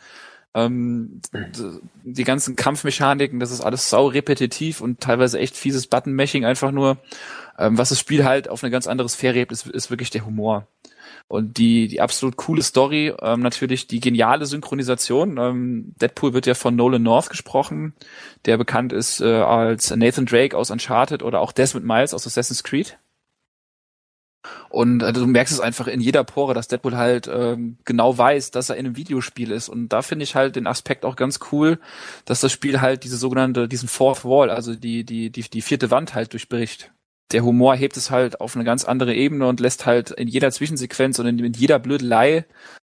Ähm, 0.55 1.21
die 2.05 2.25
ganzen 2.25 2.57
Kampfmechaniken, 2.57 3.41
das 3.41 3.51
ist 3.51 3.61
alles 3.61 3.91
sau 3.91 4.07
repetitiv 4.07 4.81
und 4.81 5.01
teilweise 5.01 5.39
echt 5.39 5.57
fieses 5.57 5.87
Button-Mashing 5.87 6.45
einfach 6.45 6.71
nur. 6.71 6.99
Ähm, 7.59 7.79
was 7.79 7.89
das 7.91 7.99
Spiel 7.99 8.25
halt 8.25 8.49
auf 8.49 8.63
eine 8.63 8.71
ganz 8.71 8.87
andere 8.87 9.09
Sphäre 9.09 9.39
hebt, 9.39 9.53
ist, 9.53 9.67
ist 9.67 9.91
wirklich 9.91 10.11
der 10.11 10.27
Humor. 10.27 10.67
Und 11.29 11.59
die, 11.59 11.89
die 11.89 12.01
absolut 12.01 12.37
coole 12.37 12.63
Story, 12.63 13.13
ähm, 13.21 13.41
natürlich 13.41 13.87
die 13.87 14.01
geniale 14.01 14.47
Synchronisation. 14.47 15.37
Ähm, 15.37 15.93
Deadpool 16.01 16.33
wird 16.33 16.47
ja 16.47 16.55
von 16.55 16.75
Nolan 16.75 17.03
North 17.03 17.29
gesprochen, 17.29 17.93
der 18.47 18.57
bekannt 18.57 18.95
ist 18.95 19.21
äh, 19.21 19.27
als 19.27 19.95
Nathan 19.95 20.25
Drake 20.25 20.57
aus 20.57 20.71
Uncharted 20.71 21.23
oder 21.23 21.41
auch 21.41 21.53
Desmond 21.53 21.85
Miles 21.85 22.15
aus 22.15 22.27
Assassin's 22.27 22.65
Creed. 22.65 22.99
Und 24.71 25.03
äh, 25.03 25.13
du 25.13 25.27
merkst 25.27 25.53
es 25.53 25.61
einfach 25.61 25.87
in 25.87 26.01
jeder 26.01 26.25
Pore, 26.25 26.55
dass 26.55 26.69
Deadpool 26.69 26.97
halt 26.97 27.29
ähm, 27.31 27.77
genau 27.85 28.17
weiß, 28.17 28.51
dass 28.51 28.71
er 28.71 28.77
in 28.77 28.87
einem 28.87 28.97
Videospiel 28.97 29.51
ist. 29.51 29.69
Und 29.69 29.91
da 29.91 30.01
finde 30.01 30.23
ich 30.23 30.35
halt 30.35 30.57
den 30.57 30.67
Aspekt 30.67 31.05
auch 31.05 31.17
ganz 31.17 31.41
cool, 31.53 31.79
dass 32.25 32.41
das 32.41 32.53
Spiel 32.53 32.81
halt 32.81 33.05
diese 33.05 33.19
sogenannte, 33.19 33.69
diesen 33.69 33.89
Fourth 33.89 34.25
Wall, 34.25 34.49
also 34.49 34.75
die, 34.75 35.05
die, 35.05 35.29
die, 35.29 35.43
die 35.43 35.63
vierte 35.63 35.91
Wand 35.91 36.15
halt 36.15 36.33
durchbricht 36.33 36.91
der 37.33 37.45
Humor 37.45 37.77
hebt 37.77 37.97
es 37.97 38.11
halt 38.11 38.41
auf 38.41 38.55
eine 38.55 38.65
ganz 38.65 38.85
andere 38.85 39.15
Ebene 39.15 39.47
und 39.47 39.61
lässt 39.61 39.87
halt 39.87 40.11
in 40.11 40.29
jeder 40.29 40.51
Zwischensequenz 40.51 41.19
und 41.19 41.27
in, 41.27 41.39
in 41.39 41.53
jeder 41.53 41.79
Blödelei 41.79 42.45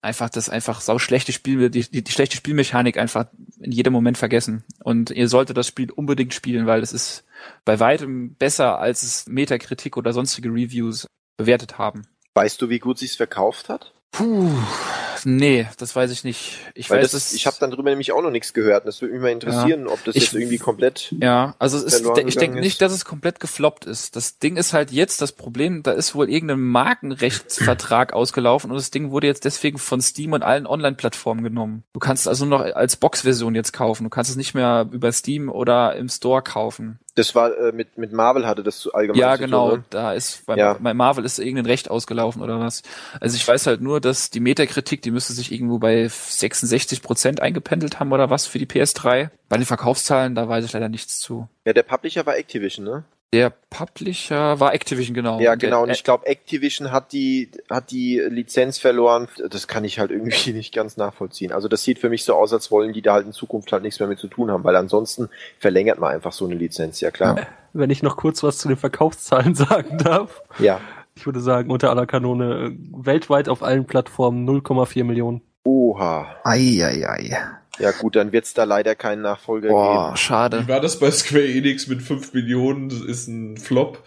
einfach 0.02 0.30
das 0.30 0.50
einfach 0.50 0.82
sau 0.82 1.00
schlechte 1.00 1.32
Spiel, 1.32 1.70
die, 1.70 1.90
die, 1.90 2.04
die 2.04 2.12
schlechte 2.12 2.36
Spielmechanik 2.36 2.98
einfach 2.98 3.28
in 3.60 3.72
jedem 3.72 3.94
Moment 3.94 4.18
vergessen. 4.18 4.64
Und 4.84 5.12
ihr 5.12 5.30
solltet 5.30 5.56
das 5.56 5.68
Spiel 5.68 5.92
unbedingt 5.92 6.34
spielen, 6.34 6.66
weil 6.66 6.82
es 6.82 6.92
ist 6.92 7.24
bei 7.64 7.80
weitem 7.80 8.36
besser, 8.36 8.80
als 8.80 9.04
es 9.04 9.28
Metakritik 9.28 9.96
oder 9.96 10.12
sonstige 10.12 10.50
Reviews 10.50 11.08
bewertet 11.38 11.78
haben. 11.78 12.04
Weißt 12.36 12.62
du, 12.62 12.70
wie 12.70 12.80
gut 12.80 12.98
sich's 12.98 13.16
verkauft 13.16 13.70
hat? 13.70 13.94
Puh, 14.12 14.52
nee, 15.26 15.68
das 15.78 15.96
weiß 15.96 16.12
ich 16.12 16.24
nicht. 16.24 16.58
Ich 16.74 16.90
Weil 16.90 17.02
weiß, 17.02 17.12
das, 17.12 17.34
ich 17.34 17.46
habe 17.48 17.58
dann 17.60 17.72
drüber 17.72 17.90
nämlich 17.90 18.12
auch 18.12 18.22
noch 18.22 18.30
nichts 18.32 18.54
gehört. 18.54 18.86
Das 18.88 19.02
würde 19.02 19.14
mich 19.14 19.22
mal 19.22 19.32
interessieren, 19.32 19.88
ob 19.88 20.04
das 20.04 20.16
Ich- 20.16 20.24
jetzt 20.24 20.34
irgendwie 20.34 20.58
komplett. 20.58 21.14
Ja, 21.20 21.56
also 21.60 21.78
es 21.78 21.84
ist, 21.84 22.06
ich 22.26 22.36
denke 22.38 22.60
nicht, 22.60 22.82
dass 22.82 22.92
es 22.94 23.06
komplett 23.06 23.40
gefloppt 23.40 23.86
ist. 23.86 24.16
Das 24.16 24.40
Ding 24.40 24.58
ist 24.58 24.74
halt 24.74 24.92
jetzt 24.92 25.22
das 25.22 25.32
Problem, 25.32 25.84
da 25.84 25.92
ist 25.92 26.16
wohl 26.16 26.30
irgendein 26.30 26.62
Markenrechtsvertrag 26.62 28.14
ausgelaufen 28.14 28.72
und 28.72 28.78
das 28.78 28.92
Ding 28.92 29.12
wurde 29.12 29.28
jetzt 29.28 29.46
deswegen 29.46 29.78
von 29.78 30.02
Steam 30.02 30.34
und 30.34 30.44
allen 30.44 30.66
Online-Plattformen 30.68 31.44
genommen. 31.44 31.84
Du 31.94 32.00
kannst 32.00 32.24
es 32.24 32.28
also 32.28 32.46
noch 32.46 32.62
als 32.62 32.96
Box-Version 32.96 33.56
jetzt 33.56 33.74
kaufen. 33.74 34.04
Du 34.04 34.10
kannst 34.10 34.30
es 34.32 34.36
nicht 34.38 34.54
mehr 34.54 34.88
über 34.92 35.12
Steam 35.12 35.50
oder 35.50 35.96
im 35.96 36.10
Store 36.10 36.42
kaufen. 36.42 37.00
Das 37.16 37.36
war 37.36 37.56
äh, 37.56 37.72
mit 37.72 37.96
mit 38.00 38.12
Marvel 38.12 38.48
hatte 38.48 38.64
das 38.64 38.80
zu 38.80 38.92
allgemein. 38.94 39.20
ja, 39.22 39.34
zu 39.34 39.38
tun, 39.42 39.46
genau. 39.46 39.72
ne? 39.76 39.84
Da 39.92 40.14
ist 40.14 40.48
bei, 40.48 40.56
Ja. 40.58 40.74
bei 40.82 40.96
Marvel 40.96 41.24
ist 41.26 41.38
irgendein 41.38 41.68
Recht 41.68 41.92
ausgelaufen 41.92 42.42
oder 42.42 42.60
was. 42.60 42.82
Also 43.20 43.36
ich 43.36 43.48
weiß 43.48 43.68
halt 43.68 43.82
nur, 43.82 44.02
dass 44.02 44.32
die 44.32 44.40
Metakritik, 44.40 45.04
die 45.04 45.12
müsste 45.14 45.34
sich 45.34 45.52
irgendwo 45.52 45.80
bei 45.80 46.08
66 46.08 47.02
Prozent 47.02 47.42
eingependelt 47.42 48.00
haben 48.00 48.12
oder 48.12 48.30
was 48.30 48.46
für 48.46 48.60
die 48.60 48.66
PS3. 48.68 49.30
Bei 49.50 49.58
den 49.58 49.66
Verkaufszahlen, 49.66 50.36
da 50.36 50.48
weiß 50.50 50.66
ich 50.66 50.74
leider 50.74 50.90
nichts 50.90 51.20
zu. 51.20 51.48
Ja, 51.66 51.74
der 51.74 51.84
Publisher 51.84 52.26
war 52.26 52.36
Activision, 52.38 52.86
ne? 52.86 53.04
Der 53.34 53.50
Publisher 53.72 54.60
war 54.60 54.76
Activision, 54.76 55.16
genau. 55.16 55.40
Ja, 55.40 55.54
Und 55.54 55.62
der- 55.64 55.70
genau. 55.70 55.82
Und 55.82 55.90
äh, 55.90 55.94
ich 55.94 56.04
glaube, 56.04 56.28
Activision 56.28 56.92
hat 56.92 57.14
die, 57.14 57.50
hat 57.68 57.90
die 57.90 58.20
Lizenz 58.20 58.78
verloren. 58.78 59.28
Das 59.50 59.68
kann 59.68 59.84
ich 59.86 59.98
halt 59.98 60.12
irgendwie 60.12 60.54
nicht 60.54 60.72
ganz 60.74 60.98
nachvollziehen. 60.98 61.52
Also 61.52 61.68
das 61.68 61.84
sieht 61.84 61.98
für 61.98 62.10
mich 62.10 62.26
so 62.26 62.36
aus, 62.36 62.54
als 62.54 62.70
wollen 62.70 62.94
die 62.94 63.02
da 63.02 63.14
halt 63.14 63.26
in 63.26 63.32
Zukunft 63.34 63.72
halt 63.72 63.82
nichts 63.82 64.00
mehr 64.00 64.08
mit 64.08 64.20
zu 64.20 64.28
tun 64.28 64.52
haben, 64.52 64.64
weil 64.64 64.76
ansonsten 64.76 65.30
verlängert 65.58 65.98
man 66.00 66.14
einfach 66.14 66.32
so 66.32 66.46
eine 66.46 66.54
Lizenz, 66.56 67.02
ja 67.02 67.10
klar. 67.10 67.48
Wenn 67.74 67.90
ich 67.90 68.04
noch 68.04 68.18
kurz 68.18 68.44
was 68.44 68.60
zu 68.60 68.68
den 68.68 68.78
Verkaufszahlen 68.78 69.56
sagen 69.56 69.98
darf. 69.98 70.44
Ja. 70.60 70.80
Ich 71.16 71.26
würde 71.26 71.40
sagen, 71.40 71.70
unter 71.72 71.90
aller 71.90 72.06
Kanone 72.06 72.76
weltweit 72.96 73.48
auf 73.50 73.64
allen 73.64 73.86
Plattformen 73.86 74.48
0,4 74.48 75.04
Millionen. 75.04 75.42
Oha. 75.64 76.26
Eieiei. 76.44 77.38
Ja 77.80 77.92
gut, 77.92 78.16
dann 78.16 78.32
wird's 78.32 78.54
da 78.54 78.66
leider 78.66 78.96
keinen 78.96 79.22
Nachfolger 79.22 79.70
Boah, 79.70 80.06
geben. 80.08 80.18
schade. 80.18 80.64
Wie 80.64 80.68
war 80.72 80.80
das 80.80 81.00
bei 81.00 81.10
Square 81.10 81.48
Enix 81.48 81.88
mit 81.88 82.02
5 82.02 82.34
Millionen? 82.34 82.90
Das 82.90 83.02
ist 83.02 83.28
ein 83.28 83.58
Flop. 83.58 84.04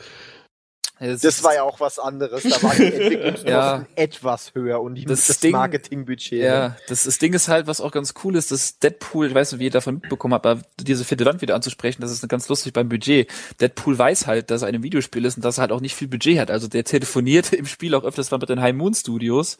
Es 0.98 1.20
Das 1.20 1.36
ist- 1.36 1.44
war 1.44 1.55
ja 1.55 1.62
auch 1.62 1.78
was 1.78 1.98
anderes. 1.98 2.43
Da 2.43 2.62
waren 2.62 2.77
die 2.78 2.85
Entwicklungskosten 2.93 3.48
Ja. 3.51 3.85
etwas 3.97 4.55
höher 4.55 4.81
und 4.81 4.94
die, 4.94 5.05
Das 5.05 5.27
das, 5.27 5.40
Ding- 5.40 5.52
Marketingbudget. 5.52 6.40
ne? 6.40 6.47
Ja, 6.47 6.77
das, 6.89 7.05
das 7.05 7.18
Ding 7.18 7.35
ist 7.35 7.48
halt, 7.48 7.66
was 7.66 7.81
auch 7.82 7.93
ganz 7.93 8.14
cool 8.24 8.35
ist, 8.36 8.51
dass 8.51 8.78
Deadpool, 8.78 9.27
ich 9.27 9.35
weiß 9.35 9.52
nicht, 9.52 9.60
wie 9.60 9.64
ihr 9.64 9.70
davon 9.70 9.97
mitbekommen 9.97 10.32
habt, 10.32 10.47
aber 10.47 10.62
diese 10.81 11.05
vierte 11.05 11.27
Wand 11.27 11.43
wieder 11.43 11.55
anzusprechen, 11.55 12.01
das 12.01 12.10
ist 12.10 12.27
ganz 12.28 12.48
lustig 12.48 12.73
beim 12.73 12.89
Budget. 12.89 13.28
Deadpool 13.60 13.98
weiß 13.98 14.27
halt, 14.27 14.51
dass 14.51 14.62
er 14.62 14.68
ein 14.68 14.82
Videospiel 14.82 15.24
ist 15.27 15.36
und 15.36 15.44
dass 15.44 15.59
er 15.59 15.62
halt 15.62 15.73
auch 15.73 15.81
nicht 15.82 15.94
viel 15.94 16.09
Budget 16.09 16.39
hat. 16.39 16.51
Also 16.51 16.66
der 16.66 16.85
telefoniert 16.85 17.52
im 17.52 17.66
Spiel 17.66 17.94
auch 17.94 18.05
öfters 18.05 18.31
mal 18.31 18.39
mit 18.39 18.48
den 18.48 18.60
High 18.62 18.74
Moon 18.74 18.94
Studios 18.94 19.59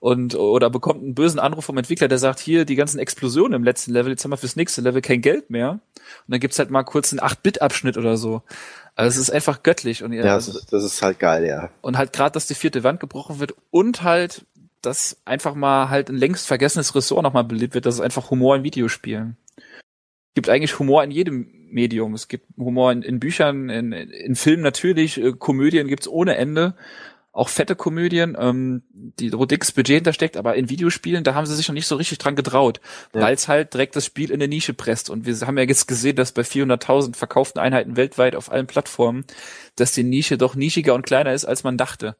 und 0.00 0.34
oder 0.34 0.70
bekommt 0.70 1.02
einen 1.02 1.14
bösen 1.14 1.38
Anruf 1.38 1.66
vom 1.66 1.76
Entwickler, 1.76 2.08
der 2.08 2.18
sagt, 2.18 2.40
hier, 2.40 2.64
die 2.64 2.74
ganzen 2.74 2.98
Explosionen 2.98 3.52
im 3.52 3.64
letzten 3.64 3.92
Level, 3.92 4.10
jetzt 4.10 4.24
haben 4.24 4.32
wir 4.32 4.38
fürs 4.38 4.56
nächste 4.56 4.80
Level 4.80 5.02
kein 5.02 5.20
Geld 5.20 5.50
mehr. 5.50 5.72
Und 5.72 5.80
dann 6.28 6.40
gibt's 6.40 6.58
halt 6.58 6.70
mal 6.70 6.82
kurz 6.82 7.12
einen 7.12 7.20
8-Bit-Abschnitt 7.20 7.98
oder 7.98 8.16
so. 8.16 8.42
Also 8.96 9.08
es 9.08 9.28
ist 9.28 9.30
einfach 9.30 9.62
göttlich 9.62 10.02
und 10.02 10.12
ihr, 10.12 10.24
Ja, 10.24 10.34
das 10.34 10.48
ist, 10.48 10.72
das 10.72 10.84
ist 10.84 11.02
halt 11.02 11.18
geil, 11.18 11.46
ja. 11.46 11.70
und 11.82 11.98
halt 11.98 12.12
gerade, 12.12 12.32
dass 12.32 12.46
die 12.46 12.54
vierte 12.54 12.82
Wand 12.82 12.98
gebrochen 12.98 13.40
wird 13.40 13.54
und 13.70 14.02
halt, 14.02 14.46
dass 14.82 15.18
einfach 15.26 15.54
mal 15.54 15.90
halt 15.90 16.08
ein 16.08 16.16
längst 16.16 16.46
vergessenes 16.46 16.94
Ressort 16.94 17.22
nochmal 17.22 17.44
belebt 17.44 17.74
wird, 17.74 17.84
das 17.84 17.96
ist 17.96 18.00
einfach 18.00 18.30
Humor 18.30 18.56
in 18.56 18.64
Videospielen. 18.64 19.36
Es 19.56 20.34
gibt 20.34 20.48
eigentlich 20.48 20.78
Humor 20.78 21.04
in 21.04 21.10
jedem 21.10 21.50
Medium. 21.70 22.14
Es 22.14 22.28
gibt 22.28 22.46
Humor 22.56 22.92
in, 22.92 23.02
in 23.02 23.20
Büchern, 23.20 23.68
in, 23.68 23.92
in 23.92 24.34
Filmen 24.36 24.62
natürlich, 24.62 25.18
äh, 25.18 25.32
Komödien 25.32 25.88
gibt's 25.88 26.08
ohne 26.08 26.36
Ende. 26.36 26.74
Auch 27.40 27.48
fette 27.48 27.74
Komödien, 27.74 28.36
ähm, 28.38 28.82
die 28.92 29.32
wo 29.32 29.46
dickes 29.46 29.72
Budget 29.72 29.94
hintersteckt, 29.94 30.36
aber 30.36 30.56
in 30.56 30.68
Videospielen, 30.68 31.24
da 31.24 31.32
haben 31.34 31.46
sie 31.46 31.56
sich 31.56 31.66
noch 31.68 31.74
nicht 31.74 31.86
so 31.86 31.96
richtig 31.96 32.18
dran 32.18 32.36
getraut, 32.36 32.80
Ja. 33.14 33.22
weil 33.22 33.34
es 33.34 33.48
halt 33.48 33.72
direkt 33.72 33.96
das 33.96 34.04
Spiel 34.04 34.28
in 34.30 34.34
eine 34.42 34.46
Nische 34.48 34.74
presst. 34.74 35.08
Und 35.08 35.24
wir 35.24 35.34
haben 35.46 35.56
ja 35.56 35.64
jetzt 35.64 35.86
gesehen, 35.88 36.16
dass 36.16 36.32
bei 36.32 36.42
400.000 36.42 37.16
verkauften 37.16 37.58
Einheiten 37.58 37.96
weltweit 37.96 38.36
auf 38.36 38.52
allen 38.52 38.66
Plattformen, 38.66 39.24
dass 39.76 39.92
die 39.92 40.02
Nische 40.02 40.36
doch 40.36 40.54
nischiger 40.54 40.92
und 40.94 41.06
kleiner 41.06 41.32
ist, 41.32 41.46
als 41.46 41.64
man 41.64 41.78
dachte. 41.78 42.14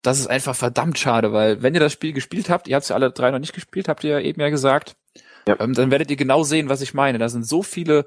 Das 0.00 0.18
ist 0.18 0.28
einfach 0.28 0.56
verdammt 0.56 0.98
schade, 0.98 1.34
weil 1.34 1.62
wenn 1.62 1.74
ihr 1.74 1.80
das 1.80 1.92
Spiel 1.92 2.14
gespielt 2.14 2.48
habt, 2.48 2.66
ihr 2.66 2.76
habt 2.76 2.84
es 2.84 2.88
ja 2.88 2.96
alle 2.96 3.10
drei 3.10 3.30
noch 3.32 3.40
nicht 3.40 3.52
gespielt, 3.52 3.88
habt 3.88 4.02
ihr 4.02 4.12
ja 4.12 4.20
eben 4.20 4.40
ja 4.40 4.48
gesagt, 4.48 4.96
Ja. 5.46 5.60
Ähm, 5.60 5.74
dann 5.74 5.90
werdet 5.90 6.10
ihr 6.10 6.16
genau 6.16 6.42
sehen, 6.42 6.70
was 6.70 6.80
ich 6.80 6.94
meine. 6.94 7.18
Da 7.18 7.28
sind 7.28 7.46
so 7.46 7.62
viele 7.62 8.06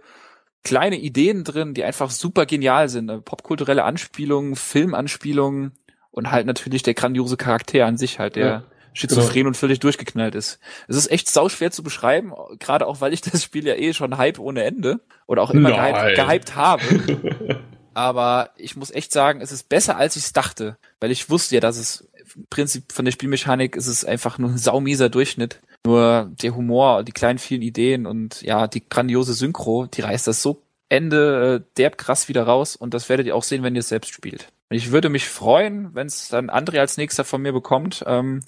kleine 0.63 0.97
Ideen 0.97 1.43
drin, 1.43 1.75
die 1.75 1.83
einfach 1.83 2.09
super 2.09 2.47
genial 2.47 2.89
sind. 2.89 3.23
Popkulturelle 3.25 3.83
Anspielungen, 3.83 4.55
Filmanspielungen 4.55 5.73
und 6.17 6.31
halt 6.31 6.47
natürlich 6.47 6.81
der 6.81 6.95
grandiose 6.95 7.37
Charakter 7.37 7.85
an 7.85 7.97
sich 7.97 8.17
halt, 8.17 8.35
der 8.35 8.45
Ja, 8.45 8.63
schizophren 8.93 9.45
und 9.45 9.55
völlig 9.55 9.79
durchgeknallt 9.79 10.33
ist. 10.33 10.57
Es 10.87 10.95
ist 10.95 11.11
echt 11.11 11.29
sauschwer 11.29 11.69
zu 11.69 11.83
beschreiben, 11.83 12.33
gerade 12.57 12.87
auch 12.87 12.99
weil 12.99 13.13
ich 13.13 13.21
das 13.21 13.43
Spiel 13.43 13.67
ja 13.67 13.75
eh 13.75 13.93
schon 13.93 14.17
hype 14.17 14.39
ohne 14.39 14.63
Ende 14.63 14.99
oder 15.27 15.43
auch 15.43 15.51
immer 15.51 15.71
gehypt, 15.71 16.15
gehypt 16.15 16.55
habe. 16.55 16.81
Aber 17.93 18.49
ich 18.57 18.75
muss 18.75 18.89
echt 18.89 19.11
sagen, 19.11 19.41
es 19.41 19.51
ist 19.51 19.69
besser, 19.69 19.97
als 19.97 20.15
ich 20.15 20.23
es 20.23 20.33
dachte. 20.33 20.77
Weil 20.99 21.11
ich 21.11 21.29
wusste 21.29 21.55
ja, 21.55 21.61
dass 21.61 21.77
es 21.77 22.07
im 22.35 22.47
Prinzip 22.49 22.91
von 22.91 23.05
der 23.05 23.11
Spielmechanik 23.11 23.75
ist 23.75 23.87
es 23.87 24.03
einfach 24.03 24.39
nur 24.39 24.49
ein 24.49 24.57
saumieser 24.57 25.09
Durchschnitt. 25.09 25.59
Nur 25.85 26.31
der 26.41 26.55
Humor, 26.55 27.03
die 27.03 27.11
kleinen 27.11 27.37
vielen 27.37 27.61
Ideen 27.61 28.07
und 28.07 28.41
ja, 28.41 28.67
die 28.67 28.87
grandiose 28.87 29.33
Synchro, 29.33 29.85
die 29.85 30.01
reißt 30.01 30.25
das 30.25 30.41
so 30.41 30.63
Ende 30.89 31.61
äh, 31.61 31.73
derb 31.77 31.99
krass 31.99 32.27
wieder 32.27 32.43
raus 32.43 32.75
und 32.75 32.95
das 32.95 33.09
werdet 33.09 33.27
ihr 33.27 33.35
auch 33.35 33.43
sehen, 33.43 33.61
wenn 33.61 33.75
ihr 33.75 33.81
es 33.81 33.89
selbst 33.89 34.11
spielt. 34.11 34.47
Und 34.69 34.75
ich 34.75 34.91
würde 34.91 35.09
mich 35.09 35.29
freuen, 35.29 35.95
wenn 35.95 36.07
es 36.07 36.27
dann 36.27 36.49
André 36.49 36.79
als 36.79 36.97
nächster 36.97 37.23
von 37.23 37.41
mir 37.41 37.53
bekommt, 37.53 38.03
ähm, 38.05 38.41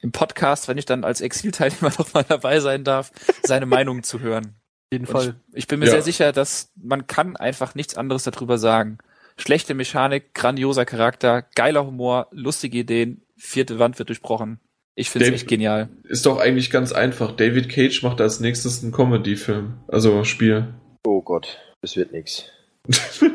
im 0.00 0.12
Podcast, 0.12 0.68
wenn 0.68 0.78
ich 0.78 0.84
dann 0.84 1.02
als 1.04 1.20
Exilteilnehmer 1.20 1.90
noch 1.98 2.14
mal 2.14 2.24
dabei 2.24 2.60
sein 2.60 2.84
darf, 2.84 3.10
seine 3.42 3.66
Meinung 3.66 4.02
zu 4.04 4.20
hören. 4.20 4.44
Auf 4.46 4.92
jeden 4.92 5.06
Und 5.06 5.12
Fall. 5.12 5.34
Ich, 5.50 5.58
ich 5.58 5.66
bin 5.66 5.80
mir 5.80 5.86
Ja. 5.86 5.92
sehr 5.92 6.02
sicher, 6.02 6.32
dass 6.32 6.70
man 6.76 7.06
kann 7.06 7.36
einfach 7.36 7.74
nichts 7.74 7.96
anderes 7.96 8.22
darüber 8.22 8.58
sagen. 8.58 8.98
Schlechte 9.36 9.74
Mechanik, 9.74 10.32
grandioser 10.32 10.84
Charakter, 10.84 11.42
geiler 11.56 11.84
Humor, 11.84 12.28
lustige 12.30 12.78
Ideen, 12.78 13.22
vierte 13.36 13.80
Wand 13.80 13.98
wird 13.98 14.10
durchbrochen. 14.10 14.60
Ich 14.94 15.10
finde 15.10 15.26
es 15.26 15.34
echt 15.34 15.48
genial. 15.48 15.88
Ist 16.04 16.24
doch 16.24 16.38
eigentlich 16.38 16.70
ganz 16.70 16.92
einfach. 16.92 17.32
David 17.32 17.68
Cage 17.68 18.04
macht 18.04 18.20
als 18.20 18.38
nächstes 18.38 18.84
einen 18.84 18.92
Comedy-Film. 18.92 19.78
Also 19.88 20.22
Spiel. 20.22 20.72
Oh 21.04 21.20
Gott, 21.20 21.58
das 21.80 21.96
wird 21.96 22.12
nix. 22.12 22.44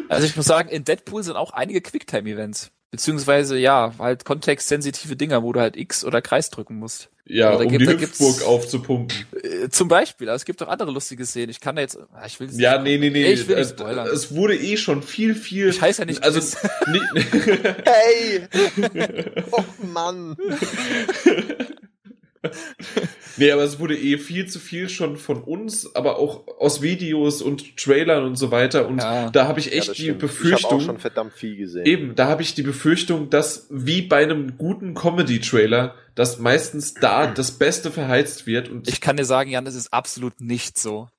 Also 0.09 0.25
ich 0.27 0.35
muss 0.35 0.45
sagen, 0.45 0.69
in 0.69 0.83
Deadpool 0.83 1.23
sind 1.23 1.35
auch 1.35 1.51
einige 1.51 1.81
Quicktime-Events. 1.81 2.71
Beziehungsweise, 2.91 3.55
ja, 3.57 3.93
halt 3.99 4.25
kontextsensitive 4.25 5.15
Dinger, 5.15 5.43
wo 5.43 5.53
du 5.53 5.59
halt 5.59 5.77
X 5.77 6.03
oder 6.03 6.23
Kreis 6.23 6.49
drücken 6.49 6.77
musst. 6.79 7.09
Ja, 7.25 7.51
da 7.51 7.57
um 7.63 7.69
gibt- 7.69 7.83
die 7.87 7.99
Hüpfburg 7.99 8.41
aufzupumpen. 8.47 9.15
Äh, 9.43 9.69
zum 9.69 9.87
Beispiel, 9.87 10.27
aber 10.27 10.35
es 10.35 10.45
gibt 10.45 10.63
auch 10.63 10.67
andere 10.67 10.89
lustige 10.89 11.23
Szenen. 11.27 11.49
Ich 11.51 11.59
kann 11.59 11.75
da 11.75 11.83
jetzt, 11.83 11.99
ah, 12.13 12.23
ich 12.25 12.39
will 12.39 12.49
Ja, 12.59 12.81
nee, 12.81 12.97
nee, 12.97 13.11
nee. 13.11 13.31
Ich 13.31 13.47
will 13.47 13.57
nicht 13.57 13.71
äh, 13.71 13.75
spoilern. 13.75 14.07
Es 14.07 14.33
wurde 14.33 14.57
eh 14.57 14.75
schon 14.77 15.03
viel, 15.03 15.35
viel. 15.35 15.69
Ich 15.69 15.79
heiße 15.79 16.01
ja 16.01 16.05
nicht 16.07 16.23
Also, 16.23 16.39
Chris. 16.39 16.57
nie- 16.87 17.01
Hey! 17.85 18.47
oh 19.51 19.63
Mann! 19.93 20.35
nee, 23.37 23.51
aber 23.51 23.63
es 23.63 23.79
wurde 23.79 23.97
eh 23.97 24.17
viel 24.17 24.47
zu 24.47 24.59
viel 24.59 24.89
schon 24.89 25.17
von 25.17 25.43
uns, 25.43 25.95
aber 25.95 26.19
auch 26.19 26.47
aus 26.59 26.81
Videos 26.81 27.41
und 27.41 27.77
Trailern 27.77 28.23
und 28.23 28.35
so 28.35 28.51
weiter. 28.51 28.87
Und 28.87 28.99
Ja. 28.99 29.29
da 29.29 29.47
habe 29.47 29.59
ich 29.59 29.67
Ja, 29.67 29.71
echt 29.73 29.89
das 29.89 29.97
die 29.97 30.03
stimmt. 30.03 30.23
Ich 30.23 30.29
habe 30.29 30.33
auch 30.33 30.37
Befürchtung. 30.37 30.81
schon 30.81 30.99
verdammt 30.99 31.33
viel 31.33 31.55
gesehen. 31.57 31.85
Eben, 31.85 32.15
da 32.15 32.27
habe 32.27 32.41
ich 32.41 32.53
die 32.55 32.63
Befürchtung, 32.63 33.29
dass 33.29 33.67
wie 33.69 34.01
bei 34.01 34.23
einem 34.23 34.57
guten 34.57 34.93
Comedy-Trailer, 34.93 35.95
dass 36.15 36.39
meistens 36.39 36.93
da 36.93 37.27
das 37.27 37.51
Beste 37.51 37.91
verheizt 37.91 38.47
wird 38.47 38.69
und 38.69 38.87
Ich 38.87 39.01
kann 39.01 39.17
dir 39.17 39.25
sagen, 39.25 39.49
Jan, 39.49 39.65
es 39.67 39.75
ist 39.75 39.91
absolut 39.93 40.39
nicht 40.41 40.77
so. 40.79 41.09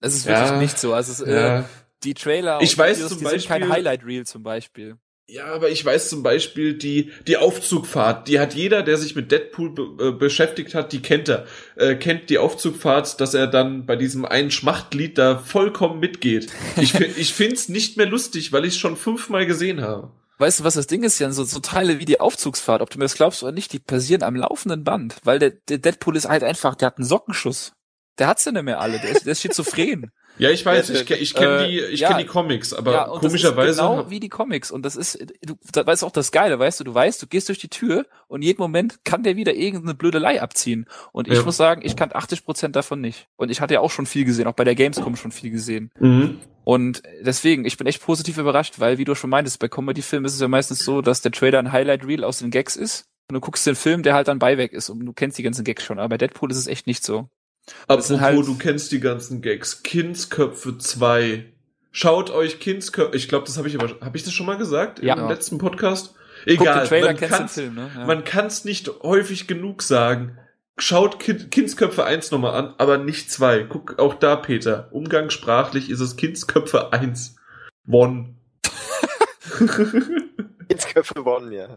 Es 0.00 0.14
ist 0.14 0.26
Ja, 0.26 0.40
wirklich 0.44 0.60
nicht 0.60 0.78
so. 0.78 0.92
Also 0.92 1.12
es, 1.12 1.20
äh, 1.20 1.34
ja, 1.34 1.68
die 2.02 2.14
Trailer 2.14 2.60
Ich 2.60 2.72
und 2.72 2.78
weiß 2.78 2.96
Videos, 2.98 3.08
zum 3.10 3.18
die 3.20 3.26
sind 3.26 3.46
kein 3.46 3.60
Beispiel- 3.62 3.74
Highlight 3.76 4.04
Reel 4.04 4.26
zum 4.26 4.42
Beispiel. 4.42 4.96
Ja, 5.26 5.46
aber 5.46 5.70
ich 5.70 5.82
weiß 5.82 6.10
zum 6.10 6.22
Beispiel, 6.22 6.74
die, 6.74 7.10
die 7.26 7.38
Aufzugfahrt, 7.38 8.28
die 8.28 8.40
hat 8.40 8.54
jeder, 8.54 8.82
der 8.82 8.98
sich 8.98 9.16
mit 9.16 9.32
Deadpool 9.32 9.70
be 9.70 10.08
äh, 10.08 10.12
beschäftigt 10.12 10.74
hat, 10.74 10.92
die 10.92 11.00
kennt 11.00 11.30
er. 11.30 11.46
Äh, 11.76 11.94
kennt 11.94 12.28
die 12.28 12.36
Aufzugfahrt, 12.36 13.20
dass 13.22 13.32
er 13.32 13.46
dann 13.46 13.86
bei 13.86 13.96
diesem 13.96 14.26
einen 14.26 14.50
Schmachtlied 14.50 15.16
da 15.16 15.38
vollkommen 15.38 15.98
mitgeht. 15.98 16.48
Ich, 16.76 16.94
ich 17.00 17.32
find's 17.32 17.70
nicht 17.70 17.96
mehr 17.96 18.06
lustig, 18.06 18.52
weil 18.52 18.66
ich 18.66 18.74
es 18.74 18.78
schon 18.78 18.96
fünfmal 18.96 19.46
gesehen 19.46 19.80
habe. 19.80 20.12
Weißt 20.36 20.60
du, 20.60 20.64
was 20.64 20.74
das 20.74 20.88
Ding 20.88 21.04
ist, 21.04 21.18
Jan? 21.18 21.32
So, 21.32 21.44
so 21.44 21.60
Teile 21.60 22.00
wie 22.00 22.04
die 22.04 22.20
Aufzugsfahrt, 22.20 22.82
ob 22.82 22.90
du 22.90 22.98
mir 22.98 23.04
das 23.04 23.14
glaubst 23.14 23.42
oder 23.42 23.52
nicht, 23.52 23.72
die 23.72 23.78
passieren 23.78 24.22
am 24.22 24.36
laufenden 24.36 24.84
Band. 24.84 25.16
Weil 25.24 25.38
der, 25.38 25.50
der 25.50 25.78
Deadpool 25.78 26.16
ist 26.16 26.28
halt 26.28 26.42
einfach, 26.42 26.74
der 26.74 26.86
hat 26.86 26.98
einen 26.98 27.06
Sockenschuss. 27.06 27.72
Der 28.18 28.26
hat's 28.26 28.44
ja 28.44 28.52
nicht 28.52 28.64
mehr 28.64 28.80
alle, 28.80 29.00
der 29.00 29.10
ist, 29.10 29.24
der 29.24 29.32
ist 29.32 29.40
schizophren. 29.40 30.10
Ja, 30.36 30.50
ich 30.50 30.66
weiß, 30.66 30.90
ich, 30.90 31.10
ich 31.10 31.34
kenne 31.34 31.64
äh, 31.64 31.68
die, 31.68 31.80
ich 31.80 32.00
ja, 32.00 32.08
kenne 32.08 32.22
die 32.22 32.28
Comics, 32.28 32.72
aber 32.72 32.92
ja, 32.92 33.04
komischerweise 33.04 33.80
genau 33.80 34.10
wie 34.10 34.18
die 34.18 34.28
Comics. 34.28 34.70
Und 34.70 34.84
das 34.84 34.96
ist, 34.96 35.18
du 35.42 35.54
da 35.72 35.86
weißt 35.86 36.02
auch 36.02 36.10
das 36.10 36.32
Geile, 36.32 36.58
weißt 36.58 36.80
du, 36.80 36.84
du 36.84 36.94
weißt, 36.94 37.22
du 37.22 37.26
gehst 37.26 37.48
durch 37.48 37.58
die 37.58 37.68
Tür 37.68 38.06
und 38.26 38.42
jeden 38.42 38.60
Moment 38.60 39.04
kann 39.04 39.22
der 39.22 39.36
wieder 39.36 39.54
irgendeine 39.54 39.94
Blödelei 39.94 40.42
abziehen. 40.42 40.86
Und 41.12 41.28
ich 41.28 41.38
ja. 41.38 41.42
muss 41.44 41.56
sagen, 41.56 41.82
ich 41.84 41.94
kann 41.94 42.10
80 42.12 42.44
Prozent 42.44 42.74
davon 42.76 43.00
nicht. 43.00 43.28
Und 43.36 43.50
ich 43.50 43.60
hatte 43.60 43.74
ja 43.74 43.80
auch 43.80 43.90
schon 43.90 44.06
viel 44.06 44.24
gesehen, 44.24 44.46
auch 44.48 44.54
bei 44.54 44.64
der 44.64 44.74
Gamescom 44.74 45.16
schon 45.16 45.32
viel 45.32 45.50
gesehen. 45.50 45.90
Mhm. 46.00 46.38
und 46.64 47.02
deswegen, 47.20 47.64
ich 47.64 47.76
bin 47.76 47.86
echt 47.86 48.02
positiv 48.02 48.38
überrascht, 48.38 48.80
weil 48.80 48.98
wie 48.98 49.04
du 49.04 49.14
schon 49.14 49.30
meintest, 49.30 49.58
bei 49.60 49.68
Comedy-Filmen 49.68 50.24
ist 50.24 50.34
es 50.34 50.40
ja 50.40 50.48
meistens 50.48 50.84
so, 50.84 51.02
dass 51.02 51.20
der 51.20 51.32
Trailer 51.32 51.58
ein 51.58 51.72
Highlight-Reel 51.72 52.24
aus 52.24 52.38
den 52.38 52.50
Gags 52.50 52.76
ist. 52.76 53.06
Und 53.30 53.34
du 53.34 53.40
guckst 53.40 53.66
den 53.66 53.74
Film, 53.74 54.02
der 54.02 54.14
halt 54.14 54.28
dann 54.28 54.38
Beiweg 54.38 54.72
ist. 54.72 54.90
Und 54.90 55.04
du 55.04 55.12
kennst 55.12 55.38
die 55.38 55.42
ganzen 55.42 55.64
Gags 55.64 55.84
schon, 55.84 55.98
aber 55.98 56.10
bei 56.10 56.18
Deadpool 56.18 56.50
ist 56.50 56.58
es 56.58 56.66
echt 56.66 56.86
nicht 56.86 57.04
so. 57.04 57.28
Apropos, 57.86 58.20
halt 58.20 58.46
du 58.46 58.56
kennst 58.58 58.92
die 58.92 59.00
ganzen 59.00 59.42
Gags. 59.42 59.82
Kindsköpfe 59.82 60.78
2. 60.78 61.46
Schaut 61.92 62.30
euch 62.30 62.60
Kindsköpfe. 62.60 63.16
Ich 63.16 63.28
glaube, 63.28 63.46
das 63.46 63.56
habe 63.56 63.68
ich 63.68 63.80
aber. 63.80 64.00
Habe 64.04 64.16
ich 64.16 64.24
das 64.24 64.32
schon 64.32 64.46
mal 64.46 64.56
gesagt 64.56 65.02
ja. 65.02 65.14
im 65.14 65.28
letzten 65.28 65.58
Podcast? 65.58 66.14
Egal. 66.46 66.86
Trailer, 66.86 67.14
man 68.06 68.24
kann 68.24 68.44
ja. 68.44 68.46
es 68.46 68.64
nicht 68.64 68.90
häufig 69.02 69.46
genug 69.46 69.82
sagen. 69.82 70.38
Schaut 70.76 71.20
kind, 71.20 71.52
Kindsköpfe 71.52 72.04
1 72.04 72.32
nochmal 72.32 72.54
an, 72.54 72.74
aber 72.78 72.98
nicht 72.98 73.30
2. 73.30 73.64
Guck 73.64 73.98
auch 74.00 74.14
da, 74.14 74.34
Peter. 74.34 74.88
Umgangssprachlich 74.90 75.88
ist 75.88 76.00
es 76.00 76.16
Kindsköpfe 76.16 76.92
1. 76.92 77.36
One. 77.86 78.34
Kindsköpfe 80.68 81.24
One, 81.24 81.54
ja. 81.54 81.68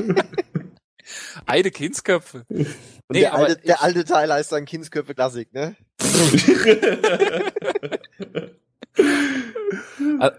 Eide 1.46 1.70
Kindsköpfe. 1.70 2.44
Nee, 3.08 3.20
der, 3.20 3.34
alte, 3.34 3.60
der 3.60 3.82
alte 3.82 4.04
Teil 4.06 4.32
heißt 4.32 4.52
dann 4.52 4.64
Kindsköpfe 4.64 5.14
Klassik, 5.14 5.52
ne? 5.52 5.76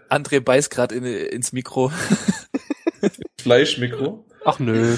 André 0.09 0.39
beißt 0.39 0.71
gerade 0.71 0.95
in, 0.95 1.05
ins 1.05 1.51
Mikro. 1.51 1.91
Fleischmikro? 3.39 4.25
Ach 4.45 4.59
nö. 4.59 4.97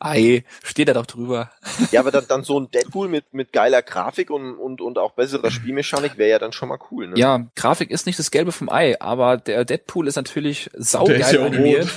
Ei, 0.00 0.44
steht 0.62 0.88
da 0.88 0.94
doch 0.94 1.06
drüber. 1.06 1.50
Ja, 1.90 2.00
aber 2.00 2.10
dann, 2.10 2.24
dann 2.28 2.44
so 2.44 2.58
ein 2.60 2.70
Deadpool 2.70 3.08
mit, 3.08 3.32
mit 3.32 3.52
geiler 3.52 3.82
Grafik 3.82 4.30
und, 4.30 4.56
und, 4.56 4.80
und 4.80 4.98
auch 4.98 5.12
besserer 5.12 5.50
Spielmechanik 5.50 6.18
wäre 6.18 6.30
ja 6.30 6.38
dann 6.38 6.52
schon 6.52 6.68
mal 6.68 6.78
cool. 6.90 7.08
Ne? 7.08 7.14
Ja, 7.16 7.46
Grafik 7.56 7.90
ist 7.90 8.06
nicht 8.06 8.18
das 8.18 8.30
Gelbe 8.30 8.52
vom 8.52 8.68
Ei, 8.68 9.00
aber 9.00 9.36
der 9.36 9.64
Deadpool 9.64 10.08
ist 10.08 10.16
natürlich 10.16 10.70
saugeil 10.74 11.20
ist 11.20 11.32
ja 11.32 11.44
animiert. 11.44 11.88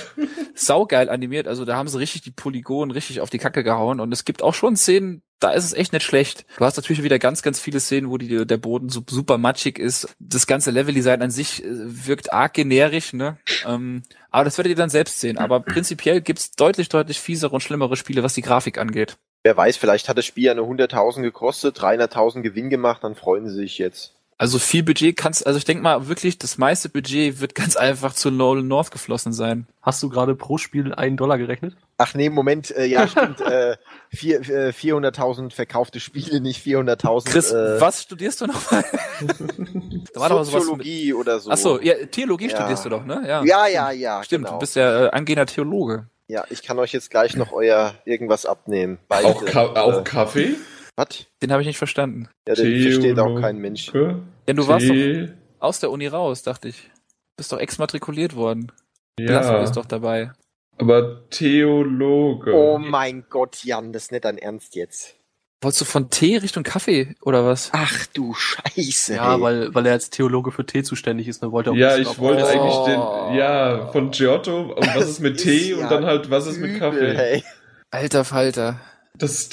saugeil 0.56 1.10
animiert, 1.10 1.48
also 1.48 1.66
da 1.66 1.76
haben 1.76 1.88
sie 1.88 2.00
richtig 2.00 2.22
die 2.22 2.32
Polygonen 2.32 2.92
richtig 2.92 3.22
auf 3.22 3.30
die 3.30 3.40
Kacke 3.40 3.64
gehauen 3.64 4.00
und 4.00 4.12
es 4.12 4.26
gibt 4.26 4.42
auch 4.42 4.54
schon 4.54 4.76
Szenen, 4.76 5.22
da 5.40 5.52
ist 5.52 5.66
es 5.66 5.74
echt 5.74 5.94
nicht 5.94 6.04
schlecht. 6.04 6.46
Du 6.58 6.66
hast 6.66 6.78
natürlich 6.78 7.04
wieder 7.04 7.20
ganz, 7.20 7.42
ganz 7.42 7.60
viele 7.60 7.80
Szenen, 7.80 8.10
wo 8.10 8.18
die, 8.18 8.46
der 8.46 8.58
Boden 8.58 8.90
so 8.90 9.04
super 9.08 9.38
matschig 9.38 9.78
ist. 9.80 10.16
Das 10.20 10.48
ganze 10.48 10.72
Leveldesign 10.72 11.22
an 11.22 11.32
sich 11.32 11.64
äh, 11.64 11.68
wirkt 11.70 12.34
arg 12.34 12.54
generisch, 12.54 13.14
ne? 13.14 13.38
Ähm, 13.66 14.04
aber 14.32 14.46
das 14.46 14.58
werdet 14.58 14.72
ihr 14.72 14.76
dann 14.76 14.90
selbst 14.90 15.20
sehen. 15.20 15.38
Aber 15.38 15.60
prinzipiell 15.60 16.22
gibt's 16.22 16.52
deutlich, 16.52 16.90
deutlich 16.90 17.20
fiesere 17.20 17.54
und 17.54 17.62
schlimmere 17.62 17.96
Spiele, 17.96 18.24
was 18.24 18.34
die 18.34 18.42
Grafik 18.42 18.78
angeht. 18.78 19.18
Wer 19.44 19.56
weiß, 19.56 19.78
vielleicht 19.78 20.10
hat 20.10 20.18
das 20.18 20.26
Spiel 20.26 20.46
ja 20.46 20.52
eine 20.52 20.62
100.000 20.62 21.22
gekostet, 21.22 21.80
300.000 21.80 22.42
Gewinn 22.42 22.70
gemacht, 22.70 23.04
dann 23.04 23.16
freuen 23.16 23.48
sie 23.48 23.56
sich 23.56 23.78
jetzt. 23.78 24.16
Also 24.38 24.60
viel 24.60 24.84
Budget 24.84 25.16
kannst, 25.16 25.46
also 25.48 25.58
ich 25.58 25.66
denke 25.66 25.84
mal 25.84 26.08
wirklich, 26.08 26.38
das 26.38 26.58
meiste 26.58 26.90
Budget 26.90 27.40
wird 27.40 27.56
ganz 27.56 27.76
einfach 27.76 28.14
zu 28.14 28.32
Nolan 28.32 28.68
North 28.68 28.92
geflossen 28.92 29.34
sein. 29.34 29.68
Hast 29.82 30.02
du 30.02 30.10
gerade 30.10 30.36
pro 30.36 30.58
Spiel 30.58 30.94
einen 30.94 31.16
Dollar 31.16 31.38
gerechnet? 31.38 31.76
Ach 31.98 32.14
nee, 32.14 32.30
Moment, 32.30 32.76
äh, 32.76 32.86
ja 32.86 33.08
stimmt, 33.08 33.40
äh, 33.42 33.78
vier, 34.10 34.42
äh, 34.42 34.70
400.000 34.72 35.54
verkaufte 35.54 36.02
Spiele, 36.02 36.42
nicht 36.42 36.66
400.000. 36.66 37.26
Chris, 37.26 37.52
äh, 37.52 37.80
was 37.80 38.04
studierst 38.04 38.42
du 38.42 38.48
nochmal? 38.48 38.84
da 40.14 40.20
war 40.20 40.44
Soziologie 40.44 41.08
mit, 41.08 41.16
oder 41.16 41.40
so. 41.40 41.52
Ach 41.52 41.58
so, 41.58 41.80
ja, 41.80 41.94
Theologie 42.06 42.50
ja. 42.50 42.58
studierst 42.58 42.84
du 42.84 42.90
doch, 42.90 43.06
ne? 43.06 43.24
Ja, 43.26 43.44
ja, 43.46 43.68
ja. 43.68 43.92
ja 43.92 44.24
stimmt, 44.24 44.46
genau. 44.46 44.58
du 44.58 44.60
bist 44.60 44.76
ja 44.76 45.06
äh, 45.06 45.10
angehender 45.12 45.46
Theologe. 45.46 46.08
Ja, 46.28 46.44
ich 46.50 46.64
kann 46.64 46.80
euch 46.80 46.92
jetzt 46.92 47.12
gleich 47.12 47.38
noch 47.38 47.54
euer 47.54 47.94
irgendwas 48.04 48.46
abnehmen. 48.46 48.98
Beide, 49.08 49.28
auch, 49.28 49.46
Ka 49.46 49.66
auch 49.76 50.04
Kaffee? 50.04 50.56
Was? 50.98 51.28
Den 51.42 51.52
habe 51.52 51.62
ich 51.62 51.68
nicht 51.68 51.78
verstanden. 51.78 52.30
Ja, 52.48 52.56
den 52.56 52.66
Theologe. 52.66 52.92
versteht 52.92 53.20
auch 53.20 53.40
kein 53.40 53.58
Mensch. 53.58 53.94
Ja, 53.94 54.54
du 54.54 54.68
warst 54.68 54.90
doch 54.90 55.36
aus 55.60 55.80
der 55.80 55.92
Uni 55.92 56.08
raus, 56.08 56.44
dachte 56.44 56.68
ich. 56.68 56.90
Bist 57.38 57.52
doch 57.52 57.60
exmatrikuliert 57.60 58.36
worden. 58.36 58.72
Ja. 59.20 59.28
Belassen 59.28 59.56
ist 59.58 59.78
doch 59.78 59.86
dabei. 59.86 60.32
Aber 60.78 61.30
Theologe. 61.30 62.54
Oh 62.54 62.78
mein 62.78 63.26
Gott, 63.30 63.64
Jan, 63.64 63.94
das 63.94 64.04
ist 64.04 64.12
nicht 64.12 64.26
dein 64.26 64.38
Ernst 64.38 64.76
jetzt. 64.76 65.16
Wolltest 65.62 65.82
du 65.82 65.86
von 65.86 66.10
Tee 66.10 66.38
Richtung 66.38 66.64
Kaffee 66.64 67.16
oder 67.22 67.46
was? 67.46 67.70
Ach 67.72 68.06
du 68.14 68.34
Scheiße. 68.34 69.16
Ja, 69.16 69.40
weil, 69.42 69.74
weil 69.74 69.86
er 69.86 69.94
als 69.94 70.10
Theologe 70.10 70.52
für 70.52 70.66
Tee 70.66 70.84
zuständig 70.84 71.28
ist. 71.28 71.42
Ne, 71.42 71.52
wollte 71.52 71.72
auch 71.72 71.76
ja, 71.76 71.98
ich 71.98 72.20
wollte 72.20 72.44
oh. 72.44 72.48
eigentlich 72.48 72.76
den, 72.86 73.38
ja, 73.38 73.88
von 73.88 74.12
Giotto, 74.12 74.74
und 74.74 74.96
was 74.96 75.10
ist 75.10 75.22
mit 75.22 75.38
Tee 75.42 75.72
ist 75.72 75.78
und 75.78 75.84
ja 75.84 75.90
dann 75.90 76.06
halt, 76.06 76.30
was 76.30 76.46
ist 76.46 76.60
mit 76.60 76.78
Kaffee. 76.78 77.16
Hey. 77.16 77.44
Alter 77.90 78.26
Falter. 78.26 78.80
Das 79.18 79.50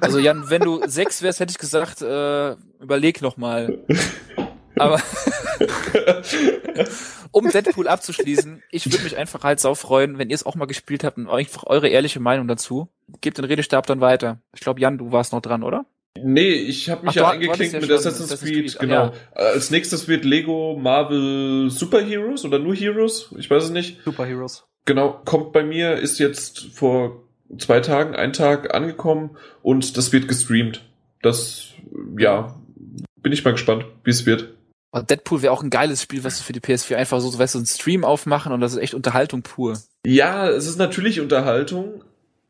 also 0.00 0.18
Jan, 0.18 0.50
wenn 0.50 0.60
du 0.60 0.86
sechs 0.86 1.22
wärst, 1.22 1.40
hätte 1.40 1.50
ich 1.50 1.58
gesagt, 1.58 2.02
äh, 2.02 2.52
überleg 2.80 3.22
noch 3.22 3.36
mal. 3.36 3.78
Aber 4.78 5.00
um 7.32 7.48
Deadpool 7.50 7.88
abzuschließen, 7.88 8.62
ich 8.70 8.90
würde 8.90 9.04
mich 9.04 9.16
einfach 9.16 9.44
halt 9.44 9.60
sau 9.60 9.74
freuen, 9.74 10.18
wenn 10.18 10.30
ihr 10.30 10.34
es 10.34 10.46
auch 10.46 10.54
mal 10.54 10.66
gespielt 10.66 11.04
habt 11.04 11.18
und 11.18 11.28
einfach 11.28 11.64
eure 11.66 11.88
ehrliche 11.88 12.20
Meinung 12.20 12.48
dazu. 12.48 12.88
Gebt 13.20 13.38
den 13.38 13.44
Redestab 13.44 13.86
dann 13.86 14.00
weiter. 14.00 14.40
Ich 14.54 14.60
glaube, 14.60 14.80
Jan, 14.80 14.98
du 14.98 15.12
warst 15.12 15.32
noch 15.32 15.40
dran, 15.40 15.62
oder? 15.62 15.86
Nee, 16.22 16.50
ich 16.50 16.90
habe 16.90 17.06
mich 17.06 17.10
Ach, 17.10 17.16
ja 17.16 17.30
eingeklinkt 17.30 17.74
ja 17.74 17.80
mit 17.80 17.90
Assassin's, 17.90 18.32
Assassin's 18.32 18.50
Creed, 18.50 18.66
Creed, 18.66 18.78
genau. 18.80 19.04
Ja. 19.06 19.12
Als 19.34 19.70
nächstes 19.70 20.08
wird 20.08 20.24
Lego 20.24 20.76
Marvel 20.80 21.70
Super 21.70 22.00
Heroes 22.00 22.44
oder 22.44 22.58
nur 22.58 22.74
Heroes, 22.74 23.32
ich 23.38 23.48
weiß 23.48 23.64
es 23.64 23.70
nicht. 23.70 24.02
Super 24.04 24.26
Heroes. 24.26 24.64
Genau, 24.84 25.20
kommt 25.24 25.52
bei 25.52 25.62
mir, 25.62 25.94
ist 25.94 26.18
jetzt 26.18 26.70
vor 26.72 27.22
zwei 27.58 27.80
Tagen, 27.80 28.14
ein 28.16 28.32
Tag 28.32 28.74
angekommen 28.74 29.36
und 29.62 29.96
das 29.96 30.12
wird 30.12 30.28
gestreamt. 30.28 30.82
Das, 31.22 31.68
ja, 32.18 32.56
bin 33.22 33.32
ich 33.32 33.44
mal 33.44 33.52
gespannt, 33.52 33.84
wie 34.04 34.10
es 34.10 34.26
wird. 34.26 34.54
Und 34.90 35.10
Deadpool 35.10 35.42
wäre 35.42 35.52
auch 35.52 35.62
ein 35.62 35.70
geiles 35.70 36.02
Spiel, 36.02 36.24
was 36.24 36.38
du 36.38 36.44
für 36.44 36.52
die 36.52 36.60
PS4 36.60 36.96
einfach 36.96 37.20
so, 37.20 37.28
so 37.28 37.38
weißt 37.38 37.54
du, 37.54 37.58
einen 37.58 37.66
Stream 37.66 38.04
aufmachen 38.04 38.52
und 38.52 38.60
das 38.60 38.72
ist 38.72 38.78
echt 38.78 38.94
Unterhaltung 38.94 39.42
pur. 39.42 39.78
Ja, 40.06 40.48
es 40.48 40.66
ist 40.66 40.78
natürlich 40.78 41.20
Unterhaltung, 41.20 42.04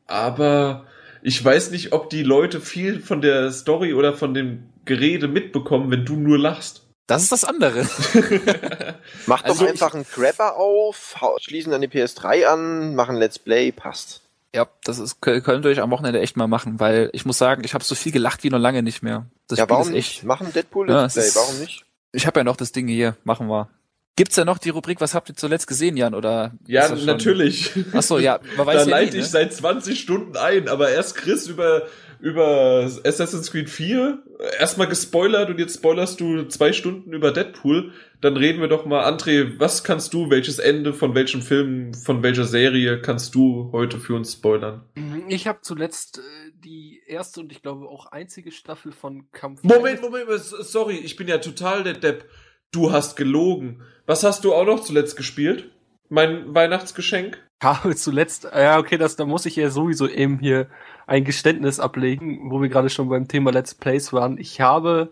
aber 0.07 0.85
ich 1.21 1.43
weiß 1.43 1.71
nicht, 1.71 1.91
ob 1.91 2.09
die 2.09 2.23
Leute 2.23 2.61
viel 2.61 3.01
von 3.01 3.21
der 3.21 3.51
Story 3.51 3.93
oder 3.93 4.13
von 4.13 4.33
dem 4.33 4.69
Gerede 4.85 5.27
mitbekommen, 5.27 5.91
wenn 5.91 6.05
du 6.05 6.15
nur 6.15 6.39
lachst. 6.39 6.85
Das 7.07 7.23
ist 7.23 7.31
das 7.31 7.43
andere. 7.43 7.81
Mach 9.25 9.41
doch 9.41 9.49
also 9.49 9.65
einfach 9.65 9.93
einen 9.93 10.05
Grabber 10.05 10.57
auf, 10.57 11.15
schließen 11.41 11.71
dann 11.71 11.81
die 11.81 11.87
PS3 11.87 12.45
an, 12.45 12.95
machen 12.95 13.15
Let's 13.15 13.39
Play, 13.39 13.71
passt. 13.71 14.21
Ja, 14.55 14.67
das 14.83 14.99
ist, 14.99 15.19
könnt 15.19 15.65
ihr 15.65 15.69
euch 15.69 15.81
am 15.81 15.91
Wochenende 15.91 16.21
echt 16.21 16.37
mal 16.37 16.47
machen, 16.47 16.79
weil 16.79 17.09
ich 17.13 17.25
muss 17.25 17.37
sagen, 17.37 17.63
ich 17.65 17.73
habe 17.73 17.83
so 17.83 17.95
viel 17.95 18.11
gelacht 18.11 18.43
wie 18.43 18.49
noch 18.49 18.59
lange 18.59 18.81
nicht 18.81 19.03
mehr. 19.03 19.25
Das 19.47 19.59
ja, 19.59 19.65
Spiel 19.65 19.75
warum 19.75 19.91
nicht? 19.91 20.23
Machen 20.23 20.53
Deadpool 20.53 20.87
Let's 20.87 21.15
ja, 21.15 21.21
Play, 21.21 21.31
warum 21.35 21.59
nicht? 21.59 21.85
Ich 22.11 22.25
habe 22.25 22.39
ja 22.39 22.43
noch 22.43 22.57
das 22.57 22.71
Ding 22.71 22.87
hier, 22.87 23.17
machen 23.23 23.47
wir. 23.47 23.69
Gibt's 24.15 24.35
ja 24.35 24.43
noch 24.43 24.57
die 24.57 24.69
Rubrik, 24.69 24.99
was 24.99 25.13
habt 25.13 25.29
ihr 25.29 25.35
zuletzt 25.35 25.67
gesehen, 25.67 25.95
Jan, 25.95 26.13
oder? 26.13 26.53
Ja, 26.67 26.93
natürlich. 26.93 27.71
Ach 27.93 28.01
so, 28.01 28.19
ja, 28.19 28.39
man 28.57 28.67
weiß 28.67 28.83
da 28.83 28.89
ja 28.89 28.97
leite 28.97 29.13
nie, 29.13 29.19
ich 29.19 29.25
ne? 29.25 29.29
seit 29.29 29.53
20 29.53 29.97
Stunden 29.99 30.35
ein, 30.35 30.67
aber 30.67 30.89
erst 30.89 31.15
Chris 31.15 31.47
über 31.47 31.87
über 32.19 32.89
Assassin's 33.05 33.51
Creed 33.51 33.69
4 33.69 34.21
erstmal 34.59 34.87
gespoilert 34.87 35.49
und 35.49 35.59
jetzt 35.59 35.75
spoilerst 35.75 36.19
du 36.19 36.43
zwei 36.43 36.73
Stunden 36.73 37.13
über 37.13 37.31
Deadpool. 37.31 37.93
Dann 38.21 38.35
reden 38.35 38.59
wir 38.59 38.67
doch 38.67 38.85
mal, 38.85 39.05
André, 39.05 39.53
was 39.57 39.85
kannst 39.85 40.13
du, 40.13 40.29
welches 40.29 40.59
Ende 40.59 40.93
von 40.93 41.15
welchem 41.15 41.41
Film, 41.41 41.93
von 41.93 42.21
welcher 42.21 42.43
Serie 42.43 43.01
kannst 43.01 43.35
du 43.35 43.69
heute 43.71 43.99
für 43.99 44.15
uns 44.15 44.33
spoilern? 44.33 44.83
Ich 45.29 45.47
habe 45.47 45.59
zuletzt 45.61 46.19
äh, 46.19 46.48
die 46.63 47.01
erste 47.05 47.39
und 47.39 47.51
ich 47.51 47.61
glaube 47.61 47.87
auch 47.87 48.07
einzige 48.07 48.51
Staffel 48.51 48.91
von 48.91 49.31
Kampf. 49.31 49.63
Moment, 49.63 50.01
Moment, 50.01 50.27
sorry, 50.39 50.95
ich 50.95 51.15
bin 51.15 51.27
ja 51.27 51.37
total 51.37 51.83
der 51.83 51.93
Depp. 51.93 52.29
Du 52.71 52.91
hast 52.91 53.15
gelogen. 53.15 53.81
Was 54.05 54.23
hast 54.23 54.45
du 54.45 54.53
auch 54.53 54.65
noch 54.65 54.81
zuletzt 54.81 55.15
gespielt? 55.17 55.71
Mein 56.09 56.53
Weihnachtsgeschenk? 56.53 57.43
Habe 57.61 57.95
zuletzt, 57.95 58.45
ja, 58.45 58.77
okay, 58.79 58.97
das, 58.97 59.15
da 59.15 59.25
muss 59.25 59.45
ich 59.45 59.55
ja 59.55 59.69
sowieso 59.69 60.07
eben 60.07 60.39
hier 60.39 60.67
ein 61.07 61.23
Geständnis 61.23 61.79
ablegen, 61.79 62.51
wo 62.51 62.61
wir 62.61 62.69
gerade 62.69 62.89
schon 62.89 63.09
beim 63.09 63.27
Thema 63.27 63.51
Let's 63.51 63.75
Plays 63.75 64.13
waren. 64.13 64.37
Ich 64.37 64.61
habe 64.61 65.11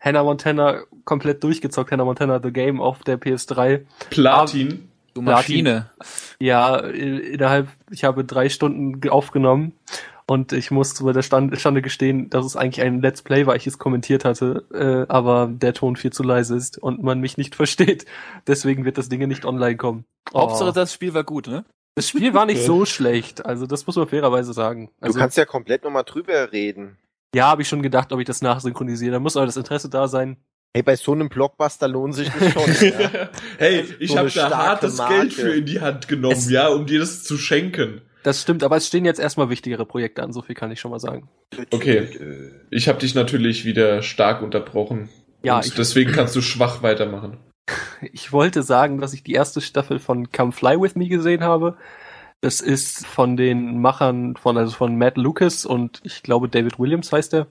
Hannah 0.00 0.24
Montana 0.24 0.82
komplett 1.04 1.42
durchgezockt, 1.42 1.90
Hannah 1.92 2.04
Montana 2.04 2.40
The 2.42 2.52
Game 2.52 2.80
auf 2.80 3.02
der 3.02 3.18
PS3. 3.20 3.86
Platin? 4.10 4.88
Du 5.14 5.22
Maschine. 5.22 5.90
Ja, 6.38 6.76
innerhalb, 6.76 7.68
ich 7.90 8.04
habe 8.04 8.24
drei 8.24 8.50
Stunden 8.50 9.08
aufgenommen 9.08 9.72
und 10.28 10.52
ich 10.52 10.70
musste 10.70 11.04
bei 11.04 11.12
der 11.12 11.22
Stand, 11.22 11.58
Stande 11.58 11.82
gestehen, 11.82 12.30
dass 12.30 12.44
es 12.44 12.56
eigentlich 12.56 12.84
ein 12.84 13.00
Let's 13.00 13.22
Play 13.22 13.46
war, 13.46 13.54
ich 13.54 13.66
es 13.66 13.78
kommentiert 13.78 14.24
hatte, 14.24 14.64
äh, 14.72 15.10
aber 15.10 15.48
der 15.50 15.72
Ton 15.72 15.96
viel 15.96 16.12
zu 16.12 16.22
leise 16.22 16.56
ist 16.56 16.78
und 16.78 17.02
man 17.02 17.20
mich 17.20 17.36
nicht 17.36 17.54
versteht. 17.56 18.06
Deswegen 18.46 18.84
wird 18.84 18.98
das 18.98 19.08
Ding 19.08 19.26
nicht 19.28 19.44
online 19.44 19.76
kommen. 19.76 20.04
Oh. 20.32 20.40
Hauptsache 20.40 20.72
das 20.72 20.92
Spiel 20.92 21.14
war 21.14 21.24
gut, 21.24 21.46
ne? 21.46 21.64
Das 21.94 22.08
Spiel 22.08 22.34
war 22.34 22.44
nicht 22.44 22.62
so 22.62 22.84
schlecht, 22.84 23.46
also 23.46 23.66
das 23.66 23.86
muss 23.86 23.96
man 23.96 24.06
fairerweise 24.06 24.52
sagen. 24.52 24.90
Also, 25.00 25.14
du 25.14 25.20
kannst 25.20 25.38
ja 25.38 25.46
komplett 25.46 25.82
nochmal 25.82 26.04
drüber 26.04 26.52
reden. 26.52 26.98
Ja, 27.34 27.48
habe 27.48 27.62
ich 27.62 27.68
schon 27.68 27.82
gedacht, 27.82 28.12
ob 28.12 28.20
ich 28.20 28.26
das 28.26 28.42
nachsynchronisiere. 28.42 29.12
Da 29.12 29.18
muss 29.18 29.36
aber 29.36 29.46
das 29.46 29.56
Interesse 29.56 29.88
da 29.88 30.06
sein. 30.06 30.36
Hey, 30.74 30.82
bei 30.82 30.96
so 30.96 31.12
einem 31.12 31.30
Blockbuster 31.30 31.88
lohnt 31.88 32.14
sich 32.14 32.28
das 32.30 32.52
schon. 32.52 32.90
ja. 33.00 33.30
hey, 33.56 33.86
ich 33.98 34.10
so 34.10 34.18
habe 34.18 34.30
da 34.30 34.50
hartes 34.50 34.98
Marke. 34.98 35.14
Geld 35.14 35.32
für 35.32 35.54
in 35.54 35.64
die 35.64 35.80
Hand 35.80 36.06
genommen, 36.06 36.34
es 36.36 36.50
ja, 36.50 36.68
um 36.68 36.84
dir 36.84 37.00
das 37.00 37.24
zu 37.24 37.38
schenken. 37.38 38.02
Das 38.26 38.42
stimmt, 38.42 38.64
aber 38.64 38.76
es 38.76 38.88
stehen 38.88 39.04
jetzt 39.04 39.20
erstmal 39.20 39.50
wichtigere 39.50 39.86
Projekte 39.86 40.20
an, 40.24 40.32
so 40.32 40.42
viel 40.42 40.56
kann 40.56 40.72
ich 40.72 40.80
schon 40.80 40.90
mal 40.90 40.98
sagen. 40.98 41.28
Okay, 41.70 42.08
ich 42.72 42.88
habe 42.88 42.98
dich 42.98 43.14
natürlich 43.14 43.64
wieder 43.64 44.02
stark 44.02 44.42
unterbrochen. 44.42 45.08
Ja, 45.44 45.58
und 45.58 45.78
deswegen 45.78 46.10
kannst 46.10 46.34
du 46.34 46.40
schwach 46.40 46.82
weitermachen. 46.82 47.36
Ich 48.12 48.32
wollte 48.32 48.62
sagen, 48.62 49.00
dass 49.00 49.12
ich 49.12 49.22
die 49.22 49.32
erste 49.32 49.60
Staffel 49.60 50.00
von 50.00 50.30
Come 50.30 50.52
Fly 50.52 50.80
With 50.80 50.96
Me 50.96 51.08
gesehen 51.08 51.44
habe. 51.44 51.76
Das 52.40 52.60
ist 52.60 53.06
von 53.06 53.36
den 53.36 53.80
Machern 53.80 54.36
von, 54.36 54.58
also 54.58 54.72
von 54.72 54.98
Matt 54.98 55.16
Lucas 55.16 55.64
und 55.64 56.00
ich 56.02 56.22
glaube 56.22 56.48
David 56.48 56.78
Williams 56.78 57.12
heißt 57.12 57.32
er. 57.32 57.46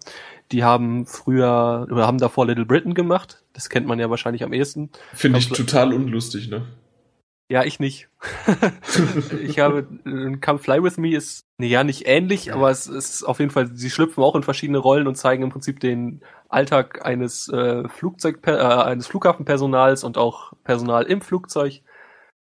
Die 0.52 0.64
haben 0.64 1.06
früher, 1.06 1.88
oder 1.90 2.06
haben 2.06 2.18
davor 2.18 2.46
Little 2.46 2.66
Britain 2.66 2.94
gemacht. 2.94 3.44
Das 3.54 3.70
kennt 3.70 3.88
man 3.88 3.98
ja 3.98 4.10
wahrscheinlich 4.10 4.44
am 4.44 4.54
ehesten. 4.54 4.90
Finde 5.14 5.40
ich 5.40 5.50
total 5.50 5.94
unlustig, 5.94 6.50
ne? 6.50 6.66
Ja, 7.50 7.64
ich 7.64 7.80
nicht. 7.80 8.10
ich 9.44 9.60
habe 9.60 9.88
Come 10.44 10.60
Fly 10.60 10.82
With 10.82 10.98
Me 10.98 11.16
ist 11.16 11.46
nee, 11.60 11.68
ja 11.68 11.84
nicht 11.84 12.08
ähnlich, 12.08 12.52
aber 12.52 12.72
es 12.72 12.88
ist 12.88 13.24
auf 13.24 13.40
jeden 13.40 13.52
Fall, 13.52 13.70
sie 13.76 13.92
schlüpfen 13.92 14.24
auch 14.24 14.36
in 14.36 14.42
verschiedene 14.42 14.80
Rollen 14.80 15.08
und 15.08 15.16
zeigen 15.16 15.44
im 15.44 15.52
Prinzip 15.52 15.80
den 15.80 16.22
Alltag 16.50 17.06
eines 17.06 17.48
äh, 17.50 17.88
Flugzeug 17.88 18.40
äh, 18.48 18.52
eines 18.52 19.06
Flughafenpersonals 19.08 20.04
und 20.04 20.18
auch 20.18 20.54
Personal 20.64 21.04
im 21.04 21.22
Flugzeug. 21.22 21.82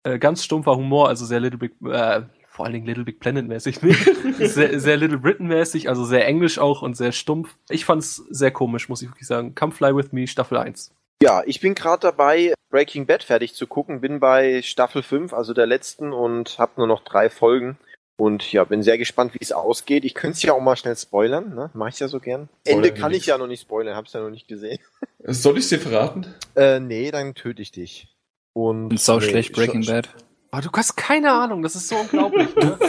Äh, 0.03 0.17
ganz 0.17 0.43
stumpfer 0.43 0.75
Humor, 0.75 1.09
also 1.09 1.25
sehr 1.25 1.41
Little 1.41 1.59
Big 1.59 1.73
äh, 1.85 2.23
vor 2.47 2.65
allen 2.65 2.73
Dingen 2.73 2.87
Little 2.87 3.03
Big 3.03 3.19
Planet 3.19 3.47
mäßig, 3.47 3.79
sehr, 4.39 4.79
sehr 4.79 4.97
Little 4.97 5.19
Britain 5.19 5.45
mäßig, 5.45 5.89
also 5.89 6.05
sehr 6.05 6.25
englisch 6.25 6.57
auch 6.57 6.81
und 6.81 6.97
sehr 6.97 7.11
stumpf. 7.11 7.55
Ich 7.69 7.85
fand's 7.85 8.15
sehr 8.31 8.49
komisch, 8.49 8.89
muss 8.89 9.03
ich 9.03 9.09
wirklich 9.09 9.27
sagen. 9.27 9.53
Come 9.53 9.71
Fly 9.71 9.95
With 9.95 10.11
Me 10.11 10.25
Staffel 10.25 10.57
1. 10.57 10.91
Ja, 11.21 11.43
ich 11.45 11.59
bin 11.59 11.75
gerade 11.75 12.01
dabei, 12.01 12.53
Breaking 12.69 13.05
Bad 13.05 13.23
fertig 13.23 13.53
zu 13.53 13.67
gucken, 13.67 14.01
bin 14.01 14.19
bei 14.19 14.61
Staffel 14.61 15.03
5, 15.03 15.33
also 15.33 15.53
der 15.53 15.65
letzten 15.65 16.13
und 16.13 16.59
habe 16.59 16.73
nur 16.77 16.87
noch 16.87 17.03
drei 17.03 17.29
Folgen. 17.29 17.77
Und 18.19 18.51
ja, 18.51 18.63
bin 18.63 18.81
sehr 18.81 18.97
gespannt, 18.97 19.35
wie 19.35 19.39
es 19.41 19.51
ausgeht. 19.51 20.03
Ich 20.03 20.15
könnte 20.15 20.37
es 20.37 20.41
ja 20.41 20.53
auch 20.53 20.59
mal 20.59 20.75
schnell 20.75 20.95
spoilern, 20.97 21.53
ne? 21.53 21.69
Mach 21.75 21.89
ich 21.89 21.99
ja 21.99 22.07
so 22.07 22.19
gern. 22.19 22.49
Ende 22.65 22.91
kann 22.91 23.13
ich 23.13 23.27
ja 23.27 23.37
noch 23.37 23.45
nicht 23.45 23.61
spoilern, 23.61 23.95
hab's 23.95 24.13
ja 24.13 24.21
noch 24.21 24.31
nicht 24.31 24.47
gesehen. 24.47 24.79
Soll 25.23 25.59
ich 25.59 25.69
dir 25.69 25.79
verraten? 25.79 26.25
Äh, 26.55 26.79
nee, 26.79 27.11
dann 27.11 27.35
töte 27.35 27.61
ich 27.61 27.71
dich. 27.71 28.07
Und, 28.53 28.89
und 28.89 28.99
sau 28.99 29.19
nee, 29.19 29.29
schlecht 29.29 29.53
Breaking 29.53 29.85
Bad. 29.85 30.09
Aber 30.49 30.63
du 30.63 30.69
hast 30.73 30.95
keine 30.95 31.31
Ahnung, 31.31 31.61
das 31.61 31.75
ist 31.75 31.89
so 31.89 31.95
unglaublich. 31.95 32.55
Ne? 32.55 32.79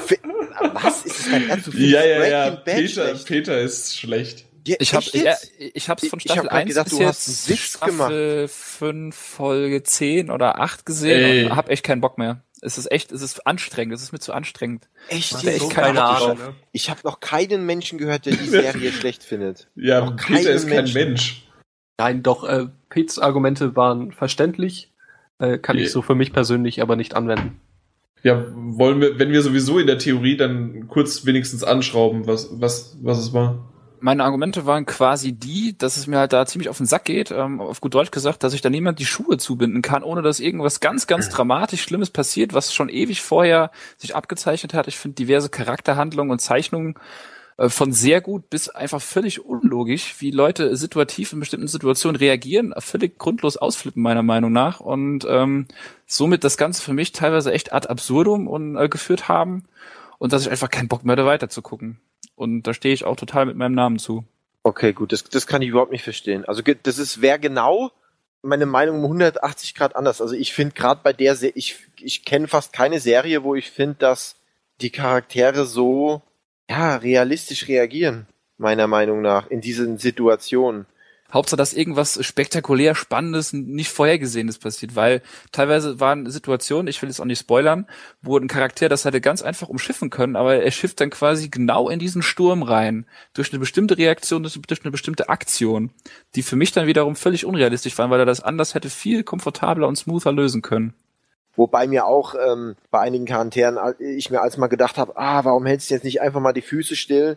Was 0.72 1.04
ist 1.04 1.20
es 1.20 1.30
dein 1.30 1.48
Ernst? 1.48 1.68
Ja, 1.74 2.04
ja, 2.04 2.24
ja. 2.24 2.50
Peter, 2.56 3.14
Peter 3.14 3.60
ist 3.60 3.98
schlecht. 3.98 4.47
Ja, 4.68 4.76
ich 4.80 4.92
habe 4.92 5.06
ja, 5.14 5.34
ich 5.58 5.88
hab's 5.88 6.06
von 6.08 6.20
Staffel 6.20 6.44
ich 6.44 6.50
hab 6.50 6.54
1 6.54 6.68
gedacht, 6.68 6.90
bis 6.90 6.98
jetzt 6.98 7.48
Witz 7.48 7.58
Staffel 7.58 7.90
gemacht. 7.90 8.50
5 8.50 9.16
Folge 9.16 9.82
10 9.82 10.30
oder 10.30 10.60
8 10.60 10.84
gesehen 10.84 11.24
Ey. 11.24 11.44
und 11.46 11.56
hab 11.56 11.70
echt 11.70 11.84
keinen 11.84 12.02
Bock 12.02 12.18
mehr. 12.18 12.42
Es 12.60 12.76
ist 12.76 12.92
echt, 12.92 13.10
es 13.10 13.22
ist 13.22 13.46
anstrengend, 13.46 13.94
es 13.94 14.02
ist 14.02 14.12
mir 14.12 14.18
zu 14.18 14.34
anstrengend. 14.34 14.90
Echt? 15.08 15.32
Ich, 15.42 15.46
echt 15.46 15.60
so 15.60 15.68
keine 15.68 16.04
Ahnung. 16.04 16.38
Ich 16.72 16.90
habe 16.90 17.00
noch 17.04 17.20
keinen 17.20 17.64
Menschen 17.64 17.96
gehört, 17.96 18.26
der 18.26 18.36
die 18.36 18.44
Serie 18.48 18.92
schlecht 18.92 19.22
findet. 19.22 19.68
Ja, 19.74 20.04
noch 20.04 20.16
Peter 20.16 20.50
ist 20.50 20.66
kein 20.66 20.84
Menschen. 20.84 20.94
Mensch. 20.94 21.48
Nein, 21.98 22.22
doch, 22.22 22.44
äh, 22.44 22.66
Pete's 22.90 23.18
Argumente 23.18 23.74
waren 23.74 24.12
verständlich, 24.12 24.92
äh, 25.38 25.56
kann 25.56 25.76
yeah. 25.76 25.86
ich 25.86 25.92
so 25.92 26.02
für 26.02 26.14
mich 26.14 26.34
persönlich 26.34 26.82
aber 26.82 26.94
nicht 26.94 27.14
anwenden. 27.14 27.58
Ja, 28.22 28.44
wollen 28.54 29.00
wir, 29.00 29.18
wenn 29.18 29.32
wir 29.32 29.40
sowieso 29.40 29.78
in 29.78 29.86
der 29.86 29.98
Theorie 29.98 30.36
dann 30.36 30.88
kurz 30.88 31.24
wenigstens 31.24 31.64
anschrauben, 31.64 32.26
was, 32.26 32.60
was, 32.60 32.98
was 33.00 33.18
es 33.18 33.32
war 33.32 33.67
meine 34.00 34.24
Argumente 34.24 34.66
waren 34.66 34.86
quasi 34.86 35.32
die, 35.32 35.76
dass 35.76 35.96
es 35.96 36.06
mir 36.06 36.18
halt 36.18 36.32
da 36.32 36.46
ziemlich 36.46 36.68
auf 36.68 36.76
den 36.78 36.86
Sack 36.86 37.04
geht, 37.04 37.30
ähm, 37.30 37.60
auf 37.60 37.80
gut 37.80 37.94
Deutsch 37.94 38.10
gesagt, 38.10 38.42
dass 38.42 38.54
ich 38.54 38.60
da 38.60 38.70
niemand 38.70 38.98
die 38.98 39.06
Schuhe 39.06 39.38
zubinden 39.38 39.82
kann, 39.82 40.02
ohne 40.02 40.22
dass 40.22 40.40
irgendwas 40.40 40.80
ganz, 40.80 41.06
ganz 41.06 41.28
dramatisch 41.28 41.82
Schlimmes 41.82 42.10
passiert, 42.10 42.54
was 42.54 42.74
schon 42.74 42.88
ewig 42.88 43.22
vorher 43.22 43.70
sich 43.96 44.16
abgezeichnet 44.16 44.74
hat. 44.74 44.88
Ich 44.88 44.98
finde 44.98 45.16
diverse 45.16 45.48
Charakterhandlungen 45.48 46.30
und 46.30 46.40
Zeichnungen 46.40 46.94
äh, 47.58 47.68
von 47.68 47.92
sehr 47.92 48.20
gut 48.20 48.48
bis 48.48 48.68
einfach 48.68 49.02
völlig 49.02 49.44
unlogisch, 49.44 50.16
wie 50.20 50.30
Leute 50.30 50.76
situativ 50.76 51.32
in 51.32 51.40
bestimmten 51.40 51.68
Situationen 51.68 52.16
reagieren, 52.16 52.72
völlig 52.78 53.18
grundlos 53.18 53.56
ausflippen, 53.56 54.02
meiner 54.02 54.22
Meinung 54.22 54.52
nach. 54.52 54.80
Und 54.80 55.26
ähm, 55.28 55.66
somit 56.06 56.44
das 56.44 56.56
Ganze 56.56 56.82
für 56.82 56.94
mich 56.94 57.12
teilweise 57.12 57.52
echt 57.52 57.72
ad 57.72 57.88
absurdum 57.88 58.46
und, 58.46 58.76
äh, 58.76 58.88
geführt 58.88 59.28
haben 59.28 59.64
und 60.18 60.32
dass 60.32 60.42
ich 60.42 60.50
einfach 60.50 60.70
keinen 60.70 60.88
Bock 60.88 61.04
mehr 61.04 61.16
da 61.16 61.26
weiter 61.26 61.48
zu 61.48 61.60
gucken. 61.60 61.98
Und 62.34 62.62
da 62.62 62.74
stehe 62.74 62.94
ich 62.94 63.04
auch 63.04 63.16
total 63.16 63.46
mit 63.46 63.56
meinem 63.56 63.74
Namen 63.74 63.98
zu. 63.98 64.24
Okay, 64.62 64.92
gut, 64.92 65.12
das, 65.12 65.24
das 65.24 65.46
kann 65.46 65.62
ich 65.62 65.68
überhaupt 65.68 65.92
nicht 65.92 66.04
verstehen. 66.04 66.44
Also 66.44 66.62
das 66.62 66.98
ist, 66.98 67.20
wer 67.20 67.38
genau 67.38 67.90
meine 68.42 68.66
Meinung 68.66 68.98
um 68.98 69.04
180 69.04 69.74
Grad 69.74 69.96
anders. 69.96 70.20
Also 70.20 70.34
ich 70.34 70.52
finde 70.52 70.74
gerade 70.74 71.00
bei 71.02 71.12
der, 71.12 71.34
Se 71.34 71.48
ich, 71.48 71.76
ich 71.98 72.24
kenne 72.24 72.48
fast 72.48 72.72
keine 72.72 73.00
Serie, 73.00 73.42
wo 73.42 73.54
ich 73.54 73.70
finde, 73.70 73.96
dass 73.96 74.36
die 74.80 74.90
Charaktere 74.90 75.66
so, 75.66 76.22
ja, 76.70 76.96
realistisch 76.96 77.66
reagieren, 77.68 78.26
meiner 78.58 78.86
Meinung 78.86 79.22
nach, 79.22 79.48
in 79.48 79.60
diesen 79.60 79.98
Situationen. 79.98 80.86
Hauptsache, 81.32 81.58
dass 81.58 81.74
irgendwas 81.74 82.24
spektakulär 82.24 82.94
Spannendes, 82.94 83.52
nicht 83.52 83.90
Vorhergesehenes 83.90 84.58
passiert, 84.58 84.96
weil 84.96 85.22
teilweise 85.52 86.00
waren 86.00 86.30
Situationen, 86.30 86.88
ich 86.88 87.02
will 87.02 87.08
jetzt 87.08 87.20
auch 87.20 87.26
nicht 87.26 87.40
spoilern, 87.40 87.86
wo 88.22 88.38
ein 88.38 88.48
Charakter 88.48 88.88
das 88.88 89.04
hätte 89.04 89.20
ganz 89.20 89.42
einfach 89.42 89.68
umschiffen 89.68 90.08
können, 90.08 90.36
aber 90.36 90.56
er 90.56 90.70
schifft 90.70 91.00
dann 91.00 91.10
quasi 91.10 91.48
genau 91.48 91.90
in 91.90 91.98
diesen 91.98 92.22
Sturm 92.22 92.62
rein, 92.62 93.06
durch 93.34 93.52
eine 93.52 93.58
bestimmte 93.58 93.98
Reaktion, 93.98 94.42
durch 94.42 94.80
eine 94.82 94.90
bestimmte 94.90 95.28
Aktion, 95.28 95.90
die 96.34 96.42
für 96.42 96.56
mich 96.56 96.72
dann 96.72 96.86
wiederum 96.86 97.14
völlig 97.14 97.44
unrealistisch 97.44 97.98
waren, 97.98 98.10
weil 98.10 98.20
er 98.20 98.26
das 98.26 98.40
anders 98.40 98.74
hätte 98.74 98.88
viel 98.88 99.22
komfortabler 99.22 99.86
und 99.86 99.96
smoother 99.96 100.32
lösen 100.32 100.62
können. 100.62 100.94
Wobei 101.56 101.88
mir 101.88 102.06
auch 102.06 102.36
ähm, 102.36 102.76
bei 102.92 103.00
einigen 103.00 103.26
Charakteren 103.26 103.78
ich 103.98 104.30
mir 104.30 104.40
als 104.40 104.56
mal 104.58 104.68
gedacht 104.68 104.96
habe, 104.96 105.16
ah, 105.16 105.44
warum 105.44 105.66
hältst 105.66 105.90
du 105.90 105.94
jetzt 105.94 106.04
nicht 106.04 106.20
einfach 106.20 106.40
mal 106.40 106.52
die 106.52 106.62
Füße 106.62 106.94
still? 106.94 107.36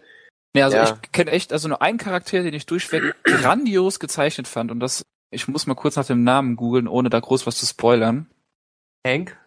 Nee, 0.53 0.63
also 0.63 0.77
ja. 0.77 0.83
ich 1.01 1.11
kenne 1.11 1.31
echt 1.31 1.53
also 1.53 1.67
nur 1.67 1.81
einen 1.81 1.97
Charakter, 1.97 2.43
den 2.43 2.53
ich 2.53 2.65
durchweg 2.65 3.15
grandios 3.23 3.99
gezeichnet 3.99 4.47
fand 4.47 4.71
und 4.71 4.79
das, 4.79 5.03
ich 5.29 5.47
muss 5.47 5.67
mal 5.67 5.75
kurz 5.75 5.95
nach 5.95 6.05
dem 6.05 6.23
Namen 6.23 6.55
googeln, 6.55 6.87
ohne 6.87 7.09
da 7.09 7.19
groß 7.19 7.47
was 7.47 7.57
zu 7.57 7.65
spoilern. 7.65 8.29
Hank? 9.05 9.37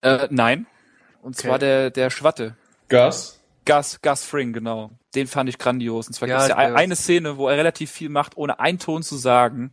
Äh, 0.00 0.28
nein. 0.30 0.66
Und 1.22 1.36
okay. 1.36 1.48
zwar 1.48 1.58
der, 1.58 1.90
der 1.90 2.10
Schwatte. 2.10 2.56
Gus? 2.88 3.40
Gus, 3.64 4.00
Gus 4.02 4.24
Fring, 4.24 4.52
genau. 4.52 4.90
Den 5.14 5.26
fand 5.26 5.48
ich 5.48 5.58
grandios. 5.58 6.06
Und 6.06 6.12
zwar 6.14 6.28
ja, 6.28 6.36
gibt 6.36 6.42
es 6.42 6.48
ja 6.48 6.74
eine 6.74 6.96
Szene, 6.96 7.38
wo 7.38 7.48
er 7.48 7.56
relativ 7.56 7.90
viel 7.90 8.08
macht, 8.10 8.36
ohne 8.36 8.60
einen 8.60 8.78
Ton 8.78 9.02
zu 9.02 9.16
sagen. 9.16 9.72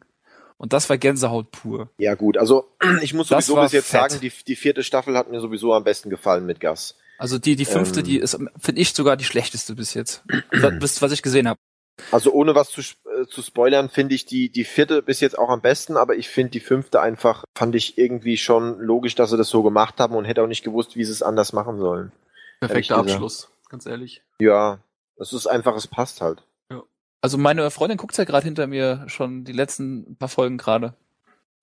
Und 0.57 0.73
das 0.73 0.89
war 0.89 0.97
Gänsehaut 0.97 1.51
pur. 1.51 1.89
Ja 1.97 2.15
gut, 2.15 2.37
also 2.37 2.69
ich 3.01 3.13
muss 3.13 3.29
sowieso 3.29 3.55
bis 3.55 3.71
jetzt 3.71 3.89
fett. 3.89 4.11
sagen, 4.11 4.21
die, 4.21 4.31
die 4.47 4.55
vierte 4.55 4.83
Staffel 4.83 5.17
hat 5.17 5.29
mir 5.29 5.41
sowieso 5.41 5.73
am 5.73 5.83
besten 5.83 6.09
gefallen 6.09 6.45
mit 6.45 6.59
Gus. 6.59 6.97
Also 7.21 7.37
die, 7.37 7.55
die 7.55 7.65
fünfte, 7.65 7.99
ähm, 7.99 8.05
die 8.05 8.17
ist, 8.17 8.39
finde 8.57 8.81
ich 8.81 8.93
sogar 8.93 9.15
die 9.15 9.25
schlechteste 9.25 9.75
bis 9.75 9.93
jetzt. 9.93 10.23
bis, 10.79 11.03
was 11.03 11.11
ich 11.11 11.21
gesehen 11.21 11.47
habe. 11.47 11.59
Also 12.09 12.31
ohne 12.33 12.55
was 12.55 12.69
zu, 12.69 12.81
äh, 12.81 13.27
zu 13.27 13.43
spoilern, 13.43 13.89
finde 13.89 14.15
ich 14.15 14.25
die, 14.25 14.49
die 14.49 14.63
vierte 14.63 15.03
bis 15.03 15.19
jetzt 15.19 15.37
auch 15.37 15.49
am 15.49 15.61
besten, 15.61 15.97
aber 15.97 16.15
ich 16.15 16.29
finde 16.29 16.49
die 16.49 16.59
fünfte 16.59 16.99
einfach, 16.99 17.43
fand 17.55 17.75
ich 17.75 17.99
irgendwie 17.99 18.37
schon 18.37 18.79
logisch, 18.79 19.13
dass 19.13 19.29
sie 19.29 19.37
das 19.37 19.49
so 19.49 19.61
gemacht 19.61 19.99
haben 19.99 20.15
und 20.15 20.25
hätte 20.25 20.41
auch 20.41 20.47
nicht 20.47 20.63
gewusst, 20.63 20.95
wie 20.95 21.03
sie 21.03 21.11
es 21.11 21.21
anders 21.21 21.53
machen 21.53 21.77
sollen. 21.77 22.11
Perfekter 22.59 22.97
Abschluss, 22.97 23.51
ganz 23.69 23.85
ehrlich. 23.85 24.23
Ja, 24.39 24.79
es 25.17 25.31
ist 25.31 25.45
einfach, 25.45 25.75
es 25.75 25.85
passt 25.85 26.21
halt. 26.21 26.41
Ja. 26.71 26.81
Also 27.21 27.37
meine 27.37 27.69
Freundin 27.69 27.99
guckt 27.99 28.17
ja 28.17 28.23
gerade 28.23 28.45
hinter 28.45 28.65
mir 28.65 29.03
schon 29.05 29.43
die 29.43 29.53
letzten 29.53 30.15
paar 30.15 30.29
Folgen 30.29 30.57
gerade. 30.57 30.95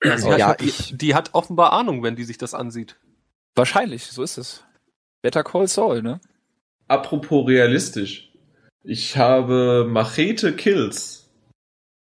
Also 0.05 0.32
ja, 0.32 0.55
ich, 0.60 0.90
die, 0.90 0.98
die 0.98 1.14
hat 1.16 1.30
offenbar 1.32 1.72
Ahnung, 1.72 2.05
wenn 2.05 2.14
die 2.14 2.22
sich 2.22 2.39
das 2.39 2.55
ansieht. 2.55 2.97
Wahrscheinlich, 3.56 4.06
so 4.06 4.22
ist 4.22 4.39
es. 4.39 4.64
Better 5.23 5.43
Call 5.43 5.66
Saul, 5.66 6.03
ne? 6.03 6.20
Apropos 6.86 7.47
realistisch. 7.47 8.32
Ich 8.85 9.16
habe 9.16 9.86
Machete 9.89 10.55
Kills 10.55 11.28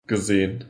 gesehen. 0.07 0.65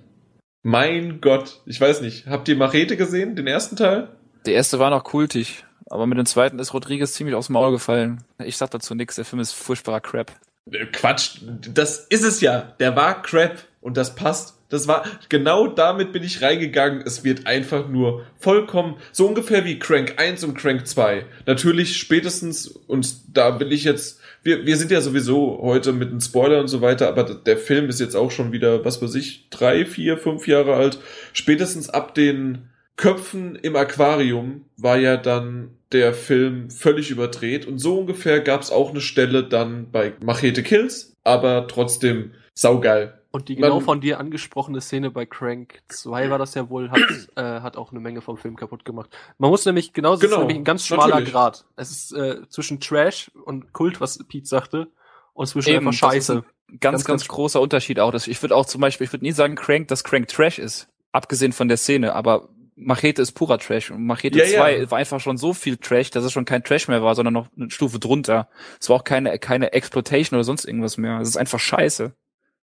Mein 0.63 1.21
Gott, 1.21 1.61
ich 1.65 1.79
weiß 1.79 2.01
nicht. 2.01 2.27
Habt 2.27 2.47
ihr 2.47 2.55
Machete 2.55 2.97
gesehen, 2.97 3.35
den 3.35 3.47
ersten 3.47 3.75
Teil? 3.75 4.09
Der 4.45 4.53
erste 4.53 4.79
war 4.79 4.89
noch 4.89 5.03
kultig, 5.03 5.65
aber 5.89 6.07
mit 6.07 6.17
dem 6.17 6.25
zweiten 6.25 6.59
ist 6.59 6.73
Rodriguez 6.73 7.13
ziemlich 7.13 7.35
aufs 7.35 7.49
Maul 7.49 7.71
gefallen. 7.71 8.23
Ich 8.43 8.57
sag 8.57 8.71
dazu 8.71 8.95
nichts, 8.95 9.15
der 9.15 9.25
Film 9.25 9.39
ist 9.39 9.51
furchtbarer 9.51 10.01
Crap. 10.01 10.31
Äh, 10.71 10.85
Quatsch, 10.87 11.41
das 11.73 12.07
ist 12.07 12.23
es 12.23 12.41
ja. 12.41 12.61
Der 12.79 12.95
war 12.95 13.21
Crap 13.21 13.57
und 13.81 13.97
das 13.97 14.15
passt. 14.15 14.57
Das 14.71 14.87
war, 14.87 15.05
genau 15.29 15.67
damit 15.67 16.13
bin 16.13 16.23
ich 16.23 16.41
reingegangen. 16.41 17.03
Es 17.05 17.23
wird 17.23 17.45
einfach 17.45 17.89
nur 17.89 18.25
vollkommen, 18.39 18.95
so 19.11 19.27
ungefähr 19.27 19.65
wie 19.65 19.77
Crank 19.77 20.15
1 20.17 20.45
und 20.45 20.55
Crank 20.55 20.87
2. 20.87 21.25
Natürlich 21.45 21.97
spätestens, 21.97 22.67
und 22.67 23.37
da 23.37 23.59
will 23.59 23.73
ich 23.73 23.83
jetzt, 23.83 24.21
wir, 24.43 24.65
wir 24.65 24.77
sind 24.77 24.89
ja 24.89 25.01
sowieso 25.01 25.59
heute 25.61 25.91
mit 25.91 26.09
einem 26.09 26.21
Spoiler 26.21 26.61
und 26.61 26.69
so 26.69 26.81
weiter, 26.81 27.09
aber 27.09 27.25
der 27.25 27.57
Film 27.57 27.89
ist 27.89 27.99
jetzt 27.99 28.15
auch 28.15 28.31
schon 28.31 28.53
wieder, 28.53 28.83
was 28.85 29.01
weiß 29.01 29.13
ich, 29.15 29.49
drei, 29.49 29.85
vier, 29.85 30.17
fünf 30.17 30.47
Jahre 30.47 30.75
alt. 30.75 30.99
Spätestens 31.33 31.89
ab 31.89 32.15
den 32.15 32.69
Köpfen 32.95 33.55
im 33.55 33.75
Aquarium 33.75 34.65
war 34.77 34.97
ja 34.97 35.17
dann 35.17 35.71
der 35.91 36.13
Film 36.13 36.69
völlig 36.69 37.11
überdreht 37.11 37.67
und 37.67 37.79
so 37.79 37.99
ungefähr 37.99 38.39
gab 38.39 38.61
es 38.61 38.71
auch 38.71 38.91
eine 38.91 39.01
Stelle 39.01 39.43
dann 39.43 39.91
bei 39.91 40.13
Machete 40.23 40.63
Kills, 40.63 41.17
aber 41.23 41.67
trotzdem 41.67 42.31
saugeil. 42.53 43.20
Und 43.31 43.47
die 43.47 43.55
genau 43.55 43.75
Man- 43.75 43.85
von 43.85 44.01
dir 44.01 44.19
angesprochene 44.19 44.81
Szene 44.81 45.09
bei 45.09 45.25
Crank 45.25 45.81
2 45.87 46.29
war 46.29 46.37
das 46.37 46.53
ja 46.53 46.69
wohl, 46.69 46.91
hat, 46.91 46.99
äh, 47.35 47.61
hat 47.61 47.77
auch 47.77 47.91
eine 47.91 48.01
Menge 48.01 48.21
vom 48.21 48.37
Film 48.37 48.55
kaputt 48.57 48.83
gemacht. 48.83 49.09
Man 49.37 49.49
muss 49.49 49.65
nämlich, 49.65 49.93
genau, 49.93 50.13
es 50.13 50.21
ist 50.21 50.29
Genau, 50.29 50.39
nämlich 50.41 50.57
ein 50.57 50.63
ganz 50.65 50.85
schmaler 50.85 51.15
natürlich. 51.15 51.31
Grad. 51.31 51.65
Es 51.77 51.91
ist 51.91 52.11
äh, 52.13 52.41
zwischen 52.49 52.79
Trash 52.81 53.31
und 53.45 53.71
Kult, 53.73 54.01
was 54.01 54.17
Pete 54.27 54.45
sagte, 54.47 54.87
und 55.33 55.45
zwischen 55.47 55.69
Eben, 55.69 55.87
einfach 55.87 55.91
das 55.91 55.95
ist 56.17 56.27
Scheiße. 56.27 56.33
ein 56.39 56.43
Ganz, 56.79 56.99
Ganz, 56.99 57.05
ganz, 57.05 57.27
großer 57.27 57.59
Unterschied 57.59 57.99
auch. 57.99 58.11
Das, 58.11 58.27
ich 58.27 58.41
würde 58.41 58.55
auch 58.55 58.65
zum 58.65 58.79
Beispiel, 58.79 59.05
ich 59.05 59.11
würde 59.11 59.25
nie 59.25 59.33
sagen, 59.33 59.55
Crank, 59.55 59.89
dass 59.89 60.05
Crank 60.05 60.29
Trash 60.29 60.57
ist. 60.57 60.87
Abgesehen 61.11 61.51
von 61.51 61.67
der 61.67 61.75
Szene, 61.75 62.15
aber 62.15 62.47
Machete 62.77 63.21
ist 63.21 63.33
purer 63.33 63.57
Trash. 63.59 63.91
Und 63.91 64.05
Machete 64.05 64.39
Ja, 64.39 64.45
ja. 64.45 64.59
2 64.59 64.89
war 64.91 64.97
einfach 64.97 65.19
schon 65.19 65.35
so 65.37 65.53
viel 65.53 65.75
Trash, 65.75 66.11
dass 66.11 66.23
es 66.23 66.31
schon 66.31 66.45
kein 66.45 66.63
Trash 66.63 66.87
mehr 66.87 67.03
war, 67.03 67.13
sondern 67.15 67.33
noch 67.33 67.47
eine 67.57 67.69
Stufe 67.69 67.99
drunter. 67.99 68.47
Es 68.79 68.87
war 68.89 68.95
auch 68.95 69.03
keine, 69.03 69.37
keine 69.39 69.73
Exploitation 69.73 70.37
oder 70.37 70.45
sonst 70.45 70.63
irgendwas 70.63 70.95
mehr. 70.97 71.19
Es 71.19 71.27
ist 71.27 71.35
einfach 71.37 71.59
scheiße. 71.59 72.13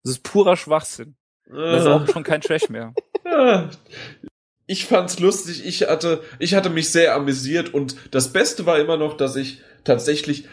Es 0.07 0.12
ist 0.12 0.23
purer 0.23 0.57
Schwachsinn. 0.57 1.16
Das 1.51 1.83
ist 1.83 1.89
auch 1.89 2.07
schon 2.09 2.23
kein 2.23 2.41
Trash 2.41 2.69
mehr. 2.69 2.95
Ja. 3.24 3.69
Ich 4.69 4.87
fand's 4.87 5.19
lustig, 5.19 5.66
ich 5.66 5.83
hatte, 5.83 6.23
ich 6.39 6.55
hatte 6.55 6.70
mich 6.70 6.91
sehr 6.91 7.15
amüsiert 7.15 7.74
und 7.74 7.97
das 8.12 8.33
Beste 8.33 8.66
war 8.66 8.78
immer 8.78 8.97
noch, 8.97 9.16
dass 9.16 9.35
ich 9.35 9.62
tatsächlich, 9.83 10.47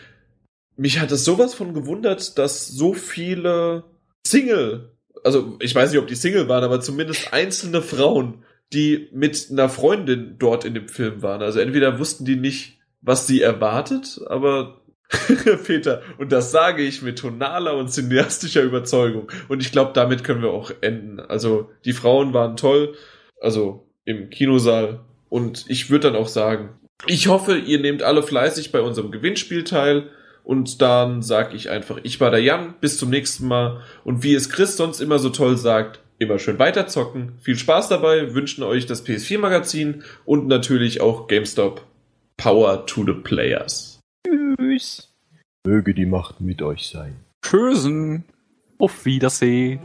mich 0.75 0.99
hat 0.99 1.11
es 1.11 1.23
sowas 1.23 1.53
von 1.53 1.75
gewundert, 1.75 2.37
dass 2.39 2.67
so 2.67 2.93
viele 2.93 3.83
Single, 4.25 4.91
also 5.23 5.57
ich 5.59 5.73
weiß 5.73 5.91
nicht, 5.91 5.99
ob 5.99 6.07
die 6.07 6.15
Single 6.15 6.47
waren, 6.49 6.63
aber 6.63 6.81
zumindest 6.81 7.31
einzelne 7.31 7.83
Frauen, 7.83 8.43
die 8.71 9.07
mit 9.11 9.49
einer 9.51 9.69
Freundin 9.69 10.35
dort 10.39 10.65
in 10.65 10.73
dem 10.73 10.87
Film 10.87 11.21
waren. 11.21 11.43
Also 11.43 11.59
entweder 11.59 11.99
wussten 11.99 12.25
die 12.25 12.37
nicht, 12.37 12.79
was 13.01 13.27
sie 13.27 13.41
erwartet, 13.41 14.19
aber 14.27 14.82
Peter, 15.65 16.01
und 16.17 16.31
das 16.31 16.51
sage 16.51 16.83
ich 16.83 17.01
mit 17.01 17.19
tonaler 17.19 17.75
und 17.75 17.89
cineastischer 17.91 18.63
Überzeugung. 18.63 19.31
Und 19.47 19.61
ich 19.61 19.71
glaube, 19.71 19.91
damit 19.93 20.23
können 20.23 20.41
wir 20.41 20.51
auch 20.51 20.71
enden. 20.81 21.19
Also, 21.19 21.69
die 21.85 21.93
Frauen 21.93 22.33
waren 22.33 22.57
toll, 22.57 22.95
also 23.41 23.87
im 24.05 24.29
Kinosaal. 24.29 25.01
Und 25.29 25.65
ich 25.67 25.89
würde 25.89 26.11
dann 26.11 26.21
auch 26.21 26.27
sagen, 26.27 26.69
ich 27.07 27.27
hoffe, 27.27 27.57
ihr 27.57 27.79
nehmt 27.79 28.03
alle 28.03 28.23
fleißig 28.23 28.71
bei 28.71 28.81
unserem 28.81 29.11
Gewinnspiel 29.11 29.63
teil. 29.63 30.09
Und 30.43 30.81
dann 30.81 31.21
sag 31.21 31.53
ich 31.53 31.69
einfach, 31.69 31.99
ich 32.03 32.19
war 32.19 32.29
der 32.29 32.41
Jan, 32.41 32.75
bis 32.81 32.97
zum 32.97 33.09
nächsten 33.09 33.47
Mal. 33.47 33.81
Und 34.03 34.23
wie 34.23 34.33
es 34.33 34.49
Chris 34.49 34.75
sonst 34.75 34.99
immer 34.99 35.19
so 35.19 35.29
toll 35.29 35.57
sagt, 35.57 35.99
immer 36.19 36.39
schön 36.39 36.59
weiterzocken. 36.59 37.33
Viel 37.41 37.57
Spaß 37.57 37.89
dabei, 37.89 38.33
wünschen 38.33 38.63
euch 38.63 38.85
das 38.85 39.05
PS4-Magazin 39.05 40.03
und 40.25 40.47
natürlich 40.47 41.01
auch 41.01 41.27
GameStop. 41.27 41.85
Power 42.37 42.85
to 42.85 43.05
the 43.05 43.13
Players. 43.13 43.92
Tschüss. 44.57 45.09
Möge 45.65 45.93
die 45.93 46.05
Macht 46.05 46.41
mit 46.41 46.61
euch 46.61 46.87
sein. 46.87 47.23
Tschüssen. 47.41 48.25
Auf 48.79 49.05
Wiedersehen. 49.05 49.79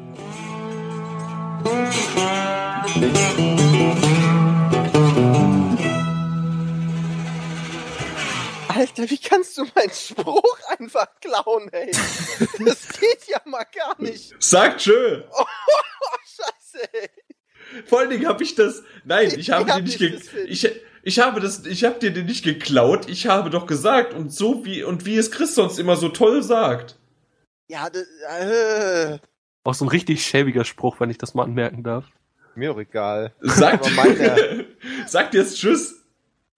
Alter, 8.69 9.11
wie 9.11 9.19
kannst 9.19 9.57
du 9.59 9.65
meinen 9.75 9.91
Spruch 9.91 10.59
einfach 10.79 11.09
klauen, 11.21 11.69
ey? 11.73 11.91
Das 12.65 12.89
geht 13.01 13.27
ja 13.27 13.41
mal 13.47 13.65
gar 13.75 14.01
nicht. 14.01 14.35
Sagt 14.39 14.83
schön! 14.83 15.25
Oh, 15.33 15.45
scheiße, 16.25 16.89
ey. 16.93 17.09
Vor 17.87 18.01
allen 18.01 18.11
Dingen 18.11 18.27
habe 18.27 18.43
ich 18.45 18.55
das. 18.55 18.83
Nein, 19.05 19.33
ich 19.37 19.51
habe 19.51 19.69
Ja, 19.69 19.77
dir 19.81 19.83
nicht 19.83 20.01
ich, 20.47 20.71
ich 21.03 21.19
habe 21.21 21.41
das, 21.41 21.65
ich 21.67 21.85
habe 21.85 21.99
dir 21.99 22.13
den 22.13 22.27
nicht 22.27 22.45
geklaut. 22.45 23.09
Ich 23.09 23.27
habe 23.27 23.51
doch 23.51 23.67
gesagt 23.67 24.15
und 24.15 24.33
so 24.33 24.65
wie 24.65 24.83
und 24.83 25.05
wie 25.07 25.17
es 25.17 25.31
Chris 25.31 25.55
sonst 25.55 25.79
immer 25.79 25.97
so 25.97 26.09
toll 26.09 26.43
sagt. 26.43 26.97
Ja, 27.69 27.89
das, 27.91 28.05
äh, 28.41 29.19
Auch 29.65 29.75
so 29.75 29.85
ein 29.85 29.89
richtig 29.89 30.25
schäbiger 30.25 30.65
Spruch, 30.65 31.01
wenn 31.01 31.11
ich 31.11 31.19
das 31.19 31.35
mal 31.35 31.45
anmerken 31.45 31.83
darf. 31.83 32.05
mir 32.55 32.71
doch 32.71 32.79
egal. 32.79 33.33
Sagt, 33.41 33.87
sagt 35.07 35.35
jetzt 35.35 35.59
Tschüss. 35.59 36.05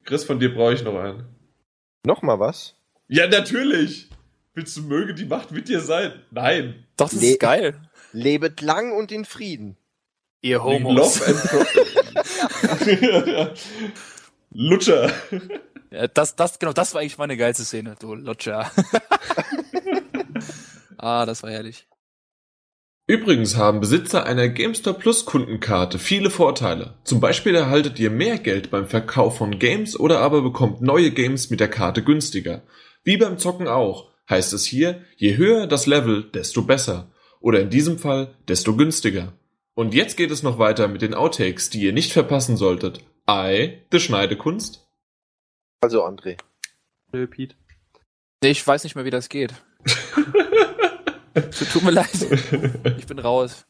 Chris, 0.05 0.25
von 0.25 0.41
dir 0.41 0.55
brauche 0.55 0.75
ich 0.75 0.83
noch 0.83 0.99
einen. 0.99 1.25
Noch 2.05 2.23
mal 2.23 2.39
was? 2.39 2.75
Ja, 3.09 3.27
natürlich. 3.27 4.09
Willst 4.55 4.77
du 4.77 4.83
möge 4.83 5.15
die 5.15 5.27
Macht 5.27 5.53
mit 5.53 5.69
dir 5.69 5.81
sein? 5.81 6.13
Nein. 6.31 6.87
Das 6.97 7.13
ist 7.13 7.41
geil. 7.41 7.81
Lebet 8.13 8.61
lang 8.63 8.93
und 8.93 9.13
in 9.13 9.25
Frieden. 9.25 9.77
Ihr 10.43 10.59
Pro 10.59 10.73
Lutscher. 14.51 15.13
Ja, 15.93 16.07
das, 16.07 16.37
das, 16.37 16.61
genau, 16.61 16.73
das 16.73 16.95
war 16.95 17.01
eigentlich 17.01 17.19
meine 17.19 17.37
geilste 17.37 17.65
Szene, 17.65 17.97
du 17.99 18.15
Lutscher. 18.15 18.71
ah, 20.99 21.27
das 21.27 21.43
war 21.43 21.51
herrlich. 21.51 21.89
Übrigens 23.09 23.57
haben 23.57 23.81
Besitzer 23.81 24.25
einer 24.25 24.49
GameStop 24.49 25.01
Plus 25.01 25.25
Kundenkarte 25.25 25.99
viele 25.99 26.31
Vorteile. 26.31 26.95
Zum 27.03 27.19
Beispiel 27.19 27.57
erhaltet 27.57 27.99
ihr 27.99 28.11
mehr 28.11 28.39
Geld 28.39 28.71
beim 28.71 28.87
Verkauf 28.87 29.39
von 29.39 29.59
Games 29.59 29.99
oder 29.99 30.21
aber 30.21 30.43
bekommt 30.43 30.81
neue 30.81 31.11
Games 31.11 31.51
mit 31.51 31.59
der 31.59 31.67
Karte 31.67 32.05
günstiger. 32.05 32.63
Wie 33.03 33.17
beim 33.17 33.37
Zocken 33.37 33.67
auch, 33.67 34.13
heißt 34.29 34.53
es 34.53 34.65
hier, 34.65 35.03
je 35.17 35.37
höher 35.37 35.67
das 35.67 35.87
Level, 35.87 36.23
desto 36.23 36.63
besser. 36.63 37.11
Oder 37.41 37.63
in 37.63 37.71
diesem 37.71 37.99
Fall, 37.99 38.37
desto 38.47 38.77
günstiger. 38.77 39.33
Und 39.75 39.93
jetzt 39.93 40.17
geht 40.17 40.31
es 40.31 40.45
noch 40.45 40.61
weiter 40.61 40.87
mit 40.87 41.03
den 41.03 41.15
Outtakes, 41.15 41.69
die 41.69 41.81
ihr 41.81 41.93
nicht 41.93 42.13
verpassen 42.13 42.57
solltet. 42.57 43.01
Ei, 43.31 43.85
die 43.93 44.01
Schneidekunst. 44.01 44.89
Also, 45.81 46.05
André. 46.05 46.37
Nö, 47.13 47.29
Pete. 47.29 47.55
Nee, 48.43 48.51
ich 48.51 48.67
weiß 48.67 48.83
nicht 48.83 48.97
mehr, 48.97 49.05
wie 49.05 49.11
das 49.11 49.29
geht. 49.29 49.55
So, 51.53 51.65
Tut 51.65 51.85
mir 51.85 51.93
leid. 51.93 52.11
Ich 52.99 53.07
bin 53.07 53.21
raus. 53.21 53.65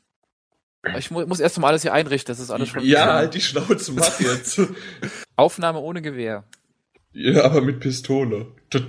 Ich 0.97 1.11
mu 1.11 1.27
muss 1.27 1.41
erst 1.41 1.59
mal 1.59 1.69
alles 1.69 1.82
hier 1.82 1.93
einrichten, 1.93 2.32
das 2.32 2.41
ist 2.41 2.51
alles 2.51 2.70
schon. 2.70 2.82
Ja, 2.82 3.12
halt 3.12 3.35
die 3.35 3.41
Schnauze, 3.43 3.93
mach 3.93 4.19
jetzt. 4.19 4.59
Aufnahme 5.37 5.81
ohne 5.81 6.01
Gewehr. 6.01 6.45
ja, 7.12 7.45
aber 7.45 7.61
mit 7.61 7.81
Pistole. 7.81 8.47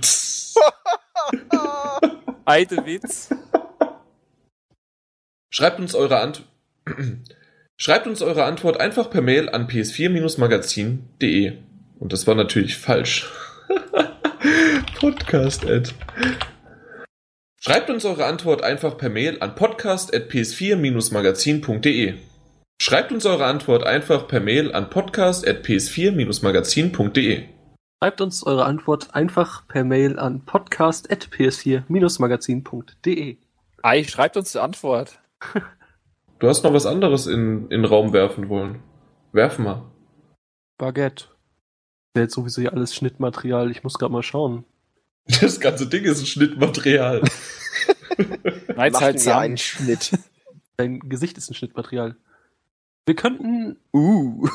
Alte 2.46 2.86
Witz. 2.86 3.28
Schreibt 5.50 5.78
uns 5.78 5.94
eure 5.94 6.20
Ant 6.20 6.48
Schreibt 7.82 8.06
uns 8.06 8.22
eure 8.22 8.44
Antwort 8.44 8.78
einfach 8.78 9.10
per 9.10 9.22
Mail 9.22 9.48
an 9.48 9.66
ps4-magazin.de. 9.66 11.58
Und 11.98 12.12
das 12.12 12.28
war 12.28 12.36
natürlich 12.36 12.76
falsch. 12.76 13.28
Podcast 15.00 15.64
-Ad. 15.64 15.90
Schreibt 17.60 17.90
uns 17.90 18.04
eure 18.04 18.26
Antwort 18.26 18.62
einfach 18.62 18.96
per 18.96 19.08
Mail 19.08 19.38
an 19.40 19.56
podcast.ps4-magazin.de. 19.56 22.14
Schreibt 22.80 23.10
uns 23.10 23.26
eure 23.26 23.46
Antwort 23.46 23.84
einfach 23.84 24.28
per 24.28 24.38
Mail 24.38 24.72
an 24.72 24.88
podcast.ps4-magazin.de. 24.88 27.48
Schreibt 28.00 28.20
uns 28.20 28.46
eure 28.46 28.64
Antwort 28.64 29.12
einfach 29.12 29.66
per 29.66 29.82
Mail 29.82 30.20
an 30.20 30.44
podcast.ps4-magazin.de. 30.44 33.38
Ei, 33.82 34.04
schreibt 34.04 34.36
uns 34.36 34.52
die 34.52 34.60
Antwort. 34.60 35.18
Du 36.42 36.48
hast 36.48 36.64
noch 36.64 36.72
was 36.72 36.86
anderes 36.86 37.28
in, 37.28 37.68
in 37.68 37.82
den 37.82 37.84
Raum 37.84 38.12
werfen 38.12 38.48
wollen. 38.48 38.82
Werf 39.30 39.60
mal. 39.60 39.88
Baguette. 40.76 41.26
Wäre 42.14 42.24
jetzt 42.24 42.34
sowieso 42.34 42.60
hier 42.60 42.72
alles 42.72 42.96
Schnittmaterial. 42.96 43.70
Ich 43.70 43.84
muss 43.84 43.96
gerade 43.96 44.12
mal 44.12 44.24
schauen. 44.24 44.64
Das 45.40 45.60
ganze 45.60 45.86
Ding 45.86 46.02
ist 46.02 46.18
ein 46.18 46.26
Schnittmaterial. 46.26 47.22
Nein, 48.74 48.92
halt 48.92 49.14
wir 49.14 49.16
zusammen. 49.18 49.38
einen 49.38 49.56
Schnitt. 49.56 50.18
Dein 50.76 50.98
Gesicht 51.08 51.38
ist 51.38 51.48
ein 51.48 51.54
Schnittmaterial. 51.54 52.16
Wir 53.06 53.14
könnten. 53.14 53.76
Uh. 53.94 54.48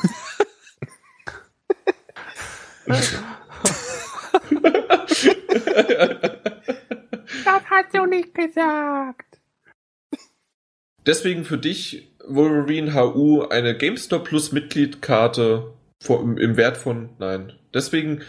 Das 2.84 3.14
hat 7.70 7.92
so 7.94 8.04
nicht 8.04 8.34
gesagt. 8.34 9.37
Deswegen 11.08 11.46
für 11.46 11.56
dich, 11.56 12.06
Wolverine 12.26 12.92
HU, 12.92 13.40
eine 13.44 13.74
GameStop 13.74 14.24
Plus 14.24 14.52
Mitgliedkarte 14.52 15.72
im, 16.06 16.56
Wert 16.58 16.76
von, 16.76 17.08
nein. 17.18 17.54
Deswegen, 17.72 18.20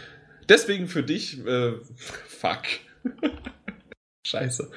deswegen 0.48 0.88
für 0.88 1.02
dich, 1.02 1.44
äh, 1.46 1.74
fuck. 2.26 2.62
Scheiße. 4.26 4.70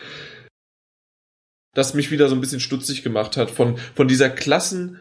das 1.73 1.93
mich 1.93 2.11
wieder 2.11 2.27
so 2.27 2.35
ein 2.35 2.41
bisschen 2.41 2.59
stutzig 2.59 3.03
gemacht 3.03 3.37
hat 3.37 3.49
von, 3.49 3.77
von 3.95 4.09
dieser 4.09 4.29
Klassen, 4.29 4.99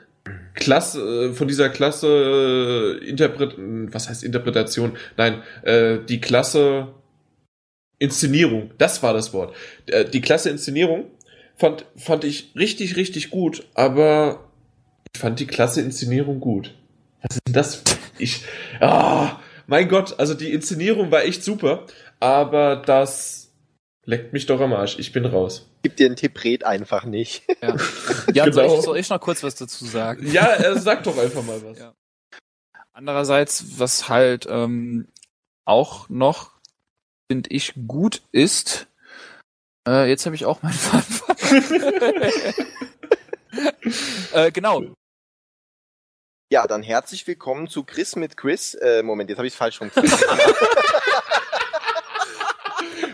Klasse, 0.54 1.00
äh, 1.00 1.32
von 1.32 1.48
dieser 1.48 1.70
Klasse 1.70 3.00
äh, 3.02 3.04
Interpret, 3.08 3.56
was 3.58 4.08
heißt 4.08 4.22
Interpretation? 4.22 4.96
Nein, 5.16 5.42
äh, 5.62 5.98
die 6.08 6.20
Klasse 6.20 6.94
Inszenierung, 7.98 8.70
das 8.78 9.02
war 9.02 9.12
das 9.12 9.32
Wort. 9.32 9.56
Die 10.12 10.20
Klasse 10.20 10.50
Inszenierung 10.50 11.10
fand, 11.62 11.86
fand 11.96 12.24
ich 12.24 12.52
richtig, 12.56 12.96
richtig 12.96 13.30
gut, 13.30 13.64
aber 13.74 14.50
ich 15.14 15.20
fand 15.20 15.38
die 15.38 15.46
Klasse 15.46 15.80
Inszenierung 15.80 16.40
gut. 16.40 16.74
Was 17.22 17.36
ist 17.36 17.46
denn 17.46 17.54
das? 17.54 17.82
Ich, 18.18 18.44
ah, 18.80 19.38
mein 19.68 19.88
Gott, 19.88 20.18
also 20.18 20.34
die 20.34 20.52
Inszenierung 20.52 21.12
war 21.12 21.22
echt 21.22 21.44
super, 21.44 21.86
aber 22.18 22.74
das 22.74 23.52
leckt 24.04 24.32
mich 24.32 24.46
doch 24.46 24.60
am 24.60 24.72
Arsch. 24.72 24.98
Ich 24.98 25.12
bin 25.12 25.24
raus. 25.24 25.70
Gib 25.82 25.96
dir 25.96 26.06
einen 26.06 26.16
Tipp, 26.16 26.42
red 26.42 26.64
einfach 26.64 27.04
nicht. 27.04 27.44
Ja, 27.62 27.76
ja 28.34 28.44
Genau. 28.46 28.52
soll, 28.52 28.78
ich, 28.78 28.84
soll 28.84 28.98
ich 28.98 29.08
noch 29.08 29.20
kurz 29.20 29.44
was 29.44 29.54
dazu 29.54 29.84
sagen? 29.84 30.32
Ja, 30.32 30.52
äh, 30.54 30.76
sag 30.80 31.04
doch 31.04 31.16
einfach 31.16 31.44
mal 31.44 31.62
was. 31.62 31.78
Ja. 31.78 31.94
Andererseits, 32.92 33.78
was 33.78 34.08
halt 34.08 34.48
ähm, 34.50 35.06
auch 35.64 36.08
noch, 36.08 36.50
finde 37.30 37.50
ich, 37.50 37.74
gut 37.86 38.22
ist, 38.32 38.88
äh, 39.86 40.08
jetzt 40.08 40.26
habe 40.26 40.34
ich 40.34 40.44
auch 40.44 40.62
meinen 40.62 40.72
Faden. 40.72 41.31
äh, 44.32 44.50
genau, 44.52 44.82
Ja, 46.50 46.66
dann 46.66 46.82
herzlich 46.82 47.26
willkommen 47.26 47.68
zu 47.68 47.84
Chris 47.84 48.16
mit 48.16 48.38
Chris. 48.38 48.72
Äh, 48.74 49.02
Moment, 49.02 49.28
jetzt 49.28 49.36
habe 49.38 49.46
ich 49.46 49.52
es 49.52 49.58
falsch 49.58 49.82
rum. 49.82 49.90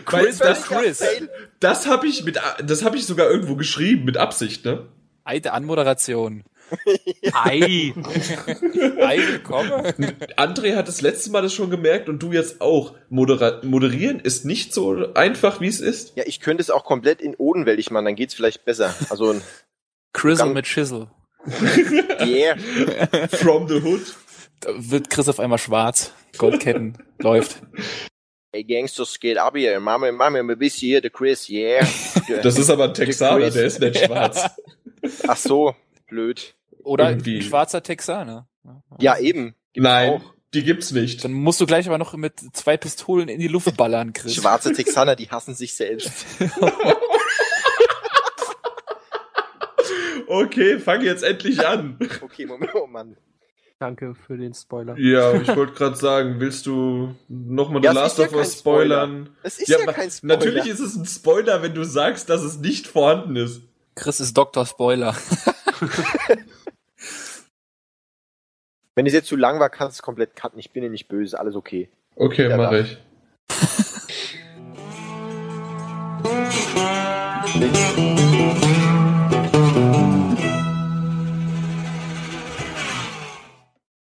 Weil 0.05 0.33
das, 0.33 0.63
Chris. 0.63 1.03
das 1.59 1.85
habe 1.85 2.07
ich 2.07 2.23
mit, 2.23 2.39
das 2.63 2.85
habe 2.85 2.95
ich 2.95 3.05
sogar 3.05 3.29
irgendwo 3.29 3.57
geschrieben 3.57 4.05
mit 4.05 4.15
Absicht, 4.17 4.63
ne? 4.65 4.87
Eide 5.25 5.51
Anmoderation. 5.51 6.45
Ei. 7.33 7.93
Ei, 9.01 9.17
willkommen. 9.27 9.71
André 10.37 10.75
hat 10.75 10.87
das 10.87 11.01
letzte 11.01 11.31
Mal 11.31 11.41
das 11.41 11.53
schon 11.53 11.69
gemerkt 11.69 12.09
und 12.09 12.21
du 12.21 12.31
jetzt 12.31 12.61
auch. 12.61 12.95
Modera 13.09 13.61
moderieren 13.63 14.19
ist 14.19 14.45
nicht 14.45 14.73
so 14.73 15.13
einfach, 15.13 15.61
wie 15.61 15.67
es 15.67 15.79
ist. 15.79 16.13
Ja, 16.15 16.23
ich 16.25 16.39
könnte 16.39 16.61
es 16.61 16.69
auch 16.69 16.83
komplett 16.83 17.21
in 17.21 17.35
Odenwäldig 17.35 17.91
machen, 17.91 18.05
dann 18.05 18.15
geht's 18.15 18.33
vielleicht 18.33 18.65
besser. 18.65 18.93
Also, 19.09 19.31
ein 19.31 19.41
Crizzle 20.13 20.45
Gang- 20.45 20.53
mit 20.53 20.65
Chisel. 20.65 21.07
yeah. 22.21 22.55
From 23.29 23.67
the 23.67 23.81
Hood. 23.81 24.01
Da 24.59 24.71
wird 24.75 25.09
Chris 25.09 25.29
auf 25.29 25.39
einmal 25.39 25.57
schwarz. 25.57 26.13
Goldketten. 26.37 26.97
Läuft. 27.19 27.61
Hey 28.51 28.63
Gangsters, 28.63 29.19
geht 29.19 29.37
ab 29.37 29.55
hier. 29.55 29.79
Mama, 29.79 30.11
Mama, 30.11 30.41
wir 30.43 30.59
wissen 30.59 30.79
hier, 30.79 31.01
der 31.01 31.11
Chris, 31.11 31.47
yeah. 31.49 31.87
Das 32.43 32.57
ist 32.57 32.69
aber 32.69 32.85
ein 32.85 32.93
Texaner, 32.93 33.41
Chris. 33.45 33.53
der 33.53 33.63
ist 33.65 33.79
nicht 33.79 34.05
schwarz. 34.05 34.49
Ach 35.27 35.37
so, 35.37 35.75
blöd. 36.09 36.55
Oder 36.89 37.09
Irgendwie. 37.11 37.37
ein 37.37 37.41
schwarzer 37.43 37.83
Texaner. 37.83 38.47
Ja, 38.99 39.17
eben. 39.17 39.55
Gibt's 39.73 39.83
Nein, 39.83 40.09
Auch. 40.13 40.21
die 40.53 40.63
gibt's 40.63 40.91
nicht. 40.91 41.23
Dann 41.23 41.33
musst 41.33 41.61
du 41.61 41.65
gleich 41.65 41.87
aber 41.87 41.97
noch 41.97 42.13
mit 42.15 42.39
zwei 42.53 42.77
Pistolen 42.77 43.29
in 43.29 43.39
die 43.39 43.47
Luft 43.47 43.77
ballern, 43.77 44.11
Chris. 44.13 44.33
Schwarze 44.35 44.73
Texaner, 44.73 45.15
die 45.15 45.29
hassen 45.31 45.53
sich 45.55 45.75
selbst. 45.75 46.11
Okay, 50.27 50.79
fang 50.79 51.01
jetzt 51.01 51.23
endlich 51.23 51.65
an. 51.65 51.97
Okay, 52.21 52.45
Moment, 52.45 52.75
oh 52.75 52.85
Mann. 52.87 53.17
Danke 53.79 54.13
für 54.13 54.37
den 54.37 54.53
Spoiler. 54.53 54.95
Ja, 54.99 55.33
ich 55.33 55.47
wollte 55.55 55.73
gerade 55.73 55.95
sagen, 55.95 56.35
willst 56.39 56.65
du 56.65 57.15
nochmal 57.29 57.81
The 57.81 57.85
Ja, 57.85 57.91
es 57.91 57.95
Last 57.95 58.19
ist 58.19 58.19
ja 58.19 58.25
of 58.27 58.33
Us 58.33 58.51
kein 58.51 58.59
Spoiler. 58.59 58.95
spoilern? 59.05 59.29
Es 59.41 59.57
ist 59.59 59.67
Ja, 59.69 59.79
ja, 59.79 59.91
kein 59.93 60.11
Spoiler. 60.11 60.35
Natürlich 60.35 60.67
ist 60.67 60.79
es 60.81 60.95
ein 60.97 61.05
Spoiler, 61.05 61.61
wenn 61.63 61.73
du 61.73 61.83
sagst, 61.85 62.29
dass 62.29 62.43
es 62.43 62.57
nicht 62.59 62.85
vorhanden 62.87 63.37
ist. 63.37 63.61
Chris 63.95 64.19
ist 64.19 64.37
Dr. 64.37 64.65
Spoiler. 64.65 65.15
Wenn 68.99 69.05
es 69.05 69.13
jetzt 69.13 69.29
zu 69.29 69.37
lang 69.37 69.61
war, 69.61 69.69
kannst 69.69 69.95
du 69.97 69.99
es 69.99 70.01
komplett 70.01 70.35
cutten. 70.35 70.59
Ich 70.59 70.71
bin 70.71 70.83
dir 70.83 70.89
nicht 70.89 71.07
böse, 71.07 71.39
alles 71.39 71.55
okay. 71.55 71.87
Okay, 72.17 72.49
Ja, 72.49 72.57
mach 72.57 72.69
da. 72.69 72.79
ich. 72.79 72.97
Nicht? 77.55 78.19